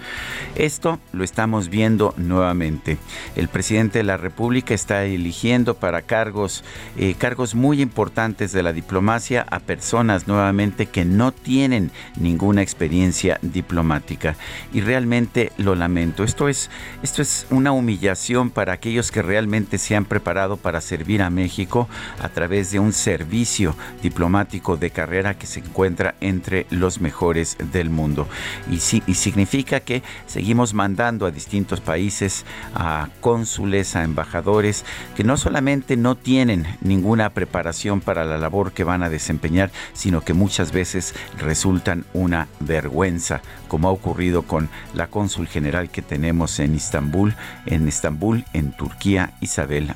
Esto 0.55 0.99
lo 1.13 1.23
estamos 1.23 1.69
viendo 1.69 2.13
nuevamente. 2.17 2.97
El 3.35 3.47
presidente 3.47 3.99
de 3.99 4.03
la 4.03 4.17
República 4.17 4.73
está 4.73 5.05
eligiendo 5.05 5.75
para 5.75 6.01
cargos, 6.01 6.63
eh, 6.97 7.13
cargos 7.17 7.53
muy 7.53 7.81
importantes 7.81 8.51
de 8.51 8.63
la 8.63 8.73
diplomacia 8.73 9.45
a 9.49 9.59
personas 9.59 10.27
nuevamente 10.27 10.87
que 10.87 11.05
no 11.05 11.31
tienen 11.31 11.91
ninguna 12.17 12.61
experiencia 12.63 13.37
diplomática. 13.41 14.35
Y 14.73 14.81
realmente 14.81 15.51
lo 15.57 15.75
lamento. 15.75 16.23
Esto 16.23 16.49
es, 16.49 16.69
esto 17.03 17.21
es 17.21 17.45
una 17.51 17.71
humillación 17.71 18.49
para 18.49 18.73
aquellos 18.73 19.11
que 19.11 19.21
realmente 19.21 19.77
se 19.77 19.95
han 19.95 20.05
preparado 20.05 20.38
para 20.57 20.79
servir 20.79 21.21
a 21.21 21.29
México 21.29 21.89
a 22.21 22.29
través 22.29 22.71
de 22.71 22.79
un 22.79 22.93
servicio 22.93 23.75
diplomático 24.01 24.77
de 24.77 24.89
carrera 24.89 25.33
que 25.33 25.47
se 25.47 25.59
encuentra 25.59 26.15
entre 26.21 26.65
los 26.69 27.01
mejores 27.01 27.57
del 27.73 27.89
mundo. 27.89 28.27
Y, 28.69 28.75
y 28.75 29.15
significa 29.15 29.81
que 29.81 30.01
seguimos 30.27 30.73
mandando 30.73 31.25
a 31.25 31.31
distintos 31.31 31.81
países, 31.81 32.45
a 32.73 33.09
cónsules, 33.19 33.95
a 33.95 34.03
embajadores, 34.03 34.85
que 35.15 35.23
no 35.23 35.35
solamente 35.35 35.97
no 35.97 36.15
tienen 36.15 36.65
ninguna 36.81 37.31
preparación 37.31 37.99
para 37.99 38.23
la 38.23 38.37
labor 38.37 38.71
que 38.71 38.85
van 38.85 39.03
a 39.03 39.09
desempeñar, 39.09 39.71
sino 39.93 40.21
que 40.21 40.33
muchas 40.33 40.71
veces 40.71 41.13
resultan 41.37 42.05
una 42.13 42.47
vergüenza, 42.61 43.41
como 43.67 43.89
ha 43.89 43.91
ocurrido 43.91 44.43
con 44.43 44.69
la 44.93 45.07
cónsul 45.07 45.47
general 45.47 45.89
que 45.89 46.01
tenemos 46.01 46.59
en 46.59 46.75
Estambul, 46.75 47.35
en 47.65 47.87
Estambul, 47.87 48.45
en 48.53 48.71
Turquía, 48.71 49.33
Isabel 49.41 49.95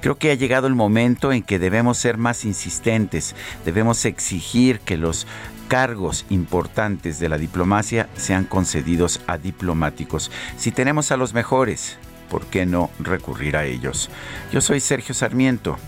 Creo 0.00 0.16
que 0.16 0.30
ha 0.30 0.34
llegado 0.34 0.66
el 0.66 0.74
momento 0.74 1.32
en 1.32 1.42
que 1.42 1.58
debemos 1.58 1.98
ser 1.98 2.18
más 2.18 2.44
insistentes, 2.44 3.34
debemos 3.64 4.04
exigir 4.04 4.80
que 4.80 4.96
los 4.96 5.26
cargos 5.68 6.26
importantes 6.28 7.18
de 7.18 7.28
la 7.28 7.38
diplomacia 7.38 8.08
sean 8.16 8.44
concedidos 8.44 9.20
a 9.26 9.38
diplomáticos. 9.38 10.30
Si 10.56 10.72
tenemos 10.72 11.10
a 11.10 11.16
los 11.16 11.34
mejores, 11.34 11.96
¿por 12.30 12.46
qué 12.46 12.66
no 12.66 12.90
recurrir 12.98 13.56
a 13.56 13.64
ellos? 13.64 14.10
Yo 14.52 14.60
soy 14.60 14.80
Sergio 14.80 15.14
Sarmiento 15.14 15.78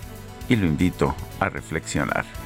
y 0.49 0.57
lo 0.57 0.67
invito 0.67 1.15
a 1.41 1.49
reflexionar. 1.49 2.46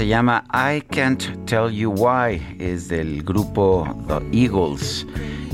se 0.00 0.06
llama 0.06 0.42
I 0.54 0.80
Can't 0.80 1.44
Tell 1.44 1.70
You 1.70 1.92
Why, 1.92 2.56
es 2.58 2.88
del 2.88 3.22
grupo 3.22 3.86
The 4.08 4.22
Eagles. 4.32 5.06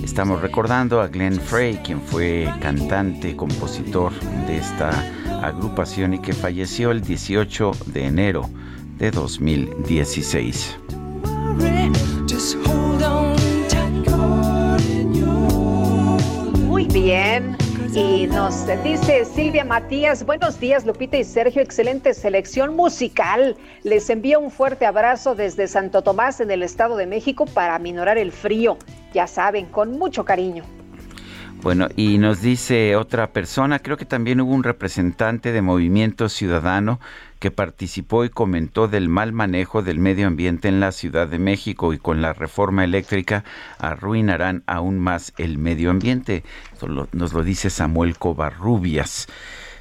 Estamos 0.04 0.40
recordando 0.40 1.00
a 1.00 1.08
Glenn 1.08 1.40
Frey, 1.40 1.74
quien 1.78 2.00
fue 2.00 2.48
cantante, 2.60 3.34
compositor 3.34 4.12
de 4.46 4.58
esta 4.58 4.90
agrupación 5.42 6.14
y 6.14 6.20
que 6.20 6.32
falleció 6.32 6.92
el 6.92 7.00
18 7.00 7.72
de 7.86 8.06
enero 8.06 8.48
de 8.98 9.10
2016. 9.10 10.78
Muy 16.68 16.84
bien. 16.86 17.65
Y 17.96 18.26
nos 18.26 18.66
dice 18.84 19.24
Silvia 19.24 19.64
Matías, 19.64 20.26
buenos 20.26 20.60
días 20.60 20.84
Lupita 20.84 21.16
y 21.16 21.24
Sergio, 21.24 21.62
excelente 21.62 22.12
selección 22.12 22.76
musical. 22.76 23.56
Les 23.84 24.10
envío 24.10 24.38
un 24.38 24.50
fuerte 24.50 24.84
abrazo 24.84 25.34
desde 25.34 25.66
Santo 25.66 26.02
Tomás 26.02 26.40
en 26.40 26.50
el 26.50 26.62
Estado 26.62 26.98
de 26.98 27.06
México 27.06 27.46
para 27.46 27.78
minorar 27.78 28.18
el 28.18 28.32
frío. 28.32 28.76
Ya 29.14 29.26
saben, 29.26 29.64
con 29.64 29.98
mucho 29.98 30.26
cariño. 30.26 30.75
Bueno, 31.66 31.88
y 31.96 32.18
nos 32.18 32.42
dice 32.42 32.94
otra 32.94 33.32
persona, 33.32 33.80
creo 33.80 33.96
que 33.96 34.04
también 34.04 34.40
hubo 34.40 34.54
un 34.54 34.62
representante 34.62 35.50
de 35.50 35.62
Movimiento 35.62 36.28
Ciudadano 36.28 37.00
que 37.40 37.50
participó 37.50 38.24
y 38.24 38.28
comentó 38.28 38.86
del 38.86 39.08
mal 39.08 39.32
manejo 39.32 39.82
del 39.82 39.98
medio 39.98 40.28
ambiente 40.28 40.68
en 40.68 40.78
la 40.78 40.92
Ciudad 40.92 41.26
de 41.26 41.40
México 41.40 41.92
y 41.92 41.98
con 41.98 42.22
la 42.22 42.34
reforma 42.34 42.84
eléctrica 42.84 43.42
arruinarán 43.80 44.62
aún 44.68 45.00
más 45.00 45.32
el 45.38 45.58
medio 45.58 45.90
ambiente. 45.90 46.44
nos 47.10 47.32
lo 47.32 47.42
dice 47.42 47.68
Samuel 47.68 48.16
Covarrubias. 48.16 49.26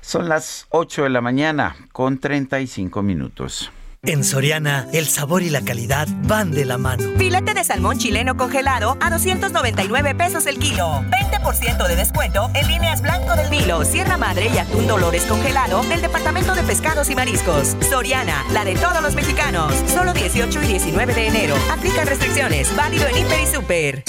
Son 0.01 0.27
las 0.27 0.65
8 0.69 1.03
de 1.03 1.09
la 1.11 1.21
mañana 1.21 1.75
con 1.91 2.17
35 2.17 3.03
minutos. 3.03 3.71
En 4.07 4.23
Soriana, 4.23 4.87
el 4.93 5.07
sabor 5.07 5.41
y 5.41 5.49
la 5.49 5.61
calidad 5.61 6.07
van 6.23 6.51
de 6.51 6.63
la 6.63 6.77
mano. 6.77 7.03
Filete 7.17 7.55
de 7.55 7.63
salmón 7.63 7.97
chileno 7.97 8.37
congelado 8.37 8.97
a 9.01 9.09
299 9.09 10.13
pesos 10.13 10.45
el 10.45 10.59
kilo. 10.59 11.03
20% 11.09 11.87
de 11.87 11.95
descuento 11.95 12.51
en 12.53 12.67
líneas 12.67 13.01
blanco 13.01 13.35
del 13.35 13.49
Vilo, 13.49 13.83
Sierra 13.83 14.17
Madre 14.17 14.51
y 14.53 14.59
atún 14.59 14.85
Dolores 14.85 15.23
congelado 15.23 15.81
del 15.83 16.01
Departamento 16.01 16.53
de 16.53 16.61
Pescados 16.61 17.09
y 17.09 17.15
Mariscos. 17.15 17.75
Soriana, 17.89 18.45
la 18.53 18.63
de 18.63 18.75
todos 18.75 19.01
los 19.01 19.15
mexicanos. 19.15 19.73
Solo 19.87 20.13
18 20.13 20.61
y 20.61 20.67
19 20.67 21.15
de 21.15 21.27
enero. 21.27 21.55
Aplica 21.71 22.05
restricciones. 22.05 22.75
Válido 22.75 23.07
en 23.07 23.17
Hiper 23.17 23.39
y 23.39 23.47
Super. 23.47 24.03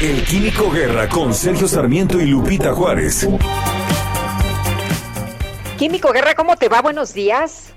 El 0.00 0.22
Químico 0.22 0.70
Guerra 0.70 1.08
con 1.08 1.34
Sergio 1.34 1.66
Sarmiento 1.66 2.20
y 2.20 2.26
Lupita 2.26 2.72
Juárez. 2.72 3.26
Químico 5.76 6.12
Guerra, 6.12 6.36
¿cómo 6.36 6.54
te 6.56 6.68
va? 6.68 6.80
Buenos 6.82 7.12
días. 7.14 7.72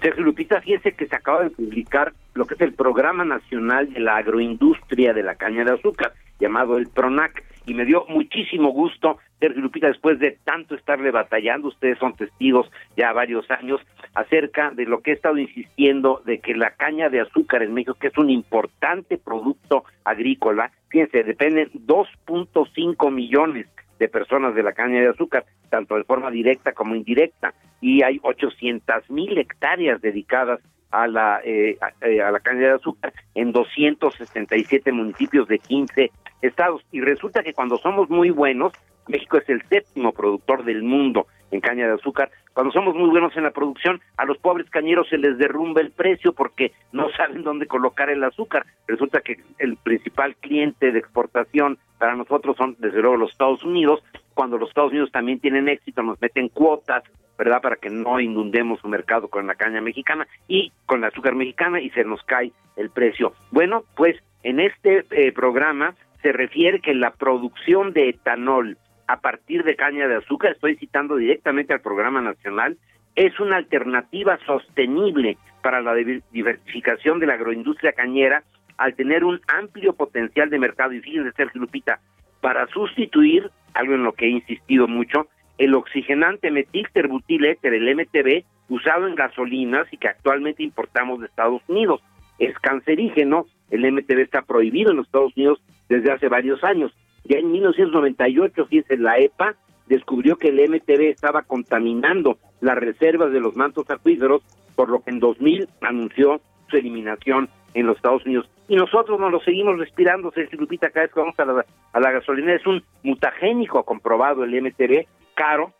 Sergio 0.00 0.24
Lupita, 0.24 0.60
fíjese 0.60 0.92
que 0.92 1.06
se 1.06 1.16
acaba 1.16 1.44
de 1.44 1.50
publicar 1.50 2.12
lo 2.34 2.46
que 2.46 2.54
es 2.54 2.60
el 2.60 2.74
Programa 2.74 3.24
Nacional 3.24 3.92
de 3.92 4.00
la 4.00 4.16
Agroindustria 4.16 5.12
de 5.12 5.22
la 5.22 5.36
Caña 5.36 5.64
de 5.64 5.72
Azúcar, 5.72 6.12
llamado 6.40 6.76
el 6.76 6.88
PRONAC, 6.88 7.44
y 7.66 7.74
me 7.74 7.84
dio 7.84 8.04
muchísimo 8.08 8.70
gusto, 8.72 9.18
Sergio 9.38 9.62
Lupita, 9.62 9.86
después 9.86 10.18
de 10.18 10.38
tanto 10.44 10.74
estarle 10.74 11.12
batallando, 11.12 11.68
ustedes 11.68 11.98
son 11.98 12.14
testigos 12.14 12.68
ya 12.96 13.12
varios 13.12 13.48
años, 13.50 13.80
acerca 14.14 14.70
de 14.72 14.84
lo 14.84 15.00
que 15.00 15.12
he 15.12 15.14
estado 15.14 15.38
insistiendo 15.38 16.22
de 16.26 16.40
que 16.40 16.54
la 16.54 16.72
caña 16.72 17.08
de 17.08 17.20
azúcar 17.20 17.62
en 17.62 17.74
México, 17.74 17.94
que 17.94 18.08
es 18.08 18.18
un 18.18 18.30
importante 18.30 19.18
producto 19.18 19.84
agrícola, 20.04 20.72
fíjense, 20.88 21.22
dependen 21.22 21.70
2.5 21.72 23.12
millones 23.12 23.66
de 24.02 24.08
personas 24.08 24.52
de 24.56 24.64
la 24.64 24.72
caña 24.72 25.00
de 25.00 25.10
azúcar, 25.10 25.44
tanto 25.70 25.94
de 25.94 26.02
forma 26.02 26.28
directa 26.28 26.72
como 26.72 26.96
indirecta, 26.96 27.54
y 27.80 28.02
hay 28.02 28.18
800 28.20 29.08
mil 29.10 29.38
hectáreas 29.38 30.00
dedicadas 30.02 30.58
a 30.90 31.06
la, 31.06 31.40
eh, 31.44 31.78
eh, 32.00 32.20
a, 32.20 32.32
la 32.32 32.40
caña 32.40 32.62
de 32.62 32.72
azúcar 32.72 33.12
en 33.36 33.52
267 33.52 34.90
municipios 34.90 35.46
de 35.46 35.60
15 35.60 36.10
estados. 36.42 36.84
Y 36.90 37.00
resulta 37.00 37.44
que 37.44 37.54
cuando 37.54 37.78
somos 37.78 38.10
muy 38.10 38.30
buenos, 38.30 38.72
México 39.06 39.36
es 39.36 39.48
el 39.48 39.62
séptimo 39.68 40.10
productor 40.12 40.64
del 40.64 40.82
mundo 40.82 41.28
en 41.52 41.60
caña 41.60 41.86
de 41.86 41.94
azúcar. 41.94 42.30
Cuando 42.52 42.72
somos 42.72 42.96
muy 42.96 43.08
buenos 43.08 43.36
en 43.36 43.44
la 43.44 43.52
producción, 43.52 44.00
a 44.16 44.24
los 44.24 44.38
pobres 44.38 44.68
cañeros 44.70 45.08
se 45.08 45.18
les 45.18 45.38
derrumba 45.38 45.80
el 45.80 45.92
precio 45.92 46.32
porque 46.32 46.72
no 46.90 47.08
saben 47.16 47.44
dónde 47.44 47.66
colocar 47.66 48.10
el 48.10 48.24
azúcar. 48.24 48.66
Resulta 48.88 49.20
que 49.20 49.38
el 49.58 49.76
principal 49.76 50.34
cliente 50.36 50.90
de 50.90 50.98
exportación 50.98 51.78
para 51.98 52.16
nosotros 52.16 52.56
son 52.56 52.74
desde 52.78 53.00
luego 53.00 53.16
los 53.16 53.30
Estados 53.30 53.62
Unidos. 53.62 54.02
Cuando 54.34 54.58
los 54.58 54.70
Estados 54.70 54.90
Unidos 54.90 55.12
también 55.12 55.38
tienen 55.38 55.68
éxito, 55.68 56.02
nos 56.02 56.20
meten 56.20 56.48
cuotas, 56.48 57.04
¿verdad? 57.38 57.60
Para 57.60 57.76
que 57.76 57.90
no 57.90 58.18
inundemos 58.18 58.80
su 58.80 58.88
mercado 58.88 59.28
con 59.28 59.46
la 59.46 59.54
caña 59.54 59.80
mexicana 59.80 60.26
y 60.48 60.72
con 60.86 61.00
la 61.00 61.08
azúcar 61.08 61.34
mexicana 61.34 61.80
y 61.80 61.90
se 61.90 62.04
nos 62.04 62.22
cae 62.24 62.52
el 62.76 62.90
precio. 62.90 63.34
Bueno, 63.50 63.84
pues 63.94 64.16
en 64.42 64.58
este 64.58 65.04
eh, 65.10 65.32
programa 65.32 65.94
se 66.22 66.32
refiere 66.32 66.80
que 66.80 66.94
la 66.94 67.12
producción 67.12 67.92
de 67.92 68.08
etanol 68.10 68.78
a 69.06 69.20
partir 69.20 69.64
de 69.64 69.76
caña 69.76 70.08
de 70.08 70.16
azúcar, 70.16 70.52
estoy 70.52 70.76
citando 70.76 71.16
directamente 71.16 71.72
al 71.72 71.80
programa 71.80 72.20
nacional, 72.20 72.76
es 73.14 73.38
una 73.40 73.56
alternativa 73.56 74.38
sostenible 74.46 75.36
para 75.62 75.80
la 75.80 75.94
diversificación 75.94 77.18
de 77.20 77.26
la 77.26 77.34
agroindustria 77.34 77.92
cañera 77.92 78.42
al 78.78 78.94
tener 78.94 79.24
un 79.24 79.40
amplio 79.48 79.92
potencial 79.92 80.50
de 80.50 80.58
mercado. 80.58 80.92
Y 80.92 81.00
fíjense, 81.00 81.32
Sergio 81.32 81.60
Lupita, 81.60 82.00
para 82.40 82.66
sustituir, 82.68 83.50
algo 83.74 83.94
en 83.94 84.04
lo 84.04 84.12
que 84.12 84.26
he 84.26 84.30
insistido 84.30 84.88
mucho, 84.88 85.28
el 85.58 85.74
oxigenante 85.74 86.50
metilterbutil-éter, 86.50 87.74
el 87.74 87.94
MTB, 87.94 88.44
usado 88.68 89.06
en 89.06 89.14
gasolinas 89.14 89.86
y 89.92 89.98
que 89.98 90.08
actualmente 90.08 90.62
importamos 90.62 91.20
de 91.20 91.26
Estados 91.26 91.62
Unidos. 91.68 92.02
Es 92.38 92.58
cancerígeno, 92.58 93.46
el 93.70 93.90
MTB 93.92 94.20
está 94.20 94.42
prohibido 94.42 94.90
en 94.90 94.96
los 94.96 95.06
Estados 95.06 95.36
Unidos 95.36 95.62
desde 95.88 96.10
hace 96.10 96.28
varios 96.28 96.64
años. 96.64 96.92
Ya 97.24 97.38
en 97.38 97.52
1998, 97.52 98.66
fíjense, 98.66 98.96
la 98.96 99.18
EPA 99.18 99.54
descubrió 99.86 100.36
que 100.36 100.48
el 100.48 100.68
MTB 100.68 101.10
estaba 101.10 101.42
contaminando 101.42 102.38
las 102.60 102.76
reservas 102.76 103.32
de 103.32 103.40
los 103.40 103.56
mantos 103.56 103.88
acuíferos, 103.90 104.42
por 104.74 104.88
lo 104.88 105.02
que 105.02 105.10
en 105.10 105.20
2000 105.20 105.68
anunció 105.82 106.40
su 106.70 106.76
eliminación 106.76 107.48
en 107.74 107.86
los 107.86 107.96
Estados 107.96 108.24
Unidos. 108.24 108.48
Y 108.68 108.76
nosotros 108.76 109.18
nos 109.20 109.30
lo 109.30 109.40
seguimos 109.40 109.78
respirando, 109.78 110.30
Sergio 110.30 110.58
Lupita, 110.58 110.90
cada 110.90 111.06
vez 111.06 111.14
que 111.14 111.20
vamos 111.20 111.38
a 111.38 111.44
la, 111.44 111.64
a 111.92 112.12
gasolina. 112.12 112.54
Es 112.54 112.66
un 112.66 112.82
mutagénico 113.02 113.82
comprobado 113.84 114.44
el 114.44 114.62
MTB, 114.62 115.06
caro, 115.34 115.72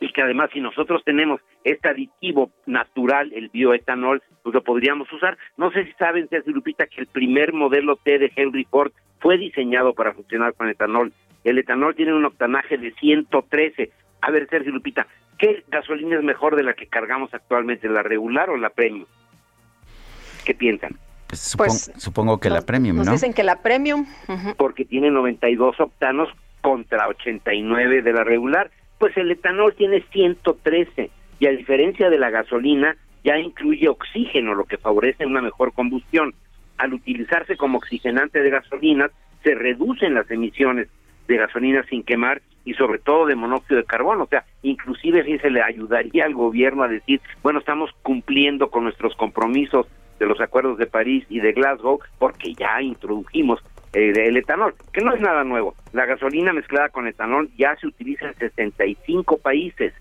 y 0.00 0.12
que 0.12 0.22
además 0.22 0.50
si 0.52 0.60
nosotros 0.60 1.02
tenemos 1.04 1.40
este 1.62 1.88
aditivo 1.88 2.50
natural, 2.66 3.32
el 3.32 3.48
bioetanol, 3.48 4.22
pues 4.42 4.54
lo 4.54 4.62
podríamos 4.62 5.10
usar. 5.12 5.38
No 5.56 5.70
sé 5.70 5.84
si 5.84 5.92
saben, 5.92 6.28
Sergio 6.28 6.52
Lupita, 6.52 6.86
que 6.86 7.00
el 7.00 7.06
primer 7.06 7.52
modelo 7.52 7.96
T 7.96 8.18
de 8.18 8.32
Henry 8.34 8.64
Ford 8.64 8.92
fue 9.24 9.38
diseñado 9.38 9.94
para 9.94 10.12
funcionar 10.12 10.52
con 10.52 10.68
etanol. 10.68 11.10
El 11.44 11.56
etanol 11.56 11.94
tiene 11.94 12.12
un 12.12 12.26
octanaje 12.26 12.76
de 12.76 12.92
113. 12.92 13.90
A 14.20 14.30
ver, 14.30 14.46
Sergio 14.50 14.70
Lupita, 14.70 15.06
¿qué 15.38 15.64
gasolina 15.68 16.16
es 16.18 16.22
mejor 16.22 16.56
de 16.56 16.62
la 16.62 16.74
que 16.74 16.88
cargamos 16.88 17.32
actualmente, 17.32 17.88
la 17.88 18.02
regular 18.02 18.50
o 18.50 18.58
la 18.58 18.68
premium? 18.68 19.06
¿Qué 20.44 20.54
piensan? 20.54 20.98
Pues, 21.26 21.54
pues 21.56 21.90
supongo 21.96 22.38
que 22.38 22.50
la 22.50 22.60
premium, 22.60 22.96
¿no? 22.98 23.04
Nos 23.04 23.12
dicen 23.14 23.32
que 23.32 23.44
la 23.44 23.62
premium. 23.62 24.04
Porque 24.58 24.84
tiene 24.84 25.10
92 25.10 25.80
octanos 25.80 26.28
contra 26.60 27.08
89 27.08 28.02
de 28.02 28.12
la 28.12 28.24
regular. 28.24 28.70
Pues 28.98 29.16
el 29.16 29.30
etanol 29.30 29.74
tiene 29.74 30.04
113 30.12 31.10
y 31.38 31.46
a 31.46 31.50
diferencia 31.50 32.10
de 32.10 32.18
la 32.18 32.28
gasolina 32.28 32.94
ya 33.24 33.38
incluye 33.38 33.88
oxígeno, 33.88 34.54
lo 34.54 34.66
que 34.66 34.76
favorece 34.76 35.24
una 35.24 35.40
mejor 35.40 35.72
combustión 35.72 36.34
al 36.78 36.94
utilizarse 36.94 37.56
como 37.56 37.78
oxigenante 37.78 38.42
de 38.42 38.50
gasolinas, 38.50 39.10
se 39.42 39.54
reducen 39.54 40.14
las 40.14 40.30
emisiones 40.30 40.88
de 41.28 41.36
gasolina 41.36 41.84
sin 41.84 42.02
quemar 42.02 42.42
y 42.64 42.74
sobre 42.74 42.98
todo 42.98 43.26
de 43.26 43.34
monóxido 43.34 43.80
de 43.80 43.86
carbono. 43.86 44.24
O 44.24 44.28
sea, 44.28 44.44
inclusive 44.62 45.24
si 45.24 45.38
se 45.38 45.50
le 45.50 45.62
ayudaría 45.62 46.24
al 46.24 46.34
gobierno 46.34 46.82
a 46.82 46.88
decir, 46.88 47.20
bueno, 47.42 47.58
estamos 47.58 47.90
cumpliendo 48.02 48.70
con 48.70 48.84
nuestros 48.84 49.14
compromisos 49.16 49.86
de 50.18 50.26
los 50.26 50.40
acuerdos 50.40 50.78
de 50.78 50.86
París 50.86 51.24
y 51.28 51.40
de 51.40 51.52
Glasgow 51.52 52.00
porque 52.18 52.54
ya 52.54 52.80
introdujimos 52.80 53.60
eh, 53.92 54.12
el 54.16 54.36
etanol, 54.36 54.74
que 54.92 55.02
no 55.02 55.14
es 55.14 55.20
nada 55.20 55.44
nuevo. 55.44 55.74
La 55.92 56.06
gasolina 56.06 56.52
mezclada 56.52 56.88
con 56.88 57.06
etanol 57.06 57.50
ya 57.56 57.76
se 57.76 57.86
utiliza 57.86 58.26
en 58.26 58.34
65 58.34 59.38
países 59.38 59.92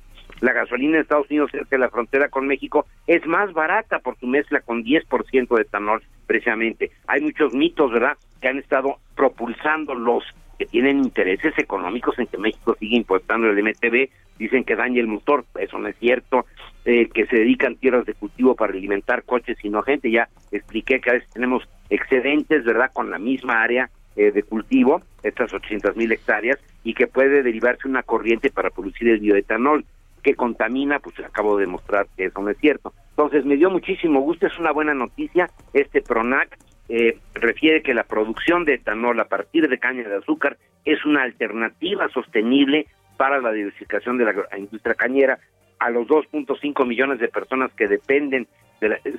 la 0.44 0.52
gasolina 0.52 0.98
en 0.98 1.02
Estados 1.04 1.30
Unidos 1.30 1.52
cerca 1.52 1.70
de 1.72 1.78
la 1.78 1.90
frontera 1.90 2.28
con 2.28 2.48
México 2.48 2.86
es 3.08 3.26
más 3.26 3.54
barata 3.54 4.00
por 4.00 4.18
su 4.20 4.28
mezcla 4.28 4.60
con 4.60 4.84
10% 4.84 5.56
de 5.56 5.62
etanol 5.62 6.04
precisamente. 6.28 6.92
Hay 7.08 7.22
muchos 7.22 7.54
mitos, 7.54 7.92
¿verdad?, 7.94 8.18
que 8.42 8.50
han 8.50 8.58
estado 8.58 8.98
propulsando 9.16 9.96
los 9.96 10.24
que 10.60 10.66
tienen 10.66 10.98
intereses 10.98 11.58
económicos 11.58 12.20
en 12.20 12.28
que 12.28 12.38
México 12.38 12.76
siga 12.78 12.98
importando 12.98 13.50
el 13.50 13.64
MTB, 13.64 14.10
dicen 14.38 14.66
que 14.66 14.76
daña 14.76 15.00
el 15.00 15.08
motor, 15.08 15.46
eso 15.58 15.80
no 15.80 15.88
es 15.88 15.96
cierto, 15.98 16.46
eh, 16.84 17.08
que 17.08 17.26
se 17.28 17.38
dedican 17.38 17.78
tierras 17.78 18.06
de 18.06 18.14
cultivo 18.14 18.54
para 18.54 18.74
alimentar 18.74 19.24
coches 19.24 19.58
y 19.64 19.70
no 19.70 19.82
gente, 19.82 20.12
ya 20.12 20.28
expliqué 20.52 21.00
que 21.00 21.10
a 21.10 21.14
veces 21.14 21.30
tenemos 21.30 21.64
excedentes, 21.90 22.66
¿verdad?, 22.66 22.92
con 22.92 23.10
la 23.10 23.18
misma 23.18 23.64
área 23.64 23.90
eh, 24.18 24.32
de 24.32 24.44
cultivo, 24.44 25.02
estas 25.24 25.54
800 25.54 25.96
mil 25.96 26.12
hectáreas, 26.12 26.60
y 26.84 26.94
que 26.94 27.08
puede 27.08 27.44
derivarse 27.44 27.88
una 27.88 28.04
corriente 28.04 28.52
para 28.52 28.72
producir 28.72 29.08
el 29.08 29.22
bioetanol 29.22 29.86
que 30.24 30.36
contamina, 30.36 31.00
pues 31.00 31.20
acabo 31.20 31.58
de 31.58 31.66
demostrar 31.66 32.08
que 32.16 32.26
eso 32.26 32.42
no 32.42 32.50
es 32.50 32.58
cierto. 32.58 32.94
Entonces 33.10 33.46
me 33.46 33.58
dio 33.58 33.70
muchísimo 33.70 34.22
gusto, 34.22 34.48
es 34.48 34.58
una 34.58 34.72
buena 34.72 34.94
noticia. 34.94 35.50
Este 35.74 36.02
PRONAC 36.02 36.58
eh, 36.90 37.20
refiere 37.34 37.84
que 37.84 37.94
la 37.94 38.04
producción 38.04 38.66
de 38.66 38.76
etanol 38.76 39.20
a 39.20 39.26
partir 39.26 39.70
de 39.70 39.78
caña 39.78 40.08
de 40.08 40.16
azúcar 40.16 40.58
es 40.86 41.06
una 41.06 41.24
alternativa 41.24 42.10
sostenible 42.10 42.88
para 43.18 43.40
la 43.40 43.52
diversificación 43.52 44.18
de 44.18 44.26
la 44.26 44.58
industria 44.58 44.96
cañera 44.96 45.40
a 45.80 45.90
los 45.90 46.08
2.5 46.08 46.86
millones 46.88 47.20
de 47.20 47.28
personas 47.28 47.72
que 47.74 47.88
dependen 47.88 48.48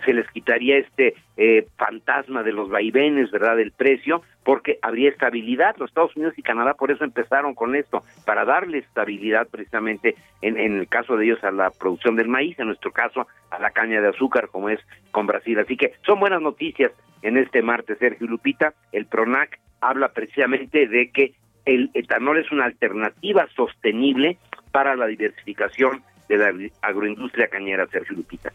se 0.05 0.13
les 0.13 0.29
quitaría 0.31 0.79
este 0.79 1.15
eh, 1.37 1.67
fantasma 1.77 2.43
de 2.43 2.53
los 2.53 2.69
vaivenes, 2.69 3.31
¿verdad?, 3.31 3.57
del 3.57 3.73
precio, 3.73 4.23
porque 4.45 4.79
habría 4.83 5.11
estabilidad. 5.11 5.77
Los 5.79 5.91
Estados 5.91 6.15
Unidos 6.17 6.35
y 6.37 6.43
Canadá 6.43 6.75
por 6.75 6.91
eso 6.91 7.05
empezaron 7.05 7.55
con 7.55 7.75
esto, 7.75 8.03
para 8.25 8.45
darle 8.45 8.79
estabilidad 8.79 9.49
precisamente 9.49 10.15
en, 10.43 10.59
en 10.59 10.79
el 10.79 10.89
caso 10.89 11.17
de 11.17 11.27
ellos 11.27 11.43
a 11.45 11.51
la 11.51 11.71
producción 11.71 12.17
del 12.17 12.29
maíz, 12.29 12.59
en 12.59 12.67
nuestro 12.67 12.93
caso 12.93 13.27
a 13.51 13.59
la 13.59 13.71
caña 13.71 14.01
de 14.01 14.09
azúcar, 14.09 14.49
como 14.49 14.69
es 14.69 14.81
con 15.11 15.27
Brasil. 15.27 15.59
Así 15.59 15.77
que 15.77 15.93
son 16.07 16.21
buenas 16.21 16.43
noticias 16.43 16.93
en 17.23 17.39
este 17.39 17.63
martes, 17.63 17.99
Sergio 17.99 18.27
Lupita. 18.27 18.75
El 18.93 19.07
PRONAC 19.07 19.59
habla 19.81 20.09
precisamente 20.13 20.87
de 20.87 21.11
que 21.11 21.33
el 21.65 21.91
etanol 21.95 22.39
es 22.39 22.51
una 22.53 22.67
alternativa 22.67 23.47
sostenible 23.57 24.39
para 24.71 24.97
la 24.97 25.07
diversificación 25.07 26.03
de 26.29 26.39
la 26.39 26.53
agroindustria 26.83 27.49
cañera, 27.49 27.87
Sergio 27.87 28.17
Lupita. 28.17 28.53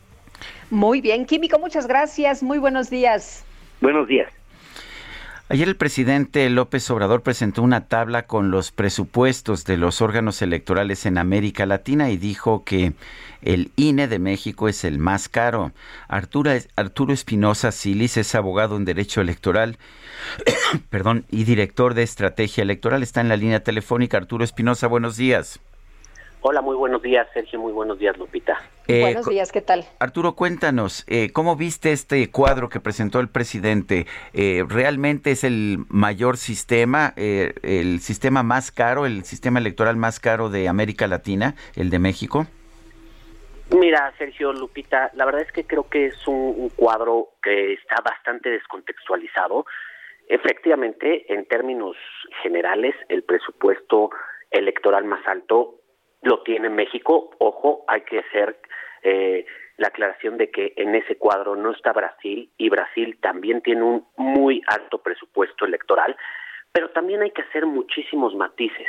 Muy 0.69 1.01
bien, 1.01 1.25
Químico, 1.25 1.57
muchas 1.59 1.87
gracias. 1.87 2.43
Muy 2.43 2.57
buenos 2.57 2.89
días. 2.89 3.43
Buenos 3.81 4.07
días. 4.07 4.31
Ayer 5.51 5.67
el 5.67 5.75
presidente 5.75 6.47
López 6.51 6.91
Obrador 6.91 7.23
presentó 7.23 7.63
una 7.63 7.87
tabla 7.87 8.27
con 8.27 8.51
los 8.51 8.71
presupuestos 8.71 9.65
de 9.65 9.77
los 9.77 9.99
órganos 9.99 10.43
electorales 10.43 11.07
en 11.07 11.17
América 11.17 11.65
Latina 11.65 12.11
y 12.11 12.17
dijo 12.17 12.63
que 12.63 12.93
el 13.41 13.71
INE 13.75 14.07
de 14.07 14.19
México 14.19 14.69
es 14.69 14.83
el 14.83 14.99
más 14.99 15.27
caro. 15.27 15.71
Arturo, 16.07 16.51
Arturo 16.75 17.13
Espinosa 17.13 17.71
Silis 17.71 18.17
es 18.17 18.35
abogado 18.35 18.77
en 18.77 18.85
Derecho 18.85 19.21
Electoral 19.21 19.79
perdón, 20.91 21.25
y 21.31 21.45
director 21.45 21.95
de 21.95 22.03
Estrategia 22.03 22.61
Electoral. 22.61 23.01
Está 23.01 23.21
en 23.21 23.29
la 23.29 23.37
línea 23.37 23.63
telefónica. 23.63 24.17
Arturo 24.17 24.43
Espinosa, 24.43 24.85
buenos 24.85 25.17
días. 25.17 25.59
Hola, 26.41 26.61
muy 26.61 26.77
buenos 26.77 27.01
días, 27.01 27.27
Sergio. 27.33 27.59
Muy 27.59 27.73
buenos 27.73 27.99
días, 27.99 28.17
Lupita. 28.17 28.57
Eh, 28.87 29.01
buenos 29.01 29.27
días, 29.27 29.51
¿qué 29.51 29.59
tal? 29.59 29.83
Arturo, 29.99 30.35
cuéntanos, 30.35 31.03
eh, 31.09 31.31
¿cómo 31.33 31.57
viste 31.57 31.91
este 31.91 32.31
cuadro 32.31 32.69
que 32.69 32.79
presentó 32.79 33.19
el 33.19 33.27
presidente? 33.27 34.05
Eh, 34.33 34.63
¿Realmente 34.67 35.31
es 35.31 35.43
el 35.43 35.79
mayor 35.89 36.37
sistema, 36.37 37.13
el 37.17 37.99
sistema 37.99 38.41
más 38.41 38.71
caro, 38.71 39.05
el 39.05 39.25
sistema 39.25 39.59
electoral 39.59 39.97
más 39.97 40.21
caro 40.21 40.49
de 40.49 40.69
América 40.69 41.07
Latina, 41.07 41.55
el 41.75 41.89
de 41.89 41.99
México? 41.99 42.47
Mira, 43.77 44.13
Sergio 44.17 44.53
Lupita, 44.53 45.11
la 45.15 45.25
verdad 45.25 45.41
es 45.41 45.51
que 45.51 45.65
creo 45.65 45.89
que 45.89 46.07
es 46.07 46.27
un 46.27 46.69
cuadro 46.69 47.31
que 47.43 47.73
está 47.73 47.97
bastante 48.01 48.49
descontextualizado. 48.49 49.65
Efectivamente, 50.29 51.31
en 51.33 51.45
términos 51.45 51.97
generales, 52.41 52.95
el 53.09 53.23
presupuesto 53.23 54.09
electoral 54.51 55.03
más 55.03 55.25
alto 55.27 55.78
lo 56.21 56.43
tiene 56.43 56.69
México. 56.69 57.31
Ojo, 57.39 57.83
hay 57.87 58.01
que 58.01 58.19
hacer 58.19 58.57
eh, 59.03 59.45
la 59.77 59.87
aclaración 59.87 60.37
de 60.37 60.51
que 60.51 60.73
en 60.75 60.93
ese 60.95 61.17
cuadro 61.17 61.55
no 61.55 61.71
está 61.71 61.93
Brasil 61.93 62.51
y 62.57 62.69
Brasil 62.69 63.17
también 63.21 63.61
tiene 63.61 63.83
un 63.83 64.05
muy 64.17 64.61
alto 64.67 64.97
presupuesto 65.01 65.65
electoral, 65.65 66.15
pero 66.71 66.89
también 66.89 67.21
hay 67.21 67.31
que 67.31 67.43
hacer 67.43 67.65
muchísimos 67.65 68.35
matices. 68.35 68.87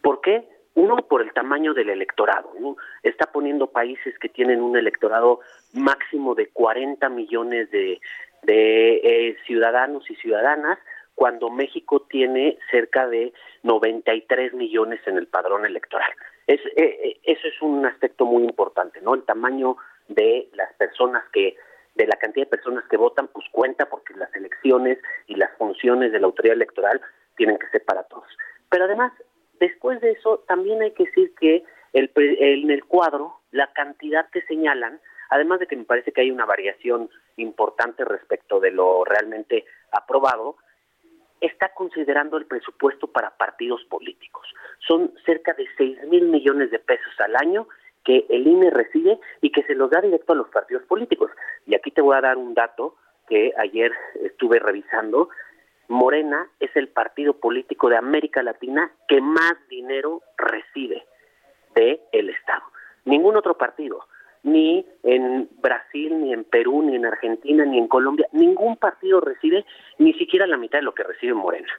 ¿Por 0.00 0.20
qué? 0.20 0.44
Uno, 0.74 0.96
por 0.96 1.22
el 1.22 1.32
tamaño 1.32 1.74
del 1.74 1.90
electorado. 1.90 2.52
¿no? 2.58 2.76
Está 3.02 3.30
poniendo 3.30 3.70
países 3.72 4.18
que 4.18 4.28
tienen 4.28 4.62
un 4.62 4.76
electorado 4.76 5.40
máximo 5.74 6.34
de 6.34 6.48
40 6.48 7.08
millones 7.10 7.70
de, 7.70 8.00
eh, 8.46 9.36
ciudadanos 9.46 10.08
y 10.10 10.14
ciudadanas 10.16 10.78
cuando 11.14 11.50
México 11.50 12.06
tiene 12.08 12.58
cerca 12.70 13.06
de 13.06 13.32
93 13.64 14.54
millones 14.54 15.00
en 15.06 15.18
el 15.18 15.26
padrón 15.26 15.66
electoral. 15.66 16.10
Es, 16.46 16.60
eh, 16.60 16.72
eh, 16.76 17.20
eso 17.24 17.46
es 17.46 17.62
un 17.62 17.86
aspecto 17.86 18.24
muy 18.24 18.42
importante, 18.44 19.00
¿no? 19.00 19.14
El 19.14 19.24
tamaño 19.24 19.76
de 20.08 20.48
las 20.54 20.72
personas 20.74 21.22
que, 21.32 21.56
de 21.94 22.06
la 22.06 22.16
cantidad 22.16 22.46
de 22.46 22.50
personas 22.50 22.84
que 22.88 22.96
votan, 22.96 23.28
pues 23.28 23.46
cuenta 23.52 23.88
porque 23.88 24.14
las 24.14 24.34
elecciones 24.34 24.98
y 25.26 25.36
las 25.36 25.50
funciones 25.56 26.12
de 26.12 26.20
la 26.20 26.26
autoridad 26.26 26.56
electoral 26.56 27.00
tienen 27.36 27.58
que 27.58 27.68
ser 27.68 27.84
para 27.84 28.02
todos. 28.04 28.26
Pero 28.70 28.84
además, 28.84 29.12
después 29.60 30.00
de 30.00 30.12
eso, 30.12 30.44
también 30.48 30.82
hay 30.82 30.92
que 30.92 31.04
decir 31.04 31.32
que 31.38 31.64
el, 31.92 32.10
en 32.16 32.70
el 32.70 32.84
cuadro, 32.84 33.40
la 33.50 33.72
cantidad 33.72 34.28
que 34.30 34.42
señalan, 34.42 35.00
además 35.30 35.60
de 35.60 35.66
que 35.66 35.76
me 35.76 35.84
parece 35.84 36.12
que 36.12 36.22
hay 36.22 36.30
una 36.30 36.46
variación 36.46 37.10
importante 37.36 38.04
respecto 38.04 38.60
de 38.60 38.70
lo 38.70 39.04
realmente 39.04 39.64
aprobado, 39.90 40.56
está 41.42 41.74
considerando 41.74 42.36
el 42.38 42.46
presupuesto 42.46 43.08
para 43.08 43.36
partidos 43.36 43.84
políticos. 43.84 44.46
Son 44.86 45.12
cerca 45.26 45.52
de 45.54 45.66
6 45.76 46.04
mil 46.04 46.28
millones 46.28 46.70
de 46.70 46.78
pesos 46.78 47.12
al 47.18 47.36
año 47.36 47.68
que 48.04 48.26
el 48.30 48.46
INE 48.46 48.70
recibe 48.70 49.18
y 49.40 49.50
que 49.50 49.62
se 49.64 49.74
los 49.74 49.90
da 49.90 50.00
directo 50.00 50.32
a 50.32 50.36
los 50.36 50.48
partidos 50.48 50.84
políticos. 50.84 51.30
Y 51.66 51.74
aquí 51.74 51.90
te 51.90 52.00
voy 52.00 52.16
a 52.16 52.20
dar 52.20 52.36
un 52.36 52.54
dato 52.54 52.96
que 53.28 53.52
ayer 53.58 53.92
estuve 54.22 54.58
revisando. 54.58 55.28
Morena 55.88 56.48
es 56.60 56.74
el 56.76 56.88
partido 56.88 57.34
político 57.34 57.88
de 57.88 57.96
América 57.96 58.42
Latina 58.42 58.90
que 59.08 59.20
más 59.20 59.54
dinero 59.68 60.22
recibe 60.36 61.04
del 61.74 62.00
el 62.12 62.30
Estado. 62.30 62.62
Ningún 63.04 63.36
otro 63.36 63.58
partido 63.58 64.06
ni 64.42 64.84
en 65.02 65.48
Brasil, 65.60 66.20
ni 66.20 66.32
en 66.32 66.44
Perú, 66.44 66.82
ni 66.82 66.96
en 66.96 67.06
Argentina, 67.06 67.64
ni 67.64 67.78
en 67.78 67.88
Colombia, 67.88 68.26
ningún 68.32 68.76
partido 68.76 69.20
recibe 69.20 69.64
ni 69.98 70.12
siquiera 70.14 70.46
la 70.46 70.56
mitad 70.56 70.78
de 70.78 70.84
lo 70.84 70.94
que 70.94 71.04
recibe 71.04 71.34
Morena. 71.34 71.72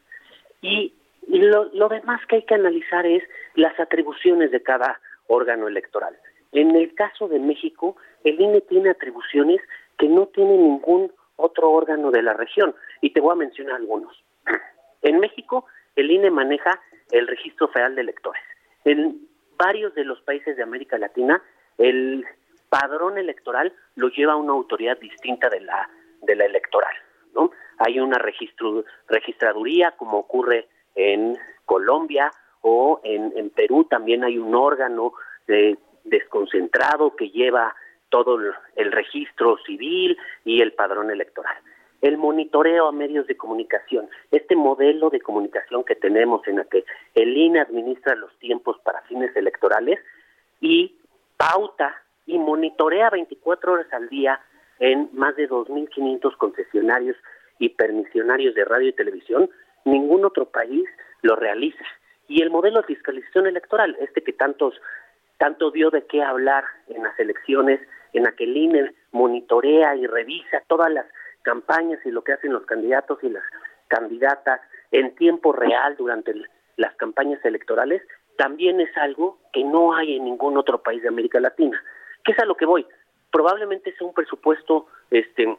Y, 0.61 0.93
lo, 1.27 1.65
lo 1.73 1.89
demás 1.89 2.21
que 2.27 2.37
hay 2.37 2.43
que 2.43 2.55
analizar 2.55 3.05
es 3.05 3.23
las 3.55 3.77
atribuciones 3.79 4.51
de 4.51 4.61
cada 4.61 4.99
órgano 5.27 5.67
electoral. 5.67 6.15
En 6.51 6.75
el 6.75 6.93
caso 6.93 7.27
de 7.27 7.39
México, 7.39 7.95
el 8.23 8.39
INE 8.39 8.61
tiene 8.61 8.89
atribuciones 8.89 9.61
que 9.97 10.07
no 10.07 10.27
tiene 10.27 10.57
ningún 10.57 11.11
otro 11.35 11.71
órgano 11.71 12.11
de 12.11 12.21
la 12.21 12.33
región. 12.33 12.75
Y 13.01 13.11
te 13.11 13.21
voy 13.21 13.33
a 13.33 13.35
mencionar 13.35 13.75
algunos. 13.75 14.23
En 15.01 15.19
México, 15.19 15.65
el 15.95 16.11
INE 16.11 16.29
maneja 16.31 16.79
el 17.11 17.27
registro 17.27 17.67
federal 17.69 17.95
de 17.95 18.01
electores. 18.01 18.41
En 18.85 19.27
varios 19.57 19.93
de 19.95 20.05
los 20.05 20.21
países 20.21 20.55
de 20.55 20.63
América 20.63 20.97
Latina, 20.97 21.41
el 21.77 22.25
padrón 22.73 23.19
electoral 23.19 23.71
lo 23.95 24.07
lleva 24.09 24.35
una 24.35 24.53
autoridad 24.53 24.97
distinta 24.97 25.47
de 25.47 25.61
la 25.61 25.87
de 26.23 26.35
la 26.35 26.45
electoral, 26.45 26.95
¿no? 27.35 27.51
Hay 27.77 27.99
una 27.99 28.17
registro, 28.17 28.83
registraduría 29.07 29.91
como 29.91 30.17
ocurre 30.17 30.67
en 30.95 31.37
Colombia 31.65 32.31
o 32.61 32.99
en, 33.03 33.49
Perú 33.51 33.83
también 33.83 34.23
hay 34.23 34.39
un 34.39 34.55
órgano 34.55 35.13
de, 35.45 35.77
desconcentrado 36.05 37.15
que 37.15 37.29
lleva 37.29 37.75
todo 38.09 38.39
el, 38.75 38.91
registro 38.91 39.57
civil 39.67 40.17
y 40.43 40.61
el 40.61 40.73
padrón 40.73 41.11
electoral. 41.11 41.57
El 42.01 42.17
monitoreo 42.17 42.87
a 42.87 42.91
medios 42.91 43.27
de 43.27 43.37
comunicación, 43.37 44.09
este 44.31 44.55
modelo 44.55 45.09
de 45.09 45.21
comunicación 45.21 45.83
que 45.83 45.95
tenemos 45.95 46.47
en 46.47 46.57
la 46.57 46.63
que 46.63 46.85
el 47.13 47.37
INE 47.37 47.59
administra 47.59 48.15
los 48.15 48.35
tiempos 48.39 48.79
para 48.83 49.01
fines 49.01 49.35
electorales 49.35 49.99
y 50.61 50.95
pauta 51.37 52.02
y 52.25 52.37
monitorea 52.37 53.09
24 53.09 53.73
horas 53.73 53.93
al 53.93 54.09
día 54.09 54.39
en 54.79 55.09
más 55.13 55.35
de 55.35 55.49
2.500 55.49 56.37
concesionarios 56.37 57.17
y 57.59 57.69
permisionarios 57.69 58.55
de 58.55 58.65
radio 58.65 58.89
y 58.89 58.93
televisión, 58.93 59.49
ningún 59.85 60.25
otro 60.25 60.45
país 60.45 60.83
lo 61.21 61.35
realiza. 61.35 61.85
Y 62.27 62.41
el 62.41 62.49
modelo 62.49 62.81
de 62.81 62.87
fiscalización 62.87 63.47
electoral, 63.47 63.95
este 63.99 64.23
que 64.23 64.33
tantos 64.33 64.75
tanto 65.37 65.71
dio 65.71 65.89
de 65.89 66.05
qué 66.05 66.23
hablar 66.23 66.63
en 66.87 67.03
las 67.03 67.19
elecciones, 67.19 67.81
en 68.13 68.23
la 68.23 68.31
que 68.31 68.45
el 68.45 68.55
INE 68.55 68.93
monitorea 69.11 69.95
y 69.95 70.07
revisa 70.07 70.63
todas 70.67 70.91
las 70.91 71.05
campañas 71.41 71.99
y 72.05 72.11
lo 72.11 72.23
que 72.23 72.33
hacen 72.33 72.53
los 72.53 72.65
candidatos 72.65 73.19
y 73.23 73.29
las 73.29 73.43
candidatas 73.87 74.61
en 74.91 75.13
tiempo 75.15 75.51
real 75.51 75.95
durante 75.97 76.33
las 76.77 76.95
campañas 76.95 77.43
electorales, 77.43 78.01
también 78.37 78.79
es 78.79 78.95
algo 78.97 79.37
que 79.51 79.63
no 79.63 79.93
hay 79.95 80.15
en 80.15 80.25
ningún 80.25 80.57
otro 80.57 80.81
país 80.81 81.01
de 81.01 81.09
América 81.09 81.39
Latina. 81.39 81.81
¿Qué 82.23 82.31
es 82.31 82.39
a 82.39 82.45
lo 82.45 82.55
que 82.55 82.65
voy? 82.65 82.85
Probablemente 83.31 83.93
sea 83.95 84.07
un 84.07 84.13
presupuesto 84.13 84.87
este 85.11 85.57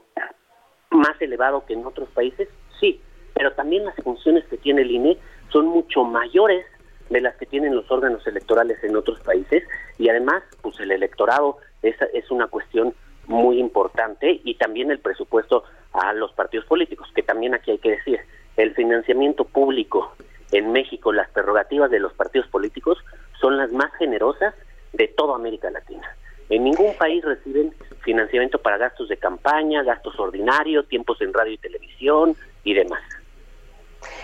más 0.90 1.20
elevado 1.20 1.64
que 1.66 1.74
en 1.74 1.84
otros 1.84 2.08
países, 2.10 2.48
sí, 2.80 3.00
pero 3.34 3.52
también 3.52 3.84
las 3.84 3.96
funciones 3.96 4.44
que 4.46 4.56
tiene 4.56 4.82
el 4.82 4.90
INE 4.90 5.18
son 5.50 5.66
mucho 5.66 6.04
mayores 6.04 6.64
de 7.10 7.20
las 7.20 7.36
que 7.36 7.46
tienen 7.46 7.74
los 7.74 7.90
órganos 7.90 8.26
electorales 8.26 8.82
en 8.82 8.96
otros 8.96 9.20
países 9.20 9.62
y 9.98 10.08
además 10.08 10.42
pues 10.62 10.78
el 10.80 10.92
electorado 10.92 11.58
es, 11.82 11.96
es 12.14 12.30
una 12.30 12.46
cuestión 12.46 12.94
muy 13.26 13.58
importante 13.58 14.40
y 14.44 14.54
también 14.54 14.90
el 14.90 15.00
presupuesto 15.00 15.64
a 15.92 16.12
los 16.12 16.32
partidos 16.32 16.66
políticos, 16.66 17.08
que 17.14 17.22
también 17.22 17.54
aquí 17.54 17.72
hay 17.72 17.78
que 17.78 17.92
decir, 17.92 18.20
el 18.56 18.74
financiamiento 18.74 19.44
público 19.44 20.14
en 20.52 20.72
México, 20.72 21.12
las 21.12 21.28
prerrogativas 21.30 21.90
de 21.90 22.00
los 22.00 22.12
partidos 22.14 22.48
políticos 22.48 22.98
son 23.40 23.56
las 23.56 23.70
más 23.72 23.92
generosas 23.94 24.54
de 24.92 25.08
toda 25.08 25.34
América 25.34 25.70
Latina. 25.70 26.16
En 26.48 26.64
ningún 26.64 26.94
país 26.96 27.24
reciben 27.24 27.74
financiamiento 28.02 28.58
para 28.58 28.76
gastos 28.76 29.08
de 29.08 29.16
campaña, 29.16 29.82
gastos 29.82 30.18
ordinarios, 30.18 30.86
tiempos 30.88 31.20
en 31.20 31.32
radio 31.32 31.52
y 31.52 31.58
televisión 31.58 32.36
y 32.64 32.74
demás. 32.74 33.02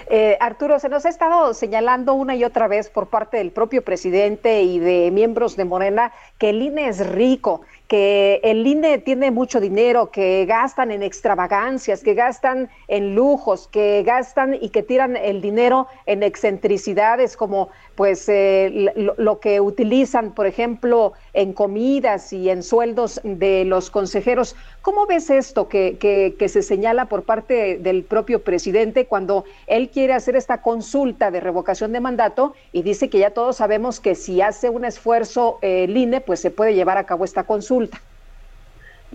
Eh, 0.09 0.36
Arturo, 0.40 0.78
se 0.78 0.89
nos 0.89 1.07
ha 1.07 1.09
estado 1.09 1.55
señalando 1.55 2.15
una 2.15 2.35
y 2.35 2.44
otra 2.44 2.69
vez 2.69 2.89
por 2.89 3.09
parte 3.09 3.36
del 3.36 3.51
propio 3.51 3.82
presidente 3.82 4.62
y 4.62 4.78
de 4.78 5.11
miembros 5.11 5.57
de 5.57 5.65
Morena 5.65 6.12
que 6.39 6.51
el 6.51 6.62
INE 6.62 6.89
es 6.89 7.07
rico 7.07 7.62
que 7.90 8.39
el 8.44 8.65
INE 8.65 8.98
tiene 8.98 9.32
mucho 9.32 9.59
dinero, 9.59 10.12
que 10.12 10.47
gastan 10.47 10.93
en 10.93 11.02
extravagancias, 11.02 12.05
que 12.05 12.15
gastan 12.15 12.70
en 12.86 13.16
lujos, 13.16 13.66
que 13.66 14.05
gastan 14.05 14.55
y 14.55 14.69
que 14.69 14.85
tiran 14.85 15.16
el 15.16 15.40
dinero 15.40 15.89
en 16.07 16.23
excentricidades 16.23 17.36
como 17.36 17.69
pues 17.97 18.28
eh, 18.28 18.93
lo, 18.94 19.40
que 19.40 19.61
utilizan, 19.61 20.36
por 20.36 20.47
ejemplo, 20.47 21.15
en 21.32 21.52
comidas 21.52 22.32
y 22.32 22.48
en 22.48 22.62
sueldos 22.62 23.20
de 23.24 23.65
los 23.65 23.90
consejeros. 23.90 24.55
¿Cómo 24.82 25.07
ves 25.07 25.28
esto 25.28 25.69
que, 25.69 25.98
que, 25.98 26.48
se 26.48 26.62
señala 26.62 27.05
por 27.05 27.24
parte 27.24 27.77
del 27.77 28.02
propio 28.02 28.43
presidente 28.43 29.05
cuando 29.05 29.44
él 29.66 29.90
quiere 29.90 30.15
hacer 30.15 30.36
esta 30.36 30.62
consulta 30.62 31.31
de 31.31 31.40
revocación 31.40 31.93
de 31.93 32.01
mandato 32.01 32.55
y 32.73 32.82
dice 32.82 33.11
que 33.11 33.19
ya 33.19 33.31
todos 33.31 33.57
sabemos 33.57 34.01
que 34.01 34.15
si 34.15 34.40
hace 34.40 34.70
un 34.70 34.86
esfuerzo 34.86 35.59
eh, 35.61 35.85
el 35.85 35.97
INE, 35.97 36.23
pues 36.23 36.40
se 36.40 36.51
puede 36.51 36.74
llevar 36.74 36.97
a 36.97 37.05
cabo 37.05 37.27
esta 37.27 37.44
consulta? 37.44 38.01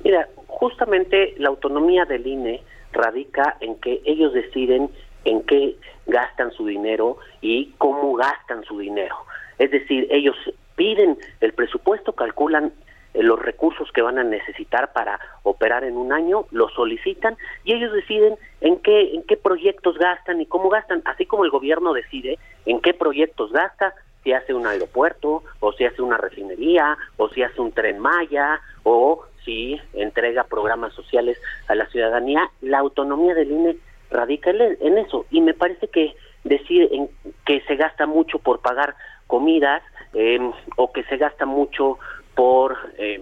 Mira, 0.03 0.29
justamente 0.45 1.33
la 1.37 1.49
autonomía 1.49 2.05
del 2.05 2.27
INE 2.27 2.61
radica 2.91 3.57
en 3.59 3.75
que 3.77 4.01
ellos 4.05 4.33
deciden 4.33 4.91
en 5.25 5.41
qué 5.43 5.77
gastan 6.05 6.51
su 6.51 6.67
dinero 6.67 7.17
y 7.41 7.71
cómo 7.79 8.13
gastan 8.13 8.63
su 8.65 8.77
dinero. 8.77 9.15
Es 9.57 9.71
decir, 9.71 10.07
ellos 10.11 10.35
piden 10.75 11.17
el 11.41 11.53
presupuesto, 11.53 12.13
calculan 12.13 12.71
los 13.19 13.39
recursos 13.39 13.91
que 13.91 14.01
van 14.01 14.17
a 14.17 14.23
necesitar 14.23 14.93
para 14.93 15.19
operar 15.43 15.83
en 15.83 15.97
un 15.97 16.11
año, 16.11 16.45
los 16.51 16.73
solicitan 16.73 17.37
y 17.63 17.73
ellos 17.73 17.93
deciden 17.93 18.35
en 18.61 18.77
qué 18.77 19.13
en 19.15 19.23
qué 19.23 19.37
proyectos 19.37 19.97
gastan 19.97 20.41
y 20.41 20.45
cómo 20.45 20.69
gastan, 20.69 21.01
así 21.05 21.25
como 21.25 21.45
el 21.45 21.51
gobierno 21.51 21.93
decide 21.93 22.37
en 22.65 22.81
qué 22.81 22.93
proyectos 22.93 23.51
gasta, 23.51 23.93
si 24.23 24.33
hace 24.33 24.53
un 24.53 24.65
aeropuerto 24.65 25.43
o 25.59 25.73
si 25.73 25.85
hace 25.85 26.01
una 26.01 26.17
refinería 26.17 26.97
o 27.17 27.29
si 27.29 27.43
hace 27.43 27.61
un 27.61 27.71
tren 27.71 27.99
Maya 27.99 28.59
o 28.83 29.23
si 29.45 29.79
entrega 29.93 30.43
programas 30.43 30.93
sociales 30.93 31.39
a 31.67 31.75
la 31.75 31.85
ciudadanía, 31.87 32.49
la 32.61 32.79
autonomía 32.79 33.35
del 33.35 33.51
INE 33.51 33.77
radica 34.09 34.49
en 34.49 34.97
eso. 34.97 35.25
Y 35.29 35.41
me 35.41 35.53
parece 35.53 35.87
que 35.87 36.15
decir 36.43 36.89
en 36.91 37.09
que 37.45 37.61
se 37.61 37.75
gasta 37.75 38.07
mucho 38.07 38.39
por 38.39 38.59
pagar 38.59 38.95
comidas 39.27 39.83
em, 40.13 40.51
o 40.75 40.91
que 40.91 41.03
se 41.03 41.17
gasta 41.17 41.45
mucho 41.45 41.99
por 42.35 42.77
eh, 42.97 43.21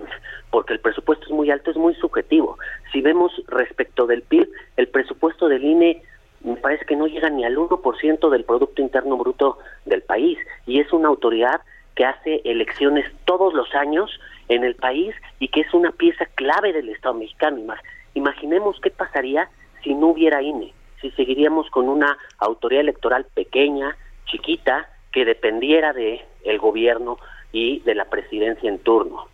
porque 0.49 0.73
el 0.73 0.79
presupuesto 0.79 1.25
es 1.25 1.31
muy 1.31 1.49
alto 1.49 1.71
es 1.71 1.77
muy 1.77 1.95
subjetivo. 1.95 2.57
Si 2.91 3.01
vemos 3.01 3.31
respecto 3.47 4.05
del 4.05 4.21
PIB, 4.21 4.49
el 4.77 4.87
presupuesto 4.87 5.47
del 5.47 5.63
INE 5.63 6.01
me 6.41 6.57
parece 6.57 6.85
que 6.85 6.95
no 6.95 7.07
llega 7.07 7.29
ni 7.29 7.45
al 7.45 7.55
1% 7.55 8.29
del 8.29 8.43
Producto 8.43 8.81
Interno 8.81 9.17
Bruto 9.17 9.57
del 9.85 10.01
país 10.01 10.37
y 10.67 10.79
es 10.79 10.91
una 10.91 11.07
autoridad 11.07 11.61
que 11.95 12.05
hace 12.05 12.41
elecciones 12.43 13.05
todos 13.25 13.53
los 13.53 13.73
años 13.75 14.11
en 14.49 14.63
el 14.63 14.75
país 14.75 15.15
y 15.39 15.47
que 15.47 15.61
es 15.61 15.73
una 15.73 15.91
pieza 15.91 16.25
clave 16.35 16.73
del 16.73 16.89
Estado 16.89 17.15
mexicano. 17.15 17.75
Imaginemos 18.13 18.79
qué 18.81 18.89
pasaría 18.89 19.49
si 19.83 19.93
no 19.93 20.07
hubiera 20.07 20.41
INE, 20.41 20.73
si 21.01 21.11
seguiríamos 21.11 21.69
con 21.69 21.87
una 21.87 22.17
autoridad 22.39 22.81
electoral 22.81 23.25
pequeña, 23.33 23.95
chiquita, 24.25 24.89
que 25.11 25.25
dependiera 25.25 25.93
de 25.93 26.25
el 26.43 26.57
gobierno 26.57 27.17
y 27.53 27.79
de 27.81 27.95
la 27.95 28.05
presidencia 28.05 28.67
en 28.67 28.79
turno. 28.79 29.27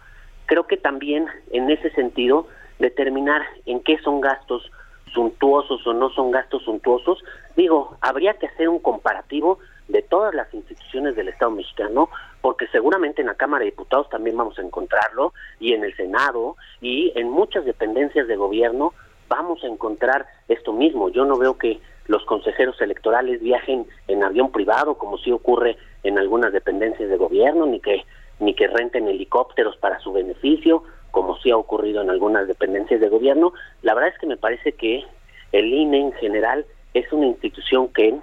Creo 0.46 0.68
que 0.68 0.78
también 0.78 1.28
en 1.52 1.72
ese 1.72 1.90
sentido 1.92 2.48
determinar 2.78 3.42
en 3.66 3.82
qué 3.82 3.98
son 4.00 4.22
gastos 4.22 4.70
suntuosos 5.14 5.86
o 5.88 5.94
no 5.94 6.10
son 6.12 6.30
gastos 6.30 6.64
suntuosos, 6.64 7.24
digo, 7.56 7.98
habría 8.02 8.36
que 8.36 8.46
hacer 8.46 8.70
un 8.70 8.80
comparativo 8.80 9.58
de 9.88 10.04
todas 10.04 10.36
las 10.36 10.54
instituciones 10.54 11.16
del 11.16 11.30
Estado 11.30 11.52
mexicano, 11.52 12.10
porque 12.42 12.68
seguramente 12.68 13.22
en 13.22 13.28
la 13.28 13.34
Cámara 13.34 13.64
de 13.64 13.72
Diputados 13.72 14.08
también 14.10 14.38
vamos 14.38 14.60
a 14.60 14.62
encontrarlo, 14.62 15.34
y 15.60 15.74
en 15.74 15.84
el 15.84 15.96
Senado, 15.96 16.58
y 16.80 17.12
en 17.16 17.30
muchas 17.30 17.66
dependencias 17.66 18.28
de 18.28 18.36
gobierno 18.36 18.94
vamos 19.28 19.64
a 19.64 19.68
encontrar 19.68 20.28
esto 20.48 20.74
mismo. 20.74 21.10
Yo 21.10 21.26
no 21.26 21.38
veo 21.38 21.58
que 21.58 21.80
los 22.10 22.26
consejeros 22.26 22.82
electorales 22.82 23.40
viajen 23.40 23.86
en 24.08 24.24
avión 24.24 24.52
privado, 24.52 24.96
como 24.96 25.20
sí 25.20 25.32
ocurre 25.32 25.78
en 26.02 26.18
algunas 26.18 26.52
dependencias 26.52 27.08
de 27.08 27.18
gobierno, 27.18 27.68
ni 27.68 27.80
que 27.80 28.04
ni 28.40 28.56
que 28.56 28.68
renten 28.68 29.08
helicópteros 29.08 29.78
para 29.78 30.00
su 30.00 30.12
beneficio, 30.12 30.84
como 31.12 31.38
sí 31.38 31.52
ha 31.52 31.58
ocurrido 31.58 32.02
en 32.02 32.10
algunas 32.10 32.48
dependencias 32.48 33.00
de 33.00 33.10
gobierno. 33.10 33.54
La 33.84 33.94
verdad 33.94 34.12
es 34.14 34.20
que 34.20 34.26
me 34.26 34.38
parece 34.38 34.72
que 34.72 35.04
el 35.52 35.72
INE 35.72 36.00
en 36.00 36.14
general 36.14 36.66
es 36.96 37.12
una 37.14 37.28
institución 37.28 37.90
que 37.90 38.18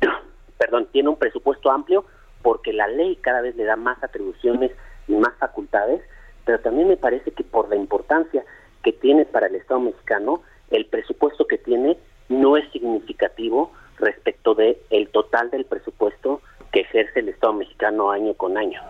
perdón, 0.56 0.88
tiene 0.90 1.10
un 1.10 1.16
presupuesto 1.16 1.70
amplio 1.70 2.06
porque 2.40 2.72
la 2.72 2.88
ley 2.88 3.16
cada 3.16 3.42
vez 3.42 3.54
le 3.56 3.64
da 3.64 3.76
más 3.76 4.02
atribuciones 4.02 4.70
y 5.08 5.12
más 5.12 5.34
facultades, 5.38 6.00
pero 6.46 6.58
también 6.60 6.88
me 6.88 6.96
parece 6.96 7.32
que 7.32 7.44
por 7.44 7.68
la 7.68 7.76
importancia 7.76 8.44
que 8.82 8.92
tiene 8.92 9.26
para 9.26 9.48
el 9.48 9.56
Estado 9.56 9.80
mexicano, 9.80 10.40
el 10.70 10.86
presupuesto 10.86 11.46
que 11.46 11.58
tiene 11.58 11.98
no 12.28 12.56
es 12.56 12.70
significativo 12.72 13.72
respecto 13.98 14.54
de 14.54 14.80
el 14.90 15.08
total 15.08 15.50
del 15.50 15.64
presupuesto 15.64 16.40
que 16.72 16.80
ejerce 16.80 17.20
el 17.20 17.28
Estado 17.28 17.52
mexicano 17.52 18.10
año 18.10 18.34
con 18.34 18.56
año. 18.56 18.80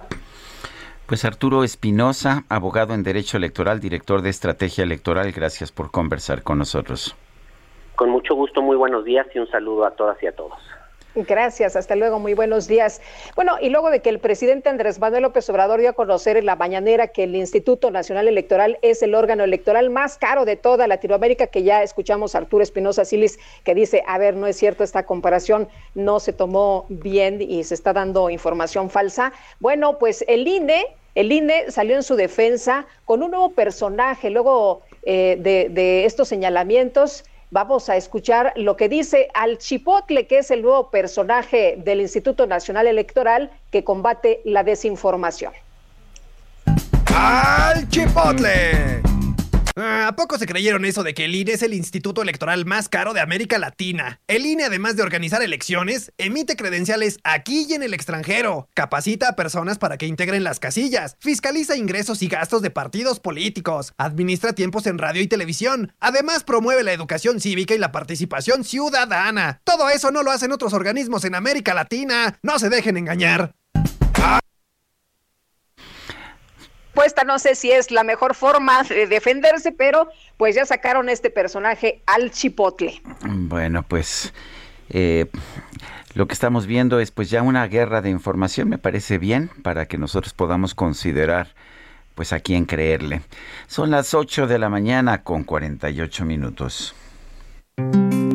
Pues 1.07 1.25
Arturo 1.27 1.65
Espinosa, 1.65 2.45
abogado 2.49 2.95
en 2.95 3.03
Derecho 3.03 3.37
Electoral, 3.37 3.79
director 3.79 4.23
de 4.23 4.31
Estrategia 4.31 4.85
Electoral, 4.85 5.33
gracias 5.33 5.71
por 5.71 5.91
conversar 5.91 6.43
con 6.43 6.59
nosotros. 6.59 7.15
Con 7.95 8.09
mucho 8.09 8.35
gusto, 8.35 8.63
muy 8.63 8.77
buenos 8.77 9.05
días 9.05 9.27
y 9.35 9.39
un 9.39 9.47
saludo 9.49 9.85
a 9.85 9.91
todas 9.91 10.21
y 10.23 10.27
a 10.27 10.33
todos. 10.35 10.59
Gracias, 11.15 11.77
hasta 11.77 11.95
luego, 11.95 12.19
muy 12.19 12.35
buenos 12.35 12.67
días. 12.67 13.01
Bueno, 13.37 13.57
y 13.61 13.69
luego 13.69 13.91
de 13.91 14.01
que 14.01 14.11
el 14.11 14.19
presidente 14.19 14.69
Andrés 14.69 14.99
Manuel 14.99 15.23
López 15.23 15.49
Obrador 15.49 15.79
dio 15.79 15.91
a 15.91 15.93
conocer 15.93 16.37
en 16.37 16.45
la 16.45 16.57
mañanera 16.57 17.09
que 17.09 17.23
el 17.23 17.37
Instituto 17.37 17.93
Nacional 17.93 18.27
Electoral 18.27 18.79
es 18.83 19.01
el 19.01 19.15
órgano 19.15 19.45
electoral 19.45 19.91
más 19.91 20.19
caro 20.19 20.45
de 20.45 20.57
toda 20.57 20.89
Latinoamérica, 20.89 21.47
que 21.47 21.63
ya 21.63 21.85
escuchamos 21.85 22.35
a 22.35 22.39
Arturo 22.39 22.65
Espinosa 22.65 23.05
Silis 23.05 23.39
que 23.63 23.77
dice, 23.77 24.03
a 24.09 24.19
ver, 24.19 24.35
no 24.35 24.49
es 24.49 24.57
cierto 24.57 24.83
esta 24.83 25.07
comparación, 25.07 25.69
no 25.95 26.19
se 26.19 26.33
tomó 26.33 26.87
bien 26.89 27.41
y 27.41 27.63
se 27.63 27.75
está 27.75 27.93
dando 27.93 28.29
información 28.29 28.91
falsa. 28.91 29.33
Bueno, 29.61 29.99
pues 30.01 30.25
el 30.27 30.49
INE, 30.49 30.85
el 31.15 31.31
INE 31.31 31.71
salió 31.71 31.95
en 31.95 32.03
su 32.03 32.17
defensa 32.17 32.87
con 33.05 33.23
un 33.23 33.31
nuevo 33.31 33.51
personaje 33.51 34.31
luego 34.31 34.83
eh, 35.05 35.37
de, 35.39 35.69
de 35.71 36.07
estos 36.07 36.27
señalamientos 36.27 37.25
Vamos 37.51 37.89
a 37.89 37.97
escuchar 37.97 38.53
lo 38.57 38.77
que 38.77 38.89
dice 38.89 39.29
Al 39.35 39.59
Chipotle, 39.59 40.27
que 40.27 40.39
es 40.39 40.51
el 40.51 40.63
nuevo 40.63 40.91
personaje 40.91 41.77
del 41.79 42.01
Instituto 42.01 42.47
Nacional 42.47 42.87
Electoral 42.87 43.51
que 43.71 43.85
combate 43.85 44.41
la 44.45 44.65
desinformación. 44.65 45.53
¡Al 47.15 47.89
Chipotle! 47.89 49.14
Ah, 49.77 50.07
¿A 50.07 50.15
poco 50.15 50.39
se 50.39 50.47
creyeron 50.47 50.85
eso 50.85 51.03
de 51.03 51.15
que 51.15 51.25
el 51.25 51.35
INE 51.35 51.53
es 51.53 51.63
el 51.63 51.75
instituto 51.75 52.23
electoral 52.23 52.65
más 52.65 52.89
caro 52.89 53.13
de 53.13 53.21
América 53.21 53.59
Latina? 53.59 54.21
El 54.29 54.47
INE, 54.47 54.63
además 54.65 54.95
de 54.95 55.03
organizar 55.03 55.43
elecciones, 55.43 56.13
emite 56.17 56.55
credenciales 56.55 57.19
aquí 57.25 57.67
y 57.69 57.75
en 57.75 57.83
el 57.83 57.93
extranjero, 57.93 58.69
capacita 58.75 59.31
a 59.31 59.37
personas 59.37 59.79
para 59.79 59.99
que 59.99 60.07
integren 60.07 60.45
las 60.45 60.61
casillas, 60.61 61.17
fiscaliza 61.19 61.77
ingresos 61.77 62.23
y 62.23 62.29
gastos 62.29 62.63
de 62.63 62.71
partidos 62.71 63.19
políticos, 63.19 63.95
administra 63.99 64.53
tiempos 64.53 64.87
en 64.87 64.99
radio 64.99 65.23
y 65.23 65.27
televisión, 65.27 65.93
además 65.99 66.45
promueve 66.45 66.85
la 66.85 66.93
educación 66.93 67.41
cívica 67.41 67.75
y 67.75 67.79
la 67.79 67.91
participación 67.91 68.63
ciudadana. 68.63 69.61
Todo 69.65 69.91
eso 69.91 70.13
no 70.13 70.23
lo 70.23 70.31
hacen 70.31 70.53
otros 70.53 70.73
organismos 70.73 71.25
en 71.25 71.35
América 71.35 71.75
Latina. 71.75 72.39
No 72.45 72.61
se 72.61 72.69
dejen 72.69 72.97
engañar. 72.97 73.55
No 77.27 77.39
sé 77.39 77.55
si 77.55 77.71
es 77.71 77.91
la 77.91 78.05
mejor 78.05 78.35
forma 78.35 78.83
de 78.85 79.07
defenderse, 79.07 79.73
pero 79.73 80.09
pues 80.37 80.55
ya 80.55 80.65
sacaron 80.65 81.09
este 81.09 81.31
personaje 81.31 82.03
al 82.07 82.31
chipotle. 82.31 83.03
Bueno, 83.23 83.83
pues 83.83 84.33
eh, 84.91 85.27
lo 86.15 86.27
que 86.27 86.35
estamos 86.35 86.67
viendo 86.67 87.01
es 87.01 87.11
pues 87.11 87.31
ya 87.31 87.43
una 87.43 87.67
guerra 87.67 88.03
de 88.03 88.11
información, 88.11 88.69
me 88.69 88.79
parece 88.79 89.19
bien, 89.19 89.51
para 89.63 89.87
que 89.87 89.99
nosotros 89.99 90.33
podamos 90.33 90.75
considerar 90.75 91.49
pues 92.15 92.33
a 92.33 92.41
quién 92.41 92.65
creerle. 92.65 93.23
Son 93.67 93.91
las 93.91 94.15
8 94.15 94.47
de 94.47 94.59
la 94.59 94.69
mañana 94.69 95.23
con 95.23 95.43
48 95.45 96.25
minutos. 96.25 96.95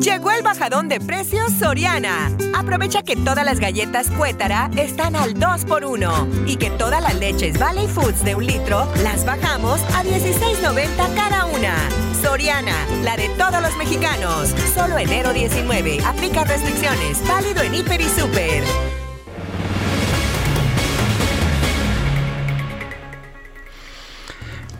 Llegó 0.00 0.30
el 0.30 0.42
bajadón 0.42 0.88
de 0.88 0.98
precios 0.98 1.52
Soriana. 1.52 2.34
Aprovecha 2.54 3.02
que 3.02 3.16
todas 3.16 3.44
las 3.44 3.60
galletas 3.60 4.10
Cuétara 4.10 4.70
están 4.74 5.14
al 5.14 5.34
2x1 5.34 6.48
y 6.48 6.56
que 6.56 6.70
todas 6.70 7.02
las 7.02 7.14
leches 7.16 7.58
Valley 7.58 7.86
Foods 7.86 8.24
de 8.24 8.34
un 8.34 8.46
litro 8.46 8.90
las 9.02 9.26
bajamos 9.26 9.78
a 9.94 10.02
16.90 10.02 11.14
cada 11.14 11.44
una. 11.44 11.74
Soriana, 12.22 12.74
la 13.02 13.18
de 13.18 13.28
todos 13.30 13.60
los 13.60 13.76
mexicanos. 13.76 14.54
Solo 14.74 14.96
enero 14.96 15.34
19. 15.34 15.98
Aplica 16.06 16.44
restricciones. 16.44 17.22
Válido 17.28 17.62
en 17.62 17.74
Hiper 17.74 18.00
y 18.00 18.08
Super. 18.08 18.99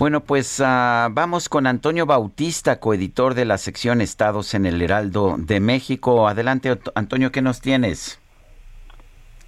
Bueno, 0.00 0.20
pues 0.22 0.60
uh, 0.60 1.12
vamos 1.12 1.50
con 1.50 1.66
Antonio 1.66 2.06
Bautista, 2.06 2.80
coeditor 2.80 3.34
de 3.34 3.44
la 3.44 3.58
sección 3.58 4.00
Estados 4.00 4.54
en 4.54 4.64
el 4.64 4.80
Heraldo 4.80 5.34
de 5.36 5.60
México. 5.60 6.26
Adelante, 6.26 6.78
Antonio, 6.94 7.30
¿qué 7.30 7.42
nos 7.42 7.60
tienes? 7.60 8.18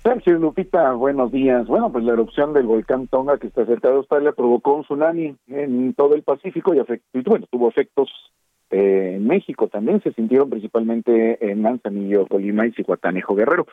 Sergio 0.03 0.39
Lupita, 0.39 0.93
buenos 0.93 1.33
días. 1.33 1.67
Bueno, 1.67 1.91
pues 1.91 2.05
la 2.05 2.13
erupción 2.13 2.53
del 2.53 2.67
volcán 2.67 3.07
Tonga 3.07 3.39
que 3.39 3.47
está 3.47 3.65
cerca 3.65 3.89
de 3.89 3.95
Australia 3.95 4.33
provocó 4.33 4.75
un 4.75 4.83
tsunami 4.83 5.35
en 5.47 5.95
todo 5.95 6.15
el 6.15 6.23
Pacífico 6.23 6.75
y, 6.75 6.81
y 7.15 7.23
bueno, 7.23 7.47
tuvo 7.51 7.71
efectos 7.71 8.11
eh, 8.73 9.17
en 9.17 9.27
México 9.27 9.69
también 9.69 10.03
se 10.03 10.13
sintieron 10.15 10.49
principalmente 10.49 11.39
en 11.41 11.61
Manzanillo, 11.61 12.27
Colima 12.27 12.67
y 12.67 12.73
Cihuatanejo 12.73 13.35
Guerrero. 13.35 13.67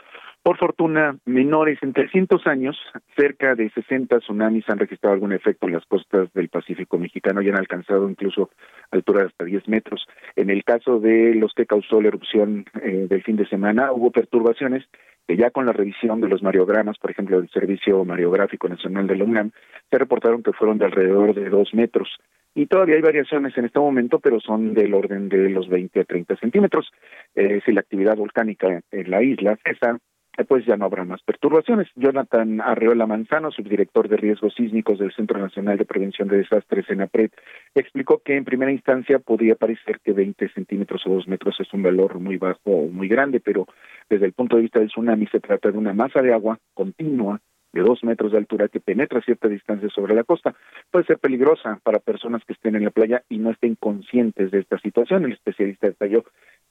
Por 0.44 0.58
fortuna, 0.58 1.18
menores 1.26 1.80
en 1.82 1.94
300 1.94 2.46
años, 2.48 2.78
cerca 3.16 3.56
de 3.56 3.70
60 3.70 4.20
tsunamis 4.20 4.70
han 4.70 4.78
registrado 4.78 5.14
algún 5.14 5.32
efecto 5.32 5.68
en 5.68 5.74
las 5.74 5.86
costas 5.86 6.32
del 6.34 6.50
Pacífico 6.50 6.98
mexicano 6.98 7.42
y 7.42 7.48
han 7.48 7.58
alcanzado 7.58 8.10
incluso 8.10 8.50
alturas 8.92 9.28
hasta 9.28 9.46
10 9.46 9.70
metros. 9.70 10.06
En 10.36 10.50
el 10.50 10.66
caso 10.66 11.00
de 11.00 11.34
los 11.34 11.54
que 11.54 11.66
causó 11.66 12.02
la 12.02 12.10
erupción 12.10 12.66
eh, 12.84 13.08
del 13.10 13.24
fin 13.24 13.38
de 13.38 13.48
semana, 13.48 13.94
hubo 13.94 14.12
perturbaciones 14.12 14.84
que 15.30 15.38
ya 15.38 15.52
con 15.52 15.66
la 15.66 15.74
revisión 15.74 16.20
de 16.20 16.28
los 16.28 16.44
mariogramas, 16.44 16.98
por 16.98 17.12
ejemplo, 17.12 17.40
del 17.40 17.50
Servicio 17.52 18.04
Mariográfico 18.04 18.68
Nacional 18.68 19.08
de 19.08 19.16
la 19.16 19.24
UNAM, 19.24 19.52
se 19.90 19.98
reportaron 19.98 20.44
que 20.44 20.54
fueron 20.54 20.78
de 20.78 20.86
alrededor 20.86 21.36
de 21.36 21.50
2 21.50 21.74
metros 21.74 22.10
y 22.56 22.66
todavía 22.66 22.96
hay 22.96 23.02
variaciones 23.02 23.58
en 23.58 23.66
este 23.66 23.80
momento, 23.80 24.20
pero 24.20 24.40
son 24.40 24.74
del 24.74 24.94
orden 24.94 25.30
de 25.30 25.50
los 25.50 25.70
20 25.70 26.00
a 26.00 26.04
30 26.04 26.36
centímetros. 26.38 26.92
Eh, 27.36 27.62
si 27.66 27.72
la 27.72 27.82
actividad 27.82 28.18
volcánica 28.18 28.82
en 28.92 29.12
la 29.12 29.22
isla 29.24 29.58
cesa, 29.64 30.00
eh, 30.38 30.46
pues 30.46 30.66
ya 30.66 30.78
no 30.78 30.86
habrá 30.86 31.04
más 31.04 31.22
perturbaciones. 31.22 31.88
Jonathan 31.96 32.62
Arreola 32.62 33.06
Manzano, 33.06 33.52
subdirector 33.52 34.08
de 34.08 34.18
riesgos 34.18 34.54
sísmicos 34.56 34.98
del 34.98 35.14
Centro 35.14 35.38
Nacional 35.38 35.78
de 35.78 35.86
Prevención 35.86 36.28
de 36.28 36.38
Desastres 36.38 36.90
en 36.90 37.02
APRED, 37.02 37.32
explicó 37.76 38.22
que 38.24 38.38
en 38.38 38.46
primera 38.46 38.72
instancia 38.72 39.20
podría 39.20 39.56
parecer 39.56 40.00
que 40.00 40.14
20 40.14 40.50
centímetros 40.50 41.06
o 41.06 41.10
2 41.12 41.28
metros 41.28 41.60
es 41.60 41.74
un 41.74 41.84
valor 41.84 42.20
muy 42.20 42.38
bajo 42.38 42.60
o 42.66 42.88
muy 42.88 43.08
grande, 43.08 43.42
pero 43.42 43.68
desde 44.10 44.26
el 44.26 44.34
punto 44.34 44.56
de 44.56 44.64
vista 44.64 44.80
del 44.80 44.90
tsunami 44.90 45.28
se 45.28 45.40
trata 45.40 45.72
de 45.72 45.78
una 45.78 45.94
masa 45.94 46.22
de 46.22 46.34
agua 46.34 46.58
continua 46.74 47.42
de 47.74 47.82
dos 47.82 48.04
metros 48.04 48.32
de 48.32 48.38
altura 48.38 48.68
que 48.68 48.80
penetra 48.80 49.22
cierta 49.22 49.48
distancia 49.48 49.90
sobre 49.90 50.16
la 50.16 50.24
costa. 50.24 50.56
Puede 50.92 51.06
ser 51.06 51.20
peligrosa 51.20 51.80
para 51.84 52.00
personas 52.00 52.44
que 52.46 52.54
estén 52.54 52.76
en 52.76 52.86
la 52.86 52.92
playa 52.92 53.24
y 53.30 53.38
no 53.38 53.52
estén 53.52 53.76
conscientes 53.76 54.52
de 54.52 54.60
esta 54.60 54.80
situación. 54.80 55.26
El 55.26 55.34
especialista 55.34 55.88
detalló 55.88 56.24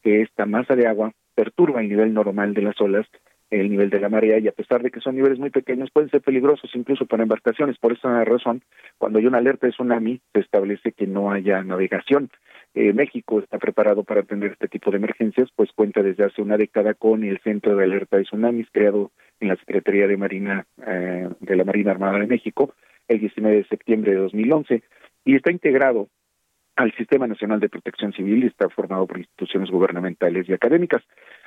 que 0.02 0.22
esta 0.22 0.46
masa 0.46 0.76
de 0.76 0.86
agua 0.86 1.12
perturba 1.34 1.80
el 1.80 1.88
nivel 1.88 2.12
normal 2.12 2.54
de 2.54 2.62
las 2.62 2.80
olas, 2.80 3.06
el 3.50 3.70
nivel 3.70 3.90
de 3.90 4.00
la 4.00 4.08
marea, 4.08 4.38
y 4.38 4.48
a 4.48 4.52
pesar 4.52 4.82
de 4.82 4.90
que 4.90 5.00
son 5.00 5.16
niveles 5.16 5.38
muy 5.38 5.50
pequeños, 5.50 5.90
pueden 5.90 6.10
ser 6.10 6.20
peligrosos 6.20 6.70
incluso 6.74 7.06
para 7.06 7.22
embarcaciones. 7.22 7.78
Por 7.78 7.92
esa 7.92 8.24
razón, 8.24 8.62
cuando 8.98 9.18
hay 9.18 9.26
una 9.26 9.38
alerta 9.38 9.66
de 9.66 9.72
tsunami, 9.72 10.20
se 10.32 10.40
establece 10.40 10.92
que 10.92 11.06
no 11.06 11.30
haya 11.30 11.62
navegación. 11.62 12.30
Eh, 12.74 12.92
México 12.92 13.40
está 13.40 13.58
preparado 13.58 14.04
para 14.04 14.20
atender 14.20 14.52
este 14.52 14.68
tipo 14.68 14.90
de 14.90 14.98
emergencias, 14.98 15.48
pues 15.56 15.70
cuenta 15.72 16.02
desde 16.02 16.24
hace 16.24 16.42
una 16.42 16.56
década 16.56 16.94
con 16.94 17.24
el 17.24 17.38
Centro 17.40 17.74
de 17.74 17.84
Alerta 17.84 18.18
de 18.18 18.24
Tsunamis, 18.24 18.68
creado 18.70 19.10
en 19.40 19.48
la 19.48 19.56
Secretaría 19.56 20.06
de 20.06 20.16
Marina 20.16 20.66
eh, 20.86 21.28
de 21.40 21.56
la 21.56 21.64
Marina 21.64 21.92
Armada 21.92 22.18
de 22.18 22.26
México 22.26 22.74
el 23.08 23.20
19 23.20 23.56
de 23.56 23.64
septiembre 23.64 24.12
de 24.12 24.18
2011 24.18 24.82
y 25.24 25.34
está 25.34 25.50
integrado 25.50 26.08
al 26.76 26.94
Sistema 26.94 27.26
Nacional 27.26 27.58
de 27.58 27.68
Protección 27.68 28.12
Civil 28.12 28.44
y 28.44 28.46
está 28.46 28.68
formado 28.68 29.06
por 29.06 29.18
instituciones 29.18 29.68
gubernamentales 29.68 30.48
y 30.48 30.52
académicas. 30.52 31.02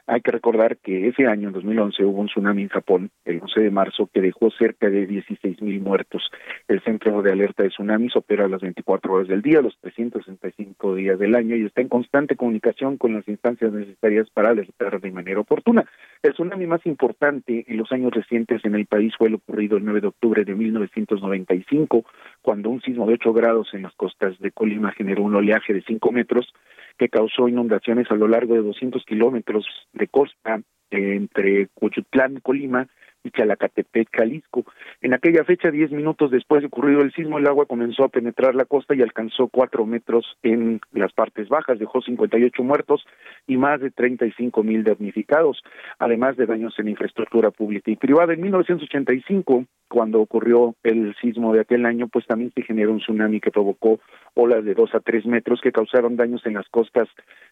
Hay 0.07 0.21
que 0.21 0.31
recordar 0.31 0.77
que 0.77 1.07
ese 1.07 1.27
año, 1.27 1.49
en 1.49 1.53
2011, 1.53 2.03
hubo 2.05 2.21
un 2.21 2.27
tsunami 2.27 2.63
en 2.63 2.69
Japón, 2.69 3.11
el 3.25 3.39
11 3.41 3.61
de 3.61 3.71
marzo, 3.71 4.09
que 4.13 4.21
dejó 4.21 4.49
cerca 4.51 4.89
de 4.89 5.05
16 5.05 5.61
mil 5.61 5.79
muertos. 5.81 6.29
El 6.67 6.81
Centro 6.81 7.21
de 7.21 7.31
Alerta 7.31 7.63
de 7.63 7.69
Tsunamis 7.69 8.15
opera 8.15 8.47
las 8.47 8.61
24 8.61 9.13
horas 9.13 9.27
del 9.27 9.41
día, 9.41 9.61
los 9.61 9.77
365 9.79 10.95
días 10.95 11.19
del 11.19 11.35
año 11.35 11.55
y 11.55 11.65
está 11.65 11.81
en 11.81 11.89
constante 11.89 12.35
comunicación 12.35 12.97
con 12.97 13.13
las 13.13 13.27
instancias 13.27 13.71
necesarias 13.71 14.29
para 14.29 14.49
alertar 14.49 14.99
de 14.99 15.11
manera 15.11 15.39
oportuna. 15.39 15.85
El 16.23 16.33
tsunami 16.33 16.67
más 16.67 16.85
importante 16.85 17.65
en 17.67 17.77
los 17.77 17.91
años 17.91 18.11
recientes 18.11 18.63
en 18.65 18.75
el 18.75 18.85
país 18.85 19.13
fue 19.17 19.27
el 19.27 19.35
ocurrido 19.35 19.77
el 19.77 19.85
9 19.85 20.01
de 20.01 20.07
octubre 20.07 20.43
de 20.43 20.55
1995, 20.55 22.05
cuando 22.41 22.69
un 22.69 22.81
sismo 22.81 23.05
de 23.07 23.13
8 23.13 23.33
grados 23.33 23.73
en 23.73 23.83
las 23.83 23.93
costas 23.93 24.37
de 24.39 24.51
Colima 24.51 24.91
generó 24.91 25.23
un 25.23 25.35
oleaje 25.35 25.73
de 25.73 25.81
5 25.81 26.11
metros 26.11 26.53
que 26.97 27.09
causó 27.09 27.47
inundaciones 27.47 28.09
a 28.11 28.15
lo 28.15 28.27
largo 28.27 28.53
de 28.53 28.61
200 28.61 29.03
kilómetros 29.05 29.65
de 29.93 30.07
costa 30.07 30.61
entre 30.89 31.67
Cochutlán, 31.73 32.39
Colima, 32.41 32.87
y 33.23 33.31
Chalacatepec, 33.31 34.09
Jalisco. 34.11 34.65
En 35.01 35.13
aquella 35.13 35.43
fecha, 35.43 35.71
diez 35.71 35.91
minutos 35.91 36.31
después 36.31 36.61
de 36.61 36.67
ocurrido 36.67 37.01
el 37.01 37.13
sismo, 37.13 37.37
el 37.37 37.47
agua 37.47 37.65
comenzó 37.65 38.03
a 38.03 38.09
penetrar 38.09 38.55
la 38.55 38.65
costa 38.65 38.95
y 38.95 39.01
alcanzó 39.01 39.47
cuatro 39.47 39.85
metros 39.85 40.25
en 40.43 40.81
las 40.91 41.13
partes 41.13 41.49
bajas, 41.49 41.79
dejó 41.79 42.01
58 42.01 42.63
muertos 42.63 43.05
y 43.47 43.57
más 43.57 43.79
de 43.81 43.91
35 43.91 44.63
mil 44.63 44.83
damnificados, 44.83 45.61
además 45.99 46.37
de 46.37 46.45
daños 46.45 46.77
en 46.79 46.89
infraestructura 46.89 47.51
pública 47.51 47.91
y 47.91 47.95
privada. 47.95 48.33
En 48.33 48.41
1985, 48.41 49.65
cuando 49.87 50.21
ocurrió 50.21 50.75
el 50.83 51.15
sismo 51.21 51.53
de 51.53 51.61
aquel 51.61 51.85
año, 51.85 52.07
pues 52.07 52.25
también 52.25 52.51
se 52.55 52.63
generó 52.63 52.91
un 52.91 52.99
tsunami 52.99 53.39
que 53.39 53.51
provocó 53.51 53.99
olas 54.33 54.63
de 54.63 54.73
dos 54.73 54.95
a 54.95 54.99
tres 54.99 55.25
metros 55.25 55.59
que 55.61 55.71
causaron 55.71 56.15
daños 56.15 56.45
en 56.45 56.53
las 56.53 56.67
costas 56.69 57.09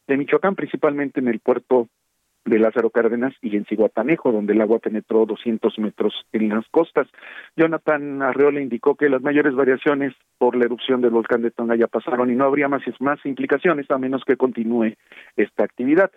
de 0.08 0.18
Michoacán, 0.18 0.56
principalmente 0.56 1.20
en 1.20 1.28
el 1.28 1.40
puerto 1.40 1.88
de 2.46 2.60
Lázaro 2.60 2.90
Cárdenas 2.90 3.34
y 3.42 3.56
en 3.56 3.66
Ciguatanejo, 3.66 4.32
donde 4.32 4.54
el 4.54 4.62
agua 4.62 4.80
penetró 4.80 5.26
200 5.26 5.78
metros 5.80 6.14
en 6.32 6.50
las 6.50 6.68
costas. 6.70 7.08
Jonathan 7.56 8.22
Arreola 8.22 8.62
indicó 8.62 8.96
que 8.96 9.10
las 9.10 9.22
mayores 9.22 9.56
variaciones 9.56 10.14
por 10.38 10.56
la 10.56 10.66
erupción 10.66 11.02
del 11.02 11.12
volcán 11.12 11.42
de 11.42 11.52
Tonga 11.52 11.76
ya 11.76 11.88
pasaron 11.88 12.32
y 12.32 12.36
no 12.36 12.46
habría 12.46 12.68
más, 12.68 12.82
más 13.00 13.20
implicaciones 13.26 13.90
a 13.92 13.98
menos 13.98 14.24
que 14.26 14.38
continúe 14.38 14.94
esta 15.36 15.64
actividad, 15.64 16.12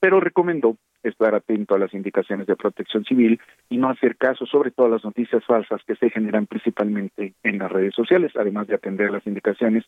pero 0.00 0.20
recomendó 0.20 0.76
estar 1.02 1.34
atento 1.34 1.74
a 1.74 1.78
las 1.78 1.94
indicaciones 1.94 2.46
de 2.46 2.56
protección 2.56 3.04
civil 3.04 3.40
y 3.68 3.78
no 3.78 3.88
hacer 3.88 4.16
caso 4.16 4.46
sobre 4.46 4.70
todas 4.70 4.90
las 4.90 5.04
noticias 5.04 5.44
falsas 5.44 5.80
que 5.86 5.94
se 5.94 6.10
generan 6.10 6.46
principalmente 6.46 7.34
en 7.42 7.58
las 7.58 7.70
redes 7.70 7.94
sociales, 7.94 8.32
además 8.36 8.66
de 8.66 8.74
atender 8.74 9.10
las 9.10 9.26
indicaciones 9.26 9.84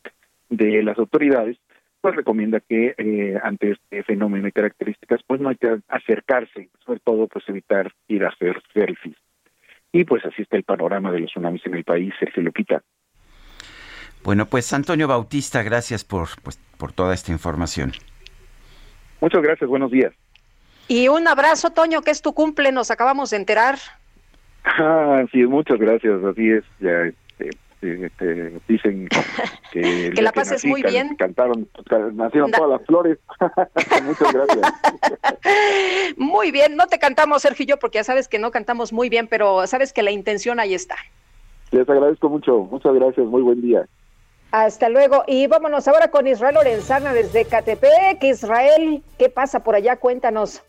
de 0.49 0.83
las 0.83 0.97
autoridades 0.97 1.57
pues 2.01 2.15
recomienda 2.15 2.59
que 2.59 2.95
eh, 2.97 3.39
ante 3.43 3.71
este 3.71 4.03
fenómeno 4.03 4.47
y 4.47 4.51
características, 4.51 5.21
pues 5.25 5.39
no 5.39 5.49
hay 5.49 5.55
que 5.55 5.79
acercarse, 5.87 6.69
sobre 6.85 6.99
todo 6.99 7.27
pues 7.27 7.47
evitar 7.47 7.93
ir 8.07 8.25
a 8.25 8.29
hacer 8.29 8.61
selfies. 8.73 9.15
Y 9.91 10.03
pues 10.05 10.25
así 10.25 10.41
está 10.41 10.57
el 10.57 10.63
panorama 10.63 11.11
de 11.11 11.19
los 11.19 11.29
tsunamis 11.29 11.65
en 11.65 11.75
el 11.75 11.83
país, 11.83 12.13
Sergio 12.19 12.41
Lupita. 12.41 12.81
Bueno, 14.23 14.45
pues 14.45 14.71
Antonio 14.73 15.07
Bautista, 15.07 15.63
gracias 15.63 16.03
por, 16.03 16.29
pues, 16.43 16.57
por 16.77 16.91
toda 16.91 17.13
esta 17.13 17.31
información. 17.31 17.91
Muchas 19.19 19.41
gracias, 19.41 19.69
buenos 19.69 19.91
días. 19.91 20.13
Y 20.87 21.07
un 21.07 21.27
abrazo, 21.27 21.71
Toño, 21.71 22.01
que 22.01 22.11
es 22.11 22.21
tu 22.21 22.33
cumple, 22.33 22.71
nos 22.71 22.91
acabamos 22.91 23.29
de 23.29 23.37
enterar. 23.37 23.77
Ah, 24.63 25.23
sí, 25.31 25.45
muchas 25.45 25.79
gracias, 25.79 26.23
así 26.23 26.49
es, 26.49 26.63
ya 26.79 27.03
este, 27.03 27.49
este, 27.81 28.53
dicen 28.67 29.07
que, 29.71 30.11
que 30.15 30.21
la 30.21 30.31
pases 30.31 30.63
muy 30.65 30.83
bien. 30.83 31.15
Cantaron, 31.15 31.67
nacieron 32.13 32.51
todas 32.51 32.69
las 32.69 32.85
flores. 32.85 33.17
Muchas 34.03 34.33
gracias. 34.33 34.73
muy 36.17 36.51
bien, 36.51 36.75
no 36.75 36.87
te 36.87 36.99
cantamos, 36.99 37.41
Sergio 37.41 37.63
y 37.63 37.67
yo, 37.67 37.77
porque 37.77 37.97
ya 37.97 38.03
sabes 38.03 38.27
que 38.27 38.39
no 38.39 38.51
cantamos 38.51 38.93
muy 38.93 39.09
bien, 39.09 39.27
pero 39.27 39.65
sabes 39.67 39.93
que 39.93 40.03
la 40.03 40.11
intención 40.11 40.59
ahí 40.59 40.73
está. 40.73 40.95
Les 41.71 41.87
agradezco 41.89 42.29
mucho, 42.29 42.59
muchas 42.59 42.93
gracias, 42.93 43.25
muy 43.25 43.41
buen 43.41 43.61
día. 43.61 43.87
Hasta 44.51 44.89
luego. 44.89 45.23
Y 45.27 45.47
vámonos 45.47 45.87
ahora 45.87 46.11
con 46.11 46.27
Israel 46.27 46.55
Lorenzana 46.55 47.13
desde 47.13 47.45
Catepec. 47.45 48.21
Israel, 48.21 49.01
¿qué 49.17 49.29
pasa 49.29 49.63
por 49.63 49.75
allá? 49.75 49.95
Cuéntanos. 49.95 50.61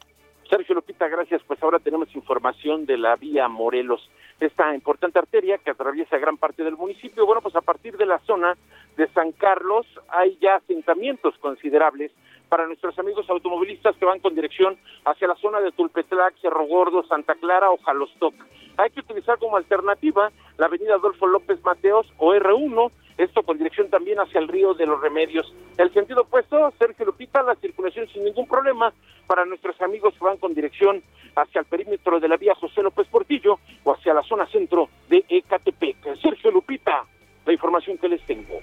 Sergio 0.48 0.76
Lupita, 0.76 1.08
gracias. 1.08 1.42
Pues 1.46 1.60
ahora 1.62 1.80
tenemos 1.80 2.14
información 2.14 2.86
de 2.86 2.96
la 2.96 3.16
vía 3.16 3.48
Morelos 3.48 4.08
esta 4.46 4.74
importante 4.74 5.18
arteria 5.18 5.58
que 5.58 5.70
atraviesa 5.70 6.18
gran 6.18 6.36
parte 6.36 6.64
del 6.64 6.76
municipio. 6.76 7.26
Bueno, 7.26 7.40
pues 7.40 7.54
a 7.54 7.60
partir 7.60 7.96
de 7.96 8.06
la 8.06 8.18
zona 8.20 8.56
de 8.96 9.08
San 9.08 9.32
Carlos 9.32 9.86
hay 10.08 10.36
ya 10.40 10.56
asentamientos 10.56 11.36
considerables 11.38 12.10
para 12.48 12.66
nuestros 12.66 12.98
amigos 12.98 13.30
automovilistas 13.30 13.96
que 13.96 14.04
van 14.04 14.18
con 14.18 14.34
dirección 14.34 14.76
hacia 15.04 15.28
la 15.28 15.36
zona 15.36 15.60
de 15.60 15.72
Tulpetlac, 15.72 16.34
Cerro 16.40 16.66
Gordo, 16.66 17.02
Santa 17.04 17.34
Clara 17.34 17.70
o 17.70 17.78
Jalostoc. 17.78 18.34
Hay 18.76 18.90
que 18.90 19.00
utilizar 19.00 19.38
como 19.38 19.56
alternativa 19.56 20.30
la 20.58 20.66
avenida 20.66 20.94
Adolfo 20.94 21.26
López 21.26 21.62
Mateos 21.64 22.06
o 22.18 22.32
R1, 22.32 22.90
esto 23.18 23.42
con 23.42 23.58
dirección 23.58 23.90
también 23.90 24.18
hacia 24.18 24.40
el 24.40 24.48
río 24.48 24.74
de 24.74 24.86
los 24.86 25.00
Remedios. 25.00 25.52
El 25.76 25.92
sentido 25.92 26.22
opuesto, 26.22 26.72
Sergio 26.78 27.06
Lupita, 27.06 27.42
la 27.42 27.54
circulación 27.56 28.08
sin 28.08 28.24
ningún 28.24 28.46
problema 28.46 28.92
para 29.26 29.44
nuestros 29.44 29.80
amigos 29.82 30.14
que 30.14 30.24
van 30.24 30.38
con 30.38 30.54
dirección 30.54 31.02
hacia 31.36 31.60
el 31.60 31.66
perímetro 31.66 32.20
de 32.20 32.28
la 32.28 32.36
vía 32.36 32.54
José 32.54 32.82
López 32.82 33.06
Portillo 33.08 33.58
o 33.84 33.92
hacia 33.92 34.14
la 34.14 34.22
zona 34.22 34.46
centro 34.46 34.88
de 35.08 35.24
Ecatepec. 35.28 36.20
Sergio 36.20 36.50
Lupita, 36.50 37.04
la 37.44 37.52
información 37.52 37.98
que 37.98 38.08
les 38.08 38.22
tengo. 38.26 38.60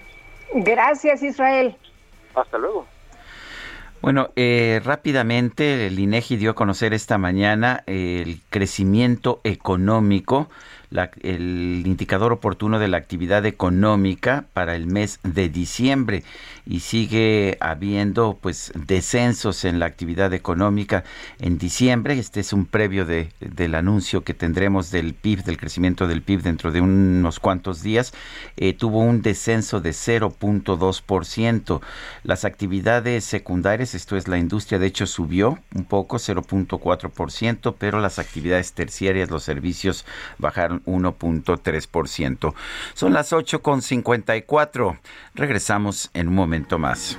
Gracias, 0.54 1.22
Israel. 1.22 1.76
Hasta 2.34 2.58
luego. 2.58 2.86
Bueno, 4.02 4.30
eh, 4.34 4.80
rápidamente 4.82 5.86
el 5.86 5.98
INEGI 5.98 6.36
dio 6.36 6.52
a 6.52 6.54
conocer 6.54 6.94
esta 6.94 7.18
mañana 7.18 7.82
el 7.86 8.40
crecimiento 8.48 9.40
económico 9.44 10.48
el 10.90 11.82
indicador 11.86 12.32
oportuno 12.32 12.78
de 12.78 12.88
la 12.88 12.96
actividad 12.96 13.46
económica 13.46 14.46
para 14.52 14.74
el 14.74 14.86
mes 14.86 15.20
de 15.22 15.48
diciembre 15.48 16.24
y 16.66 16.80
sigue 16.80 17.56
habiendo 17.60 18.38
pues 18.40 18.72
descensos 18.74 19.64
en 19.64 19.78
la 19.78 19.86
actividad 19.86 20.32
económica 20.34 21.04
en 21.38 21.58
diciembre. 21.58 22.18
Este 22.18 22.40
es 22.40 22.52
un 22.52 22.66
previo 22.66 23.06
de, 23.06 23.30
del 23.40 23.74
anuncio 23.74 24.22
que 24.22 24.34
tendremos 24.34 24.90
del 24.90 25.14
PIB, 25.14 25.44
del 25.44 25.58
crecimiento 25.58 26.06
del 26.06 26.22
PIB 26.22 26.42
dentro 26.42 26.72
de 26.72 26.80
unos 26.80 27.40
cuantos 27.40 27.82
días. 27.82 28.12
Eh, 28.56 28.72
tuvo 28.72 29.00
un 29.00 29.22
descenso 29.22 29.80
de 29.80 29.90
0.2%. 29.90 31.80
Las 32.24 32.44
actividades 32.44 33.24
secundarias, 33.24 33.94
esto 33.94 34.16
es 34.16 34.28
la 34.28 34.38
industria, 34.38 34.78
de 34.78 34.86
hecho 34.86 35.06
subió 35.06 35.58
un 35.74 35.84
poco, 35.84 36.18
0.4%, 36.18 37.74
pero 37.78 38.00
las 38.00 38.18
actividades 38.18 38.72
terciarias, 38.72 39.30
los 39.30 39.42
servicios 39.42 40.04
bajaron 40.38 40.79
1.3%. 40.84 42.54
Son 42.94 43.12
las 43.12 43.32
8.54. 43.32 44.98
Regresamos 45.34 46.10
en 46.14 46.28
un 46.28 46.34
momento 46.34 46.78
más. 46.78 47.18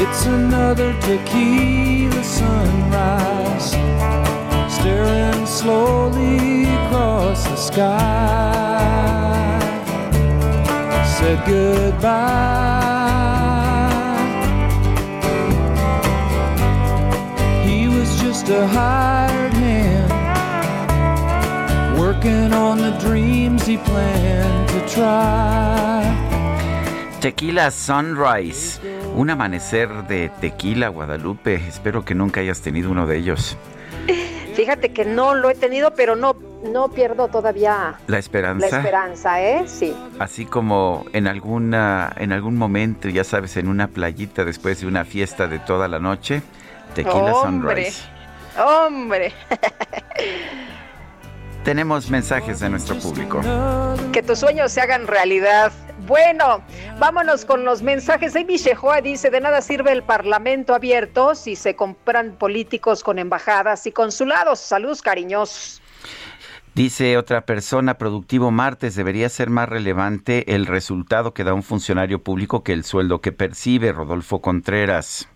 It's 0.04 0.26
another 0.26 0.92
tequila 1.00 2.24
sunrise, 2.24 3.70
staring 4.74 5.46
slowly 5.46 6.64
across 6.64 7.44
the 7.44 7.54
sky. 7.54 8.98
Said 11.06 11.38
goodbye. 11.46 12.82
He 17.64 17.86
was 17.86 18.20
just 18.20 18.48
a 18.48 18.66
hired 18.66 19.54
hand, 19.54 20.10
working 21.96 22.52
on 22.52 22.78
the 22.78 22.90
dreams 22.98 23.64
he 23.66 23.76
planned 23.76 24.68
to 24.70 24.80
try. 24.88 26.21
Tequila 27.22 27.70
Sunrise 27.70 28.80
un 29.14 29.30
amanecer 29.30 29.88
de 30.08 30.28
tequila, 30.40 30.88
Guadalupe. 30.88 31.54
Espero 31.54 32.04
que 32.04 32.16
nunca 32.16 32.40
hayas 32.40 32.62
tenido 32.62 32.90
uno 32.90 33.06
de 33.06 33.16
ellos. 33.16 33.56
Fíjate 34.56 34.92
que 34.92 35.04
no 35.04 35.36
lo 35.36 35.48
he 35.48 35.54
tenido, 35.54 35.94
pero 35.94 36.16
no, 36.16 36.34
no 36.64 36.88
pierdo 36.88 37.28
todavía 37.28 37.94
la 38.08 38.18
esperanza. 38.18 38.68
La 38.68 38.76
esperanza, 38.78 39.40
¿eh? 39.40 39.62
Sí. 39.66 39.94
Así 40.18 40.46
como 40.46 41.06
en 41.12 41.28
alguna, 41.28 42.12
en 42.16 42.32
algún 42.32 42.56
momento, 42.56 43.08
ya 43.08 43.22
sabes, 43.22 43.56
en 43.56 43.68
una 43.68 43.86
playita 43.86 44.44
después 44.44 44.80
de 44.80 44.88
una 44.88 45.04
fiesta 45.04 45.46
de 45.46 45.60
toda 45.60 45.86
la 45.86 46.00
noche, 46.00 46.42
tequila 46.92 47.34
sunrise. 47.40 48.02
Hombre. 48.58 49.32
Tenemos 51.64 52.10
mensajes 52.10 52.58
de 52.58 52.68
nuestro 52.68 52.98
público. 52.98 53.40
Que 54.10 54.24
tus 54.24 54.40
sueños 54.40 54.72
se 54.72 54.80
hagan 54.80 55.06
realidad. 55.06 55.70
Bueno, 56.12 56.62
vámonos 56.98 57.46
con 57.46 57.64
los 57.64 57.80
mensajes. 57.80 58.36
Amy 58.36 58.58
Shehoa 58.58 59.00
dice, 59.00 59.30
de 59.30 59.40
nada 59.40 59.62
sirve 59.62 59.92
el 59.92 60.02
Parlamento 60.02 60.74
abierto 60.74 61.34
si 61.34 61.56
se 61.56 61.74
compran 61.74 62.32
políticos 62.32 63.02
con 63.02 63.18
embajadas 63.18 63.86
y 63.86 63.92
consulados. 63.92 64.58
Saludos 64.60 65.00
cariñosos. 65.00 65.80
Dice 66.74 67.16
otra 67.16 67.46
persona, 67.46 67.96
productivo 67.96 68.50
martes, 68.50 68.94
debería 68.94 69.30
ser 69.30 69.48
más 69.48 69.70
relevante 69.70 70.54
el 70.54 70.66
resultado 70.66 71.32
que 71.32 71.44
da 71.44 71.54
un 71.54 71.62
funcionario 71.62 72.22
público 72.22 72.62
que 72.62 72.74
el 72.74 72.84
sueldo 72.84 73.22
que 73.22 73.32
percibe, 73.32 73.90
Rodolfo 73.90 74.42
Contreras. 74.42 75.31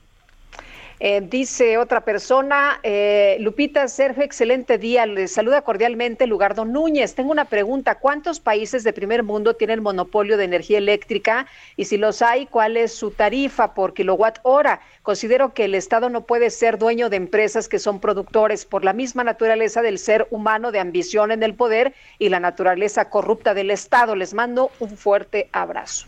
Eh, 0.98 1.20
dice 1.20 1.76
otra 1.76 2.06
persona, 2.06 2.80
eh, 2.82 3.36
Lupita, 3.40 3.86
Sergio, 3.86 4.22
excelente 4.22 4.78
día. 4.78 5.04
Les 5.04 5.30
saluda 5.30 5.60
cordialmente 5.60 6.26
Lugardo 6.26 6.64
Núñez. 6.64 7.14
Tengo 7.14 7.30
una 7.30 7.44
pregunta. 7.44 7.96
¿Cuántos 7.96 8.40
países 8.40 8.82
de 8.82 8.94
primer 8.94 9.22
mundo 9.22 9.54
tienen 9.54 9.82
monopolio 9.82 10.38
de 10.38 10.44
energía 10.44 10.78
eléctrica? 10.78 11.46
Y 11.76 11.84
si 11.84 11.98
los 11.98 12.22
hay, 12.22 12.46
¿cuál 12.46 12.78
es 12.78 12.94
su 12.94 13.10
tarifa 13.10 13.74
por 13.74 13.92
kilowatt 13.92 14.38
hora? 14.42 14.80
Considero 15.02 15.52
que 15.52 15.66
el 15.66 15.74
Estado 15.74 16.08
no 16.08 16.22
puede 16.22 16.48
ser 16.48 16.78
dueño 16.78 17.10
de 17.10 17.16
empresas 17.16 17.68
que 17.68 17.78
son 17.78 18.00
productores 18.00 18.64
por 18.64 18.82
la 18.82 18.94
misma 18.94 19.22
naturaleza 19.22 19.82
del 19.82 19.98
ser 19.98 20.26
humano 20.30 20.72
de 20.72 20.80
ambición 20.80 21.30
en 21.30 21.42
el 21.42 21.54
poder 21.54 21.92
y 22.18 22.30
la 22.30 22.40
naturaleza 22.40 23.10
corrupta 23.10 23.52
del 23.52 23.70
Estado. 23.70 24.16
Les 24.16 24.32
mando 24.32 24.70
un 24.80 24.96
fuerte 24.96 25.50
abrazo. 25.52 26.06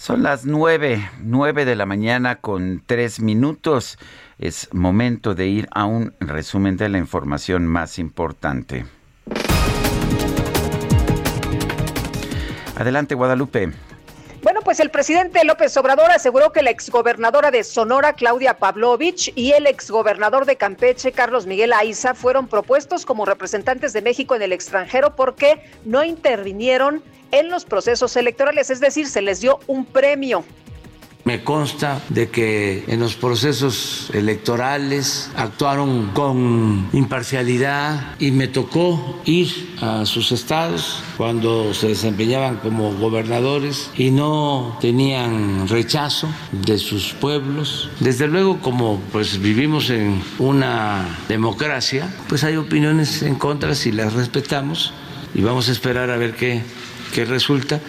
Son 0.00 0.22
las 0.22 0.46
nueve, 0.46 1.10
nueve 1.20 1.66
de 1.66 1.76
la 1.76 1.84
mañana 1.84 2.36
con 2.36 2.82
tres 2.86 3.20
minutos. 3.20 3.98
Es 4.38 4.72
momento 4.72 5.34
de 5.34 5.46
ir 5.48 5.68
a 5.72 5.84
un 5.84 6.14
resumen 6.20 6.78
de 6.78 6.88
la 6.88 6.96
información 6.96 7.66
más 7.66 7.98
importante. 7.98 8.86
Adelante, 12.76 13.14
Guadalupe. 13.14 13.74
Pues 14.70 14.78
el 14.78 14.90
presidente 14.90 15.44
López 15.44 15.76
Obrador 15.78 16.12
aseguró 16.12 16.52
que 16.52 16.62
la 16.62 16.70
exgobernadora 16.70 17.50
de 17.50 17.64
Sonora, 17.64 18.12
Claudia 18.12 18.58
Pavlovich, 18.58 19.32
y 19.34 19.50
el 19.50 19.66
exgobernador 19.66 20.46
de 20.46 20.54
Campeche, 20.54 21.10
Carlos 21.10 21.44
Miguel 21.44 21.72
Aiza, 21.72 22.14
fueron 22.14 22.46
propuestos 22.46 23.04
como 23.04 23.24
representantes 23.24 23.92
de 23.92 24.00
México 24.00 24.36
en 24.36 24.42
el 24.42 24.52
extranjero 24.52 25.16
porque 25.16 25.60
no 25.84 26.04
intervinieron 26.04 27.02
en 27.32 27.50
los 27.50 27.64
procesos 27.64 28.14
electorales, 28.14 28.70
es 28.70 28.78
decir, 28.78 29.08
se 29.08 29.22
les 29.22 29.40
dio 29.40 29.58
un 29.66 29.84
premio. 29.84 30.44
Me 31.30 31.44
consta 31.44 32.02
de 32.08 32.28
que 32.28 32.82
en 32.88 32.98
los 32.98 33.14
procesos 33.14 34.10
electorales 34.12 35.30
actuaron 35.36 36.08
con 36.08 36.88
imparcialidad 36.92 38.16
y 38.18 38.32
me 38.32 38.48
tocó 38.48 39.22
ir 39.26 39.76
a 39.80 40.06
sus 40.06 40.32
estados 40.32 41.04
cuando 41.16 41.72
se 41.72 41.86
desempeñaban 41.86 42.56
como 42.56 42.92
gobernadores 42.96 43.92
y 43.96 44.10
no 44.10 44.76
tenían 44.80 45.68
rechazo 45.68 46.26
de 46.50 46.78
sus 46.78 47.12
pueblos. 47.12 47.90
Desde 48.00 48.26
luego, 48.26 48.58
como 48.58 49.00
pues 49.12 49.40
vivimos 49.40 49.88
en 49.90 50.20
una 50.40 51.20
democracia, 51.28 52.12
pues 52.28 52.42
hay 52.42 52.56
opiniones 52.56 53.22
en 53.22 53.36
contra 53.36 53.76
si 53.76 53.92
las 53.92 54.14
respetamos 54.14 54.92
y 55.32 55.42
vamos 55.42 55.68
a 55.68 55.72
esperar 55.72 56.10
a 56.10 56.16
ver 56.16 56.34
qué 56.34 56.64
¿Qué 57.12 57.24
resulta? 57.24 57.80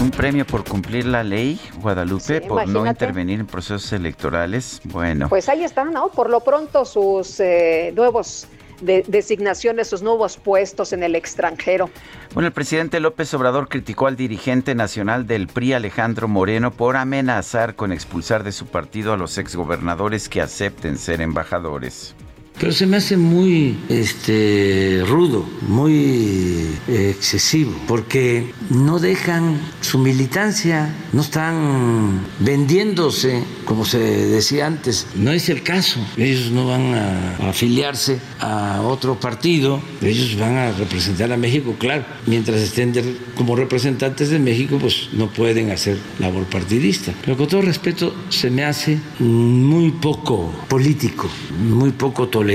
Un 0.00 0.10
premio 0.10 0.46
por 0.46 0.64
cumplir 0.64 1.04
la 1.04 1.22
ley, 1.22 1.60
Guadalupe, 1.82 2.40
por 2.40 2.66
no 2.66 2.86
intervenir 2.86 3.40
en 3.40 3.46
procesos 3.46 3.92
electorales. 3.92 4.80
Bueno. 4.84 5.28
Pues 5.28 5.48
ahí 5.50 5.62
están, 5.62 5.92
¿no? 5.92 6.08
Por 6.08 6.30
lo 6.30 6.40
pronto 6.40 6.86
sus 6.86 7.38
eh, 7.38 7.92
nuevos 7.94 8.48
designaciones, 8.80 9.88
sus 9.88 10.00
nuevos 10.00 10.38
puestos 10.38 10.94
en 10.94 11.02
el 11.02 11.14
extranjero. 11.14 11.90
Bueno, 12.32 12.46
el 12.46 12.52
presidente 12.54 12.98
López 12.98 13.34
Obrador 13.34 13.68
criticó 13.68 14.06
al 14.06 14.16
dirigente 14.16 14.74
nacional 14.74 15.26
del 15.26 15.48
PRI, 15.48 15.74
Alejandro 15.74 16.28
Moreno, 16.28 16.70
por 16.70 16.96
amenazar 16.96 17.74
con 17.74 17.92
expulsar 17.92 18.42
de 18.42 18.52
su 18.52 18.66
partido 18.66 19.12
a 19.12 19.18
los 19.18 19.36
exgobernadores 19.36 20.30
que 20.30 20.40
acepten 20.40 20.96
ser 20.96 21.20
embajadores. 21.20 22.14
Pero 22.60 22.72
se 22.72 22.86
me 22.86 22.98
hace 22.98 23.16
muy 23.16 23.78
este, 23.88 25.02
rudo, 25.06 25.48
muy 25.66 26.66
eh, 26.88 27.14
excesivo, 27.16 27.72
porque 27.88 28.52
no 28.68 28.98
dejan 28.98 29.58
su 29.80 29.96
militancia, 29.96 30.94
no 31.14 31.22
están 31.22 32.20
vendiéndose, 32.38 33.42
como 33.64 33.86
se 33.86 33.98
decía 33.98 34.66
antes. 34.66 35.06
No 35.14 35.32
es 35.32 35.48
el 35.48 35.62
caso. 35.62 36.00
Ellos 36.18 36.50
no 36.50 36.66
van 36.66 36.92
a 36.92 37.48
afiliarse 37.48 38.18
a 38.40 38.82
otro 38.82 39.18
partido, 39.18 39.80
ellos 40.02 40.38
van 40.38 40.56
a 40.56 40.72
representar 40.72 41.32
a 41.32 41.38
México, 41.38 41.76
claro. 41.78 42.04
Mientras 42.26 42.60
estén 42.60 42.92
como 43.36 43.56
representantes 43.56 44.28
de 44.28 44.38
México, 44.38 44.76
pues 44.78 45.08
no 45.14 45.28
pueden 45.30 45.70
hacer 45.70 45.96
labor 46.18 46.44
partidista. 46.44 47.14
Pero 47.24 47.38
con 47.38 47.48
todo 47.48 47.62
respeto, 47.62 48.14
se 48.28 48.50
me 48.50 48.64
hace 48.64 48.98
muy 49.18 49.92
poco 49.92 50.52
político, 50.68 51.26
muy 51.58 51.92
poco 51.92 52.28
tolerante 52.28 52.49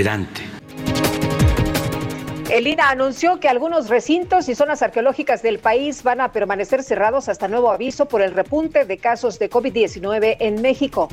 el 2.49 2.67
INA 2.67 2.89
anunció 2.89 3.39
que 3.39 3.47
algunos 3.47 3.87
recintos 3.87 4.49
y 4.49 4.55
zonas 4.55 4.81
arqueológicas 4.81 5.41
del 5.41 5.59
país 5.59 6.03
van 6.03 6.19
a 6.19 6.33
permanecer 6.33 6.83
cerrados 6.83 7.29
hasta 7.29 7.47
nuevo 7.47 7.71
aviso 7.71 8.07
por 8.07 8.21
el 8.21 8.33
repunte 8.33 8.83
de 8.83 8.97
casos 8.97 9.39
de 9.39 9.49
COVID-19 9.49 10.35
en 10.39 10.61
México. 10.61 11.07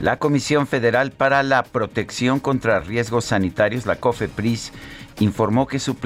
La 0.00 0.18
Comisión 0.18 0.66
Federal 0.66 1.12
para 1.12 1.44
la 1.44 1.62
Protección 1.62 2.40
contra 2.40 2.80
Riesgos 2.80 3.26
Sanitarios, 3.26 3.86
la 3.86 3.96
COFEPRIS, 3.96 4.72
informó 5.20 5.68
que 5.68 5.78
su, 5.78 5.96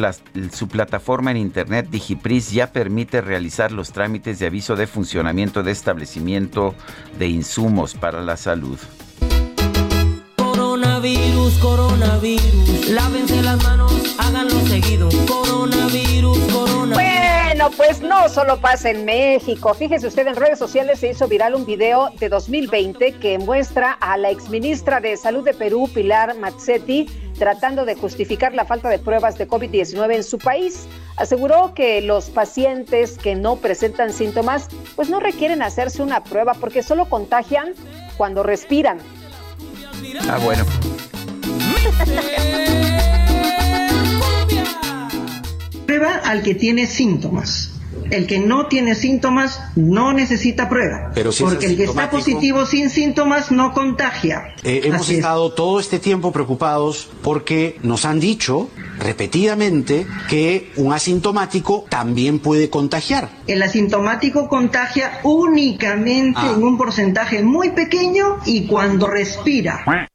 su, 0.52 0.68
plataforma 0.68 1.30
en 1.30 1.38
Internet 1.38 1.88
Digipris 1.88 2.52
ya 2.52 2.70
permite 2.70 3.22
realizar 3.22 3.72
los 3.72 3.92
trámites 3.92 4.38
de 4.38 4.46
aviso 4.46 4.76
de 4.76 4.86
funcionamiento 4.86 5.62
de 5.62 5.72
establecimiento 5.72 6.74
de 7.18 7.28
insumos 7.28 7.94
para 7.94 8.20
la 8.20 8.36
salud. 8.36 8.78
Coronavirus, 11.48 11.60
coronavirus, 11.60 12.90
lávense 12.90 13.42
las 13.42 13.62
manos, 13.64 13.90
háganlo 14.18 14.60
seguido. 14.66 15.08
Coronavirus, 15.26 16.38
coronavirus. 16.52 16.94
Bueno, 16.94 17.70
pues 17.74 18.02
no 18.02 18.28
solo 18.28 18.60
pasa 18.60 18.90
en 18.90 19.06
México. 19.06 19.72
Fíjese 19.72 20.08
usted, 20.08 20.26
en 20.26 20.36
redes 20.36 20.58
sociales 20.58 21.00
se 21.00 21.08
hizo 21.10 21.26
viral 21.26 21.54
un 21.54 21.64
video 21.64 22.10
de 22.20 22.28
2020 22.28 23.12
que 23.12 23.38
muestra 23.38 23.92
a 23.92 24.18
la 24.18 24.30
exministra 24.30 25.00
de 25.00 25.16
Salud 25.16 25.42
de 25.42 25.54
Perú, 25.54 25.88
Pilar 25.92 26.36
Mazzetti, 26.36 27.06
tratando 27.38 27.86
de 27.86 27.94
justificar 27.94 28.54
la 28.54 28.66
falta 28.66 28.90
de 28.90 28.98
pruebas 28.98 29.38
de 29.38 29.48
COVID-19 29.48 30.16
en 30.16 30.24
su 30.24 30.36
país. 30.36 30.86
Aseguró 31.16 31.72
que 31.72 32.02
los 32.02 32.28
pacientes 32.28 33.16
que 33.16 33.34
no 33.34 33.56
presentan 33.56 34.12
síntomas 34.12 34.68
pues 34.96 35.08
no 35.08 35.18
requieren 35.18 35.62
hacerse 35.62 36.02
una 36.02 36.22
prueba 36.22 36.52
porque 36.52 36.82
solo 36.82 37.06
contagian 37.06 37.72
cuando 38.18 38.42
respiran. 38.42 38.98
Ah, 40.28 40.38
bueno. 40.44 40.64
Prueba 45.86 46.20
al 46.24 46.42
que 46.42 46.54
tiene 46.54 46.86
síntomas. 46.86 47.72
El 48.10 48.26
que 48.26 48.38
no 48.38 48.66
tiene 48.66 48.94
síntomas 48.94 49.60
no 49.76 50.12
necesita 50.12 50.68
prueba. 50.68 51.10
Pero 51.14 51.32
si 51.32 51.42
porque 51.42 51.66
el 51.66 51.76
que 51.76 51.84
está 51.84 52.10
positivo 52.10 52.64
sin 52.64 52.90
síntomas 52.90 53.50
no 53.50 53.72
contagia. 53.72 54.54
Eh, 54.62 54.82
hemos 54.84 55.10
estado 55.10 55.52
todo 55.52 55.78
este 55.78 55.98
tiempo 55.98 56.32
preocupados 56.32 57.08
porque 57.22 57.78
nos 57.82 58.04
han 58.04 58.18
dicho 58.20 58.70
repetidamente 58.98 60.06
que 60.28 60.70
un 60.76 60.92
asintomático 60.92 61.84
también 61.88 62.38
puede 62.38 62.70
contagiar. 62.70 63.30
El 63.46 63.62
asintomático 63.62 64.48
contagia 64.48 65.20
únicamente 65.24 66.40
ah. 66.42 66.54
en 66.56 66.62
un 66.62 66.78
porcentaje 66.78 67.42
muy 67.42 67.70
pequeño 67.70 68.38
y 68.46 68.66
cuando 68.66 69.06
respira. 69.06 70.08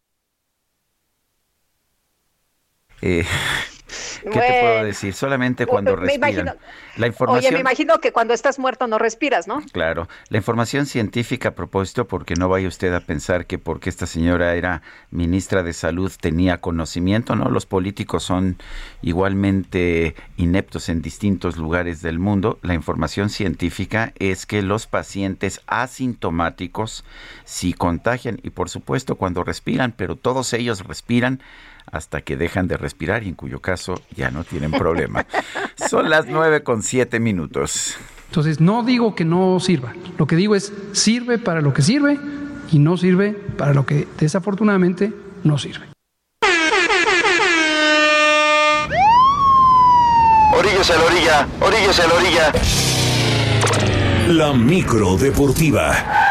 Eh, 3.05 3.25
¿Qué 4.23 4.39
te 4.39 4.61
puedo 4.61 4.84
decir? 4.85 5.13
Solamente 5.13 5.65
cuando 5.65 5.97
respiran. 5.97 6.55
la 6.95 7.07
información... 7.07 7.45
Oye, 7.45 7.51
me 7.51 7.59
imagino 7.59 7.99
que 7.99 8.13
cuando 8.13 8.34
estás 8.34 8.57
muerto 8.57 8.88
no 8.88 8.97
respiras, 8.97 9.45
¿no? 9.45 9.61
Claro. 9.73 10.07
La 10.30 10.38
información 10.38 10.85
científica 10.85 11.49
a 11.49 11.51
propósito, 11.51 12.07
porque 12.07 12.35
no 12.35 12.47
vaya 12.47 12.69
usted 12.69 12.93
a 12.93 13.01
pensar 13.01 13.45
que 13.45 13.57
porque 13.57 13.89
esta 13.89 14.05
señora 14.05 14.55
era 14.55 14.81
ministra 15.11 15.63
de 15.63 15.73
Salud 15.73 16.11
tenía 16.19 16.61
conocimiento, 16.61 17.35
¿no? 17.35 17.49
Los 17.49 17.65
políticos 17.65 18.23
son 18.23 18.57
igualmente 19.01 20.15
ineptos 20.38 20.88
en 20.88 21.01
distintos 21.01 21.57
lugares 21.57 22.01
del 22.01 22.19
mundo. 22.19 22.59
La 22.61 22.73
información 22.73 23.30
científica 23.30 24.13
es 24.17 24.45
que 24.45 24.61
los 24.61 24.88
pacientes 24.88 25.59
asintomáticos 25.67 27.03
sí 27.43 27.73
contagian 27.73 28.39
y 28.43 28.51
por 28.51 28.69
supuesto 28.69 29.15
cuando 29.15 29.43
respiran, 29.43 29.91
pero 29.91 30.15
todos 30.15 30.53
ellos 30.53 30.85
respiran 30.88 31.41
hasta 31.94 32.22
que 32.22 32.36
dejan 32.36 32.68
de 32.68 32.76
respirar 32.76 33.24
y 33.24 33.30
en 33.30 33.36
cuyo 33.36 33.61
caso 33.61 34.02
ya 34.15 34.32
no 34.32 34.44
tienen 34.44 34.72
problema. 34.72 35.26
Son 35.90 36.10
las 36.10 36.26
nueve 36.26 36.64
con 36.64 36.82
siete 36.82 37.20
minutos. 37.20 37.95
Entonces 38.30 38.60
no 38.60 38.84
digo 38.84 39.14
que 39.14 39.26
no 39.26 39.60
sirva, 39.60 39.94
lo 40.18 40.26
que 40.26 40.36
digo 40.36 40.56
es 40.56 40.74
sirve 40.91 41.38
para 41.38 41.61
lo 41.61 41.72
que 41.72 41.84
sirve 41.84 42.20
y 42.72 42.80
no 42.80 42.98
sirve 42.98 43.32
para 43.32 43.76
lo 43.76 43.86
que 43.86 44.07
desafortunadamente 44.20 45.14
no 45.44 45.60
sirve. 45.60 45.86
Orillas 50.56 50.90
a 50.90 50.95
la 50.95 51.03
orilla, 51.03 51.48
orillas 51.61 51.99
a 51.99 52.07
la 52.07 52.14
orilla. 52.15 52.52
La 54.30 54.53
micro 54.53 55.15
deportiva. 55.15 56.22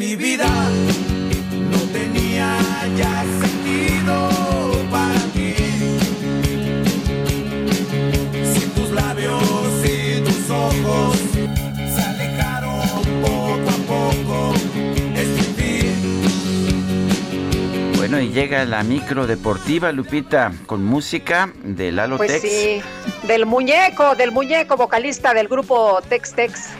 Mi 0.00 0.16
vida 0.16 0.48
no 1.70 1.78
tenía 1.92 2.56
ya 2.96 3.22
sentido 3.42 4.30
para 4.90 5.20
ti. 5.34 5.54
Sin 8.54 8.70
tus 8.70 8.90
labios 8.92 9.42
y 9.84 10.22
tus 10.22 10.50
ojos 10.50 11.18
se 11.94 12.02
alejaron 12.02 12.80
poco 13.20 13.68
a 13.68 13.78
poco. 13.86 14.54
Bueno, 17.98 18.20
y 18.20 18.30
llega 18.30 18.64
la 18.64 18.82
micro 18.82 19.26
deportiva, 19.26 19.92
Lupita, 19.92 20.50
con 20.64 20.82
música 20.82 21.52
de 21.62 21.92
Lalo 21.92 22.16
pues 22.16 22.40
Sí, 22.40 22.80
del 23.24 23.44
muñeco, 23.44 24.16
del 24.16 24.32
muñeco 24.32 24.78
vocalista 24.78 25.34
del 25.34 25.46
grupo 25.46 26.00
Tex 26.08 26.32
Tex. 26.32 26.70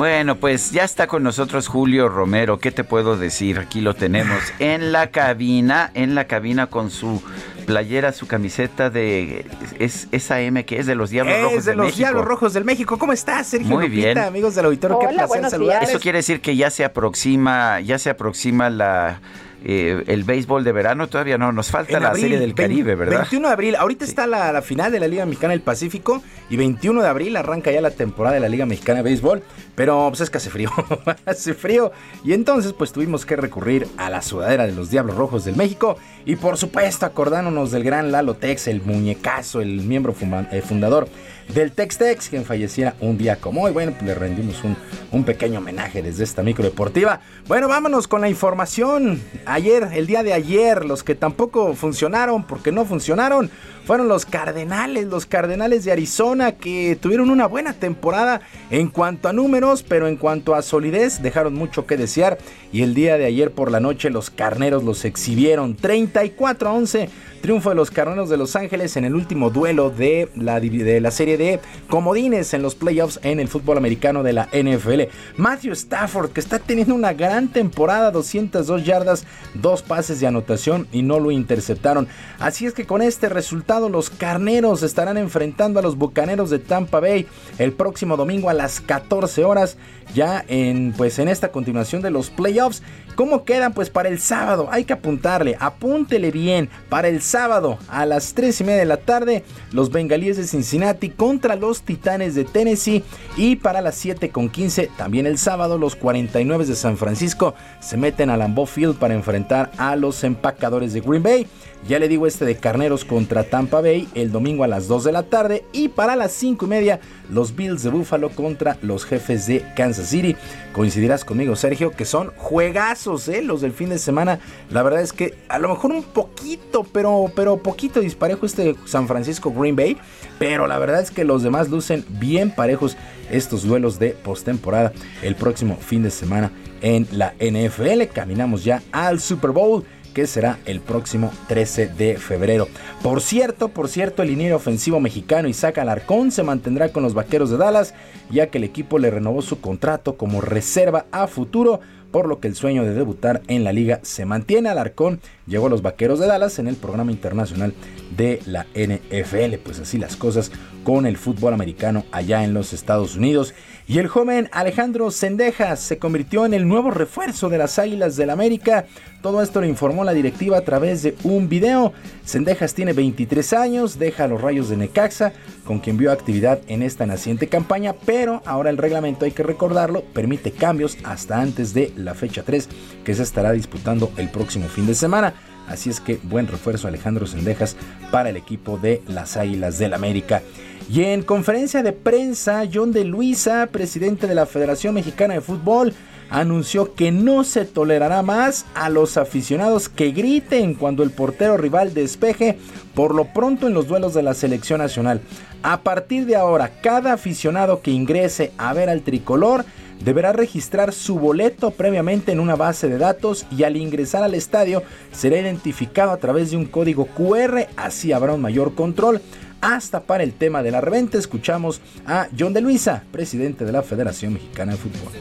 Bueno, 0.00 0.36
pues 0.36 0.70
ya 0.70 0.84
está 0.84 1.06
con 1.06 1.22
nosotros 1.22 1.68
Julio 1.68 2.08
Romero. 2.08 2.58
¿Qué 2.58 2.72
te 2.72 2.84
puedo 2.84 3.18
decir? 3.18 3.58
Aquí 3.58 3.82
lo 3.82 3.92
tenemos 3.92 4.38
en 4.58 4.92
la 4.92 5.10
cabina, 5.10 5.90
en 5.92 6.14
la 6.14 6.26
cabina 6.26 6.68
con 6.68 6.90
su 6.90 7.22
playera, 7.66 8.12
su 8.12 8.26
camiseta 8.26 8.88
de 8.88 9.44
es 9.78 10.08
esa 10.10 10.40
M 10.40 10.64
que 10.64 10.78
es 10.78 10.86
de 10.86 10.94
los 10.94 11.10
Diablos 11.10 11.42
Rojos 11.42 11.64
de, 11.66 11.74
los 11.74 11.98
Diablos 11.98 12.24
Rojos 12.24 12.54
del 12.54 12.64
México. 12.64 12.96
¿Cómo 12.96 13.12
estás, 13.12 13.48
Sergio? 13.48 13.68
Muy 13.68 13.90
bien, 13.90 14.16
amigos 14.16 14.54
del 14.54 14.64
auditorio. 14.64 14.98
Qué 15.00 15.08
placer 15.08 15.50
saludarles. 15.50 15.90
Eso 15.90 16.00
quiere 16.00 16.20
decir 16.20 16.40
que 16.40 16.56
ya 16.56 16.70
se 16.70 16.82
aproxima, 16.86 17.80
ya 17.80 17.98
se 17.98 18.08
aproxima 18.08 18.70
la 18.70 19.20
eh, 19.62 20.04
el 20.06 20.24
béisbol 20.24 20.64
de 20.64 20.72
verano 20.72 21.08
todavía 21.08 21.36
no, 21.36 21.52
nos 21.52 21.70
falta 21.70 22.00
la 22.00 22.14
Serie 22.14 22.38
del 22.38 22.54
Caribe, 22.54 22.94
¿verdad? 22.94 23.18
21 23.18 23.48
de 23.48 23.52
abril, 23.52 23.76
ahorita 23.76 24.04
está 24.04 24.26
la, 24.26 24.60
final 24.62 24.90
de 24.92 25.00
la 25.00 25.08
Liga 25.08 25.26
Mexicana 25.26 25.52
del 25.52 25.60
Pacífico 25.60 26.22
y 26.48 26.56
21 26.56 27.02
de 27.02 27.08
abril 27.08 27.36
arranca 27.36 27.70
ya 27.70 27.80
la 27.80 27.90
temporada 27.90 28.34
de 28.34 28.40
la 28.40 28.48
Liga 28.48 28.64
Mexicana 28.64 28.98
de 28.98 29.02
Béisbol, 29.04 29.42
pero 29.74 30.06
pues 30.08 30.22
es 30.22 30.30
que 30.30 30.38
hace 30.38 30.50
frío, 30.50 30.70
hace 31.26 31.54
frío 31.54 31.92
y 32.24 32.32
entonces 32.32 32.72
pues 32.72 32.92
tuvimos 32.92 33.26
que 33.26 33.36
recurrir 33.36 33.86
a 33.98 34.08
la 34.08 34.22
sudadera 34.22 34.66
de 34.66 34.72
los 34.72 34.90
Diablos 34.90 35.16
Rojos 35.16 35.44
del 35.44 35.56
México 35.56 35.98
y 36.24 36.36
por 36.36 36.56
supuesto 36.56 37.04
acordándonos 37.04 37.70
del 37.70 37.84
gran 37.84 38.12
Lalo 38.12 38.34
Tex, 38.34 38.66
el 38.68 38.82
muñecazo, 38.82 39.60
el 39.60 39.82
miembro 39.82 40.14
eh, 40.52 40.62
fundador 40.62 41.08
del 41.54 41.72
Tex-Tex, 41.72 42.28
quien 42.28 42.44
falleciera 42.44 42.94
un 43.00 43.18
día 43.18 43.36
como 43.36 43.62
hoy. 43.62 43.72
Bueno, 43.72 43.92
pues 43.92 44.04
le 44.04 44.14
rendimos 44.14 44.62
un, 44.64 44.76
un, 45.10 45.24
pequeño 45.24 45.58
homenaje 45.58 46.02
desde 46.02 46.24
esta 46.24 46.42
micro 46.42 46.64
deportiva. 46.64 47.20
Bueno, 47.46 47.68
vámonos 47.68 48.08
con 48.08 48.20
la 48.20 48.28
información. 48.28 49.20
Ayer, 49.46 49.88
el 49.92 50.06
día 50.06 50.22
de 50.22 50.32
ayer, 50.32 50.84
los 50.84 51.02
que 51.02 51.14
tampoco 51.14 51.74
funcionaron, 51.74 52.44
porque 52.44 52.72
no 52.72 52.84
funcionaron, 52.84 53.50
fueron 53.84 54.08
los 54.08 54.26
Cardenales, 54.26 55.06
los 55.06 55.26
Cardenales 55.26 55.84
de 55.84 55.92
Arizona, 55.92 56.52
que 56.52 56.96
tuvieron 57.00 57.30
una 57.30 57.46
buena 57.46 57.72
temporada 57.72 58.40
en 58.70 58.88
cuanto 58.88 59.28
a 59.28 59.32
números, 59.32 59.82
pero 59.82 60.06
en 60.06 60.16
cuanto 60.16 60.54
a 60.54 60.62
solidez, 60.62 61.22
dejaron 61.22 61.54
mucho 61.54 61.86
que 61.86 61.96
desear. 61.96 62.38
Y 62.72 62.82
el 62.82 62.94
día 62.94 63.18
de 63.18 63.24
ayer 63.24 63.50
por 63.50 63.70
la 63.70 63.80
noche, 63.80 64.10
los 64.10 64.30
Carneros 64.30 64.84
los 64.84 65.04
exhibieron 65.04 65.74
34 65.76 66.68
a 66.68 66.72
11 66.72 67.08
Triunfo 67.40 67.70
de 67.70 67.74
los 67.74 67.90
Carneros 67.90 68.28
de 68.28 68.36
Los 68.36 68.54
Ángeles 68.54 68.96
en 68.96 69.04
el 69.04 69.14
último 69.14 69.50
duelo 69.50 69.90
de 69.90 70.28
la, 70.36 70.60
de 70.60 71.00
la 71.00 71.10
serie 71.10 71.38
de 71.38 71.60
comodines 71.88 72.52
en 72.54 72.62
los 72.62 72.74
playoffs 72.74 73.18
en 73.22 73.40
el 73.40 73.48
fútbol 73.48 73.78
americano 73.78 74.22
de 74.22 74.32
la 74.32 74.48
NFL. 74.52 75.02
Matthew 75.36 75.72
Stafford, 75.72 76.30
que 76.30 76.40
está 76.40 76.58
teniendo 76.58 76.94
una 76.94 77.14
gran 77.14 77.48
temporada, 77.48 78.10
202 78.10 78.84
yardas, 78.84 79.24
dos 79.54 79.82
pases 79.82 80.20
de 80.20 80.26
anotación 80.26 80.86
y 80.92 81.02
no 81.02 81.18
lo 81.18 81.30
interceptaron. 81.30 82.08
Así 82.38 82.66
es 82.66 82.74
que 82.74 82.86
con 82.86 83.00
este 83.00 83.28
resultado 83.28 83.88
los 83.88 84.10
Carneros 84.10 84.82
estarán 84.82 85.16
enfrentando 85.16 85.80
a 85.80 85.82
los 85.82 85.96
Bucaneros 85.96 86.50
de 86.50 86.58
Tampa 86.58 87.00
Bay 87.00 87.26
el 87.58 87.72
próximo 87.72 88.16
domingo 88.16 88.50
a 88.50 88.54
las 88.54 88.80
14 88.80 89.44
horas 89.44 89.76
ya 90.14 90.44
en 90.48 90.92
pues 90.96 91.18
en 91.18 91.28
esta 91.28 91.52
continuación 91.52 92.02
de 92.02 92.10
los 92.10 92.30
playoffs. 92.30 92.82
¿Cómo 93.14 93.44
quedan? 93.44 93.74
Pues 93.74 93.90
para 93.90 94.08
el 94.08 94.18
sábado 94.18 94.68
hay 94.70 94.84
que 94.84 94.92
apuntarle, 94.92 95.56
apúntele 95.60 96.30
bien. 96.30 96.68
Para 96.88 97.08
el 97.08 97.22
sábado 97.30 97.78
a 97.88 98.04
las 98.06 98.34
3 98.34 98.60
y 98.60 98.64
media 98.64 98.80
de 98.80 98.86
la 98.86 98.96
tarde, 98.98 99.44
los 99.72 99.90
bengalíes 99.90 100.36
de 100.36 100.46
Cincinnati 100.46 101.10
contra 101.10 101.54
los 101.54 101.82
titanes 101.82 102.34
de 102.34 102.44
Tennessee. 102.44 103.04
Y 103.36 103.56
para 103.56 103.80
las 103.80 103.94
7 103.94 104.30
con 104.30 104.50
15, 104.50 104.90
también 104.98 105.26
el 105.26 105.38
sábado, 105.38 105.78
los 105.78 105.94
49 105.96 106.66
de 106.66 106.74
San 106.74 106.96
Francisco 106.96 107.54
se 107.80 107.96
meten 107.96 108.30
a 108.30 108.36
Lambeau 108.36 108.66
Field 108.66 108.98
para 108.98 109.14
enfrentar 109.14 109.70
a 109.78 109.96
los 109.96 110.24
empacadores 110.24 110.92
de 110.92 111.00
Green 111.00 111.22
Bay. 111.22 111.46
Ya 111.88 111.98
le 111.98 112.08
digo 112.08 112.26
este 112.26 112.44
de 112.44 112.56
Carneros 112.56 113.04
contra 113.04 113.44
Tampa 113.44 113.80
Bay 113.80 114.06
el 114.14 114.30
domingo 114.30 114.64
a 114.64 114.68
las 114.68 114.86
2 114.86 115.04
de 115.04 115.12
la 115.12 115.22
tarde. 115.24 115.64
Y 115.72 115.88
para 115.88 116.14
las 116.14 116.32
5 116.32 116.66
y 116.66 116.68
media, 116.68 117.00
los 117.30 117.56
Bills 117.56 117.82
de 117.82 117.90
Buffalo 117.90 118.30
contra 118.30 118.76
los 118.82 119.04
jefes 119.04 119.46
de 119.46 119.64
Kansas 119.74 120.08
City. 120.08 120.36
Coincidirás 120.72 121.24
conmigo, 121.24 121.56
Sergio, 121.56 121.90
que 121.90 122.04
son 122.04 122.32
juegazos, 122.36 123.26
¿eh? 123.28 123.42
Los 123.42 123.62
del 123.62 123.72
fin 123.72 123.88
de 123.88 123.98
semana. 123.98 124.38
La 124.70 124.82
verdad 124.82 125.00
es 125.00 125.12
que 125.12 125.34
a 125.48 125.58
lo 125.58 125.68
mejor 125.68 125.90
un 125.92 126.02
poquito, 126.02 126.84
pero, 126.84 127.32
pero 127.34 127.56
poquito 127.56 128.00
disparejo 128.00 128.46
este 128.46 128.76
San 128.84 129.08
Francisco 129.08 129.50
Green 129.50 129.74
Bay. 129.74 129.96
Pero 130.38 130.66
la 130.66 130.78
verdad 130.78 131.00
es 131.00 131.10
que 131.10 131.24
los 131.24 131.42
demás 131.42 131.70
lucen 131.70 132.04
bien 132.08 132.50
parejos 132.50 132.96
estos 133.30 133.62
duelos 133.64 133.98
de 133.98 134.10
postemporada 134.10 134.92
el 135.22 135.34
próximo 135.34 135.76
fin 135.76 136.02
de 136.02 136.10
semana 136.10 136.52
en 136.82 137.08
la 137.12 137.34
NFL. 137.40 138.02
Caminamos 138.12 138.64
ya 138.64 138.82
al 138.92 139.20
Super 139.20 139.50
Bowl 139.50 139.84
que 140.12 140.26
será 140.26 140.58
el 140.66 140.80
próximo 140.80 141.32
13 141.48 141.88
de 141.88 142.16
febrero. 142.16 142.68
Por 143.02 143.20
cierto, 143.20 143.68
por 143.68 143.88
cierto, 143.88 144.22
el 144.22 144.28
liniero 144.28 144.56
ofensivo 144.56 145.00
mexicano 145.00 145.48
Isaac 145.48 145.78
Alarcón 145.78 146.30
se 146.30 146.42
mantendrá 146.42 146.90
con 146.90 147.02
los 147.02 147.14
Vaqueros 147.14 147.50
de 147.50 147.56
Dallas, 147.56 147.94
ya 148.30 148.48
que 148.48 148.58
el 148.58 148.64
equipo 148.64 148.98
le 148.98 149.10
renovó 149.10 149.42
su 149.42 149.60
contrato 149.60 150.16
como 150.16 150.40
reserva 150.40 151.06
a 151.12 151.26
futuro 151.26 151.80
por 152.10 152.26
lo 152.26 152.40
que 152.40 152.48
el 152.48 152.56
sueño 152.56 152.84
de 152.84 152.94
debutar 152.94 153.42
en 153.48 153.64
la 153.64 153.72
liga 153.72 154.00
se 154.02 154.24
mantiene. 154.24 154.68
Alarcón 154.68 155.20
llegó 155.50 155.66
a 155.66 155.70
los 155.70 155.82
Vaqueros 155.82 156.18
de 156.18 156.28
Dallas 156.28 156.58
en 156.58 156.68
el 156.68 156.76
programa 156.76 157.12
internacional 157.12 157.74
de 158.16 158.40
la 158.46 158.66
NFL. 158.74 159.56
Pues 159.62 159.80
así 159.80 159.98
las 159.98 160.16
cosas 160.16 160.50
con 160.84 161.04
el 161.04 161.18
fútbol 161.18 161.52
americano 161.52 162.06
allá 162.12 162.44
en 162.44 162.54
los 162.54 162.72
Estados 162.72 163.16
Unidos. 163.16 163.52
Y 163.86 163.98
el 163.98 164.06
joven 164.06 164.48
Alejandro 164.52 165.10
Sendejas 165.10 165.80
se 165.80 165.98
convirtió 165.98 166.46
en 166.46 166.54
el 166.54 166.68
nuevo 166.68 166.92
refuerzo 166.92 167.48
de 167.48 167.58
las 167.58 167.78
Águilas 167.78 168.16
del 168.16 168.30
América. 168.30 168.86
Todo 169.20 169.42
esto 169.42 169.60
lo 169.60 169.66
informó 169.66 170.04
la 170.04 170.12
directiva 170.12 170.58
a 170.58 170.60
través 170.60 171.02
de 171.02 171.16
un 171.24 171.48
video. 171.48 171.92
Sendejas 172.24 172.72
tiene 172.72 172.92
23 172.92 173.52
años, 173.52 173.98
deja 173.98 174.24
a 174.24 174.28
los 174.28 174.40
Rayos 174.40 174.68
de 174.68 174.76
Necaxa, 174.76 175.32
con 175.64 175.80
quien 175.80 175.96
vio 175.96 176.12
actividad 176.12 176.60
en 176.68 176.82
esta 176.82 177.04
naciente 177.04 177.48
campaña, 177.48 177.94
pero 178.06 178.42
ahora 178.46 178.70
el 178.70 178.78
reglamento, 178.78 179.24
hay 179.24 179.32
que 179.32 179.42
recordarlo, 179.42 180.04
permite 180.14 180.52
cambios 180.52 180.96
hasta 181.02 181.40
antes 181.40 181.74
de 181.74 181.92
la 181.96 182.14
fecha 182.14 182.44
3, 182.44 182.68
que 183.04 183.14
se 183.14 183.24
estará 183.24 183.50
disputando 183.50 184.12
el 184.16 184.30
próximo 184.30 184.68
fin 184.68 184.86
de 184.86 184.94
semana. 184.94 185.34
Así 185.70 185.88
es 185.88 186.00
que 186.00 186.18
buen 186.24 186.48
refuerzo 186.48 186.88
Alejandro 186.88 187.26
Sendejas 187.26 187.76
para 188.10 188.28
el 188.28 188.36
equipo 188.36 188.76
de 188.76 189.02
las 189.06 189.36
Águilas 189.36 189.78
del 189.78 189.94
América. 189.94 190.42
Y 190.90 191.04
en 191.04 191.22
conferencia 191.22 191.84
de 191.84 191.92
prensa, 191.92 192.64
John 192.70 192.90
de 192.90 193.04
Luisa, 193.04 193.68
presidente 193.70 194.26
de 194.26 194.34
la 194.34 194.46
Federación 194.46 194.94
Mexicana 194.96 195.34
de 195.34 195.40
Fútbol, 195.40 195.94
anunció 196.28 196.94
que 196.94 197.12
no 197.12 197.44
se 197.44 197.64
tolerará 197.64 198.22
más 198.22 198.66
a 198.74 198.88
los 198.88 199.16
aficionados 199.16 199.88
que 199.88 200.10
griten 200.10 200.74
cuando 200.74 201.04
el 201.04 201.10
portero 201.10 201.56
rival 201.56 201.94
despeje, 201.94 202.58
por 202.94 203.14
lo 203.14 203.26
pronto 203.26 203.68
en 203.68 203.74
los 203.74 203.86
duelos 203.86 204.12
de 204.12 204.24
la 204.24 204.34
selección 204.34 204.78
nacional. 204.78 205.20
A 205.62 205.82
partir 205.82 206.26
de 206.26 206.34
ahora, 206.34 206.72
cada 206.82 207.12
aficionado 207.12 207.80
que 207.80 207.92
ingrese 207.92 208.52
a 208.58 208.72
ver 208.72 208.88
al 208.88 209.02
tricolor 209.02 209.64
deberá 210.04 210.32
registrar 210.32 210.92
su 210.92 211.18
boleto 211.18 211.70
previamente 211.70 212.32
en 212.32 212.40
una 212.40 212.56
base 212.56 212.88
de 212.88 212.98
datos 212.98 213.46
y 213.50 213.64
al 213.64 213.76
ingresar 213.76 214.22
al 214.22 214.34
estadio 214.34 214.82
será 215.12 215.38
identificado 215.38 216.10
a 216.10 216.16
través 216.16 216.50
de 216.50 216.56
un 216.56 216.66
código 216.66 217.06
QR, 217.06 217.68
así 217.76 218.12
habrá 218.12 218.34
un 218.34 218.40
mayor 218.40 218.74
control. 218.74 219.20
Hasta 219.60 220.00
para 220.00 220.24
el 220.24 220.32
tema 220.32 220.62
de 220.62 220.70
la 220.70 220.80
reventa 220.80 221.18
escuchamos 221.18 221.82
a 222.06 222.28
John 222.38 222.54
de 222.54 222.62
Luisa, 222.62 223.04
presidente 223.12 223.64
de 223.66 223.72
la 223.72 223.82
Federación 223.82 224.32
Mexicana 224.32 224.72
de 224.72 224.78
Fútbol. 224.78 225.12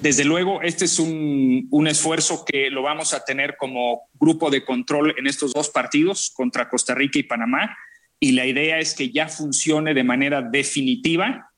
Desde 0.00 0.24
luego, 0.24 0.62
este 0.62 0.84
es 0.84 1.00
un, 1.00 1.66
un, 1.70 1.88
esfuerzo 1.88 2.44
que 2.44 2.70
lo 2.70 2.82
vamos 2.82 3.14
a 3.14 3.24
tener 3.24 3.56
como 3.56 4.02
grupo 4.14 4.48
de 4.48 4.64
control 4.64 5.14
en 5.18 5.26
estos 5.26 5.52
dos 5.52 5.70
partidos 5.70 6.30
contra 6.34 6.68
Costa 6.68 6.94
Rica 6.94 7.18
y 7.18 7.24
Panamá. 7.24 7.76
Y 8.20 8.32
la 8.32 8.46
idea 8.46 8.78
es 8.78 8.94
que 8.94 9.10
ya 9.10 9.28
funcione 9.28 9.94
de 9.94 10.04
manera 10.04 10.40
definitiva 10.42 11.50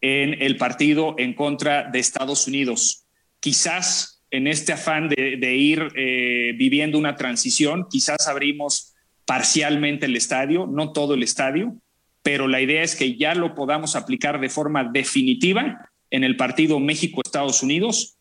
en 0.00 0.42
el 0.42 0.56
partido 0.56 1.14
en 1.18 1.34
contra 1.34 1.84
de 1.84 2.00
Estados 2.00 2.48
Unidos. 2.48 3.06
Quizás 3.38 4.24
en 4.32 4.48
este 4.48 4.72
afán 4.72 5.08
de, 5.08 5.36
de 5.36 5.54
ir 5.54 5.88
eh, 5.94 6.54
viviendo 6.56 6.98
una 6.98 7.14
transición, 7.14 7.86
quizás 7.88 8.26
abrimos 8.26 8.94
parcialmente 9.24 10.06
el 10.06 10.16
estadio, 10.16 10.66
no 10.66 10.92
todo 10.92 11.14
el 11.14 11.22
estadio, 11.22 11.76
pero 12.22 12.48
la 12.48 12.60
idea 12.60 12.82
es 12.82 12.96
que 12.96 13.16
ya 13.16 13.34
lo 13.34 13.54
podamos 13.54 13.94
aplicar 13.94 14.40
de 14.40 14.48
forma 14.48 14.84
definitiva 14.84 15.91
en 16.12 16.22
el 16.24 16.36
partido 16.36 16.78
México-Estados 16.78 17.62
Unidos. 17.62 18.18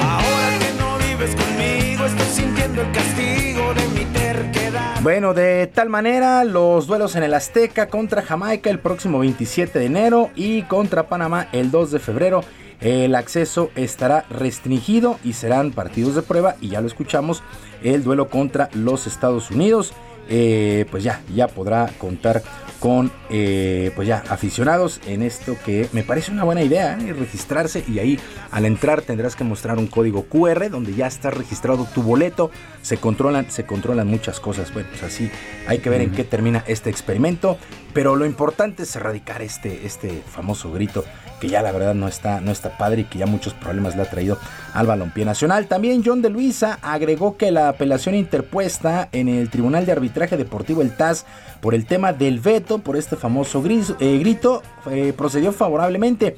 Ahora 0.00 0.58
que 0.58 0.72
no 0.80 0.98
vives 0.98 1.36
conmigo, 1.36 2.06
estoy 2.06 2.26
sintiendo 2.26 2.82
el 2.82 2.90
castigo 2.92 3.74
de 3.74 3.88
mi 3.88 4.04
terquedad. 4.12 5.00
Bueno, 5.02 5.34
de 5.34 5.66
tal 5.68 5.90
manera, 5.90 6.42
los 6.44 6.86
duelos 6.86 7.14
en 7.16 7.22
el 7.22 7.34
Azteca 7.34 7.88
contra 7.88 8.22
Jamaica 8.22 8.70
el 8.70 8.80
próximo 8.80 9.20
27 9.20 9.78
de 9.78 9.84
enero 9.84 10.30
y 10.34 10.62
contra 10.62 11.08
Panamá 11.08 11.48
el 11.52 11.70
2 11.70 11.92
de 11.92 11.98
febrero. 12.00 12.40
El 12.80 13.14
acceso 13.14 13.70
estará 13.74 14.24
restringido 14.30 15.18
y 15.22 15.34
serán 15.34 15.72
partidos 15.72 16.14
de 16.14 16.22
prueba. 16.22 16.56
Y 16.62 16.70
ya 16.70 16.80
lo 16.80 16.86
escuchamos, 16.86 17.42
el 17.82 18.02
duelo 18.02 18.30
contra 18.30 18.70
los 18.72 19.06
Estados 19.06 19.50
Unidos. 19.50 19.92
Eh, 20.30 20.86
pues 20.90 21.04
ya, 21.04 21.20
ya 21.34 21.48
podrá 21.48 21.90
contar 21.98 22.42
con 22.80 23.12
eh, 23.28 23.92
pues 23.94 24.08
ya 24.08 24.24
aficionados 24.28 25.00
en 25.06 25.22
esto 25.22 25.56
que 25.64 25.88
me 25.92 26.02
parece 26.02 26.32
una 26.32 26.44
buena 26.44 26.62
idea, 26.62 26.98
¿eh? 26.98 27.12
registrarse 27.12 27.84
y 27.86 27.98
ahí 27.98 28.18
al 28.50 28.64
entrar 28.64 29.02
tendrás 29.02 29.36
que 29.36 29.44
mostrar 29.44 29.78
un 29.78 29.86
código 29.86 30.24
QR 30.24 30.70
donde 30.70 30.94
ya 30.94 31.06
está 31.06 31.30
registrado 31.30 31.86
tu 31.94 32.02
boleto, 32.02 32.50
se 32.82 32.96
controlan, 32.96 33.50
se 33.50 33.66
controlan 33.66 34.08
muchas 34.08 34.40
cosas, 34.40 34.72
bueno 34.72 34.88
pues 34.90 35.02
así 35.02 35.30
hay 35.68 35.78
que 35.78 35.90
ver 35.90 36.00
en 36.00 36.10
qué 36.10 36.24
termina 36.24 36.64
este 36.66 36.88
experimento, 36.88 37.58
pero 37.92 38.16
lo 38.16 38.26
importante 38.26 38.84
es 38.84 38.96
erradicar 38.96 39.42
este, 39.42 39.86
este 39.86 40.22
famoso 40.26 40.72
grito 40.72 41.04
que 41.40 41.48
ya 41.48 41.62
la 41.62 41.72
verdad 41.72 41.94
no 41.94 42.06
está, 42.06 42.40
no 42.40 42.52
está 42.52 42.76
padre 42.76 43.02
y 43.02 43.04
que 43.04 43.18
ya 43.18 43.26
muchos 43.26 43.54
problemas 43.54 43.96
le 43.96 44.02
ha 44.02 44.10
traído 44.10 44.38
al 44.74 44.86
balompié 44.86 45.24
nacional. 45.24 45.66
También 45.66 46.02
John 46.04 46.22
de 46.22 46.28
Luisa 46.28 46.78
agregó 46.82 47.36
que 47.36 47.50
la 47.50 47.70
apelación 47.70 48.14
interpuesta 48.14 49.08
en 49.12 49.28
el 49.28 49.48
Tribunal 49.48 49.86
de 49.86 49.92
Arbitraje 49.92 50.36
Deportivo, 50.36 50.82
el 50.82 50.94
TAS, 50.94 51.24
por 51.60 51.74
el 51.74 51.86
tema 51.86 52.12
del 52.12 52.40
veto, 52.40 52.78
por 52.78 52.96
este 52.96 53.16
famoso 53.16 53.62
eh, 53.66 54.18
grito, 54.18 54.62
eh, 54.90 55.12
procedió 55.16 55.52
favorablemente. 55.52 56.36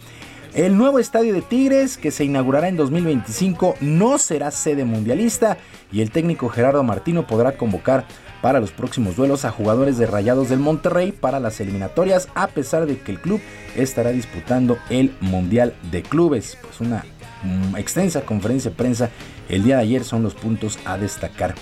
El 0.54 0.76
nuevo 0.76 0.98
estadio 0.98 1.32
de 1.32 1.40
Tigres, 1.40 1.96
que 1.96 2.10
se 2.10 2.24
inaugurará 2.24 2.68
en 2.68 2.76
2025, 2.76 3.76
no 3.80 4.18
será 4.18 4.50
sede 4.50 4.84
mundialista 4.84 5.56
y 5.90 6.02
el 6.02 6.10
técnico 6.10 6.50
Gerardo 6.50 6.82
Martino 6.82 7.26
podrá 7.26 7.52
convocar 7.52 8.04
para 8.42 8.60
los 8.60 8.72
próximos 8.72 9.16
duelos 9.16 9.46
a 9.46 9.50
jugadores 9.50 9.96
de 9.96 10.06
Rayados 10.06 10.50
del 10.50 10.58
Monterrey 10.58 11.12
para 11.12 11.40
las 11.40 11.60
eliminatorias, 11.60 12.28
a 12.34 12.48
pesar 12.48 12.84
de 12.86 12.98
que 12.98 13.12
el 13.12 13.20
club 13.20 13.40
estará 13.76 14.10
disputando 14.10 14.76
el 14.90 15.14
Mundial 15.20 15.74
de 15.90 16.02
Clubes. 16.02 16.58
Pues 16.60 16.80
una 16.80 17.04
mm, 17.44 17.76
extensa 17.76 18.22
conferencia 18.22 18.70
de 18.70 18.76
prensa 18.76 19.10
el 19.48 19.62
día 19.62 19.76
de 19.76 19.82
ayer 19.82 20.04
son 20.04 20.22
los 20.22 20.34
puntos 20.34 20.78
a 20.84 20.98
destacar. 20.98 21.54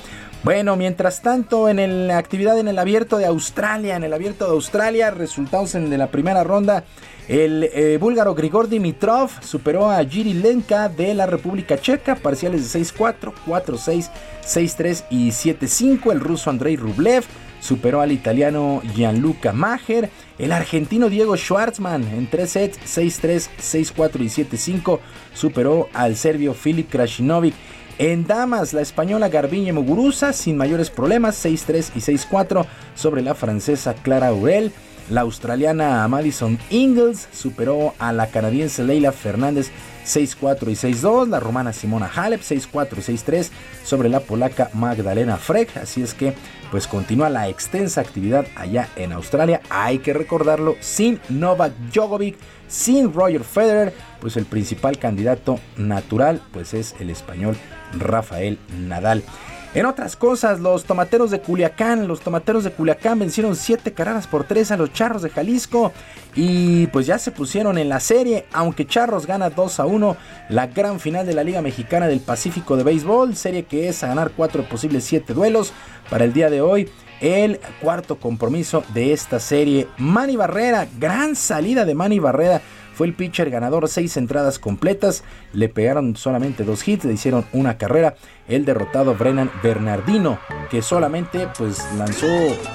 Bueno, 0.42 0.74
mientras 0.76 1.20
tanto, 1.20 1.68
en 1.68 2.08
la 2.08 2.16
actividad 2.16 2.58
en 2.58 2.68
el 2.68 2.78
abierto 2.78 3.18
de 3.18 3.26
Australia, 3.26 3.96
en 3.96 4.04
el 4.04 4.14
abierto 4.14 4.46
de 4.46 4.52
Australia, 4.52 5.10
resultados 5.10 5.74
en 5.74 5.90
de 5.90 5.98
la 5.98 6.06
primera 6.06 6.44
ronda, 6.44 6.84
el 7.30 7.70
eh, 7.72 7.96
búlgaro 8.00 8.34
Grigor 8.34 8.68
Dimitrov 8.68 9.30
superó 9.40 9.88
a 9.88 10.04
Giri 10.04 10.34
Lenka 10.34 10.88
de 10.88 11.14
la 11.14 11.26
República 11.26 11.80
Checa, 11.80 12.16
parciales 12.16 12.72
de 12.72 12.80
6-4, 12.80 13.32
4-6, 13.46 14.10
6-3 14.44 15.04
y 15.10 15.28
7-5. 15.28 16.10
El 16.10 16.18
ruso 16.18 16.50
Andrei 16.50 16.74
Rublev 16.74 17.22
superó 17.60 18.00
al 18.00 18.10
italiano 18.10 18.82
Gianluca 18.96 19.52
Maher. 19.52 20.10
El 20.38 20.50
argentino 20.50 21.08
Diego 21.08 21.36
Schwartzman 21.36 22.02
en 22.02 22.28
3 22.28 22.50
sets, 22.50 22.80
6-3, 22.98 23.48
6-4 23.60 24.20
y 24.22 24.44
7-5, 24.44 24.98
superó 25.32 25.88
al 25.92 26.16
serbio 26.16 26.52
Filip 26.52 26.90
Krasinovic. 26.90 27.54
En 27.98 28.26
damas, 28.26 28.72
la 28.72 28.80
española 28.80 29.28
Garbiñe 29.28 29.72
Muguruza 29.72 30.32
sin 30.32 30.56
mayores 30.56 30.90
problemas, 30.90 31.44
6-3 31.44 31.92
y 31.94 32.00
6-4 32.00 32.66
sobre 32.96 33.22
la 33.22 33.36
francesa 33.36 33.94
Clara 33.94 34.28
Aurel. 34.28 34.72
La 35.10 35.22
australiana 35.22 36.06
Madison 36.06 36.56
Ingles 36.70 37.28
superó 37.32 37.94
a 37.98 38.12
la 38.12 38.28
canadiense 38.28 38.84
Leila 38.84 39.10
Fernández 39.10 39.72
6-4 40.06 40.68
y 40.68 40.92
6-2. 40.94 41.28
La 41.28 41.40
rumana 41.40 41.72
Simona 41.72 42.08
Halep 42.14 42.42
6-4 42.42 42.98
y 42.98 43.16
6-3 43.16 43.50
sobre 43.84 44.08
la 44.08 44.20
polaca 44.20 44.70
Magdalena 44.72 45.36
Freck. 45.36 45.76
Así 45.78 46.00
es 46.00 46.14
que 46.14 46.34
pues 46.70 46.86
continúa 46.86 47.28
la 47.28 47.48
extensa 47.48 48.00
actividad 48.00 48.46
allá 48.54 48.88
en 48.94 49.10
Australia. 49.10 49.60
Hay 49.68 49.98
que 49.98 50.12
recordarlo 50.12 50.76
sin 50.78 51.20
Novak 51.28 51.72
Djokovic, 51.92 52.36
sin 52.68 53.12
Roger 53.12 53.42
Federer, 53.42 53.92
pues 54.20 54.36
el 54.36 54.44
principal 54.46 54.96
candidato 54.96 55.58
natural 55.76 56.40
pues 56.52 56.72
es 56.72 56.94
el 57.00 57.10
español 57.10 57.56
Rafael 57.98 58.60
Nadal. 58.78 59.24
En 59.72 59.86
otras 59.86 60.16
cosas, 60.16 60.58
los 60.58 60.82
tomateros 60.82 61.30
de 61.30 61.40
Culiacán, 61.40 62.08
los 62.08 62.20
tomateros 62.20 62.64
de 62.64 62.72
Culiacán 62.72 63.20
vencieron 63.20 63.54
7 63.54 63.92
carreras 63.92 64.26
por 64.26 64.42
3 64.42 64.72
a 64.72 64.76
los 64.76 64.92
charros 64.92 65.22
de 65.22 65.30
Jalisco 65.30 65.92
y 66.34 66.88
pues 66.88 67.06
ya 67.06 67.18
se 67.18 67.30
pusieron 67.30 67.78
en 67.78 67.88
la 67.88 68.00
serie, 68.00 68.46
aunque 68.52 68.84
Charros 68.84 69.26
gana 69.26 69.48
2 69.48 69.78
a 69.78 69.86
1 69.86 70.16
la 70.48 70.66
gran 70.66 70.98
final 70.98 71.24
de 71.24 71.34
la 71.34 71.44
Liga 71.44 71.62
Mexicana 71.62 72.08
del 72.08 72.18
Pacífico 72.18 72.76
de 72.76 72.82
Béisbol, 72.82 73.36
serie 73.36 73.62
que 73.62 73.88
es 73.88 74.02
a 74.02 74.08
ganar 74.08 74.32
4 74.36 74.68
posibles 74.68 75.04
7 75.04 75.34
duelos 75.34 75.72
para 76.10 76.24
el 76.24 76.32
día 76.32 76.50
de 76.50 76.60
hoy. 76.60 76.90
El 77.20 77.60
cuarto 77.80 78.16
compromiso 78.16 78.82
de 78.94 79.12
esta 79.12 79.38
serie. 79.38 79.86
Manny 79.98 80.36
Barrera, 80.36 80.88
gran 80.98 81.36
salida 81.36 81.84
de 81.84 81.94
Manny 81.94 82.18
Barrera 82.18 82.60
fue 83.00 83.06
el 83.06 83.14
pitcher 83.14 83.48
ganador, 83.48 83.88
seis 83.88 84.18
entradas 84.18 84.58
completas, 84.58 85.24
le 85.54 85.70
pegaron 85.70 86.16
solamente 86.16 86.64
dos 86.64 86.86
hits, 86.86 87.06
le 87.06 87.14
hicieron 87.14 87.46
una 87.54 87.78
carrera. 87.78 88.14
El 88.46 88.66
derrotado 88.66 89.14
Brennan 89.14 89.50
Bernardino, 89.62 90.38
que 90.70 90.82
solamente 90.82 91.48
pues 91.56 91.82
lanzó, 91.96 92.26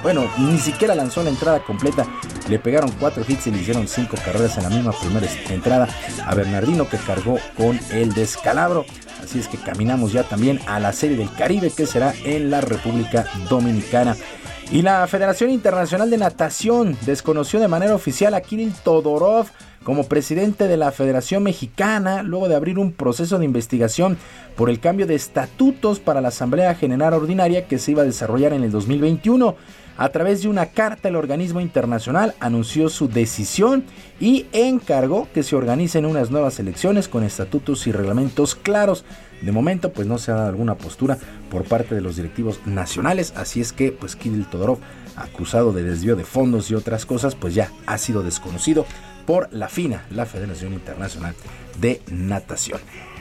bueno, 0.02 0.24
ni 0.40 0.58
siquiera 0.58 0.96
lanzó 0.96 1.22
la 1.22 1.30
entrada 1.30 1.60
completa, 1.60 2.08
le 2.50 2.58
pegaron 2.58 2.90
cuatro 3.00 3.24
hits 3.28 3.46
y 3.46 3.52
le 3.52 3.60
hicieron 3.60 3.88
cinco 3.88 4.18
carreras 4.26 4.58
en 4.58 4.64
la 4.64 4.70
misma 4.72 4.94
primera 4.94 5.28
entrada 5.52 5.88
a 6.26 6.34
Bernardino 6.34 6.90
que 6.90 6.98
cargó 6.98 7.38
con 7.56 7.80
el 7.92 8.12
descalabro. 8.16 8.84
Así 9.24 9.38
es 9.38 9.48
que 9.48 9.60
caminamos 9.60 10.12
ya 10.12 10.24
también 10.24 10.60
a 10.66 10.80
la 10.80 10.92
Serie 10.92 11.18
del 11.18 11.32
Caribe 11.36 11.70
que 11.70 11.86
será 11.86 12.16
en 12.24 12.50
la 12.50 12.62
República 12.62 13.28
Dominicana. 13.48 14.16
Y 14.72 14.82
la 14.82 15.06
Federación 15.06 15.52
Internacional 15.52 16.10
de 16.10 16.18
Natación 16.18 16.98
desconoció 17.06 17.60
de 17.60 17.68
manera 17.68 17.94
oficial 17.94 18.34
a 18.34 18.42
Kirill 18.42 18.74
Todorov 18.84 19.46
como 19.86 20.08
presidente 20.08 20.68
de 20.68 20.78
la 20.78 20.92
Federación 20.92 21.44
Mexicana, 21.44 22.24
luego 22.24 22.50
de 22.50 22.56
abrir 22.56 22.80
un 22.80 22.92
proceso 22.92 23.38
de 23.38 23.46
investigación 23.46 24.18
por 24.56 24.72
el 24.72 24.80
cambio 24.80 25.06
de 25.06 25.14
estatutos 25.14 26.00
para 26.00 26.22
la 26.22 26.30
Asamblea 26.30 26.74
General 26.74 27.14
Ordinaria 27.14 27.68
que 27.68 27.78
se 27.78 27.92
iba 27.92 28.02
a 28.02 28.06
desarrollar 28.06 28.52
en 28.54 28.64
el 28.64 28.72
2021. 28.72 29.56
A 29.98 30.10
través 30.10 30.42
de 30.42 30.50
una 30.50 30.66
carta, 30.66 31.08
el 31.08 31.16
organismo 31.16 31.62
internacional 31.62 32.34
anunció 32.40 32.90
su 32.90 33.08
decisión 33.08 33.84
y 34.20 34.48
encargó 34.54 35.28
que 35.32 35.44
se 35.44 35.56
organicen 35.56 36.08
unas 36.08 36.32
nuevas 36.32 36.60
elecciones 36.60 37.08
con 37.08 37.24
estatutos 37.24 37.86
y 37.86 37.92
reglamentos 37.92 38.56
claros. 38.56 39.06
De 39.44 39.52
momento, 39.52 39.94
pues 39.94 40.08
no 40.08 40.18
se 40.18 40.32
ha 40.32 40.36
dado 40.36 40.50
alguna 40.50 40.76
postura 40.76 41.20
por 41.52 41.64
parte 41.64 41.94
de 41.94 42.02
los 42.02 42.16
directivos 42.16 42.60
nacionales, 42.66 43.34
así 43.38 43.62
es 43.62 43.72
que, 43.72 43.92
pues 43.92 44.16
Kirill 44.16 44.50
Todorov, 44.50 44.80
acusado 45.16 45.72
de 45.74 45.84
desvío 45.84 46.16
de 46.16 46.26
fondos 46.26 46.72
y 46.72 46.76
otras 46.76 47.06
cosas, 47.06 47.36
pues 47.36 47.54
ya 47.54 47.72
ha 47.86 48.00
sido 48.00 48.24
desconocido 48.24 48.86
por 49.26 49.50
la 49.52 49.70
FINA, 49.70 50.06
la 50.10 50.26
Federación 50.26 50.74
Internacional 50.74 51.36
de 51.80 52.02
Natación. 52.10 52.80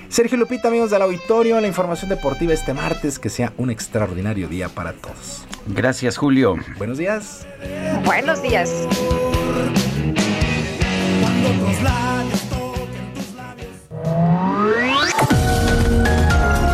Sergio 0.09 0.39
Lupita, 0.39 0.68
amigos 0.68 0.90
del 0.90 1.02
auditorio, 1.02 1.60
la 1.60 1.66
información 1.66 2.09
deportiva 2.09 2.52
este 2.52 2.72
martes, 2.72 3.18
que 3.18 3.31
sea 3.31 3.52
un 3.56 3.70
extraordinario 3.70 4.47
día 4.48 4.68
para 4.68 4.93
todos. 4.93 5.44
Gracias, 5.66 6.16
Julio. 6.16 6.56
Buenos 6.78 6.98
días. 6.98 7.47
Buenos 8.05 8.40
días. 8.43 8.70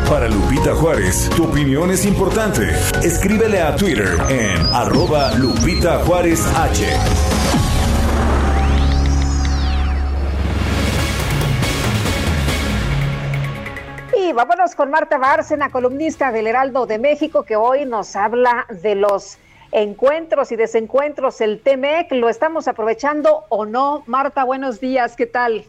Para 0.09 0.29
Lupita 0.29 0.75
Juárez, 0.75 1.31
tu 1.37 1.45
opinión 1.45 1.91
es 1.91 2.05
importante. 2.05 2.69
Escríbele 3.03 3.63
a 3.63 3.75
Twitter 3.77 4.19
en 4.29 4.61
arroba 4.75 5.33
Lupita 5.37 6.01
Juárez 6.01 6.45
H. 6.57 7.70
vámonos 14.41 14.75
con 14.75 14.91
Marta 14.91 15.19
Bárcena, 15.19 15.69
columnista 15.69 16.33
del 16.33 16.47
Heraldo 16.47 16.87
de 16.87 16.99
México, 16.99 17.45
que 17.45 17.57
hoy 17.57 17.85
nos 17.85 18.17
habla 18.17 18.65
de 18.71 18.95
los 18.95 19.39
encuentros 19.71 20.51
y 20.51 20.57
desencuentros, 20.57 21.43
el 21.43 21.61
TEMEC, 21.61 22.11
¿lo 22.13 22.31
estamos 22.31 22.67
aprovechando 22.67 23.45
o 23.51 23.67
no? 23.67 24.03
Marta, 24.07 24.45
buenos 24.45 24.81
días, 24.81 25.15
¿qué 25.15 25.27
tal? 25.27 25.65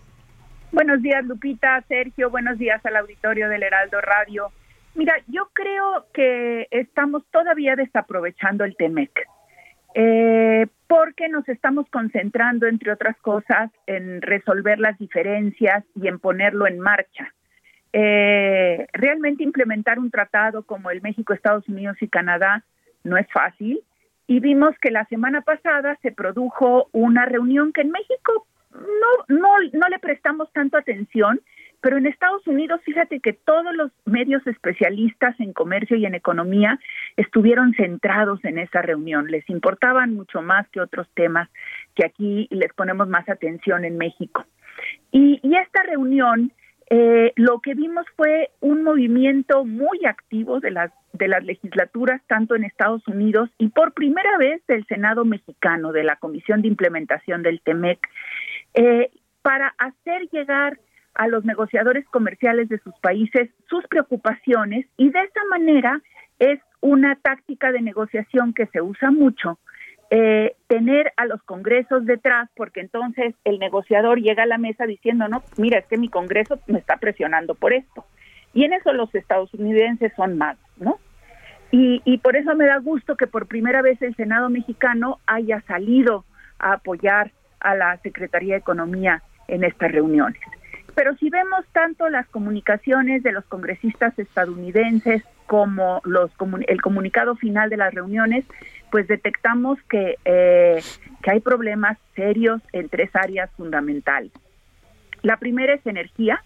Buenos 0.71 1.01
días, 1.01 1.25
Lupita, 1.25 1.83
Sergio, 1.89 2.29
buenos 2.29 2.57
días 2.59 2.79
al 2.85 2.95
auditorio 2.95 3.49
del 3.49 3.63
Heraldo 3.63 3.99
Radio. 3.99 4.53
Mira, 4.95 5.15
yo 5.27 5.49
creo 5.51 6.05
que 6.13 6.69
estamos 6.71 7.23
todavía 7.29 7.75
desaprovechando 7.75 8.63
el 8.63 8.77
TEMEC, 8.77 9.11
eh, 9.95 10.67
porque 10.87 11.27
nos 11.27 11.45
estamos 11.49 11.89
concentrando, 11.89 12.67
entre 12.67 12.93
otras 12.93 13.17
cosas, 13.17 13.69
en 13.85 14.21
resolver 14.21 14.79
las 14.79 14.97
diferencias 14.97 15.83
y 15.93 16.07
en 16.07 16.19
ponerlo 16.19 16.67
en 16.67 16.79
marcha. 16.79 17.33
Eh, 17.93 18.87
realmente 18.93 19.43
implementar 19.43 19.99
un 19.99 20.11
tratado 20.11 20.63
como 20.63 20.91
el 20.91 21.01
México, 21.01 21.33
Estados 21.33 21.67
Unidos 21.67 21.97
y 22.01 22.07
Canadá 22.07 22.63
no 23.03 23.17
es 23.17 23.27
fácil. 23.31 23.81
Y 24.27 24.39
vimos 24.39 24.75
que 24.81 24.91
la 24.91 25.05
semana 25.05 25.41
pasada 25.41 25.97
se 26.01 26.11
produjo 26.11 26.87
una 26.93 27.25
reunión 27.25 27.73
que 27.73 27.81
en 27.81 27.91
México 27.91 28.47
no, 28.71 29.35
no, 29.35 29.49
no 29.73 29.87
le 29.89 29.99
prestamos 29.99 30.51
tanto 30.53 30.77
atención, 30.77 31.41
pero 31.81 31.97
en 31.97 32.05
Estados 32.05 32.45
Unidos, 32.47 32.79
fíjate 32.85 33.19
que 33.19 33.33
todos 33.33 33.75
los 33.75 33.91
medios 34.05 34.45
especialistas 34.45 35.37
en 35.39 35.51
comercio 35.51 35.97
y 35.97 36.05
en 36.05 36.13
economía 36.13 36.79
estuvieron 37.17 37.73
centrados 37.73 38.39
en 38.45 38.59
esa 38.59 38.83
reunión. 38.83 39.27
Les 39.27 39.49
importaban 39.49 40.13
mucho 40.13 40.41
más 40.43 40.69
que 40.69 40.79
otros 40.79 41.09
temas 41.15 41.49
que 41.95 42.05
aquí 42.05 42.47
les 42.51 42.71
ponemos 42.73 43.09
más 43.09 43.27
atención 43.27 43.83
en 43.83 43.97
México. 43.97 44.45
Y, 45.11 45.39
y 45.41 45.55
esta 45.55 45.81
reunión 45.83 46.53
eh, 46.93 47.31
lo 47.37 47.61
que 47.61 47.73
vimos 47.73 48.05
fue 48.17 48.49
un 48.59 48.83
movimiento 48.83 49.63
muy 49.63 50.05
activo 50.05 50.59
de 50.59 50.71
las 50.71 50.91
de 51.13 51.29
las 51.29 51.41
legislaturas 51.41 52.21
tanto 52.27 52.53
en 52.53 52.65
Estados 52.65 53.07
Unidos 53.07 53.49
y 53.57 53.69
por 53.69 53.93
primera 53.93 54.37
vez 54.37 54.61
del 54.67 54.85
Senado 54.87 55.23
mexicano 55.23 55.93
de 55.93 56.03
la 56.03 56.17
Comisión 56.17 56.61
de 56.61 56.67
Implementación 56.67 57.43
del 57.43 57.61
TEMEC 57.61 57.99
eh, 58.73 59.09
para 59.41 59.73
hacer 59.77 60.27
llegar 60.33 60.79
a 61.13 61.29
los 61.29 61.45
negociadores 61.45 62.05
comerciales 62.09 62.67
de 62.67 62.79
sus 62.79 62.93
países 62.99 63.49
sus 63.69 63.87
preocupaciones 63.87 64.85
y 64.97 65.11
de 65.11 65.19
esa 65.21 65.45
manera 65.49 66.01
es 66.39 66.59
una 66.81 67.15
táctica 67.15 67.71
de 67.71 67.81
negociación 67.81 68.53
que 68.53 68.65
se 68.65 68.81
usa 68.81 69.11
mucho 69.11 69.59
eh, 70.13 70.57
tener 70.67 71.13
a 71.15 71.25
los 71.25 71.41
congresos 71.43 72.05
detrás, 72.05 72.49
porque 72.57 72.81
entonces 72.81 73.33
el 73.45 73.59
negociador 73.59 74.19
llega 74.19 74.43
a 74.43 74.45
la 74.45 74.57
mesa 74.57 74.85
diciendo, 74.85 75.29
no, 75.29 75.41
mira, 75.57 75.79
es 75.79 75.85
que 75.85 75.97
mi 75.97 76.09
congreso 76.09 76.59
me 76.67 76.79
está 76.79 76.97
presionando 76.97 77.55
por 77.55 77.71
esto. 77.71 78.05
Y 78.53 78.65
en 78.65 78.73
eso 78.73 78.91
los 78.91 79.15
estadounidenses 79.15 80.11
son 80.17 80.37
más, 80.37 80.57
¿no? 80.75 80.99
Y, 81.71 82.01
y 82.03 82.17
por 82.17 82.35
eso 82.35 82.53
me 82.55 82.65
da 82.65 82.79
gusto 82.79 83.15
que 83.15 83.27
por 83.27 83.47
primera 83.47 83.81
vez 83.81 84.01
el 84.01 84.13
Senado 84.17 84.49
mexicano 84.49 85.19
haya 85.25 85.61
salido 85.61 86.25
a 86.59 86.73
apoyar 86.73 87.31
a 87.61 87.75
la 87.75 87.95
Secretaría 87.99 88.55
de 88.55 88.59
Economía 88.59 89.23
en 89.47 89.63
estas 89.63 89.93
reuniones. 89.93 90.41
Pero 90.93 91.15
si 91.15 91.29
vemos 91.29 91.65
tanto 91.71 92.09
las 92.09 92.27
comunicaciones 92.27 93.23
de 93.23 93.31
los 93.31 93.45
congresistas 93.45 94.19
estadounidenses 94.19 95.23
como 95.51 95.99
los, 96.05 96.31
el 96.65 96.81
comunicado 96.81 97.35
final 97.35 97.69
de 97.69 97.75
las 97.75 97.93
reuniones, 97.93 98.45
pues 98.89 99.05
detectamos 99.09 99.77
que, 99.89 100.15
eh, 100.23 100.81
que 101.21 101.29
hay 101.29 101.41
problemas 101.41 101.97
serios 102.15 102.61
en 102.71 102.87
tres 102.87 103.09
áreas 103.13 103.49
fundamentales. 103.57 104.31
La 105.23 105.35
primera 105.35 105.73
es 105.73 105.85
energía. 105.85 106.41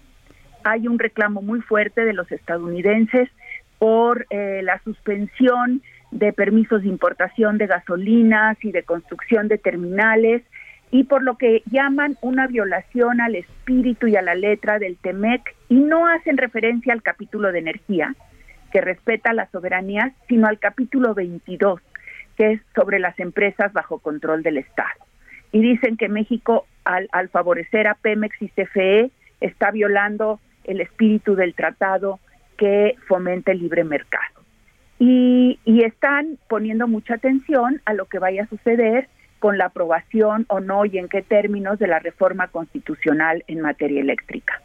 Hay 0.64 0.88
un 0.88 0.98
reclamo 0.98 1.44
muy 1.44 1.62
fuerte 1.62 2.04
de 2.04 2.14
los 2.14 2.32
estadounidenses 2.32 3.30
por 3.78 4.26
eh, 4.32 4.62
la 4.64 4.80
suspensión 4.80 5.84
de 6.10 6.34
permisos 6.34 6.82
de 6.82 6.88
importación 6.88 7.60
de 7.60 7.68
gasolinas 7.68 8.58
y 8.66 8.72
de 8.72 8.82
construcción 8.82 9.50
de 9.50 9.60
terminales 9.60 10.42
y 10.90 11.04
por 11.04 11.22
lo 11.22 11.38
que 11.38 11.62
llaman 11.70 12.18
una 12.22 12.48
violación 12.48 13.22
al 13.22 13.36
espíritu 13.36 14.08
y 14.08 14.16
a 14.16 14.24
la 14.24 14.34
letra 14.34 14.80
del 14.80 14.98
TEMEC 14.98 15.56
y 15.70 15.76
no 15.76 16.08
hacen 16.08 16.38
referencia 16.38 16.92
al 16.92 17.04
capítulo 17.04 17.52
de 17.52 17.60
energía 17.60 18.16
que 18.76 18.82
respeta 18.82 19.32
la 19.32 19.50
soberanía, 19.52 20.12
sino 20.28 20.48
al 20.48 20.60
capítulo 20.60 21.14
22 21.14 21.80
que 22.36 22.52
es 22.52 22.62
sobre 22.76 23.00
las 23.00 23.18
empresas 23.22 23.72
bajo 23.72 24.00
control 24.00 24.44
del 24.44 24.58
Estado. 24.58 25.00
Y 25.54 25.62
dicen 25.62 25.96
que 25.96 26.10
México, 26.10 26.66
al, 26.84 27.30
favorecer 27.30 27.88
a 27.88 27.94
Pemex 27.94 28.36
y 28.42 28.50
CFE, 28.50 29.12
está 29.40 29.72
violando 29.72 30.42
el 30.66 30.82
espíritu 30.82 31.36
del 31.36 31.54
tratado 31.54 32.20
que 32.58 32.98
fomenta 33.08 33.54
el 33.54 33.60
libre 33.60 33.86
mercado. 33.86 34.42
Y, 35.00 35.58
están 35.66 36.38
poniendo 36.50 36.90
mucha 36.90 37.14
atención 37.14 37.82
a 37.86 37.94
lo 37.94 38.08
que 38.08 38.20
vaya 38.20 38.44
a 38.44 38.48
suceder 38.48 39.08
con 39.40 39.58
la 39.58 39.68
aprobación 39.68 40.46
o 40.50 40.60
no 40.60 40.84
y 40.84 40.98
en 40.98 41.08
qué 41.08 41.22
términos 41.22 41.80
de 41.80 41.88
la 41.88 42.00
reforma 42.00 42.50
constitucional 42.50 43.46
en 43.48 43.62
materia 43.62 44.02
eléctrica. 44.02 44.62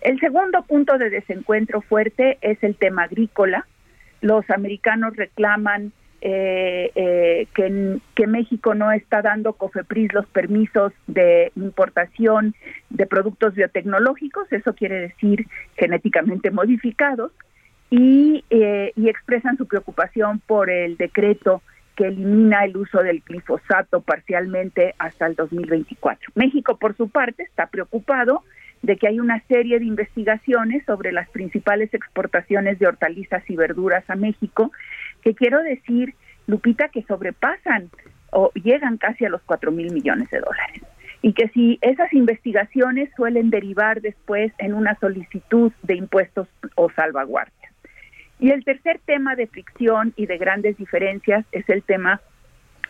El 0.00 0.18
segundo 0.18 0.62
punto 0.62 0.96
de 0.98 1.10
desencuentro 1.10 1.82
fuerte 1.82 2.38
es 2.40 2.62
el 2.62 2.76
tema 2.76 3.04
agrícola. 3.04 3.66
Los 4.20 4.48
americanos 4.50 5.16
reclaman 5.16 5.92
eh, 6.22 6.90
eh, 6.94 7.46
que, 7.54 7.98
que, 8.14 8.26
México 8.26 8.74
no 8.74 8.92
está 8.92 9.22
dando 9.22 9.54
COFEPRIS 9.54 10.12
los 10.12 10.26
permisos 10.26 10.92
de 11.06 11.50
importación 11.56 12.54
de 12.90 13.06
productos 13.06 13.54
biotecnológicos, 13.54 14.52
eso 14.52 14.74
quiere 14.74 15.00
decir 15.00 15.46
genéticamente 15.78 16.50
modificados, 16.50 17.32
y, 17.88 18.44
eh, 18.50 18.92
y 18.96 19.08
expresan 19.08 19.56
su 19.56 19.66
preocupación 19.66 20.40
por 20.40 20.70
el 20.70 20.96
decreto 20.96 21.62
que 21.96 22.08
elimina 22.08 22.64
el 22.64 22.76
uso 22.76 23.02
del 23.02 23.22
glifosato 23.26 24.00
parcialmente 24.00 24.94
hasta 24.98 25.26
el 25.26 25.34
2024. 25.34 26.32
México, 26.34 26.76
por 26.78 26.96
su 26.96 27.08
parte, 27.08 27.42
está 27.42 27.66
preocupado 27.66 28.44
de 28.82 28.96
que 28.96 29.08
hay 29.08 29.20
una 29.20 29.42
serie 29.46 29.78
de 29.78 29.84
investigaciones 29.84 30.84
sobre 30.86 31.12
las 31.12 31.28
principales 31.28 31.92
exportaciones 31.92 32.78
de 32.78 32.86
hortalizas 32.86 33.48
y 33.48 33.56
verduras 33.56 34.08
a 34.08 34.16
México, 34.16 34.72
que 35.22 35.34
quiero 35.34 35.62
decir, 35.62 36.14
Lupita, 36.46 36.88
que 36.88 37.02
sobrepasan 37.02 37.90
o 38.32 38.50
llegan 38.54 38.96
casi 38.96 39.24
a 39.24 39.28
los 39.28 39.42
4 39.42 39.70
mil 39.70 39.92
millones 39.92 40.30
de 40.30 40.40
dólares. 40.40 40.82
Y 41.22 41.34
que 41.34 41.48
si 41.48 41.78
esas 41.82 42.12
investigaciones 42.14 43.10
suelen 43.14 43.50
derivar 43.50 44.00
después 44.00 44.52
en 44.58 44.72
una 44.72 44.98
solicitud 44.98 45.72
de 45.82 45.96
impuestos 45.96 46.48
o 46.76 46.90
salvaguardias. 46.90 47.72
Y 48.38 48.52
el 48.52 48.64
tercer 48.64 49.00
tema 49.04 49.36
de 49.36 49.46
fricción 49.46 50.14
y 50.16 50.24
de 50.24 50.38
grandes 50.38 50.78
diferencias 50.78 51.44
es 51.52 51.68
el 51.68 51.82
tema 51.82 52.22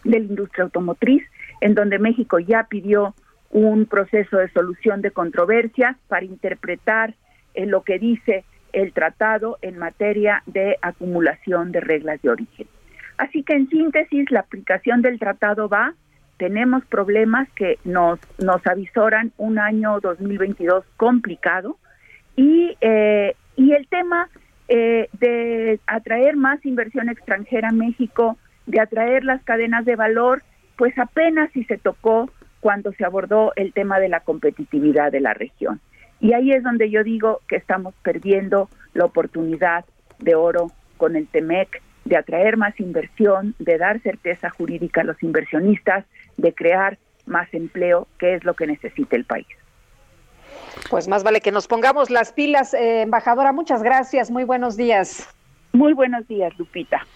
de 0.05 0.21
la 0.21 0.27
industria 0.27 0.65
automotriz, 0.65 1.25
en 1.61 1.75
donde 1.75 1.99
México 1.99 2.39
ya 2.39 2.65
pidió 2.65 3.15
un 3.51 3.86
proceso 3.86 4.39
de 4.39 4.51
solución 4.51 5.02
de 5.02 5.10
controversias 5.10 5.97
para 6.09 6.24
interpretar 6.24 7.14
eh, 7.55 7.66
lo 7.66 7.82
que 7.82 7.98
dice 7.98 8.44
el 8.72 8.93
tratado 8.93 9.59
en 9.62 9.78
materia 9.78 10.43
de 10.47 10.77
acumulación 10.81 11.72
de 11.72 11.81
reglas 11.81 12.22
de 12.22 12.31
origen. 12.31 12.68
Así 13.18 13.43
que 13.43 13.55
en 13.55 13.68
síntesis, 13.68 14.31
la 14.31 14.40
aplicación 14.40 15.02
del 15.02 15.18
tratado 15.18 15.68
va, 15.68 15.94
tenemos 16.39 16.85
problemas 16.86 17.48
que 17.51 17.78
nos, 17.85 18.18
nos 18.39 18.66
avisoran 18.66 19.32
un 19.36 19.59
año 19.59 20.01
2022 20.01 20.85
complicado 20.97 21.77
y, 22.36 22.77
eh, 22.81 23.35
y 23.56 23.72
el 23.72 23.86
tema 23.89 24.28
eh, 24.68 25.09
de 25.18 25.81
atraer 25.86 26.36
más 26.36 26.64
inversión 26.64 27.09
extranjera 27.09 27.70
a 27.70 27.72
México, 27.72 28.39
de 28.66 28.81
atraer 28.81 29.24
las 29.24 29.43
cadenas 29.43 29.85
de 29.85 29.97
valor, 29.97 30.43
pues 30.77 30.97
apenas 30.97 31.51
si 31.52 31.64
se 31.64 31.77
tocó 31.77 32.31
cuando 32.61 32.93
se 32.93 33.05
abordó 33.05 33.53
el 33.57 33.73
tema 33.73 33.99
de 33.99 34.09
la 34.09 34.20
competitividad 34.20 35.11
de 35.11 35.20
la 35.20 35.35
región. 35.35 35.81
Y 36.20 36.35
ahí 36.35 36.53
es 36.53 36.62
donde 36.62 36.91
yo 36.91 37.03
digo 37.03 37.41
que 37.49 37.57
estamos 37.57 37.95
perdiendo 38.03 38.69
la 38.93 39.07
oportunidad 39.07 39.85
de 40.19 40.35
oro 40.35 40.70
con 40.99 41.16
el 41.16 41.27
TEMEC, 41.27 41.82
de 42.05 42.16
atraer 42.16 42.57
más 42.57 42.78
inversión, 42.78 43.55
de 43.59 43.78
dar 43.78 44.01
certeza 44.03 44.51
jurídica 44.51 45.01
a 45.01 45.05
los 45.05 45.23
inversionistas, 45.23 46.05
de 46.37 46.53
crear 46.53 46.99
más 47.27 47.53
empleo, 47.55 48.07
que 48.19 48.35
es 48.35 48.45
lo 48.45 48.55
que 48.55 48.66
necesita 48.66 49.16
el 49.16 49.24
país. 49.24 49.47
Pues 50.91 51.09
más 51.09 51.23
vale 51.23 51.41
que 51.41 51.53
nos 51.53 51.66
pongamos 51.66 52.11
las 52.11 52.32
pilas, 52.32 52.74
eh, 52.74 53.03
embajadora. 53.03 53.53
Muchas 53.53 53.82
gracias. 53.82 54.31
Muy 54.31 54.45
buenos 54.45 54.77
días. 54.77 55.28
Muy 55.73 55.93
buenos 55.93 56.27
días, 56.27 56.53
Lupita. 56.59 57.07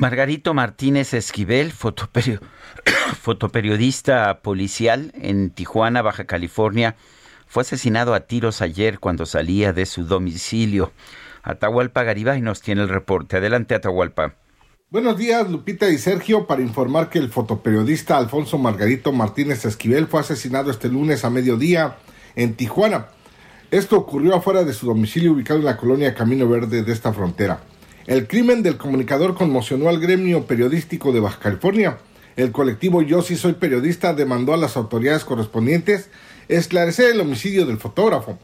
Margarito 0.00 0.54
Martínez 0.54 1.12
Esquivel, 1.12 1.72
fotoperiodista 3.20 4.40
policial 4.40 5.12
en 5.14 5.50
Tijuana, 5.50 6.00
Baja 6.00 6.24
California, 6.24 6.96
fue 7.46 7.60
asesinado 7.60 8.14
a 8.14 8.20
tiros 8.20 8.62
ayer 8.62 8.98
cuando 8.98 9.26
salía 9.26 9.74
de 9.74 9.84
su 9.84 10.06
domicilio. 10.06 10.90
Atahualpa 11.42 12.02
Garibay 12.02 12.40
nos 12.40 12.62
tiene 12.62 12.80
el 12.80 12.88
reporte. 12.88 13.36
Adelante, 13.36 13.74
Atahualpa. 13.74 14.36
Buenos 14.88 15.18
días, 15.18 15.50
Lupita 15.50 15.90
y 15.90 15.98
Sergio, 15.98 16.46
para 16.46 16.62
informar 16.62 17.10
que 17.10 17.18
el 17.18 17.28
fotoperiodista 17.28 18.16
Alfonso 18.16 18.56
Margarito 18.56 19.12
Martínez 19.12 19.66
Esquivel 19.66 20.06
fue 20.06 20.20
asesinado 20.20 20.70
este 20.70 20.88
lunes 20.88 21.26
a 21.26 21.30
mediodía 21.30 21.98
en 22.36 22.54
Tijuana. 22.54 23.08
Esto 23.70 23.98
ocurrió 23.98 24.34
afuera 24.34 24.64
de 24.64 24.72
su 24.72 24.86
domicilio 24.86 25.32
ubicado 25.32 25.60
en 25.60 25.66
la 25.66 25.76
colonia 25.76 26.14
Camino 26.14 26.48
Verde 26.48 26.84
de 26.84 26.90
esta 26.90 27.12
frontera. 27.12 27.60
El 28.06 28.26
crimen 28.26 28.62
del 28.62 28.78
comunicador 28.78 29.34
conmocionó 29.34 29.90
al 29.90 30.00
gremio 30.00 30.46
periodístico 30.46 31.12
de 31.12 31.20
Baja 31.20 31.38
California. 31.38 31.98
El 32.34 32.50
colectivo 32.50 33.02
Yo 33.02 33.20
sí 33.20 33.36
soy 33.36 33.52
periodista 33.52 34.14
demandó 34.14 34.54
a 34.54 34.56
las 34.56 34.78
autoridades 34.78 35.24
correspondientes 35.24 36.08
esclarecer 36.48 37.10
el 37.12 37.20
homicidio 37.20 37.66
del 37.66 37.76
fotógrafo. 37.76 38.38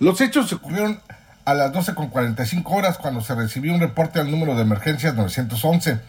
Los 0.00 0.20
hechos 0.20 0.52
ocurrieron 0.52 1.00
a 1.44 1.54
las 1.54 1.72
12.45 1.72 2.64
horas 2.66 2.98
cuando 2.98 3.20
se 3.20 3.36
recibió 3.36 3.72
un 3.72 3.80
reporte 3.80 4.18
al 4.18 4.32
número 4.32 4.56
de 4.56 4.62
emergencias 4.62 5.14
911. 5.14 6.00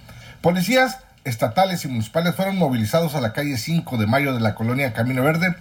Policías 0.42 0.98
estatales 1.26 1.86
y 1.86 1.90
municipales 1.90 2.34
fueron 2.34 2.58
movilizados 2.58 3.14
a 3.14 3.22
la 3.22 3.34
calle 3.34 3.58
5 3.58 3.98
de 3.98 4.08
mayo 4.08 4.34
de 4.34 4.40
la 4.40 4.56
colonia 4.56 4.94
Camino 4.94 5.24
Verde, 5.24 5.56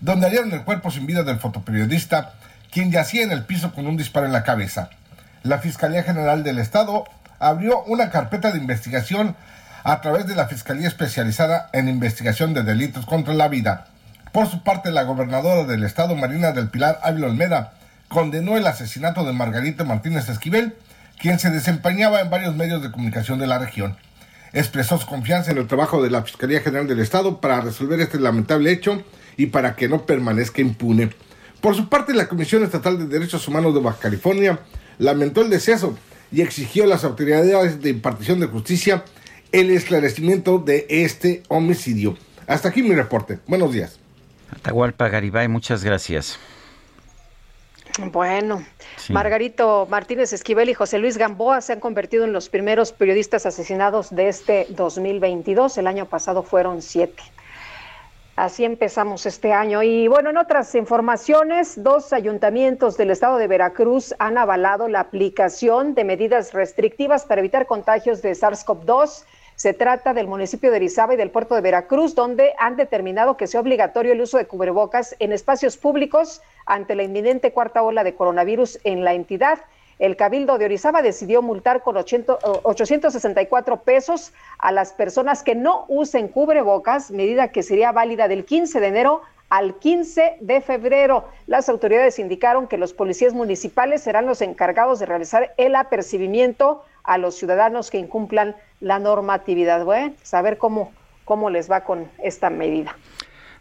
donde 0.00 0.26
hallaron 0.26 0.52
el 0.52 0.64
cuerpo 0.64 0.90
sin 0.90 1.06
vida 1.06 1.22
del 1.22 1.38
fotoperiodista, 1.38 2.34
quien 2.72 2.90
yacía 2.90 3.22
en 3.22 3.30
el 3.30 3.44
piso 3.44 3.72
con 3.72 3.86
un 3.86 3.96
disparo 3.96 4.26
en 4.26 4.32
la 4.32 4.42
cabeza 4.42 4.90
la 5.42 5.58
Fiscalía 5.58 6.02
General 6.02 6.44
del 6.44 6.58
Estado 6.58 7.04
abrió 7.38 7.82
una 7.84 8.10
carpeta 8.10 8.52
de 8.52 8.58
investigación 8.58 9.34
a 9.84 10.00
través 10.00 10.26
de 10.26 10.36
la 10.36 10.46
Fiscalía 10.46 10.86
Especializada 10.86 11.68
en 11.72 11.88
Investigación 11.88 12.54
de 12.54 12.62
Delitos 12.62 13.06
contra 13.06 13.34
la 13.34 13.48
Vida. 13.48 13.86
Por 14.30 14.48
su 14.48 14.62
parte, 14.62 14.92
la 14.92 15.02
gobernadora 15.02 15.64
del 15.64 15.82
Estado, 15.82 16.14
Marina 16.14 16.52
del 16.52 16.68
Pilar 16.68 17.00
Ávila 17.02 17.26
Olmeda, 17.26 17.72
condenó 18.08 18.56
el 18.56 18.66
asesinato 18.66 19.24
de 19.24 19.32
Margarita 19.32 19.84
Martínez 19.84 20.28
Esquivel, 20.28 20.76
quien 21.18 21.38
se 21.38 21.50
desempeñaba 21.50 22.20
en 22.20 22.30
varios 22.30 22.54
medios 22.54 22.82
de 22.82 22.92
comunicación 22.92 23.38
de 23.38 23.48
la 23.48 23.58
región. 23.58 23.96
Expresó 24.52 24.98
su 24.98 25.06
confianza 25.06 25.50
en 25.50 25.58
el 25.58 25.66
trabajo 25.66 26.02
de 26.02 26.10
la 26.10 26.22
Fiscalía 26.22 26.60
General 26.60 26.86
del 26.86 27.00
Estado 27.00 27.40
para 27.40 27.60
resolver 27.60 28.00
este 28.00 28.20
lamentable 28.20 28.70
hecho 28.70 29.02
y 29.36 29.46
para 29.46 29.74
que 29.74 29.88
no 29.88 30.06
permanezca 30.06 30.60
impune. 30.60 31.10
Por 31.60 31.74
su 31.74 31.88
parte, 31.88 32.14
la 32.14 32.28
Comisión 32.28 32.62
Estatal 32.62 32.98
de 32.98 33.06
Derechos 33.06 33.46
Humanos 33.48 33.74
de 33.74 33.80
Baja 33.80 33.98
California 33.98 34.58
lamentó 34.98 35.42
el 35.42 35.50
deceso 35.50 35.96
y 36.30 36.40
exigió 36.40 36.84
a 36.84 36.86
las 36.86 37.04
autoridades 37.04 37.82
de 37.82 37.90
impartición 37.90 38.40
de 38.40 38.46
justicia 38.46 39.04
el 39.52 39.70
esclarecimiento 39.70 40.58
de 40.58 40.86
este 40.88 41.42
homicidio. 41.48 42.16
Hasta 42.46 42.70
aquí 42.70 42.82
mi 42.82 42.94
reporte. 42.94 43.38
Buenos 43.46 43.72
días. 43.72 43.98
Atahualpa 44.50 45.08
Garibay, 45.08 45.48
muchas 45.48 45.84
gracias. 45.84 46.38
Bueno, 48.10 48.64
Margarito 49.10 49.86
Martínez 49.90 50.32
Esquivel 50.32 50.70
y 50.70 50.74
José 50.74 50.98
Luis 50.98 51.18
Gamboa 51.18 51.60
se 51.60 51.74
han 51.74 51.80
convertido 51.80 52.24
en 52.24 52.32
los 52.32 52.48
primeros 52.48 52.92
periodistas 52.92 53.44
asesinados 53.44 54.10
de 54.10 54.28
este 54.28 54.66
2022. 54.70 55.76
El 55.76 55.86
año 55.86 56.06
pasado 56.06 56.42
fueron 56.42 56.80
siete. 56.80 57.22
Así 58.42 58.64
empezamos 58.64 59.24
este 59.24 59.52
año. 59.52 59.84
Y 59.84 60.08
bueno, 60.08 60.30
en 60.30 60.36
otras 60.36 60.74
informaciones, 60.74 61.80
dos 61.80 62.12
ayuntamientos 62.12 62.96
del 62.96 63.12
estado 63.12 63.38
de 63.38 63.46
Veracruz 63.46 64.16
han 64.18 64.36
avalado 64.36 64.88
la 64.88 64.98
aplicación 64.98 65.94
de 65.94 66.02
medidas 66.02 66.52
restrictivas 66.52 67.24
para 67.24 67.40
evitar 67.40 67.66
contagios 67.66 68.20
de 68.20 68.32
SARS-CoV-2. 68.32 69.26
Se 69.54 69.74
trata 69.74 70.12
del 70.12 70.26
municipio 70.26 70.72
de 70.72 70.78
Orizaba 70.78 71.14
y 71.14 71.16
del 71.16 71.30
puerto 71.30 71.54
de 71.54 71.60
Veracruz, 71.60 72.16
donde 72.16 72.52
han 72.58 72.74
determinado 72.74 73.36
que 73.36 73.46
sea 73.46 73.60
obligatorio 73.60 74.10
el 74.10 74.20
uso 74.20 74.38
de 74.38 74.46
cubrebocas 74.46 75.14
en 75.20 75.30
espacios 75.30 75.76
públicos 75.76 76.42
ante 76.66 76.96
la 76.96 77.04
inminente 77.04 77.52
cuarta 77.52 77.84
ola 77.84 78.02
de 78.02 78.16
coronavirus 78.16 78.80
en 78.82 79.04
la 79.04 79.14
entidad 79.14 79.60
el 80.02 80.16
Cabildo 80.16 80.58
de 80.58 80.64
Orizaba 80.64 81.00
decidió 81.00 81.42
multar 81.42 81.84
con 81.84 81.96
864 81.96 83.82
pesos 83.82 84.32
a 84.58 84.72
las 84.72 84.92
personas 84.92 85.44
que 85.44 85.54
no 85.54 85.84
usen 85.86 86.26
cubrebocas, 86.26 87.12
medida 87.12 87.52
que 87.52 87.62
sería 87.62 87.92
válida 87.92 88.26
del 88.26 88.44
15 88.44 88.80
de 88.80 88.86
enero 88.88 89.22
al 89.48 89.76
15 89.76 90.38
de 90.40 90.60
febrero. 90.60 91.28
Las 91.46 91.68
autoridades 91.68 92.18
indicaron 92.18 92.66
que 92.66 92.78
los 92.78 92.92
policías 92.92 93.32
municipales 93.32 94.02
serán 94.02 94.26
los 94.26 94.42
encargados 94.42 94.98
de 94.98 95.06
realizar 95.06 95.54
el 95.56 95.76
apercibimiento 95.76 96.82
a 97.04 97.16
los 97.16 97.36
ciudadanos 97.36 97.88
que 97.88 97.98
incumplan 97.98 98.56
la 98.80 98.98
normatividad. 98.98 99.84
Bueno, 99.84 100.16
saber 100.24 100.58
cómo, 100.58 100.90
cómo 101.24 101.48
les 101.48 101.70
va 101.70 101.84
con 101.84 102.10
esta 102.18 102.50
medida. 102.50 102.96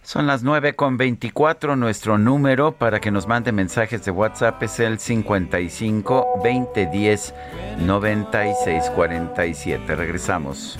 Son 0.04 0.28
las 0.28 0.44
9 0.44 0.76
con 0.76 0.98
24. 0.98 1.76
Nuestro 1.76 2.18
número 2.18 2.74
para 2.74 3.00
que 3.00 3.12
nos 3.12 3.28
mande 3.28 3.52
mensajes 3.52 4.04
de 4.04 4.12
WhatsApp 4.12 4.62
es 4.64 4.80
el 4.80 5.00
55 5.00 6.28
2010 6.44 7.34
9647. 7.86 9.96
Regresamos. 9.96 10.80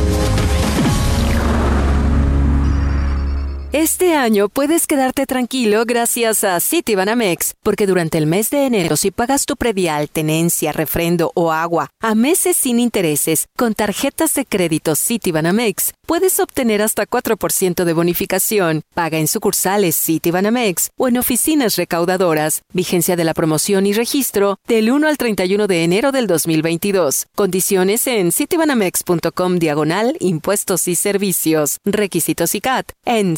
Este 3.73 4.15
año 4.15 4.49
puedes 4.49 4.85
quedarte 4.85 5.25
tranquilo 5.25 5.85
gracias 5.85 6.43
a 6.43 6.59
Citibanamex, 6.59 7.53
porque 7.63 7.87
durante 7.87 8.17
el 8.17 8.27
mes 8.27 8.49
de 8.49 8.65
enero 8.65 8.97
si 8.97 9.11
pagas 9.11 9.45
tu 9.45 9.55
predial, 9.55 10.09
tenencia, 10.09 10.73
refrendo 10.73 11.31
o 11.35 11.53
agua 11.53 11.89
a 12.01 12.13
meses 12.13 12.57
sin 12.57 12.81
intereses 12.81 13.47
con 13.55 13.73
tarjetas 13.73 14.33
de 14.33 14.45
crédito 14.45 14.93
Citibanamex, 14.97 15.93
puedes 16.05 16.41
obtener 16.41 16.81
hasta 16.81 17.05
4% 17.05 17.85
de 17.85 17.93
bonificación. 17.93 18.81
Paga 18.93 19.19
en 19.19 19.29
sucursales 19.29 19.95
Citibanamex 19.95 20.89
o 20.97 21.07
en 21.07 21.17
oficinas 21.17 21.77
recaudadoras. 21.77 22.63
Vigencia 22.73 23.15
de 23.15 23.23
la 23.23 23.33
promoción 23.33 23.87
y 23.87 23.93
registro 23.93 24.59
del 24.67 24.91
1 24.91 25.07
al 25.07 25.17
31 25.17 25.67
de 25.67 25.85
enero 25.85 26.11
del 26.11 26.27
2022. 26.27 27.27
Condiciones 27.35 28.05
en 28.07 28.33
citibanamex.com 28.33 29.59
diagonal 29.59 30.17
impuestos 30.19 30.89
y 30.89 30.95
servicios. 30.95 31.77
Requisitos 31.85 32.53
y 32.53 32.59
CAT 32.59 32.91
en 33.05 33.37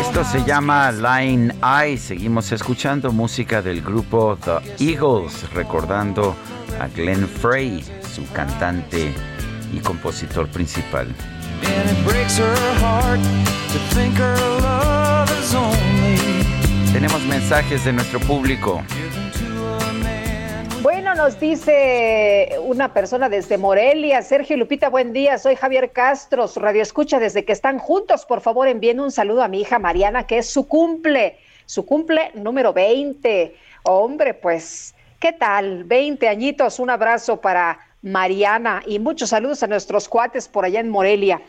Esto 0.00 0.24
se 0.24 0.44
llama 0.44 0.92
Line 0.92 1.54
Eye. 1.62 1.96
Seguimos 1.96 2.52
escuchando 2.52 3.12
música 3.12 3.62
del 3.62 3.80
grupo 3.80 4.36
The 4.44 4.84
Eagles, 4.92 5.50
recordando 5.52 6.36
a 6.80 6.88
Glenn 6.88 7.26
Frey, 7.26 7.82
su 8.14 8.26
cantante 8.32 9.12
y 9.72 9.78
compositor 9.78 10.48
principal. 10.48 11.08
Tenemos 16.92 17.22
mensajes 17.24 17.84
de 17.84 17.92
nuestro 17.92 18.20
público. 18.20 18.82
Bueno, 20.82 21.14
nos 21.14 21.38
dice 21.38 22.56
una 22.60 22.92
persona 22.92 23.28
desde 23.28 23.56
Morelia, 23.56 24.20
Sergio 24.20 24.56
Lupita, 24.56 24.88
buen 24.88 25.12
día, 25.12 25.38
soy 25.38 25.54
Javier 25.54 25.92
Castro, 25.92 26.48
su 26.48 26.58
radio 26.58 26.82
escucha 26.82 27.20
desde 27.20 27.44
que 27.44 27.52
están 27.52 27.78
juntos, 27.78 28.26
por 28.26 28.40
favor 28.40 28.66
envíen 28.66 28.98
un 28.98 29.12
saludo 29.12 29.44
a 29.44 29.48
mi 29.48 29.60
hija 29.60 29.78
Mariana, 29.78 30.26
que 30.26 30.38
es 30.38 30.50
su 30.50 30.66
cumple, 30.66 31.38
su 31.66 31.86
cumple 31.86 32.32
número 32.34 32.72
20. 32.72 33.54
Hombre, 33.84 34.34
pues, 34.34 34.96
¿qué 35.20 35.32
tal? 35.32 35.84
20 35.84 36.26
añitos, 36.26 36.80
un 36.80 36.90
abrazo 36.90 37.40
para 37.40 37.78
Mariana 38.02 38.82
y 38.84 38.98
muchos 38.98 39.28
saludos 39.28 39.62
a 39.62 39.68
nuestros 39.68 40.08
cuates 40.08 40.48
por 40.48 40.64
allá 40.64 40.80
en 40.80 40.88
Morelia. 40.88 41.40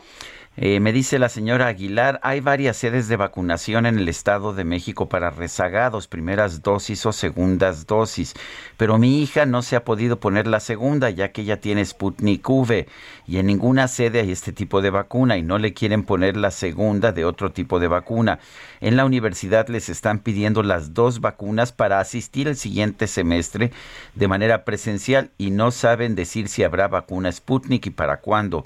Eh, 0.56 0.78
me 0.78 0.92
dice 0.92 1.18
la 1.18 1.28
señora 1.28 1.66
Aguilar, 1.66 2.20
hay 2.22 2.38
varias 2.38 2.76
sedes 2.76 3.08
de 3.08 3.16
vacunación 3.16 3.86
en 3.86 3.98
el 3.98 4.08
Estado 4.08 4.54
de 4.54 4.62
México 4.62 5.08
para 5.08 5.30
rezagados, 5.30 6.06
primeras 6.06 6.62
dosis 6.62 7.04
o 7.06 7.12
segundas 7.12 7.88
dosis, 7.88 8.34
pero 8.76 8.96
mi 8.96 9.20
hija 9.20 9.46
no 9.46 9.62
se 9.62 9.74
ha 9.74 9.84
podido 9.84 10.20
poner 10.20 10.46
la 10.46 10.60
segunda 10.60 11.10
ya 11.10 11.32
que 11.32 11.42
ella 11.42 11.60
tiene 11.60 11.84
Sputnik 11.84 12.48
V 12.48 12.86
y 13.26 13.38
en 13.38 13.46
ninguna 13.46 13.88
sede 13.88 14.20
hay 14.20 14.30
este 14.30 14.52
tipo 14.52 14.80
de 14.80 14.90
vacuna 14.90 15.36
y 15.36 15.42
no 15.42 15.58
le 15.58 15.74
quieren 15.74 16.04
poner 16.04 16.36
la 16.36 16.52
segunda 16.52 17.10
de 17.10 17.24
otro 17.24 17.50
tipo 17.50 17.80
de 17.80 17.88
vacuna. 17.88 18.38
En 18.80 18.96
la 18.96 19.04
universidad 19.04 19.66
les 19.66 19.88
están 19.88 20.20
pidiendo 20.20 20.62
las 20.62 20.94
dos 20.94 21.20
vacunas 21.20 21.72
para 21.72 21.98
asistir 21.98 22.46
el 22.46 22.54
siguiente 22.54 23.08
semestre 23.08 23.72
de 24.14 24.28
manera 24.28 24.64
presencial 24.64 25.32
y 25.36 25.50
no 25.50 25.72
saben 25.72 26.14
decir 26.14 26.46
si 26.46 26.62
habrá 26.62 26.86
vacuna 26.86 27.32
Sputnik 27.32 27.86
y 27.86 27.90
para 27.90 28.18
cuándo. 28.18 28.64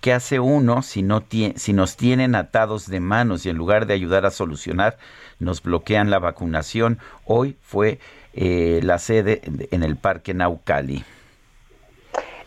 ¿Qué 0.00 0.12
hace 0.12 0.38
uno 0.38 0.82
si, 0.82 1.02
no 1.02 1.24
si 1.56 1.72
nos 1.72 1.96
tienen 1.96 2.36
atados 2.36 2.88
de 2.88 3.00
manos 3.00 3.44
y 3.44 3.50
en 3.50 3.56
lugar 3.56 3.86
de 3.86 3.94
ayudar 3.94 4.26
a 4.26 4.30
solucionar, 4.30 4.96
nos 5.40 5.60
bloquean 5.62 6.08
la 6.10 6.20
vacunación? 6.20 6.98
Hoy 7.24 7.56
fue 7.62 7.98
eh, 8.32 8.80
la 8.84 8.98
sede 8.98 9.42
en 9.72 9.82
el 9.82 9.96
Parque 9.96 10.34
Naucali. 10.34 11.04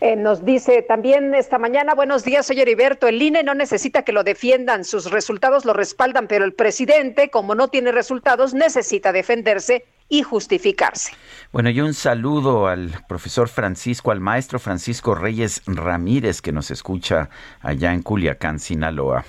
Eh, 0.00 0.16
nos 0.16 0.44
dice 0.44 0.82
también 0.82 1.32
esta 1.32 1.58
mañana, 1.58 1.94
buenos 1.94 2.24
días, 2.24 2.46
soy 2.46 2.60
Heriberto, 2.60 3.06
el 3.06 3.22
INE 3.22 3.44
no 3.44 3.54
necesita 3.54 4.02
que 4.02 4.10
lo 4.10 4.24
defiendan, 4.24 4.84
sus 4.84 5.12
resultados 5.12 5.64
lo 5.64 5.74
respaldan, 5.74 6.26
pero 6.26 6.44
el 6.44 6.54
presidente, 6.54 7.30
como 7.30 7.54
no 7.54 7.68
tiene 7.68 7.92
resultados, 7.92 8.52
necesita 8.52 9.12
defenderse 9.12 9.84
y 10.12 10.22
justificarse. 10.22 11.12
Bueno, 11.52 11.70
y 11.70 11.80
un 11.80 11.94
saludo 11.94 12.66
al 12.66 12.90
profesor 13.08 13.48
Francisco, 13.48 14.10
al 14.10 14.20
maestro 14.20 14.58
Francisco 14.58 15.14
Reyes 15.14 15.62
Ramírez, 15.66 16.42
que 16.42 16.52
nos 16.52 16.70
escucha 16.70 17.30
allá 17.62 17.94
en 17.94 18.02
Culiacán, 18.02 18.58
Sinaloa. 18.58 19.24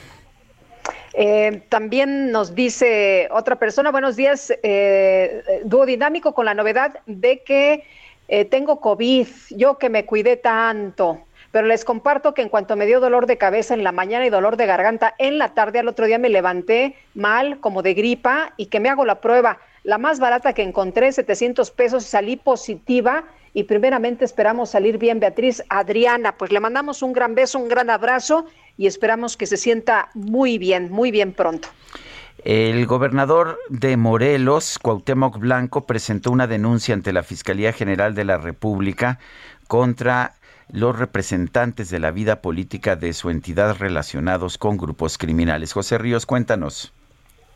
Eh, 1.14 1.64
también 1.70 2.32
nos 2.34 2.54
dice 2.54 3.30
otra 3.32 3.56
persona, 3.56 3.92
buenos 3.92 4.18
días, 4.18 4.54
eh, 4.62 5.62
dúo 5.64 5.86
dinámico 5.86 6.34
con 6.34 6.44
la 6.44 6.54
novedad 6.54 7.00
de 7.06 7.44
que 7.44 7.86
eh, 8.28 8.44
tengo 8.44 8.82
COVID, 8.82 9.28
yo 9.52 9.78
que 9.78 9.90
me 9.90 10.06
cuidé 10.06 10.36
tanto, 10.36 11.22
pero 11.52 11.66
les 11.66 11.86
comparto 11.86 12.34
que 12.34 12.42
en 12.42 12.50
cuanto 12.50 12.76
me 12.76 12.86
dio 12.86 13.00
dolor 13.00 13.26
de 13.26 13.38
cabeza 13.38 13.74
en 13.74 13.86
la 13.86 13.94
mañana 13.94 14.26
y 14.26 14.30
dolor 14.30 14.58
de 14.58 14.66
garganta 14.66 15.16
en 15.18 15.38
la 15.38 15.54
tarde, 15.54 15.80
al 15.80 15.88
otro 15.88 16.08
día 16.08 16.18
me 16.18 16.28
levanté 16.28 16.98
mal, 17.14 17.62
como 17.62 17.84
de 17.84 17.94
gripa, 17.94 18.52
y 18.58 18.66
que 18.66 18.82
me 18.82 18.90
hago 18.90 19.06
la 19.06 19.22
prueba, 19.22 19.60
la 19.84 19.98
más 19.98 20.20
barata 20.20 20.54
que 20.54 20.64
encontré, 20.64 21.12
700 21.12 21.72
pesos, 21.72 22.06
salí 22.06 22.38
positiva. 22.38 23.26
Y 23.54 23.64
primeramente 23.66 24.26
esperamos 24.26 24.72
salir 24.72 24.98
bien, 24.98 25.20
Beatriz 25.20 25.64
Adriana. 25.70 26.38
Pues 26.38 26.52
le 26.52 26.60
mandamos 26.60 27.04
un 27.04 27.14
gran 27.14 27.36
beso, 27.36 27.60
un 27.60 27.68
gran 27.68 27.90
abrazo 27.90 28.46
y 28.78 28.88
esperamos 28.88 29.38
que 29.38 29.46
se 29.46 29.58
sienta 29.58 30.10
muy 30.16 30.58
bien, 30.58 30.92
muy 30.92 31.12
bien 31.12 31.34
pronto. 31.34 31.68
El 32.44 32.86
gobernador 32.88 33.60
de 33.70 33.96
Morelos, 33.96 34.80
Cuauhtémoc 34.80 35.38
Blanco, 35.38 35.86
presentó 35.86 36.32
una 36.32 36.48
denuncia 36.48 36.96
ante 36.96 37.14
la 37.14 37.24
Fiscalía 37.24 37.74
General 37.74 38.16
de 38.16 38.26
la 38.26 38.38
República 38.38 39.20
contra 39.68 40.34
los 40.70 40.98
representantes 40.98 41.90
de 41.90 42.00
la 42.00 42.12
vida 42.12 42.42
política 42.42 42.96
de 42.96 43.14
su 43.14 43.30
entidad 43.30 43.78
relacionados 43.78 44.58
con 44.58 44.78
grupos 44.78 45.18
criminales. 45.18 45.74
José 45.74 45.98
Ríos, 45.98 46.26
cuéntanos. 46.26 46.92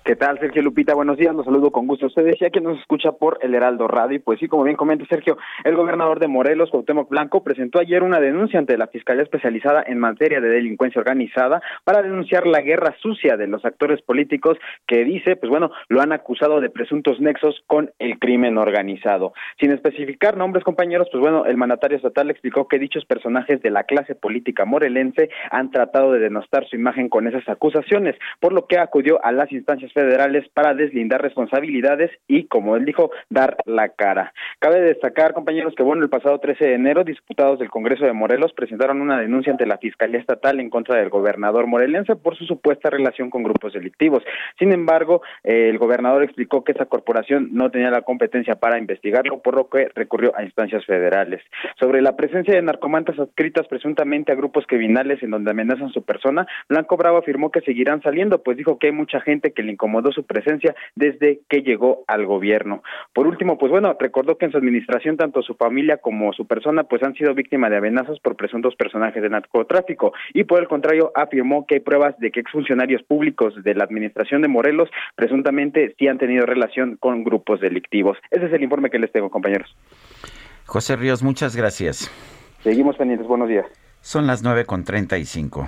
¿Qué 0.08 0.16
tal, 0.16 0.40
Sergio 0.40 0.62
Lupita? 0.62 0.96
Buenos 0.96 1.18
días, 1.18 1.36
los 1.36 1.44
saludo 1.44 1.70
con 1.70 1.86
gusto. 1.86 2.06
Usted 2.06 2.24
decía 2.24 2.50
que 2.50 2.62
nos 2.62 2.80
escucha 2.80 3.12
por 3.12 3.40
el 3.42 3.54
Heraldo 3.54 3.90
Radio 3.90 4.16
y 4.16 4.20
pues 4.20 4.40
sí, 4.40 4.48
como 4.48 4.64
bien 4.64 4.78
comenta 4.78 5.06
Sergio, 5.10 5.38
el 5.66 5.76
gobernador 5.76 6.22
de 6.22 6.30
Morelos, 6.30 6.70
Cuauhtémoc 6.72 7.10
Blanco, 7.10 7.44
presentó 7.44 7.82
ayer 7.82 8.04
una 8.04 8.22
denuncia 8.22 8.58
ante 8.58 8.78
la 8.78 8.88
Fiscalía 8.88 9.24
Especializada 9.24 9.84
en 9.86 10.00
materia 10.00 10.40
de 10.40 10.48
delincuencia 10.48 11.02
organizada 11.02 11.62
para 11.84 12.04
denunciar 12.04 12.48
la 12.48 12.62
guerra 12.62 12.96
sucia 13.02 13.36
de 13.36 13.48
los 13.48 13.66
actores 13.66 14.02
políticos 14.02 14.58
que 14.88 15.04
dice, 15.04 15.36
pues 15.36 15.50
bueno, 15.50 15.72
lo 15.90 16.00
han 16.00 16.14
acusado 16.14 16.62
de 16.62 16.70
presuntos 16.70 17.20
nexos 17.20 17.62
con 17.68 17.92
el 18.00 18.18
crimen 18.18 18.58
organizado. 18.58 19.34
Sin 19.60 19.74
especificar 19.74 20.38
nombres, 20.38 20.64
compañeros, 20.64 21.10
pues 21.12 21.20
bueno, 21.20 21.46
el 21.46 21.58
mandatario 21.58 21.98
estatal 21.98 22.30
explicó 22.30 22.70
que 22.70 22.80
dichos 22.80 23.04
personajes 23.04 23.62
de 23.62 23.72
la 23.72 23.84
clase 23.84 24.16
política 24.16 24.64
morelense 24.64 25.30
han 25.52 25.70
tratado 25.70 26.14
de 26.14 26.20
denostar 26.20 26.66
su 26.66 26.78
imagen 26.78 27.10
con 27.10 27.28
esas 27.28 27.46
acusaciones, 27.50 28.16
por 28.40 28.54
lo 28.54 28.68
que 28.68 28.80
acudió 28.80 29.20
a 29.22 29.34
las 29.34 29.52
instancias 29.52 29.92
federales 29.98 30.48
para 30.54 30.76
deslindar 30.76 31.24
responsabilidades 31.24 32.12
y, 32.28 32.46
como 32.46 32.76
él 32.76 32.86
dijo, 32.86 33.10
dar 33.32 33.58
la 33.66 33.90
cara. 33.90 34.32
Cabe 34.60 34.80
destacar, 34.82 35.34
compañeros, 35.34 35.74
que 35.76 35.82
bueno, 35.82 36.04
el 36.04 36.10
pasado 36.10 36.40
13 36.40 36.66
de 36.66 36.74
enero, 36.76 37.04
diputados 37.04 37.58
del 37.58 37.72
Congreso 37.72 38.06
de 38.06 38.14
Morelos 38.14 38.54
presentaron 38.54 39.02
una 39.02 39.20
denuncia 39.20 39.52
ante 39.52 39.66
la 39.66 39.80
Fiscalía 39.80 40.20
Estatal 40.20 40.60
en 40.60 40.70
contra 40.70 41.00
del 41.00 41.10
gobernador 41.10 41.66
morelense 41.66 42.16
por 42.16 42.38
su 42.38 42.46
supuesta 42.46 42.92
relación 42.92 43.32
con 43.32 43.42
grupos 43.42 43.74
delictivos. 43.74 44.24
Sin 44.60 44.72
embargo, 44.72 45.24
eh, 45.44 45.70
el 45.70 45.80
gobernador 45.80 46.24
explicó 46.24 46.64
que 46.64 46.74
esa 46.74 46.86
corporación 46.86 47.50
no 47.54 47.72
tenía 47.72 47.90
la 47.90 48.04
competencia 48.04 48.56
para 48.56 48.78
investigarlo, 48.78 49.42
por 49.42 49.56
lo 49.56 49.68
que 49.68 49.90
recurrió 49.96 50.32
a 50.36 50.44
instancias 50.44 50.86
federales. 50.86 51.42
Sobre 51.80 52.04
la 52.04 52.16
presencia 52.16 52.54
de 52.54 52.62
narcomantas 52.62 53.18
adscritas 53.18 53.68
presuntamente 53.68 54.32
a 54.32 54.36
grupos 54.36 54.66
criminales 54.68 55.24
en 55.24 55.32
donde 55.32 55.52
amenazan 55.52 55.90
su 55.90 56.04
persona, 56.04 56.46
Blanco 56.70 56.98
Bravo 56.98 57.18
afirmó 57.18 57.52
que 57.52 57.62
seguirán 57.62 58.02
saliendo, 58.04 58.44
pues 58.44 58.58
dijo 58.58 58.78
que 58.78 58.88
hay 58.88 58.94
mucha 58.94 59.22
gente 59.22 59.54
que 59.54 59.64
le 59.64 59.72
incomodó 59.88 60.12
su 60.12 60.26
presencia 60.26 60.76
desde 60.96 61.40
que 61.50 61.62
llegó 61.62 62.04
al 62.08 62.26
gobierno. 62.26 62.84
Por 63.14 63.26
último, 63.26 63.58
pues 63.58 63.72
bueno, 63.72 63.96
recordó 63.98 64.38
que 64.38 64.46
en 64.46 64.52
su 64.52 64.58
administración 64.58 65.16
tanto 65.16 65.42
su 65.42 65.56
familia 65.56 65.98
como 65.98 66.34
su 66.34 66.46
persona 66.46 66.84
pues 66.84 67.02
han 67.04 67.14
sido 67.14 67.34
víctimas 67.34 67.72
de 67.72 67.78
amenazas 67.78 68.20
por 68.20 68.36
presuntos 68.36 68.76
personajes 68.76 69.22
de 69.22 69.30
narcotráfico 69.30 70.14
y 70.34 70.44
por 70.44 70.60
el 70.60 70.68
contrario 70.68 71.12
afirmó 71.16 71.66
que 71.66 71.76
hay 71.76 71.80
pruebas 71.80 72.18
de 72.20 72.32
que 72.32 72.42
exfuncionarios 72.42 73.02
públicos 73.04 73.54
de 73.64 73.76
la 73.76 73.86
administración 73.86 74.42
de 74.42 74.50
Morelos 74.50 74.90
presuntamente 75.16 75.96
sí 75.98 76.08
han 76.08 76.18
tenido 76.18 76.46
relación 76.46 76.98
con 76.98 77.24
grupos 77.24 77.62
delictivos. 77.62 78.18
Ese 78.30 78.48
es 78.48 78.54
el 78.54 78.64
informe 78.64 78.90
que 78.90 79.00
les 79.00 79.12
tengo, 79.12 79.30
compañeros. 79.30 79.74
José 80.66 80.98
Ríos, 80.98 81.24
muchas 81.24 81.56
gracias. 81.56 82.12
Seguimos 82.62 82.98
pendientes. 82.98 83.28
Buenos 83.28 83.48
días. 83.48 83.66
Son 84.02 84.28
las 84.28 84.44
9 84.44 84.66
con 84.66 84.84
35. 84.84 85.68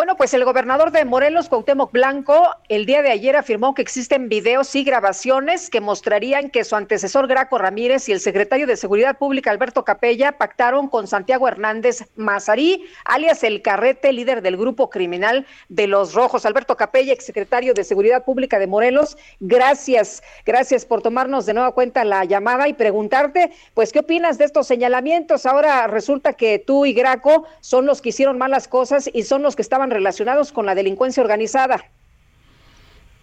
Bueno, 0.00 0.16
pues 0.16 0.32
el 0.32 0.46
gobernador 0.46 0.92
de 0.92 1.04
Morelos, 1.04 1.50
Cuauhtémoc 1.50 1.92
Blanco, 1.92 2.54
el 2.70 2.86
día 2.86 3.02
de 3.02 3.10
ayer 3.10 3.36
afirmó 3.36 3.74
que 3.74 3.82
existen 3.82 4.30
videos 4.30 4.74
y 4.74 4.82
grabaciones 4.82 5.68
que 5.68 5.82
mostrarían 5.82 6.48
que 6.48 6.64
su 6.64 6.74
antecesor 6.74 7.26
Graco 7.26 7.58
Ramírez 7.58 8.08
y 8.08 8.12
el 8.12 8.20
secretario 8.20 8.66
de 8.66 8.78
Seguridad 8.78 9.18
Pública 9.18 9.50
Alberto 9.50 9.84
Capella 9.84 10.38
pactaron 10.38 10.88
con 10.88 11.06
Santiago 11.06 11.46
Hernández 11.46 12.08
Mazarí, 12.16 12.86
alias 13.04 13.44
El 13.44 13.60
Carrete, 13.60 14.14
líder 14.14 14.40
del 14.40 14.56
grupo 14.56 14.88
criminal 14.88 15.44
de 15.68 15.86
Los 15.86 16.14
Rojos. 16.14 16.46
Alberto 16.46 16.78
Capella, 16.78 17.12
exsecretario 17.12 17.74
de 17.74 17.84
Seguridad 17.84 18.24
Pública 18.24 18.58
de 18.58 18.66
Morelos, 18.66 19.18
gracias, 19.40 20.22
gracias 20.46 20.86
por 20.86 21.02
tomarnos 21.02 21.44
de 21.44 21.52
nueva 21.52 21.72
cuenta 21.72 22.04
la 22.06 22.24
llamada 22.24 22.68
y 22.68 22.72
preguntarte, 22.72 23.52
pues, 23.74 23.92
¿qué 23.92 23.98
opinas 23.98 24.38
de 24.38 24.46
estos 24.46 24.66
señalamientos? 24.66 25.44
Ahora 25.44 25.86
resulta 25.88 26.32
que 26.32 26.58
tú 26.58 26.86
y 26.86 26.94
Graco 26.94 27.46
son 27.60 27.84
los 27.84 28.00
que 28.00 28.08
hicieron 28.08 28.38
malas 28.38 28.66
cosas 28.66 29.10
y 29.12 29.24
son 29.24 29.42
los 29.42 29.56
que 29.56 29.60
estaban 29.60 29.89
relacionados 29.90 30.52
con 30.52 30.66
la 30.66 30.74
delincuencia 30.74 31.22
organizada. 31.22 31.84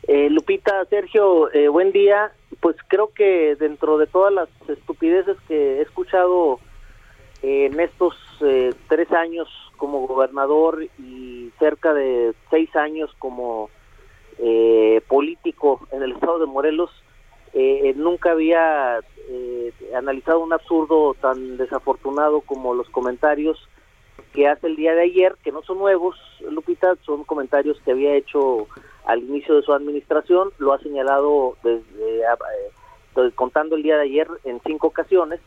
Eh, 0.07 0.29
Lupita, 0.29 0.85
Sergio, 0.85 1.51
eh, 1.53 1.67
buen 1.67 1.91
día. 1.91 2.31
Pues 2.61 2.75
creo 2.87 3.11
que 3.13 3.55
dentro 3.59 3.97
de 3.97 4.07
todas 4.07 4.33
las 4.33 4.49
estupideces 4.69 5.37
que 5.47 5.77
he 5.77 5.81
escuchado 5.81 6.59
en 7.41 7.79
estos 7.79 8.15
eh, 8.41 8.73
tres 8.87 9.11
años 9.11 9.47
como 9.77 10.07
gobernador 10.07 10.83
y 10.97 11.51
cerca 11.59 11.93
de 11.93 12.33
seis 12.49 12.75
años 12.75 13.11
como 13.19 13.69
eh, 14.39 15.01
político 15.07 15.87
en 15.91 16.03
el 16.03 16.13
estado 16.13 16.39
de 16.39 16.45
Morelos, 16.45 16.91
eh, 17.53 17.93
nunca 17.95 18.31
había 18.31 18.99
analizado 19.95 20.39
un 20.39 20.53
absurdo 20.53 21.15
tan 21.15 21.57
desafortunado 21.57 22.41
como 22.41 22.73
los 22.73 22.89
comentarios 22.89 23.57
que 24.33 24.47
hace 24.47 24.67
el 24.67 24.75
día 24.75 24.93
de 24.93 25.03
ayer, 25.03 25.35
que 25.43 25.51
no 25.51 25.61
son 25.63 25.79
nuevos, 25.79 26.15
Lupita, 26.49 26.95
son 27.05 27.23
comentarios 27.23 27.79
que 27.83 27.91
había 27.91 28.15
hecho 28.15 28.67
al 29.05 29.23
inicio 29.23 29.55
de 29.55 29.63
su 29.63 29.73
administración, 29.73 30.51
lo 30.57 30.73
ha 30.73 30.79
señalado 30.79 31.57
desde 31.63 32.21
eh, 32.21 33.31
contando 33.35 33.75
el 33.75 33.83
día 33.83 33.95
de 33.95 34.03
ayer 34.03 34.27
en 34.43 34.59
cinco 34.65 34.87
ocasiones, 34.87 35.39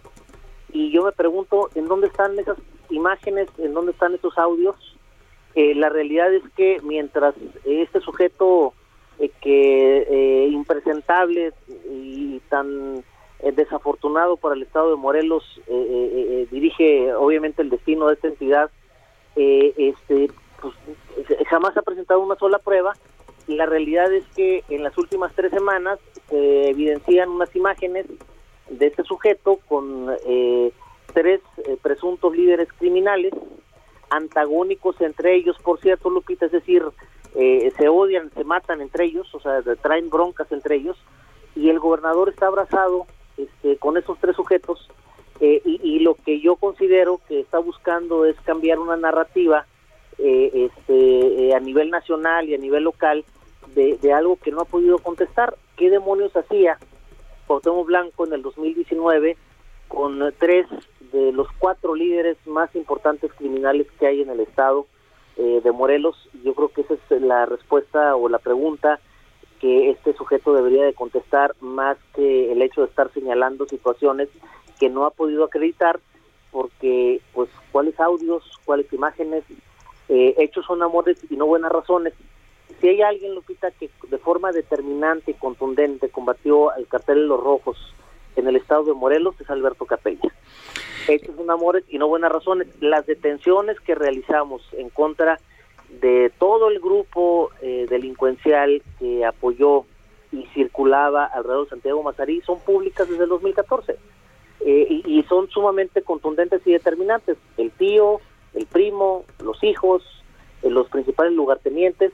y 0.72 0.90
yo 0.90 1.02
me 1.02 1.12
pregunto 1.12 1.70
en 1.74 1.86
dónde 1.86 2.06
están 2.06 2.38
esas 2.38 2.58
imágenes, 2.90 3.48
en 3.58 3.74
dónde 3.74 3.92
están 3.92 4.14
esos 4.14 4.36
audios. 4.38 4.76
Eh, 5.54 5.74
la 5.74 5.88
realidad 5.88 6.32
es 6.32 6.42
que 6.56 6.80
mientras 6.84 7.34
este 7.64 8.00
sujeto 8.00 8.72
eh, 9.18 9.30
que 9.40 10.06
eh, 10.08 10.48
impresentable 10.48 11.52
y 11.90 12.40
tan 12.48 13.04
eh, 13.42 13.52
desafortunado 13.52 14.36
para 14.36 14.54
el 14.54 14.62
estado 14.62 14.90
de 14.90 14.96
Morelos 14.96 15.44
eh, 15.66 15.72
eh, 15.72 16.26
eh, 16.42 16.48
dirige 16.50 17.14
obviamente 17.14 17.62
el 17.62 17.70
destino 17.70 18.06
de 18.08 18.14
esta 18.14 18.28
entidad. 18.28 18.70
Eh, 19.36 19.72
este 19.76 20.30
pues, 20.60 20.74
eh, 21.30 21.44
jamás 21.48 21.76
ha 21.76 21.82
presentado 21.82 22.20
una 22.20 22.36
sola 22.36 22.58
prueba. 22.58 22.94
La 23.46 23.66
realidad 23.66 24.12
es 24.12 24.24
que 24.36 24.62
en 24.68 24.82
las 24.82 24.96
últimas 24.98 25.32
tres 25.34 25.50
semanas 25.50 25.98
se 26.28 26.70
evidencian 26.70 27.30
unas 27.30 27.54
imágenes 27.56 28.06
de 28.68 28.86
este 28.86 29.02
sujeto 29.04 29.58
con 29.68 30.14
eh, 30.26 30.72
tres 31.14 31.40
eh, 31.64 31.76
presuntos 31.82 32.36
líderes 32.36 32.68
criminales 32.78 33.32
antagónicos 34.10 35.00
entre 35.00 35.34
ellos. 35.34 35.56
Por 35.62 35.80
cierto 35.80 36.10
Lupita 36.10 36.46
es 36.46 36.52
decir 36.52 36.84
eh, 37.34 37.72
se 37.76 37.88
odian 37.88 38.30
se 38.32 38.44
matan 38.44 38.80
entre 38.80 39.04
ellos 39.04 39.32
o 39.34 39.40
sea 39.40 39.62
traen 39.82 40.10
broncas 40.10 40.52
entre 40.52 40.76
ellos. 40.76 40.96
Y 41.56 41.68
el 41.68 41.80
gobernador 41.80 42.28
está 42.28 42.46
abrazado 42.46 43.06
este, 43.44 43.76
con 43.76 43.96
esos 43.96 44.18
tres 44.18 44.36
sujetos 44.36 44.88
eh, 45.40 45.62
y, 45.64 46.00
lo 46.00 46.14
que 46.16 46.40
yo 46.40 46.56
considero 46.56 47.20
que 47.26 47.40
está 47.40 47.58
buscando 47.58 48.26
es 48.26 48.38
cambiar 48.42 48.78
una 48.78 48.96
narrativa 48.96 49.64
eh, 50.18 50.68
este, 50.68 51.48
eh, 51.48 51.54
a 51.54 51.60
nivel 51.60 51.90
nacional 51.90 52.46
y 52.46 52.54
a 52.54 52.58
nivel 52.58 52.84
local 52.84 53.24
de, 53.74 53.96
de 53.96 54.12
algo 54.12 54.36
que 54.36 54.50
no 54.50 54.60
ha 54.60 54.64
podido 54.66 54.98
contestar. 54.98 55.56
¿Qué 55.76 55.88
demonios 55.88 56.36
hacía 56.36 56.78
Cuauhtémoc 57.46 57.86
Blanco 57.86 58.26
en 58.26 58.34
el 58.34 58.42
2019 58.42 59.38
con 59.88 60.20
tres 60.38 60.66
de 61.10 61.32
los 61.32 61.48
cuatro 61.58 61.94
líderes 61.94 62.36
más 62.46 62.74
importantes 62.76 63.32
criminales 63.32 63.86
que 63.98 64.06
hay 64.06 64.20
en 64.20 64.30
el 64.30 64.40
estado 64.40 64.86
eh, 65.36 65.62
de 65.64 65.72
Morelos? 65.72 66.28
Yo 66.44 66.52
creo 66.54 66.68
que 66.68 66.82
esa 66.82 66.94
es 66.94 67.22
la 67.22 67.46
respuesta 67.46 68.14
o 68.14 68.28
la 68.28 68.38
pregunta 68.38 69.00
que 69.60 69.90
este 69.90 70.14
sujeto 70.14 70.54
debería 70.54 70.84
de 70.84 70.94
contestar 70.94 71.54
más 71.60 71.98
que 72.14 72.50
el 72.52 72.62
hecho 72.62 72.80
de 72.80 72.88
estar 72.88 73.12
señalando 73.12 73.66
situaciones 73.66 74.28
que 74.78 74.88
no 74.88 75.04
ha 75.04 75.10
podido 75.10 75.44
acreditar 75.44 76.00
porque 76.50 77.20
pues 77.32 77.48
cuáles 77.70 77.98
audios, 78.00 78.42
cuáles 78.64 78.92
imágenes, 78.92 79.44
eh, 80.08 80.34
hechos 80.38 80.66
son 80.66 80.82
amores 80.82 81.18
y 81.30 81.36
no 81.36 81.46
buenas 81.46 81.70
razones. 81.70 82.14
Si 82.80 82.88
hay 82.88 83.02
alguien, 83.02 83.34
Lupita, 83.34 83.70
que 83.72 83.90
de 84.08 84.18
forma 84.18 84.50
determinante 84.52 85.32
y 85.32 85.34
contundente 85.34 86.08
combatió 86.08 86.70
al 86.70 86.86
cartel 86.86 87.18
de 87.18 87.26
los 87.26 87.40
rojos 87.40 87.94
en 88.36 88.48
el 88.48 88.56
estado 88.56 88.84
de 88.84 88.94
Morelos 88.94 89.34
es 89.40 89.50
Alberto 89.50 89.84
Capella. 89.84 90.32
Hechos 91.08 91.36
son 91.36 91.50
amores 91.50 91.84
y 91.88 91.98
no 91.98 92.08
buenas 92.08 92.32
razones. 92.32 92.68
Las 92.80 93.06
detenciones 93.06 93.78
que 93.80 93.94
realizamos 93.94 94.62
en 94.72 94.88
contra 94.90 95.38
de 96.00 96.30
todo 96.38 96.70
el 96.70 96.80
grupo 96.80 97.50
eh, 97.62 97.86
delincuencial 97.88 98.82
que 98.98 99.24
apoyó 99.24 99.84
y 100.32 100.46
circulaba 100.54 101.24
alrededor 101.24 101.64
de 101.64 101.70
Santiago 101.70 102.02
Mazarí 102.02 102.40
son 102.42 102.60
públicas 102.60 103.08
desde 103.08 103.24
el 103.24 103.30
2014 103.30 103.96
eh, 104.60 104.86
y, 104.88 105.18
y 105.18 105.22
son 105.24 105.48
sumamente 105.50 106.02
contundentes 106.02 106.62
y 106.66 106.72
determinantes. 106.72 107.36
El 107.56 107.70
tío, 107.72 108.20
el 108.54 108.66
primo, 108.66 109.24
los 109.42 109.62
hijos, 109.64 110.02
eh, 110.62 110.70
los 110.70 110.88
principales 110.88 111.32
lugartenientes. 111.32 112.12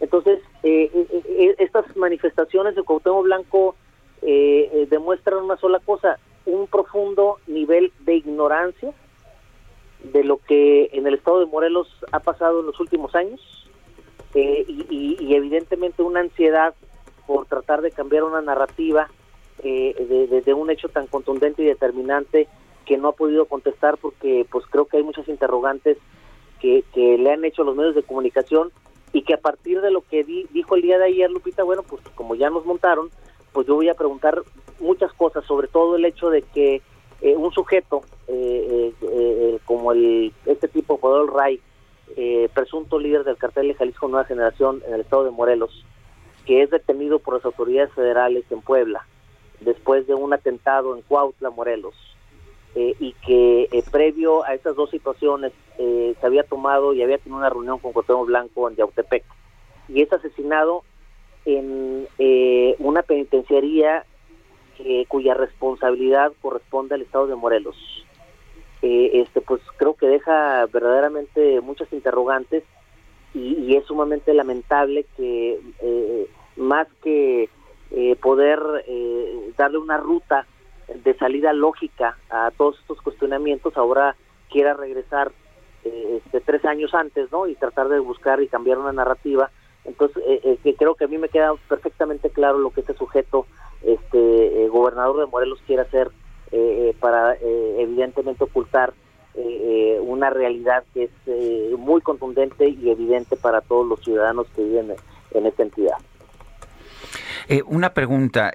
Entonces, 0.00 0.40
eh, 0.62 0.90
eh, 0.94 1.54
estas 1.58 1.96
manifestaciones 1.96 2.74
de 2.76 2.82
Cuauhtémoc 2.82 3.24
Blanco 3.24 3.76
demuestran 4.20 5.44
una 5.44 5.56
sola 5.58 5.78
cosa, 5.78 6.18
un 6.44 6.66
profundo 6.66 7.38
nivel 7.46 7.92
de 8.00 8.16
ignorancia 8.16 8.92
de 10.02 10.24
lo 10.24 10.38
que 10.38 10.90
en 10.92 11.06
el 11.06 11.14
estado 11.14 11.40
de 11.40 11.46
Morelos 11.46 11.88
ha 12.12 12.20
pasado 12.20 12.60
en 12.60 12.66
los 12.66 12.78
últimos 12.80 13.14
años 13.14 13.68
eh, 14.34 14.64
y, 14.68 15.34
evidentemente 15.34 16.02
una 16.02 16.20
ansiedad 16.20 16.74
por 17.26 17.46
tratar 17.46 17.82
de 17.82 17.90
cambiar 17.90 18.24
una 18.24 18.40
narrativa 18.40 19.08
eh, 19.62 20.42
de, 20.44 20.54
un 20.54 20.70
hecho 20.70 20.88
tan 20.88 21.06
contundente 21.06 21.62
y 21.62 21.66
determinante 21.66 22.48
que 22.86 22.96
no 22.96 23.08
ha 23.08 23.12
podido 23.12 23.46
contestar 23.46 23.98
porque 23.98 24.46
pues 24.50 24.64
creo 24.66 24.86
que 24.86 24.98
hay 24.98 25.02
muchas 25.02 25.28
interrogantes 25.28 25.98
que, 26.60 26.84
que 26.94 27.18
le 27.18 27.32
han 27.32 27.44
hecho 27.44 27.64
los 27.64 27.76
medios 27.76 27.94
de 27.94 28.02
comunicación 28.02 28.70
y 29.12 29.22
que 29.22 29.34
a 29.34 29.40
partir 29.40 29.80
de 29.80 29.90
lo 29.90 30.02
que 30.02 30.24
dijo 30.24 30.76
el 30.76 30.82
día 30.82 30.98
de 30.98 31.06
ayer 31.06 31.30
Lupita, 31.30 31.62
bueno, 31.62 31.82
pues 31.82 32.02
como 32.14 32.34
ya 32.34 32.50
nos 32.50 32.66
montaron, 32.66 33.10
pues 33.52 33.66
yo 33.66 33.74
voy 33.74 33.88
a 33.88 33.94
preguntar 33.94 34.42
muchas 34.80 35.12
cosas, 35.14 35.44
sobre 35.44 35.68
todo 35.68 35.96
el 35.96 36.04
hecho 36.04 36.30
de 36.30 36.42
que 36.42 36.82
eh, 37.20 37.34
un 37.34 37.52
sujeto 37.52 38.02
eh, 38.28 38.92
eh, 39.02 39.58
como 39.64 39.92
el 39.92 40.32
este 40.46 40.68
tipo, 40.68 40.98
Podol 40.98 41.28
Ray, 41.28 41.60
presunto 42.54 42.98
líder 42.98 43.22
del 43.24 43.36
cartel 43.36 43.68
de 43.68 43.74
Jalisco 43.74 44.08
Nueva 44.08 44.24
Generación 44.24 44.82
en 44.86 44.94
el 44.94 45.00
estado 45.02 45.24
de 45.24 45.30
Morelos, 45.30 45.84
que 46.46 46.62
es 46.62 46.70
detenido 46.70 47.18
por 47.18 47.34
las 47.34 47.44
autoridades 47.44 47.92
federales 47.92 48.44
en 48.50 48.60
Puebla 48.60 49.06
después 49.60 50.06
de 50.06 50.14
un 50.14 50.32
atentado 50.32 50.96
en 50.96 51.02
Cuautla, 51.02 51.50
Morelos, 51.50 51.94
y 52.74 53.12
que 53.24 53.68
previo 53.90 54.44
a 54.44 54.54
estas 54.54 54.74
dos 54.74 54.90
situaciones 54.90 55.52
se 55.76 56.16
había 56.22 56.42
tomado 56.44 56.92
y 56.92 57.02
había 57.02 57.18
tenido 57.18 57.38
una 57.38 57.50
reunión 57.50 57.78
con 57.78 57.92
Cuauhtémoc 57.92 58.26
Blanco 58.26 58.68
en 58.68 58.76
Yautepec 58.76 59.24
y 59.88 60.02
es 60.02 60.12
asesinado 60.12 60.82
en 61.44 62.08
una 62.78 63.02
penitenciaría 63.02 64.04
cuya 65.08 65.34
responsabilidad 65.34 66.32
corresponde 66.40 66.94
al 66.94 67.02
Estado 67.02 67.26
de 67.26 67.34
Morelos. 67.34 67.76
Eh, 68.80 69.10
este, 69.14 69.40
pues 69.40 69.60
creo 69.76 69.94
que 69.94 70.06
deja 70.06 70.64
verdaderamente 70.66 71.60
muchas 71.60 71.92
interrogantes 71.92 72.62
y, 73.34 73.74
es 73.74 73.84
sumamente 73.86 74.32
lamentable 74.32 75.04
que 75.16 75.60
eh, 75.80 76.30
más 76.56 76.86
que 77.02 77.48
eh, 77.90 78.16
poder 78.16 78.60
darle 79.56 79.78
una 79.78 79.98
ruta 79.98 80.46
de 80.94 81.14
salida 81.14 81.52
lógica 81.52 82.16
a 82.30 82.50
todos 82.56 82.78
estos 82.80 83.00
cuestionamientos, 83.02 83.76
ahora 83.76 84.16
quiera 84.48 84.74
regresar 84.74 85.32
este, 85.84 86.40
tres 86.40 86.64
años 86.64 86.94
antes, 86.94 87.30
¿no? 87.30 87.46
Y 87.46 87.54
tratar 87.54 87.88
de 87.88 87.98
buscar 87.98 88.40
y 88.40 88.48
cambiar 88.48 88.78
una 88.78 88.92
narrativa. 88.92 89.50
Entonces, 89.84 90.22
que 90.62 90.74
creo 90.74 90.94
que 90.94 91.04
a 91.04 91.08
mí 91.08 91.18
me 91.18 91.28
queda 91.28 91.52
perfectamente 91.68 92.30
claro 92.30 92.58
lo 92.58 92.70
que 92.70 92.80
este 92.80 92.94
sujeto 92.94 93.46
este 93.82 94.64
eh, 94.64 94.68
gobernador 94.68 95.20
de 95.20 95.26
Morelos 95.26 95.60
quiere 95.66 95.82
hacer 95.82 96.08
eh, 96.50 96.90
eh, 96.90 96.96
para 96.98 97.36
evidentemente 97.36 98.44
ocultar 98.44 98.92
una 100.00 100.30
realidad 100.30 100.82
que 100.92 101.04
es 101.04 101.78
muy 101.78 102.00
contundente 102.00 102.70
y 102.70 102.90
evidente 102.90 103.36
para 103.36 103.60
todos 103.60 103.86
los 103.86 104.00
ciudadanos 104.02 104.48
que 104.56 104.64
viven 104.64 104.94
en 105.30 105.46
esta 105.46 105.62
entidad. 105.62 105.96
una 107.66 107.94
pregunta, 107.94 108.52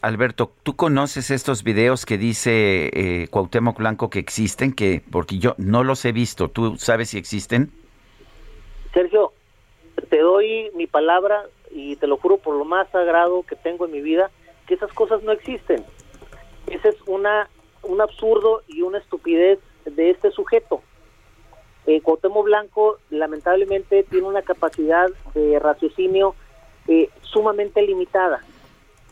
Alberto, 0.00 0.50
¿tú 0.64 0.74
conoces 0.74 1.30
estos 1.30 1.62
videos 1.62 2.04
que 2.04 2.18
dice 2.18 2.90
eh, 2.92 3.28
Cuauhtémoc 3.30 3.78
Blanco 3.78 4.10
que 4.10 4.18
existen? 4.18 4.72
Que 4.72 5.02
porque 5.08 5.38
yo 5.38 5.54
no 5.56 5.84
los 5.84 6.04
he 6.04 6.10
visto. 6.10 6.48
¿Tú 6.48 6.76
sabes 6.76 7.10
si 7.10 7.18
existen? 7.18 7.70
Sergio, 8.92 9.32
te 10.10 10.18
doy 10.18 10.70
mi 10.74 10.88
palabra 10.88 11.44
y 11.78 11.94
te 11.94 12.08
lo 12.08 12.16
juro 12.16 12.38
por 12.38 12.56
lo 12.56 12.64
más 12.64 12.90
sagrado 12.90 13.44
que 13.44 13.54
tengo 13.54 13.86
en 13.86 13.92
mi 13.92 14.00
vida, 14.00 14.30
que 14.66 14.74
esas 14.74 14.92
cosas 14.92 15.22
no 15.22 15.30
existen. 15.30 15.84
Ese 16.66 16.88
es 16.88 16.96
una, 17.06 17.48
un 17.82 18.00
absurdo 18.00 18.62
y 18.66 18.82
una 18.82 18.98
estupidez 18.98 19.60
de 19.84 20.10
este 20.10 20.32
sujeto. 20.32 20.82
Eh, 21.86 22.02
Blanco 22.44 22.98
lamentablemente 23.10 24.02
tiene 24.02 24.26
una 24.26 24.42
capacidad 24.42 25.08
de 25.34 25.58
raciocinio 25.60 26.34
eh, 26.88 27.08
sumamente 27.22 27.80
limitada. 27.80 28.40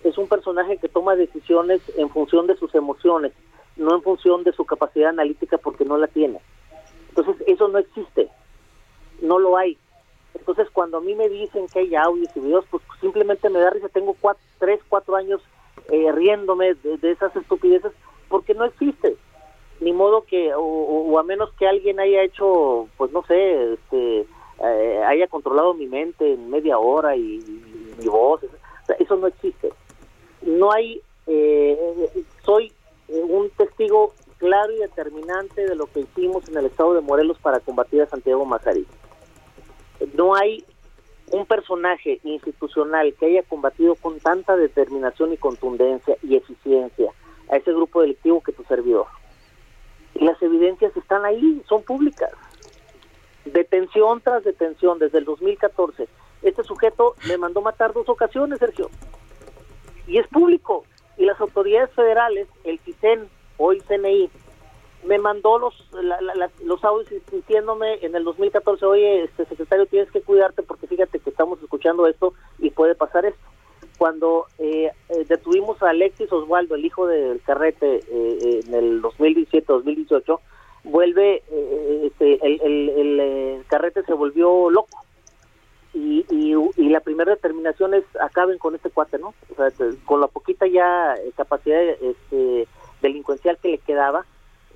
Es 0.03 0.19
un 0.19 0.29
personaje 0.29 0.77
que 0.79 0.89
toma 0.89 1.15
decisiones 1.15 1.81
en 1.97 2.11
función 2.11 2.49
de 2.49 2.57
sus 2.57 2.75
emociones, 2.75 3.33
no 3.77 3.95
en 3.95 4.03
función 4.03 4.43
de 4.43 4.53
su 4.53 4.65
capacidad 4.65 5.11
analítica 5.11 5.57
porque 5.57 5.85
no 5.85 5.97
la 5.97 6.09
tiene. 6.09 6.41
Entonces 7.11 7.37
eso 7.47 7.69
no 7.69 7.79
existe, 7.79 8.29
no 9.23 9.39
lo 9.39 9.57
hay. 9.57 9.79
Entonces, 10.39 10.69
cuando 10.73 10.99
a 10.99 11.01
mí 11.01 11.15
me 11.15 11.29
dicen 11.29 11.67
que 11.69 11.81
hay 11.81 11.95
audios 11.95 12.31
y 12.35 12.41
videos, 12.41 12.65
pues 12.71 12.83
simplemente 13.01 13.49
me 13.49 13.61
da 13.61 13.71
risa. 13.71 13.89
Tengo 13.89 14.15
cuatro, 14.21 14.43
tres, 14.59 14.81
cuatro 14.89 15.17
años 15.17 15.41
eh, 15.91 16.13
riéndome 16.13 16.75
de, 16.75 17.11
esas 17.11 17.35
estupideces 17.37 17.93
porque 18.29 18.55
no 18.55 18.65
existe. 18.65 19.17
Ni 19.81 19.93
modo 19.93 20.23
que, 20.23 20.53
o, 20.55 21.19
a 21.19 21.23
menos 21.23 21.53
que 21.59 21.67
alguien 21.67 22.01
haya 22.01 22.23
hecho, 22.23 22.89
pues 22.97 23.13
no 23.13 23.23
sé, 23.25 23.75
este, 23.75 24.27
eh, 24.63 25.03
haya 25.07 25.27
controlado 25.27 25.75
mi 25.75 25.87
mente 25.87 26.33
en 26.33 26.51
media 26.51 26.79
hora 26.79 27.17
y, 27.17 27.39
mi 27.99 28.07
voz. 28.07 28.41
eso 28.99 29.17
no 29.17 29.27
existe. 29.27 29.73
No 30.43 30.73
hay, 30.73 31.03
eh, 31.27 32.25
soy 32.45 32.73
un 33.09 33.51
testigo 33.51 34.13
claro 34.39 34.73
y 34.73 34.79
determinante 34.79 35.67
de 35.67 35.75
lo 35.75 35.87
que 35.87 36.01
hicimos 36.01 36.49
en 36.49 36.59
el 36.59 36.67
estado 36.67 36.95
de 36.95 37.01
Morelos 37.01 37.39
para 37.39 37.61
combatir 37.61 38.03
a 38.03 38.07
Santiago 38.07 38.45
Mazarí 38.45 38.87
no 40.15 40.35
hay 40.35 40.65
un 41.31 41.47
personaje 41.47 42.21
institucional 42.25 43.15
que 43.19 43.27
haya 43.27 43.43
combatido 43.43 43.95
con 43.97 44.21
tanta 44.21 44.57
determinación 44.57 45.33
y 45.33 45.37
contundencia 45.37 46.17
y 46.23 46.37
eficiencia 46.37 47.13
a 47.51 47.57
ese 47.57 47.73
grupo 47.73 48.03
delictivo 48.03 48.43
que 48.43 48.53
tu 48.53 48.63
servidor. 48.65 49.07
Y 50.15 50.25
las 50.25 50.41
evidencias 50.41 50.97
están 50.97 51.25
ahí, 51.25 51.63
son 51.69 51.83
públicas. 51.83 52.31
Detención 53.45 54.21
tras 54.21 54.45
detención 54.45 54.99
desde 54.99 55.19
el 55.19 55.25
2014. 55.25 56.09
Este 56.43 56.63
sujeto 56.65 57.15
me 57.29 57.39
mandó 57.39 57.61
matar 57.61 57.93
dos 57.93 58.09
ocasiones, 58.09 58.59
Sergio. 58.59 58.91
Y 60.07 60.19
es 60.19 60.27
público. 60.29 60.85
Y 61.17 61.25
las 61.25 61.41
autoridades 61.41 61.91
federales, 61.93 62.49
el 62.65 62.79
CISEN, 62.81 63.29
hoy 63.57 63.81
CNI, 63.81 64.31
me 65.07 65.19
mandó 65.19 65.59
los 65.59 65.75
los 66.65 66.85
audios 66.85 67.09
diciéndome 67.31 67.99
en 68.03 68.15
el 68.15 68.25
2014, 68.25 68.85
oye, 68.87 69.25
este 69.25 69.47
secretario, 69.47 69.87
tienes 69.87 70.11
que 70.11 70.21
cuidarte 70.21 70.63
porque 70.63 70.87
fíjate 70.87 71.19
que 71.19 71.31
estamos 71.31 71.63
escuchando 71.63 72.07
esto 72.07 72.35
y 72.59 72.71
puede 72.71 72.95
pasar 72.95 73.25
esto. 73.25 73.41
Cuando 73.99 74.47
eh, 74.59 74.91
eh, 75.09 75.25
detuvimos 75.27 75.83
a 75.83 75.91
Alexis 75.91 76.31
Oswaldo, 76.31 76.75
el 76.75 76.85
hijo 76.85 77.07
del 77.07 77.41
Carrete, 77.43 78.01
eh, 78.11 78.61
en 78.67 78.75
el 78.75 79.03
2017-2018, 79.03 80.39
vuelve, 80.85 81.43
este, 82.05 82.39
el, 82.47 82.61
el, 82.91 83.65
Carrete 83.69 84.03
se 84.05 84.13
volvió 84.13 84.71
loco. 84.71 85.03
Y, 85.95 86.27
y, 86.31 86.89
la 86.91 87.01
primera 87.01 87.35
determinación 87.35 87.95
es 87.95 88.05
acaben 88.21 88.59
con 88.59 88.75
este 88.75 88.91
cuate, 88.91 89.19
¿no? 89.19 89.33
O 89.51 89.55
sea, 89.55 89.69
con 90.05 90.21
la 90.21 90.27
poquita 90.27 90.67
ya 90.67 91.15
capacidad 91.37 91.81
este, 91.81 92.69
delincuencial 93.01 93.57
que 93.57 93.71
le 93.71 93.79
quedaba, 93.79 94.27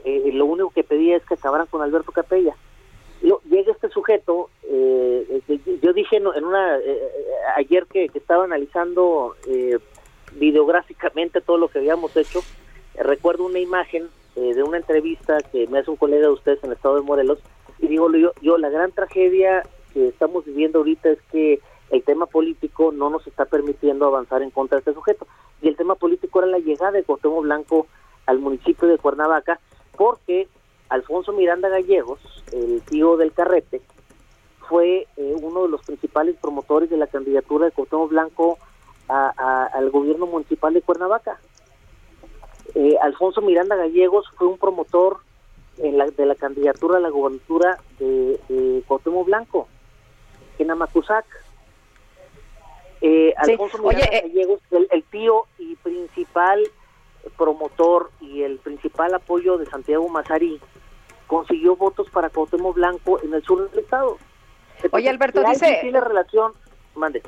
eh, 0.05 0.31
lo 0.33 0.47
único 0.47 0.71
que 0.71 0.85
pedía 0.85 1.17
es 1.17 1.25
que 1.25 1.35
acabaran 1.35 1.67
con 1.67 1.83
Alberto 1.83 2.13
Capella. 2.13 2.55
llega 3.49 3.73
este 3.73 3.89
sujeto, 3.89 4.51
eh, 4.65 5.43
yo 5.83 5.93
dije 5.93 6.17
en, 6.17 6.27
una, 6.27 6.79
eh, 6.79 7.01
ayer 7.57 7.87
que, 7.87 8.11
estaba 8.15 8.45
analizando 8.45 9.37
videográficamente 10.37 11.41
todo 11.41 11.59
lo 11.59 11.69
que 11.69 11.81
habíamos 11.81 12.17
hecho, 12.17 12.41
recuerdo 12.97 13.45
una 13.45 13.59
imagen 13.59 14.09
de 14.37 14.63
una 14.63 14.79
entrevista 14.79 15.39
que 15.53 15.67
me 15.67 15.81
hace 15.81 15.91
un 15.91 15.97
colega 15.97 16.29
de 16.29 16.33
ustedes 16.33 16.63
en 16.63 16.71
el 16.71 16.77
estado 16.77 16.97
de 16.97 17.03
Morelos, 17.03 17.41
y 17.79 17.89
digo 17.89 18.11
yo, 18.13 18.33
yo, 18.41 18.59
la 18.59 18.71
gran 18.71 18.93
tragedia 18.93 19.63
que 19.93 20.09
estamos 20.09 20.45
viviendo 20.45 20.79
ahorita 20.79 21.11
es 21.11 21.19
que 21.33 21.61
el 21.91 22.03
tema 22.05 22.27
político 22.27 22.93
no 22.93 23.11
nos 23.11 23.27
está 23.27 23.45
permitiendo 23.47 24.07
avanzar 24.07 24.43
en 24.43 24.51
contra 24.51 24.77
de 24.77 24.81
este 24.81 24.95
sujeto. 24.95 25.27
Y 25.61 25.69
el 25.69 25.77
tema 25.77 25.97
político 25.97 26.39
era 26.39 26.47
la 26.47 26.59
llegada 26.59 26.93
de 26.93 27.03
Cuauhtémoc 27.03 27.43
Blanco 27.43 27.87
al 28.27 28.39
municipio 28.39 28.87
de 28.87 28.99
Cuernavaca, 28.99 29.61
porque 29.97 30.49
Alfonso 30.89 31.33
Miranda 31.33 31.69
Gallegos, 31.69 32.21
el 32.53 32.83
tío 32.83 33.17
del 33.17 33.33
Carrete, 33.33 33.81
fue 34.69 35.07
eh, 35.17 35.35
uno 35.41 35.65
de 35.65 35.69
los 35.69 35.83
principales 35.85 36.37
promotores 36.41 36.91
de 36.91 36.97
la 36.97 37.07
candidatura 37.07 37.67
de 37.67 37.73
Cuauhtémoc 37.73 38.11
Blanco 38.11 38.59
al 39.09 39.91
gobierno 39.91 40.27
municipal 40.27 40.73
de 40.73 40.83
Cuernavaca. 40.83 41.41
Eh, 42.77 42.97
Alfonso 43.03 43.41
Miranda 43.41 43.75
Gallegos 43.75 44.27
fue 44.37 44.47
un 44.47 44.57
promotor 44.57 45.19
en 45.79 45.99
la, 45.99 46.07
de 46.07 46.27
la 46.27 46.37
candidatura 46.37 46.99
a 46.99 47.01
la 47.01 47.09
gobernatura 47.09 47.81
de, 47.99 48.39
de 48.49 48.83
Cuauhtémoc 48.87 49.27
Blanco 49.27 49.67
en 50.61 50.71
Amacuzac. 50.71 51.25
Eh, 53.01 53.35
Alfonso 53.37 53.79
Miranda 53.79 54.07
Gallegos, 54.23 54.61
el, 54.71 54.87
el 54.93 55.03
tío 55.05 55.47
y 55.59 55.75
principal 55.77 56.63
promotor 57.37 58.11
y 58.21 58.43
el 58.43 58.59
principal 58.59 59.15
apoyo 59.15 59.59
de 59.59 59.67
Santiago 59.67 60.09
Mazarí 60.09 60.61
consiguió 61.27 61.77
votos 61.77 62.09
para 62.11 62.29
Cuauhtémoc 62.31 62.75
Blanco 62.75 63.23
en 63.23 63.33
el 63.35 63.43
sur 63.45 63.71
del 63.71 63.79
estado. 63.79 64.19
Oye, 64.91 65.09
Alberto, 65.09 65.43
dice... 65.45 65.79
Tiene 65.83 66.01
relación... 66.01 66.53
Mande. 66.97 67.23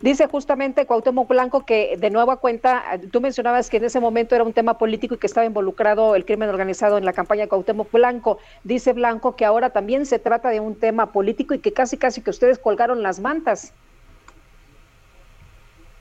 Dice 0.00 0.26
justamente 0.28 0.86
Cuauhtémoc 0.86 1.28
Blanco 1.28 1.66
que 1.66 1.96
de 1.98 2.08
nueva 2.08 2.38
cuenta, 2.38 2.82
tú 3.12 3.20
mencionabas 3.20 3.68
que 3.68 3.76
en 3.76 3.84
ese 3.84 4.00
momento 4.00 4.34
era 4.34 4.44
un 4.44 4.54
tema 4.54 4.78
político 4.78 5.14
y 5.14 5.18
que 5.18 5.26
estaba 5.26 5.44
involucrado 5.44 6.14
el 6.14 6.24
crimen 6.24 6.48
organizado 6.48 6.96
en 6.96 7.04
la 7.04 7.12
campaña 7.12 7.42
de 7.42 7.48
Cuauhtémoc 7.48 7.92
Blanco. 7.92 8.38
Dice 8.64 8.94
Blanco 8.94 9.36
que 9.36 9.44
ahora 9.44 9.70
también 9.70 10.06
se 10.06 10.18
trata 10.18 10.48
de 10.48 10.58
un 10.58 10.74
tema 10.74 11.12
político 11.12 11.52
y 11.52 11.58
que 11.58 11.74
casi 11.74 11.98
casi 11.98 12.22
que 12.22 12.30
ustedes 12.30 12.58
colgaron 12.58 13.02
las 13.02 13.20
mantas. 13.20 13.74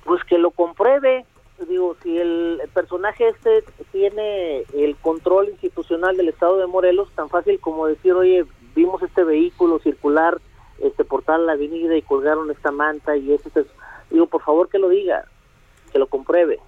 Pues 0.05 0.23
que 0.23 0.37
lo 0.37 0.51
compruebe, 0.51 1.25
digo, 1.67 1.95
si 2.01 2.17
el, 2.17 2.61
personaje 2.73 3.29
este 3.29 3.63
tiene 3.91 4.63
el 4.73 4.95
control 4.97 5.49
institucional 5.49 6.15
del 6.17 6.29
Estado 6.29 6.57
de 6.57 6.67
Morelos, 6.67 7.11
tan 7.15 7.29
fácil 7.29 7.59
como 7.59 7.87
decir, 7.87 8.13
oye, 8.13 8.45
vimos 8.75 9.01
este 9.03 9.23
vehículo 9.23 9.79
circular 9.79 10.39
este 10.81 11.03
portal 11.03 11.45
la 11.45 11.53
avenida 11.53 11.95
y 11.95 12.01
colgaron 12.01 12.51
esta 12.51 12.71
manta 12.71 13.15
y 13.17 13.33
eso 13.33 13.49
es, 13.55 13.65
digo 14.09 14.27
por 14.27 14.41
favor 14.41 14.69
que 14.69 14.79
lo 14.79 14.89
diga 14.89 15.25
que 15.91 15.99
lo 15.99 16.07
compruebe 16.07 16.59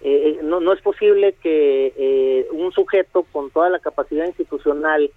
eh, 0.00 0.40
no, 0.42 0.60
no 0.60 0.72
es 0.72 0.80
posible 0.82 1.34
que 1.42 1.92
eh, 1.96 2.48
un 2.50 2.72
sujeto 2.72 3.24
con 3.32 3.50
toda 3.50 3.70
la 3.70 3.78
capacidad 3.78 4.26
institucional 4.26 5.10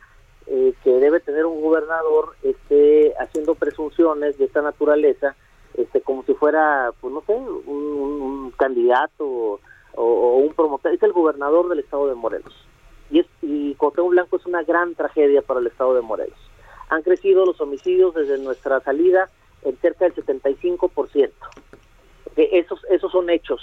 eh, 0.48 0.74
que 0.84 0.92
debe 0.92 1.20
tener 1.20 1.46
un 1.46 1.62
gobernador 1.62 2.36
esté 2.44 3.14
haciendo 3.20 3.56
presunciones 3.56 4.38
de 4.38 4.46
esta 4.46 4.62
naturaleza 4.62 5.36
este 5.78 6.02
como 6.02 6.24
si 6.24 6.34
fuera 6.34 6.92
pues 7.00 7.14
no 7.14 7.22
sé 7.22 7.34
un, 7.34 8.52
candidato 8.58 9.26
o, 9.26 9.60
o, 9.96 10.38
un 10.38 10.54
promotor 10.54 10.94
es 10.94 11.04
el 11.04 11.12
gobernador 11.12 11.68
del 11.70 11.80
estado 11.80 12.08
de 12.08 12.16
Morelos 12.16 12.54
y 13.10 13.20
es 13.20 13.28
y 13.42 13.76
Blanco 13.76 14.38
es 14.38 14.46
una 14.46 14.64
gran 14.64 14.96
tragedia 14.96 15.42
para 15.42 15.60
el 15.60 15.68
estado 15.68 15.94
de 15.96 16.02
Morelos 16.02 16.38
han 16.90 17.02
crecido 17.02 17.46
los 17.46 17.60
homicidios 17.62 18.14
desde 18.14 18.38
nuestra 18.38 18.80
salida 18.82 19.30
en 19.64 19.78
cerca 19.78 20.06
del 20.06 20.16
75%. 20.16 21.32
Esos, 22.36 22.84
esos 22.90 23.12
son 23.12 23.30
hechos. 23.30 23.62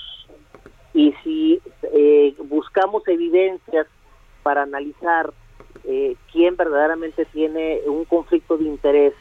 Y 0.95 1.15
si 1.23 1.61
eh, 1.83 2.35
buscamos 2.45 3.07
evidencias 3.07 3.87
para 4.43 4.63
analizar 4.63 5.33
eh, 5.85 6.17
quién 6.33 6.57
verdaderamente 6.57 7.25
tiene 7.27 7.81
un 7.87 8.05
conflicto 8.05 8.59
de 8.59 8.65
interés 8.65 9.15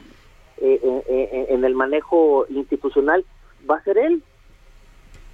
eh, 0.62 1.46
en, 1.50 1.64
el 1.64 1.74
manejo 1.74 2.46
institucional, 2.48 3.24
va 3.68 3.76
a 3.76 3.84
ser 3.84 3.98
él. 3.98 4.22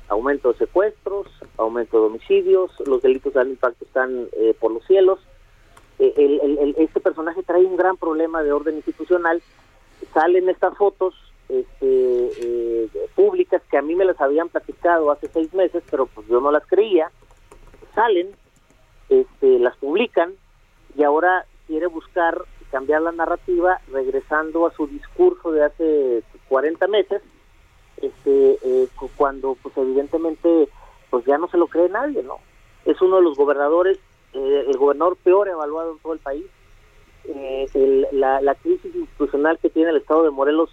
Aumento 0.09 0.53
de 0.53 0.59
secuestros, 0.59 1.27
aumento 1.59 2.01
de 2.01 2.07
homicidios, 2.07 2.73
los 2.87 3.03
delitos 3.03 3.35
de 3.35 3.41
alto 3.41 3.53
impacto 3.53 3.85
están 3.85 4.29
por 4.59 4.73
los 4.73 4.85
cielos 4.87 5.21
el, 5.99 6.75
este 6.79 7.01
personaje 7.01 7.43
trae 7.43 7.65
un 7.65 7.77
gran 7.77 7.97
problema 7.97 8.43
de 8.43 8.53
orden 8.53 8.77
institucional. 8.77 9.43
Salen 10.15 10.49
estas 10.49 10.77
fotos 10.77 11.15
este, 11.49 12.31
eh, 12.41 12.89
públicas 13.15 13.63
que 13.71 13.79
a 13.79 13.83
mí 13.83 13.95
me 13.95 14.05
las 14.05 14.21
habían 14.21 14.49
platicado 14.49 15.11
hace 15.11 15.29
seis 15.29 15.53
meses, 15.55 15.83
pero 15.91 16.07
pues 16.07 16.27
yo 16.29 16.41
no 16.41 16.53
las 16.53 16.65
creía. 16.67 17.11
Salen, 17.95 18.31
este, 19.09 19.59
las 19.59 19.77
publican 19.77 20.35
y 20.97 21.03
ahora 21.03 21.47
quiere 21.67 21.87
buscar 21.87 22.45
cambiar 22.71 23.03
la 23.03 23.13
narrativa 23.13 23.81
regresando 23.93 24.67
a 24.67 24.73
su 24.73 24.87
discurso 24.87 25.53
de 25.53 25.65
hace 25.65 26.23
40 26.49 26.87
meses, 26.89 27.23
este, 27.97 28.59
eh, 28.63 28.89
cuando 29.17 29.57
pues 29.63 29.77
evidentemente 29.77 30.69
pues 31.11 31.25
ya 31.25 31.39
no 31.39 31.49
se 31.49 31.57
lo 31.57 31.67
cree 31.67 31.89
nadie, 31.89 32.23
¿no? 32.23 32.37
Es 32.85 33.01
uno 33.01 33.17
de 33.17 33.23
los 33.23 33.37
gobernadores 33.37 33.99
eh, 34.35 34.65
el 34.69 34.77
gobernador 34.77 35.17
peor 35.17 35.49
evaluado 35.49 35.93
en 35.93 35.99
todo 35.99 36.13
el 36.13 36.19
país. 36.19 36.45
Eh, 37.25 37.67
la, 38.13 38.55
crisis 38.55 38.95
institucional 38.95 39.59
que 39.59 39.71
tiene 39.71 39.91
el 39.91 39.97
estado 39.97 40.23
de 40.23 40.31
Morelos 40.31 40.71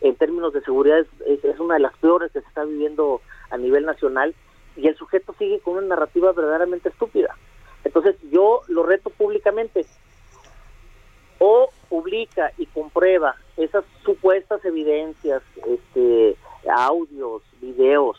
en 0.00 0.14
términos 0.14 0.52
de 0.52 0.60
seguridad 0.60 0.98
es, 1.26 1.58
una 1.58 1.74
de 1.74 1.80
las 1.80 1.96
peores 1.98 2.30
que 2.32 2.40
se 2.40 2.46
está 2.46 2.64
viviendo 2.64 3.20
a 3.50 3.56
nivel 3.56 3.84
nacional 3.84 4.34
y 4.76 4.86
el 4.86 4.96
sujeto 4.96 5.34
sigue 5.38 5.58
con 5.60 5.78
una 5.78 5.88
narrativa 5.88 6.32
verdaderamente 6.32 6.90
estúpida. 6.90 7.36
Entonces 7.82 8.16
yo 8.30 8.62
lo 8.68 8.82
reto 8.82 9.10
públicamente. 9.10 9.86
O 11.38 11.70
publica 11.88 12.52
y 12.58 12.66
comprueba 12.66 13.36
esas 13.56 13.84
supuestas 14.04 14.64
evidencias, 14.64 15.42
este, 15.66 16.36
audios, 16.68 17.42
videos, 17.60 18.18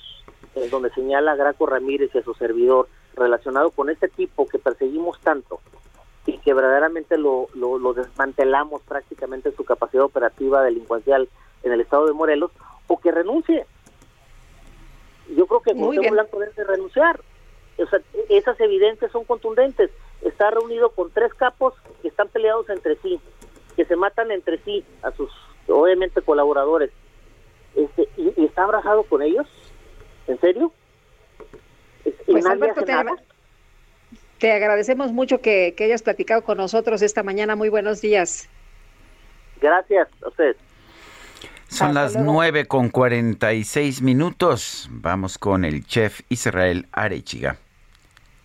en 0.55 0.69
donde 0.69 0.89
señala 0.91 1.33
a 1.33 1.35
Graco 1.35 1.65
Ramírez 1.65 2.11
y 2.13 2.19
a 2.19 2.23
su 2.23 2.33
servidor 2.33 2.87
relacionado 3.15 3.71
con 3.71 3.89
este 3.89 4.07
tipo 4.07 4.47
que 4.47 4.59
perseguimos 4.59 5.19
tanto 5.21 5.59
y 6.25 6.37
que 6.39 6.53
verdaderamente 6.53 7.17
lo, 7.17 7.47
lo, 7.55 7.93
desmantelamos 7.93 8.81
prácticamente 8.81 9.51
su 9.53 9.63
capacidad 9.63 10.03
operativa 10.03 10.61
delincuencial 10.61 11.29
en 11.63 11.71
el 11.71 11.81
estado 11.81 12.05
de 12.05 12.13
Morelos, 12.13 12.51
o 12.87 12.99
que 12.99 13.11
renuncie. 13.11 13.65
Yo 15.35 15.47
creo 15.47 15.61
que 15.61 15.73
José 15.73 16.09
Blanco 16.11 16.39
debe 16.39 16.63
renunciar. 16.65 17.21
esas 18.29 18.59
evidencias 18.59 19.11
son 19.11 19.23
contundentes. 19.23 19.89
Está 20.21 20.51
reunido 20.51 20.89
con 20.91 21.11
tres 21.11 21.33
capos 21.33 21.73
que 22.01 22.07
están 22.07 22.27
peleados 22.29 22.69
entre 22.69 22.95
sí, 22.97 23.19
que 23.75 23.85
se 23.85 23.95
matan 23.95 24.31
entre 24.31 24.57
sí 24.59 24.83
a 25.03 25.11
sus, 25.11 25.31
obviamente, 25.67 26.21
colaboradores. 26.21 26.91
Este, 27.75 28.09
y 28.17 28.45
está 28.45 28.63
abrazado 28.63 29.03
con 29.03 29.21
ellos? 29.21 29.47
¿En 30.27 30.39
serio? 30.39 30.73
Pues 32.25 32.45
Alberto, 32.45 32.83
te, 34.39 34.51
agradecemos 34.51 35.11
mucho 35.11 35.41
que, 35.41 35.75
hayas 35.79 36.03
platicado 36.03 36.43
con 36.43 36.57
nosotros 36.57 37.01
esta 37.01 37.23
mañana. 37.23 37.55
Muy 37.55 37.69
buenos 37.69 38.01
días. 38.01 38.49
Gracias 39.61 40.07
a 40.23 40.27
usted. 40.27 40.55
Son 41.69 41.93
las 41.93 42.15
nueve 42.15 42.65
con 42.65 42.89
cuarenta 42.89 43.53
y 43.53 43.63
seis 43.63 44.01
minutos. 44.01 44.87
Vamos 44.91 45.37
con 45.37 45.65
el 45.65 45.85
chef 45.85 46.21
Israel 46.29 46.87
Arechiga. 46.91 47.57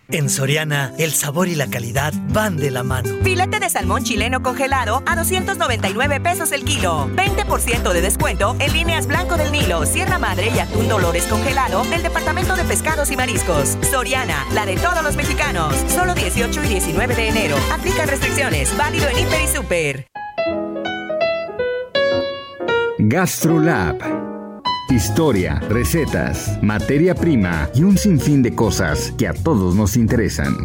En 0.09 0.29
Soriana, 0.29 0.93
el 0.97 1.13
sabor 1.13 1.47
y 1.47 1.55
la 1.55 1.67
calidad 1.67 2.13
van 2.29 2.57
de 2.57 2.71
la 2.71 2.83
mano. 2.83 3.09
Filete 3.23 3.59
de 3.59 3.69
salmón 3.69 4.03
chileno 4.03 4.43
congelado 4.43 5.01
a 5.05 5.15
299 5.15 6.19
pesos 6.19 6.51
el 6.51 6.65
kilo. 6.65 7.09
20% 7.15 7.93
de 7.93 8.01
descuento 8.01 8.55
en 8.59 8.73
líneas 8.73 9.07
Blanco 9.07 9.37
del 9.37 9.51
Nilo, 9.51 9.85
Sierra 9.85 10.19
Madre 10.19 10.51
y 10.53 10.59
Atún 10.59 10.87
Dolores 10.87 11.23
congelado 11.25 11.83
del 11.85 12.03
Departamento 12.03 12.55
de 12.55 12.63
Pescados 12.65 13.11
y 13.11 13.15
Mariscos. 13.15 13.77
Soriana, 13.89 14.45
la 14.53 14.65
de 14.65 14.75
todos 14.75 15.03
los 15.03 15.15
mexicanos. 15.15 15.73
Solo 15.87 16.13
18 16.13 16.63
y 16.63 16.67
19 16.67 17.15
de 17.15 17.29
enero. 17.29 17.55
Aplica 17.71 18.05
restricciones. 18.05 18.75
Válido 18.77 19.07
en 19.07 19.19
Hiper 19.19 19.41
y 19.41 19.47
Super. 19.47 20.07
GastroLab 22.99 24.22
Historia, 24.93 25.59
recetas, 25.69 26.61
materia 26.61 27.15
prima 27.15 27.67
y 27.73 27.81
un 27.81 27.97
sinfín 27.97 28.43
de 28.43 28.53
cosas 28.53 29.11
que 29.17 29.27
a 29.27 29.33
todos 29.33 29.73
nos 29.73 29.97
interesan. 29.97 30.55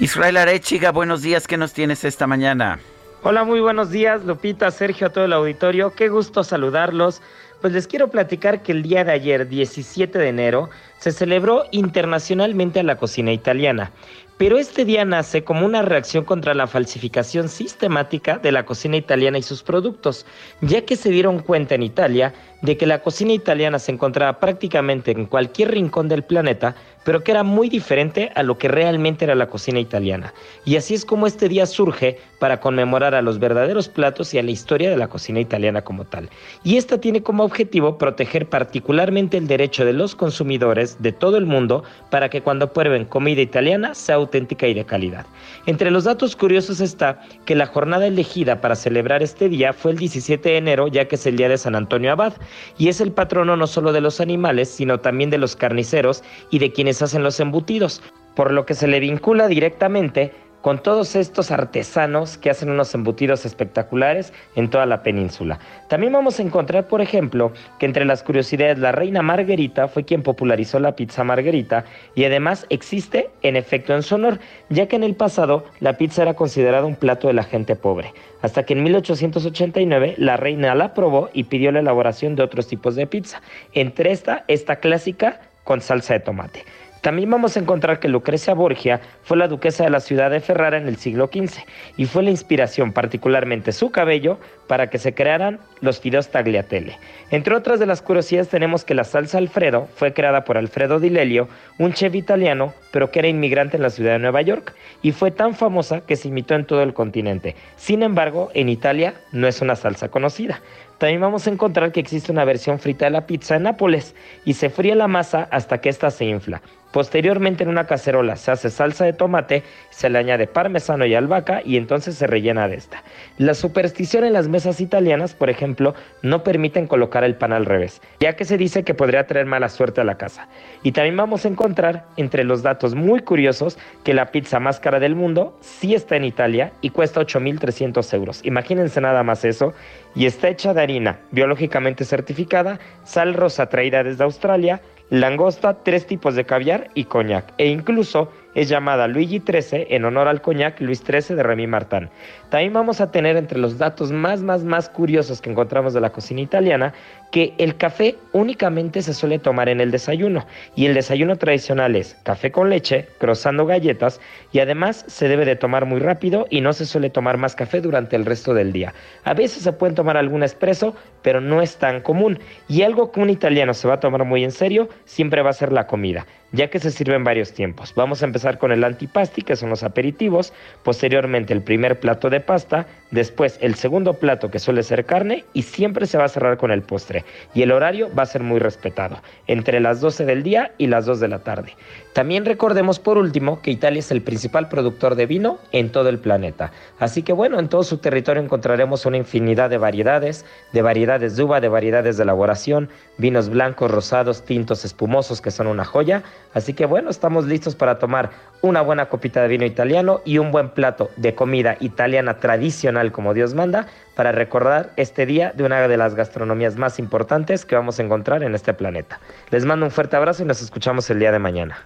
Israel 0.00 0.36
Arechiga, 0.36 0.92
buenos 0.92 1.22
días, 1.22 1.46
¿qué 1.46 1.56
nos 1.56 1.72
tienes 1.72 2.04
esta 2.04 2.26
mañana? 2.26 2.78
Hola, 3.22 3.44
muy 3.44 3.60
buenos 3.60 3.90
días, 3.90 4.22
Lupita, 4.26 4.70
Sergio, 4.70 5.06
a 5.06 5.10
todo 5.10 5.24
el 5.24 5.32
auditorio, 5.32 5.94
qué 5.94 6.10
gusto 6.10 6.44
saludarlos. 6.44 7.22
Pues 7.62 7.72
les 7.72 7.86
quiero 7.86 8.08
platicar 8.08 8.62
que 8.62 8.72
el 8.72 8.82
día 8.82 9.04
de 9.04 9.12
ayer, 9.12 9.48
17 9.48 10.18
de 10.18 10.28
enero, 10.28 10.68
se 10.98 11.12
celebró 11.12 11.64
internacionalmente 11.70 12.80
a 12.80 12.82
la 12.82 12.96
cocina 12.96 13.32
italiana. 13.32 13.92
Pero 14.38 14.58
este 14.58 14.84
día 14.84 15.04
nace 15.04 15.44
como 15.44 15.64
una 15.64 15.82
reacción 15.82 16.24
contra 16.24 16.54
la 16.54 16.66
falsificación 16.66 17.48
sistemática 17.48 18.38
de 18.38 18.50
la 18.50 18.64
cocina 18.64 18.96
italiana 18.96 19.38
y 19.38 19.42
sus 19.42 19.62
productos, 19.62 20.26
ya 20.60 20.84
que 20.84 20.96
se 20.96 21.10
dieron 21.10 21.38
cuenta 21.38 21.74
en 21.74 21.82
Italia 21.82 22.34
de 22.60 22.76
que 22.76 22.86
la 22.86 23.02
cocina 23.02 23.32
italiana 23.32 23.78
se 23.78 23.92
encontraba 23.92 24.40
prácticamente 24.40 25.10
en 25.10 25.26
cualquier 25.26 25.72
rincón 25.72 26.08
del 26.08 26.22
planeta, 26.22 26.74
pero 27.04 27.22
que 27.22 27.32
era 27.32 27.42
muy 27.42 27.68
diferente 27.68 28.30
a 28.34 28.42
lo 28.42 28.58
que 28.58 28.68
realmente 28.68 29.24
era 29.24 29.34
la 29.34 29.48
cocina 29.48 29.80
italiana. 29.80 30.32
Y 30.64 30.76
así 30.76 30.94
es 30.94 31.04
como 31.04 31.26
este 31.26 31.48
día 31.48 31.66
surge 31.66 32.18
para 32.38 32.60
conmemorar 32.60 33.14
a 33.14 33.22
los 33.22 33.38
verdaderos 33.38 33.88
platos 33.88 34.34
y 34.34 34.38
a 34.38 34.42
la 34.42 34.50
historia 34.50 34.90
de 34.90 34.96
la 34.96 35.08
cocina 35.08 35.40
italiana 35.40 35.82
como 35.82 36.04
tal. 36.04 36.28
Y 36.64 36.76
esta 36.76 36.98
tiene 36.98 37.22
como 37.22 37.44
objetivo 37.44 37.98
proteger 37.98 38.48
particularmente 38.48 39.36
el 39.36 39.46
derecho 39.46 39.84
de 39.84 39.92
los 39.92 40.14
consumidores 40.14 41.00
de 41.00 41.12
todo 41.12 41.36
el 41.36 41.46
mundo 41.46 41.84
para 42.10 42.28
que 42.28 42.42
cuando 42.42 42.72
prueben 42.72 43.04
comida 43.04 43.40
italiana 43.40 43.94
sea 43.94 44.16
auténtica 44.16 44.66
y 44.66 44.74
de 44.74 44.84
calidad. 44.84 45.26
Entre 45.66 45.90
los 45.90 46.04
datos 46.04 46.36
curiosos 46.36 46.80
está 46.80 47.22
que 47.44 47.54
la 47.54 47.66
jornada 47.66 48.06
elegida 48.06 48.60
para 48.60 48.74
celebrar 48.74 49.22
este 49.22 49.48
día 49.48 49.72
fue 49.72 49.92
el 49.92 49.98
17 49.98 50.48
de 50.48 50.56
enero, 50.56 50.88
ya 50.88 51.06
que 51.06 51.14
es 51.14 51.26
el 51.26 51.36
día 51.36 51.48
de 51.48 51.58
San 51.58 51.74
Antonio 51.74 52.12
Abad, 52.12 52.34
y 52.78 52.88
es 52.88 53.00
el 53.00 53.12
patrono 53.12 53.56
no 53.56 53.66
solo 53.66 53.92
de 53.92 54.00
los 54.00 54.20
animales, 54.20 54.68
sino 54.68 55.00
también 55.00 55.30
de 55.30 55.38
los 55.38 55.56
carniceros 55.56 56.22
y 56.50 56.58
de 56.58 56.72
quienes 56.72 56.91
hacen 57.00 57.22
los 57.22 57.40
embutidos, 57.40 58.02
por 58.34 58.52
lo 58.52 58.66
que 58.66 58.74
se 58.74 58.86
le 58.86 59.00
vincula 59.00 59.48
directamente 59.48 60.32
con 60.62 60.80
todos 60.80 61.16
estos 61.16 61.50
artesanos 61.50 62.38
que 62.38 62.48
hacen 62.48 62.70
unos 62.70 62.94
embutidos 62.94 63.44
espectaculares 63.44 64.32
en 64.54 64.70
toda 64.70 64.86
la 64.86 65.02
península. 65.02 65.58
También 65.88 66.12
vamos 66.12 66.38
a 66.38 66.42
encontrar, 66.42 66.86
por 66.86 67.00
ejemplo, 67.00 67.52
que 67.78 67.86
entre 67.86 68.04
las 68.04 68.22
curiosidades 68.22 68.78
la 68.78 68.92
reina 68.92 69.22
Margarita 69.22 69.88
fue 69.88 70.04
quien 70.04 70.22
popularizó 70.22 70.78
la 70.78 70.94
pizza 70.94 71.24
Margarita 71.24 71.84
y 72.14 72.24
además 72.24 72.64
existe 72.70 73.30
en 73.42 73.56
efecto 73.56 73.94
en 73.94 74.02
su 74.02 74.14
honor, 74.14 74.38
ya 74.70 74.86
que 74.86 74.96
en 74.96 75.02
el 75.02 75.16
pasado 75.16 75.64
la 75.80 75.98
pizza 75.98 76.22
era 76.22 76.34
considerada 76.34 76.86
un 76.86 76.96
plato 76.96 77.26
de 77.26 77.34
la 77.34 77.42
gente 77.42 77.74
pobre, 77.74 78.14
hasta 78.40 78.62
que 78.62 78.74
en 78.74 78.84
1889 78.84 80.14
la 80.16 80.36
reina 80.36 80.74
la 80.76 80.86
aprobó 80.86 81.28
y 81.32 81.44
pidió 81.44 81.72
la 81.72 81.80
elaboración 81.80 82.36
de 82.36 82.44
otros 82.44 82.68
tipos 82.68 82.94
de 82.94 83.08
pizza, 83.08 83.42
entre 83.72 84.12
esta, 84.12 84.44
esta 84.46 84.76
clásica 84.76 85.40
con 85.64 85.80
salsa 85.80 86.14
de 86.14 86.20
tomate. 86.20 86.64
También 87.02 87.30
vamos 87.30 87.56
a 87.56 87.60
encontrar 87.60 87.98
que 87.98 88.06
Lucrecia 88.06 88.54
Borgia 88.54 89.00
fue 89.24 89.36
la 89.36 89.48
duquesa 89.48 89.82
de 89.82 89.90
la 89.90 89.98
ciudad 89.98 90.30
de 90.30 90.38
Ferrara 90.38 90.78
en 90.78 90.86
el 90.86 90.96
siglo 90.96 91.28
XV 91.32 91.64
y 91.96 92.06
fue 92.06 92.22
la 92.22 92.30
inspiración, 92.30 92.92
particularmente 92.92 93.72
su 93.72 93.90
cabello, 93.90 94.38
para 94.68 94.88
que 94.88 94.98
se 94.98 95.12
crearan 95.12 95.58
los 95.80 95.98
fideos 95.98 96.28
tagliatelle. 96.28 96.96
Entre 97.32 97.56
otras 97.56 97.80
de 97.80 97.86
las 97.86 98.02
curiosidades 98.02 98.50
tenemos 98.50 98.84
que 98.84 98.94
la 98.94 99.02
salsa 99.02 99.38
Alfredo 99.38 99.88
fue 99.96 100.12
creada 100.12 100.44
por 100.44 100.56
Alfredo 100.56 101.00
Di 101.00 101.10
Lelio, 101.10 101.48
un 101.76 101.92
chef 101.92 102.14
italiano, 102.14 102.72
pero 102.92 103.10
que 103.10 103.18
era 103.18 103.26
inmigrante 103.26 103.78
en 103.78 103.82
la 103.82 103.90
ciudad 103.90 104.12
de 104.12 104.20
Nueva 104.20 104.42
York, 104.42 104.72
y 105.02 105.10
fue 105.10 105.32
tan 105.32 105.56
famosa 105.56 106.02
que 106.06 106.14
se 106.14 106.28
imitó 106.28 106.54
en 106.54 106.66
todo 106.66 106.84
el 106.84 106.94
continente. 106.94 107.56
Sin 107.74 108.04
embargo, 108.04 108.52
en 108.54 108.68
Italia 108.68 109.14
no 109.32 109.48
es 109.48 109.60
una 109.60 109.74
salsa 109.74 110.08
conocida. 110.08 110.60
También 110.98 111.20
vamos 111.20 111.48
a 111.48 111.50
encontrar 111.50 111.90
que 111.90 111.98
existe 111.98 112.30
una 112.30 112.44
versión 112.44 112.78
frita 112.78 113.06
de 113.06 113.10
la 113.10 113.26
pizza 113.26 113.56
en 113.56 113.64
Nápoles 113.64 114.14
y 114.44 114.54
se 114.54 114.70
fríe 114.70 114.94
la 114.94 115.08
masa 115.08 115.48
hasta 115.50 115.80
que 115.80 115.88
ésta 115.88 116.12
se 116.12 116.26
infla. 116.26 116.62
Posteriormente 116.92 117.64
en 117.64 117.70
una 117.70 117.86
cacerola 117.86 118.36
se 118.36 118.50
hace 118.50 118.70
salsa 118.70 119.04
de 119.04 119.14
tomate, 119.14 119.62
se 119.90 120.10
le 120.10 120.18
añade 120.18 120.46
parmesano 120.46 121.06
y 121.06 121.14
albahaca 121.14 121.62
y 121.64 121.76
entonces 121.78 122.16
se 122.16 122.26
rellena 122.26 122.68
de 122.68 122.76
esta. 122.76 123.02
La 123.38 123.54
superstición 123.54 124.24
en 124.24 124.34
las 124.34 124.48
mesas 124.48 124.80
italianas, 124.80 125.34
por 125.34 125.48
ejemplo, 125.48 125.94
no 126.20 126.44
permiten 126.44 126.86
colocar 126.86 127.24
el 127.24 127.34
pan 127.34 127.52
al 127.52 127.64
revés, 127.64 128.02
ya 128.20 128.36
que 128.36 128.44
se 128.44 128.58
dice 128.58 128.84
que 128.84 128.94
podría 128.94 129.26
traer 129.26 129.46
mala 129.46 129.70
suerte 129.70 130.02
a 130.02 130.04
la 130.04 130.18
casa. 130.18 130.48
Y 130.82 130.92
también 130.92 131.16
vamos 131.16 131.44
a 131.44 131.48
encontrar 131.48 132.04
entre 132.16 132.44
los 132.44 132.62
datos 132.62 132.94
muy 132.94 133.20
curiosos 133.20 133.78
que 134.04 134.12
la 134.12 134.30
pizza 134.30 134.60
más 134.60 134.78
cara 134.78 135.00
del 135.00 135.14
mundo 135.14 135.56
sí 135.60 135.94
está 135.94 136.16
en 136.16 136.24
Italia 136.24 136.72
y 136.82 136.90
cuesta 136.90 137.20
8.300 137.20 138.14
euros. 138.14 138.40
Imagínense 138.44 139.00
nada 139.00 139.22
más 139.22 139.44
eso. 139.44 139.72
Y 140.14 140.26
está 140.26 140.48
hecha 140.48 140.74
de 140.74 140.82
harina 140.82 141.20
biológicamente 141.30 142.04
certificada, 142.04 142.78
sal 143.04 143.32
rosa 143.32 143.70
traída 143.70 144.02
desde 144.02 144.24
Australia, 144.24 144.82
langosta, 145.12 145.74
tres 145.74 146.06
tipos 146.06 146.34
de 146.34 146.46
caviar 146.46 146.88
y 146.94 147.04
coñac. 147.04 147.52
E 147.58 147.66
incluso 147.66 148.32
es 148.54 148.68
llamada 148.68 149.08
Luigi 149.08 149.40
XIII 149.40 149.86
en 149.90 150.04
honor 150.04 150.28
al 150.28 150.42
coñac 150.42 150.80
Luis 150.80 151.02
XIII 151.04 151.36
de 151.36 151.42
Remy 151.42 151.66
Martin. 151.66 152.10
También 152.50 152.72
vamos 152.72 153.00
a 153.00 153.10
tener 153.10 153.36
entre 153.36 153.58
los 153.58 153.78
datos 153.78 154.12
más, 154.12 154.42
más, 154.42 154.62
más 154.64 154.88
curiosos 154.88 155.40
que 155.40 155.50
encontramos 155.50 155.94
de 155.94 156.00
la 156.00 156.10
cocina 156.10 156.40
italiana 156.40 156.92
que 157.30 157.54
el 157.56 157.76
café 157.76 158.16
únicamente 158.32 159.00
se 159.00 159.14
suele 159.14 159.38
tomar 159.38 159.70
en 159.70 159.80
el 159.80 159.90
desayuno 159.90 160.46
y 160.76 160.84
el 160.84 160.92
desayuno 160.92 161.36
tradicional 161.36 161.96
es 161.96 162.14
café 162.24 162.52
con 162.52 162.68
leche, 162.68 163.08
cruzando 163.18 163.64
galletas 163.64 164.20
y 164.52 164.58
además 164.58 165.04
se 165.08 165.28
debe 165.28 165.46
de 165.46 165.56
tomar 165.56 165.86
muy 165.86 166.00
rápido 166.00 166.46
y 166.50 166.60
no 166.60 166.74
se 166.74 166.84
suele 166.84 167.08
tomar 167.08 167.38
más 167.38 167.56
café 167.56 167.80
durante 167.80 168.16
el 168.16 168.26
resto 168.26 168.52
del 168.52 168.72
día. 168.72 168.92
A 169.24 169.32
veces 169.32 169.62
se 169.62 169.72
pueden 169.72 169.94
tomar 169.94 170.18
algún 170.18 170.42
espresso, 170.42 170.94
pero 171.22 171.40
no 171.40 171.62
es 171.62 171.76
tan 171.76 172.02
común 172.02 172.38
y 172.68 172.82
algo 172.82 173.10
que 173.12 173.20
un 173.20 173.30
italiano 173.30 173.72
se 173.72 173.88
va 173.88 173.94
a 173.94 174.00
tomar 174.00 174.24
muy 174.24 174.44
en 174.44 174.52
serio 174.52 174.90
siempre 175.06 175.40
va 175.40 175.50
a 175.50 175.54
ser 175.54 175.72
la 175.72 175.86
comida 175.86 176.26
ya 176.52 176.68
que 176.68 176.78
se 176.78 176.90
sirve 176.90 177.16
en 177.16 177.24
varios 177.24 177.52
tiempos. 177.52 177.92
Vamos 177.94 178.22
a 178.22 178.26
empezar 178.26 178.58
con 178.58 178.72
el 178.72 178.84
antipasti, 178.84 179.42
que 179.42 179.56
son 179.56 179.70
los 179.70 179.82
aperitivos, 179.82 180.52
posteriormente 180.82 181.52
el 181.52 181.62
primer 181.62 181.98
plato 181.98 182.30
de 182.30 182.40
pasta, 182.40 182.86
después 183.10 183.58
el 183.60 183.74
segundo 183.74 184.14
plato 184.14 184.50
que 184.50 184.58
suele 184.58 184.82
ser 184.82 185.04
carne 185.04 185.44
y 185.52 185.62
siempre 185.62 186.06
se 186.06 186.18
va 186.18 186.24
a 186.24 186.28
cerrar 186.28 186.58
con 186.58 186.70
el 186.70 186.82
postre. 186.82 187.24
Y 187.54 187.62
el 187.62 187.72
horario 187.72 188.10
va 188.14 188.22
a 188.22 188.26
ser 188.26 188.42
muy 188.42 188.60
respetado, 188.60 189.20
entre 189.46 189.80
las 189.80 190.00
12 190.00 190.24
del 190.24 190.42
día 190.42 190.72
y 190.78 190.86
las 190.86 191.06
2 191.06 191.20
de 191.20 191.28
la 191.28 191.40
tarde. 191.40 191.74
También 192.12 192.44
recordemos 192.44 192.98
por 192.98 193.16
último 193.16 193.62
que 193.62 193.70
Italia 193.70 194.00
es 194.00 194.10
el 194.10 194.20
principal 194.20 194.68
productor 194.68 195.14
de 195.14 195.26
vino 195.26 195.58
en 195.72 195.90
todo 195.90 196.10
el 196.10 196.18
planeta. 196.18 196.70
Así 196.98 197.22
que 197.22 197.32
bueno, 197.32 197.58
en 197.58 197.68
todo 197.68 197.82
su 197.84 197.98
territorio 197.98 198.42
encontraremos 198.42 199.06
una 199.06 199.16
infinidad 199.16 199.70
de 199.70 199.78
variedades, 199.78 200.44
de 200.72 200.82
variedades 200.82 201.36
de 201.36 201.42
uva, 201.44 201.60
de 201.60 201.68
variedades 201.68 202.16
de 202.18 202.24
elaboración, 202.24 202.90
vinos 203.16 203.48
blancos, 203.48 203.90
rosados, 203.90 204.44
tintos, 204.44 204.84
espumosos 204.84 205.40
que 205.40 205.50
son 205.50 205.66
una 205.66 205.84
joya. 205.84 206.22
Así 206.54 206.74
que 206.74 206.86
bueno, 206.86 207.10
estamos 207.10 207.46
listos 207.46 207.74
para 207.74 207.98
tomar 207.98 208.30
una 208.60 208.82
buena 208.82 209.06
copita 209.06 209.42
de 209.42 209.48
vino 209.48 209.64
italiano 209.64 210.20
y 210.24 210.38
un 210.38 210.52
buen 210.52 210.70
plato 210.70 211.10
de 211.16 211.34
comida 211.34 211.76
italiana 211.80 212.38
tradicional 212.38 213.12
como 213.12 213.34
Dios 213.34 213.54
manda 213.54 213.86
para 214.14 214.32
recordar 214.32 214.90
este 214.96 215.26
día 215.26 215.52
de 215.54 215.64
una 215.64 215.88
de 215.88 215.96
las 215.96 216.14
gastronomías 216.14 216.76
más 216.76 216.98
importantes 216.98 217.64
que 217.64 217.74
vamos 217.74 217.98
a 217.98 218.02
encontrar 218.02 218.42
en 218.42 218.54
este 218.54 218.74
planeta. 218.74 219.20
Les 219.50 219.64
mando 219.64 219.86
un 219.86 219.92
fuerte 219.92 220.16
abrazo 220.16 220.42
y 220.42 220.46
nos 220.46 220.62
escuchamos 220.62 221.08
el 221.10 221.18
día 221.18 221.32
de 221.32 221.38
mañana. 221.38 221.78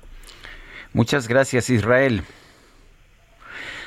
Muchas 0.92 1.28
gracias, 1.28 1.70
Israel. 1.70 2.22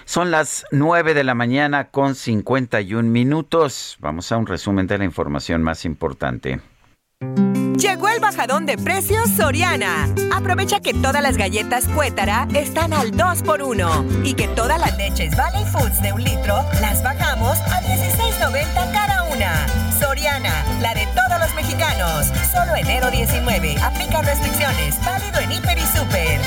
Son 0.05 0.31
las 0.31 0.65
9 0.71 1.13
de 1.13 1.23
la 1.23 1.35
mañana 1.35 1.89
con 1.89 2.15
51 2.15 3.07
minutos. 3.07 3.97
Vamos 3.99 4.31
a 4.31 4.37
un 4.37 4.47
resumen 4.47 4.87
de 4.87 4.97
la 4.97 5.05
información 5.05 5.61
más 5.61 5.85
importante. 5.85 6.61
Bajadón 8.39 8.65
de 8.65 8.77
precios 8.77 9.29
Soriana. 9.31 10.07
Aprovecha 10.33 10.79
que 10.79 10.93
todas 10.93 11.21
las 11.21 11.35
galletas 11.35 11.89
Cuétara 11.89 12.47
están 12.53 12.93
al 12.93 13.11
2x1 13.11 14.25
y 14.25 14.33
que 14.33 14.47
todas 14.47 14.79
las 14.79 14.97
leches 14.97 15.35
Valley 15.35 15.65
Foods 15.65 16.01
de 16.01 16.13
un 16.13 16.23
litro 16.23 16.63
las 16.79 17.03
bajamos 17.03 17.57
a 17.57 17.81
16.90 17.81 18.93
cada 18.93 19.23
una. 19.23 19.67
Soriana, 19.99 20.53
la 20.81 20.93
de 20.93 21.05
todos 21.07 21.37
los 21.37 21.53
mexicanos. 21.53 22.27
Solo 22.53 22.77
enero 22.77 23.11
19. 23.11 23.75
Aplica 23.83 24.21
restricciones. 24.21 24.95
Válido 25.03 25.39
en 25.41 25.51
Hiper 25.51 25.77
y 25.77 25.97
Super. 25.97 26.39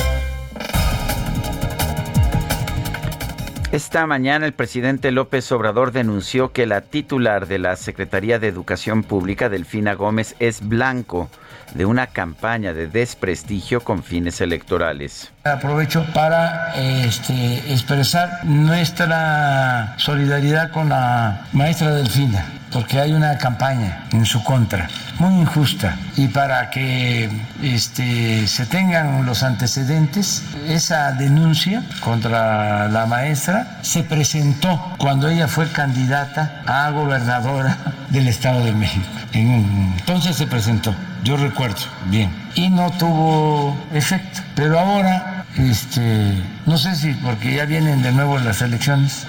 Esta 3.70 4.06
mañana 4.06 4.46
el 4.46 4.54
presidente 4.54 5.10
López 5.10 5.52
Obrador 5.52 5.92
denunció 5.92 6.52
que 6.52 6.64
la 6.64 6.80
titular 6.80 7.46
de 7.46 7.58
la 7.58 7.76
Secretaría 7.76 8.38
de 8.38 8.48
Educación 8.48 9.02
Pública, 9.02 9.50
Delfina 9.50 9.92
Gómez, 9.92 10.36
es 10.38 10.66
blanco 10.66 11.28
de 11.74 11.84
una 11.86 12.06
campaña 12.08 12.72
de 12.72 12.86
desprestigio 12.86 13.80
con 13.80 14.02
fines 14.02 14.40
electorales. 14.40 15.32
Aprovecho 15.44 16.04
para 16.14 16.74
este, 16.76 17.72
expresar 17.72 18.44
nuestra 18.44 19.94
solidaridad 19.98 20.70
con 20.70 20.88
la 20.88 21.46
maestra 21.52 21.94
Delfina, 21.94 22.44
porque 22.72 23.00
hay 23.00 23.12
una 23.12 23.36
campaña 23.38 24.04
en 24.12 24.24
su 24.24 24.42
contra, 24.42 24.88
muy 25.18 25.40
injusta, 25.40 25.96
y 26.16 26.28
para 26.28 26.70
que 26.70 27.30
este, 27.62 28.46
se 28.46 28.66
tengan 28.66 29.24
los 29.26 29.42
antecedentes, 29.42 30.42
esa 30.66 31.12
denuncia 31.12 31.82
contra 32.00 32.88
la 32.88 33.06
maestra 33.06 33.78
se 33.82 34.02
presentó 34.02 34.94
cuando 34.98 35.28
ella 35.28 35.48
fue 35.48 35.70
candidata 35.70 36.62
a 36.66 36.90
gobernadora 36.90 37.76
del 38.10 38.28
Estado 38.28 38.64
de 38.64 38.72
México. 38.72 39.06
Entonces 39.32 40.36
se 40.36 40.46
presentó, 40.46 40.94
yo 41.24 41.36
recuerdo 41.36 41.80
bien, 42.06 42.30
y 42.54 42.68
no 42.68 42.90
tuvo 42.92 43.76
efecto, 43.92 44.40
pero 44.54 44.78
ahora 44.78 45.44
este, 45.56 46.34
no 46.66 46.78
sé 46.78 46.94
si 46.96 47.12
porque 47.14 47.54
ya 47.54 47.64
vienen 47.66 48.02
de 48.02 48.12
nuevo 48.12 48.38
las 48.38 48.62
elecciones. 48.62 49.26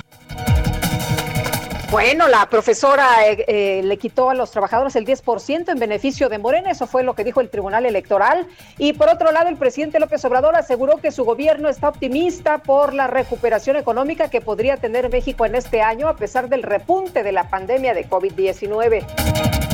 Bueno, 1.93 2.27
la 2.27 2.49
profesora 2.49 3.29
eh, 3.29 3.45
eh, 3.47 3.81
le 3.83 3.97
quitó 3.97 4.31
a 4.31 4.33
los 4.33 4.49
trabajadores 4.49 4.95
el 4.95 5.05
10% 5.05 5.69
en 5.69 5.77
beneficio 5.77 6.27
de 6.27 6.39
Morena, 6.39 6.71
eso 6.71 6.87
fue 6.87 7.03
lo 7.03 7.13
que 7.13 7.23
dijo 7.23 7.39
el 7.39 7.51
Tribunal 7.51 7.85
Electoral. 7.85 8.47
Y 8.79 8.93
por 8.93 9.09
otro 9.09 9.31
lado, 9.31 9.47
el 9.47 9.57
presidente 9.57 9.99
López 9.99 10.25
Obrador 10.25 10.55
aseguró 10.55 10.97
que 10.97 11.11
su 11.11 11.23
gobierno 11.23 11.69
está 11.69 11.89
optimista 11.89 12.57
por 12.63 12.95
la 12.95 13.05
recuperación 13.05 13.75
económica 13.75 14.31
que 14.31 14.41
podría 14.41 14.77
tener 14.77 15.11
México 15.11 15.45
en 15.45 15.53
este 15.53 15.83
año 15.83 16.07
a 16.07 16.15
pesar 16.15 16.49
del 16.49 16.63
repunte 16.63 17.21
de 17.21 17.31
la 17.31 17.47
pandemia 17.47 17.93
de 17.93 18.09
COVID-19. 18.09 19.72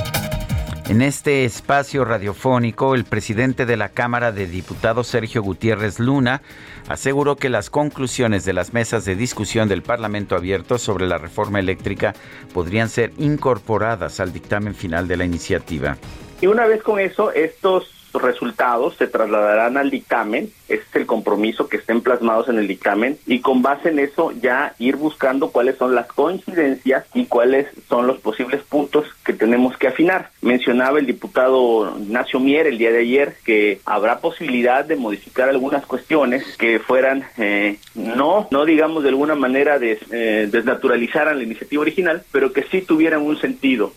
En 0.90 1.04
este 1.04 1.46
espacio 1.46 2.04
radiofónico, 2.04 2.96
el 2.96 3.06
presidente 3.06 3.68
de 3.68 3.78
la 3.78 3.90
Cámara 3.90 4.32
de 4.32 4.48
Diputados, 4.48 5.06
Sergio 5.06 5.44
Gutiérrez 5.44 6.00
Luna, 6.00 6.42
aseguró 6.88 7.36
que 7.36 7.50
las 7.50 7.70
conclusiones 7.70 8.44
de 8.44 8.54
las 8.54 8.74
mesas 8.74 9.06
de 9.06 9.16
discusión 9.16 9.70
del 9.70 9.84
Parlamento 9.84 10.36
abierto 10.36 10.80
sobre 10.80 11.06
la 11.06 11.20
reforma 11.20 11.60
eléctrica 11.60 12.16
podrían 12.56 12.90
ser 12.90 13.12
incorporadas 13.20 14.20
al 14.20 14.34
dictamen 14.34 14.74
final 14.74 15.08
de 15.08 15.18
la 15.18 15.26
iniciativa. 15.26 15.96
Y 16.42 16.48
una 16.48 16.66
vez 16.66 16.82
con 16.82 17.00
eso, 17.00 17.32
estos 17.34 17.99
resultados 18.14 18.96
se 18.98 19.08
trasladarán 19.08 19.78
al 19.78 19.90
dictamen, 19.90 20.52
ese 20.68 20.82
es 20.82 20.96
el 20.96 21.06
compromiso 21.06 21.68
que 21.68 21.78
estén 21.78 22.02
plasmados 22.02 22.50
en 22.50 22.58
el 22.58 22.68
dictamen 22.68 23.18
y 23.26 23.40
con 23.40 23.62
base 23.62 23.90
en 23.90 24.00
eso 24.00 24.32
ya 24.32 24.74
ir 24.80 24.96
buscando 24.96 25.52
cuáles 25.52 25.78
son 25.78 25.96
las 25.96 26.08
coincidencias 26.08 27.06
y 27.14 27.26
cuáles 27.26 27.68
son 27.88 28.08
los 28.08 28.20
posibles 28.20 28.62
puntos 28.64 29.06
que 29.24 29.34
tenemos 29.34 29.78
que 29.78 29.88
afinar. 29.88 30.32
Mencionaba 30.42 31.00
el 31.00 31.06
diputado 31.06 31.98
Ignacio 32.00 32.40
Mier 32.40 32.68
el 32.68 32.78
día 32.78 32.92
de 32.92 33.00
ayer 33.00 33.36
que 33.44 33.82
habrá 33.86 34.20
posibilidad 34.20 34.86
de 34.86 34.96
modificar 34.96 35.50
algunas 35.50 35.86
cuestiones 35.86 36.44
que 36.58 36.80
fueran 36.80 37.26
eh, 37.38 37.78
no, 37.96 38.48
no 38.52 38.66
digamos 38.66 39.04
de 39.04 39.10
alguna 39.10 39.36
manera 39.36 39.80
des, 39.80 40.00
eh, 40.12 40.48
desnaturalizaran 40.52 41.38
la 41.38 41.44
iniciativa 41.44 41.82
original, 41.82 42.24
pero 42.32 42.54
que 42.54 42.64
sí 42.64 42.82
tuvieran 42.82 43.22
un 43.22 43.40
sentido. 43.40 43.92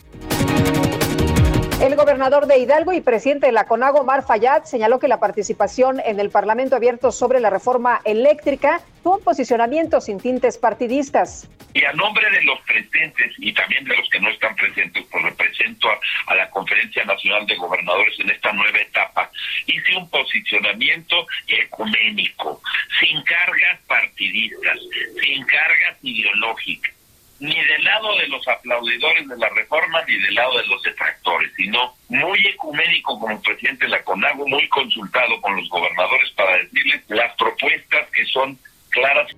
El 1.82 1.96
gobernador 1.96 2.46
de 2.46 2.58
Hidalgo 2.58 2.92
y 2.92 3.00
presidente 3.00 3.46
de 3.46 3.52
la 3.52 3.66
CONAGO, 3.66 4.04
Mar 4.04 4.24
Fayad, 4.24 4.62
señaló 4.62 5.00
que 5.00 5.08
la 5.08 5.18
participación 5.18 5.98
en 5.98 6.20
el 6.20 6.30
Parlamento 6.30 6.76
abierto 6.76 7.10
sobre 7.10 7.40
la 7.40 7.50
reforma 7.50 8.00
eléctrica 8.04 8.80
tuvo 9.02 9.16
un 9.16 9.24
posicionamiento 9.24 10.00
sin 10.00 10.20
tintes 10.20 10.58
partidistas. 10.58 11.48
Y 11.74 11.84
a 11.84 11.92
nombre 11.94 12.30
de 12.30 12.40
los 12.44 12.60
presentes 12.60 13.32
y 13.38 13.52
también 13.52 13.84
de 13.84 13.96
los 13.96 14.08
que 14.10 14.20
no 14.20 14.30
están 14.30 14.54
presentes, 14.54 15.04
pues 15.10 15.24
represento 15.24 15.88
a, 15.90 15.98
a 16.28 16.36
la 16.36 16.48
Conferencia 16.50 17.04
Nacional 17.04 17.44
de 17.48 17.56
Gobernadores 17.56 18.14
en 18.20 18.30
esta 18.30 18.52
nueva 18.52 18.78
etapa, 18.78 19.28
hice 19.66 19.96
un 19.96 20.08
posicionamiento 20.08 21.26
ecuménico, 21.48 22.62
sin 23.00 23.20
cargas 23.24 23.80
partidistas, 23.88 24.78
sin 25.20 25.44
cargas 25.46 25.96
ideológicas 26.02 26.94
ni 27.42 27.56
del 27.56 27.82
lado 27.82 28.16
de 28.18 28.28
los 28.28 28.46
aplaudidores 28.46 29.26
de 29.26 29.36
la 29.36 29.48
reforma 29.48 30.00
ni 30.06 30.16
del 30.16 30.34
lado 30.34 30.58
de 30.58 30.66
los 30.68 30.80
detractores, 30.80 31.50
sino 31.56 31.92
muy 32.08 32.38
ecuménico 32.46 33.18
como 33.18 33.42
presidente 33.42 33.86
de 33.86 33.90
la 33.90 34.04
CONAGO, 34.04 34.46
muy 34.46 34.68
consultado 34.68 35.40
con 35.40 35.56
los 35.56 35.68
gobernadores 35.68 36.30
para 36.36 36.56
decirles 36.58 37.02
las 37.08 37.34
propuestas 37.34 38.08
que 38.10 38.24
son 38.26 38.56
claras. 38.90 39.32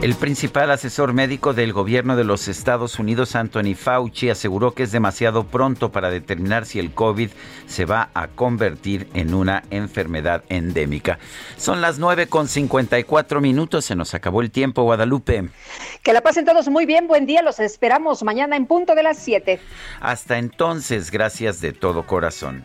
El 0.00 0.14
principal 0.14 0.70
asesor 0.70 1.12
médico 1.12 1.54
del 1.54 1.72
gobierno 1.72 2.14
de 2.14 2.22
los 2.22 2.46
Estados 2.46 3.00
Unidos, 3.00 3.34
Anthony 3.34 3.74
Fauci, 3.74 4.30
aseguró 4.30 4.72
que 4.72 4.84
es 4.84 4.92
demasiado 4.92 5.42
pronto 5.42 5.90
para 5.90 6.08
determinar 6.08 6.66
si 6.66 6.78
el 6.78 6.94
COVID 6.94 7.30
se 7.66 7.84
va 7.84 8.08
a 8.14 8.28
convertir 8.28 9.08
en 9.14 9.34
una 9.34 9.64
enfermedad 9.70 10.44
endémica. 10.50 11.18
Son 11.56 11.80
las 11.80 11.98
9 11.98 12.28
con 12.28 12.46
54 12.46 13.40
minutos, 13.40 13.86
se 13.86 13.96
nos 13.96 14.14
acabó 14.14 14.40
el 14.40 14.52
tiempo, 14.52 14.84
Guadalupe. 14.84 15.48
Que 16.04 16.12
la 16.12 16.20
pasen 16.20 16.44
todos 16.44 16.68
muy 16.68 16.86
bien, 16.86 17.08
buen 17.08 17.26
día, 17.26 17.42
los 17.42 17.58
esperamos 17.58 18.22
mañana 18.22 18.54
en 18.54 18.66
punto 18.66 18.94
de 18.94 19.02
las 19.02 19.18
7. 19.18 19.58
Hasta 20.00 20.38
entonces, 20.38 21.10
gracias 21.10 21.60
de 21.60 21.72
todo 21.72 22.06
corazón. 22.06 22.64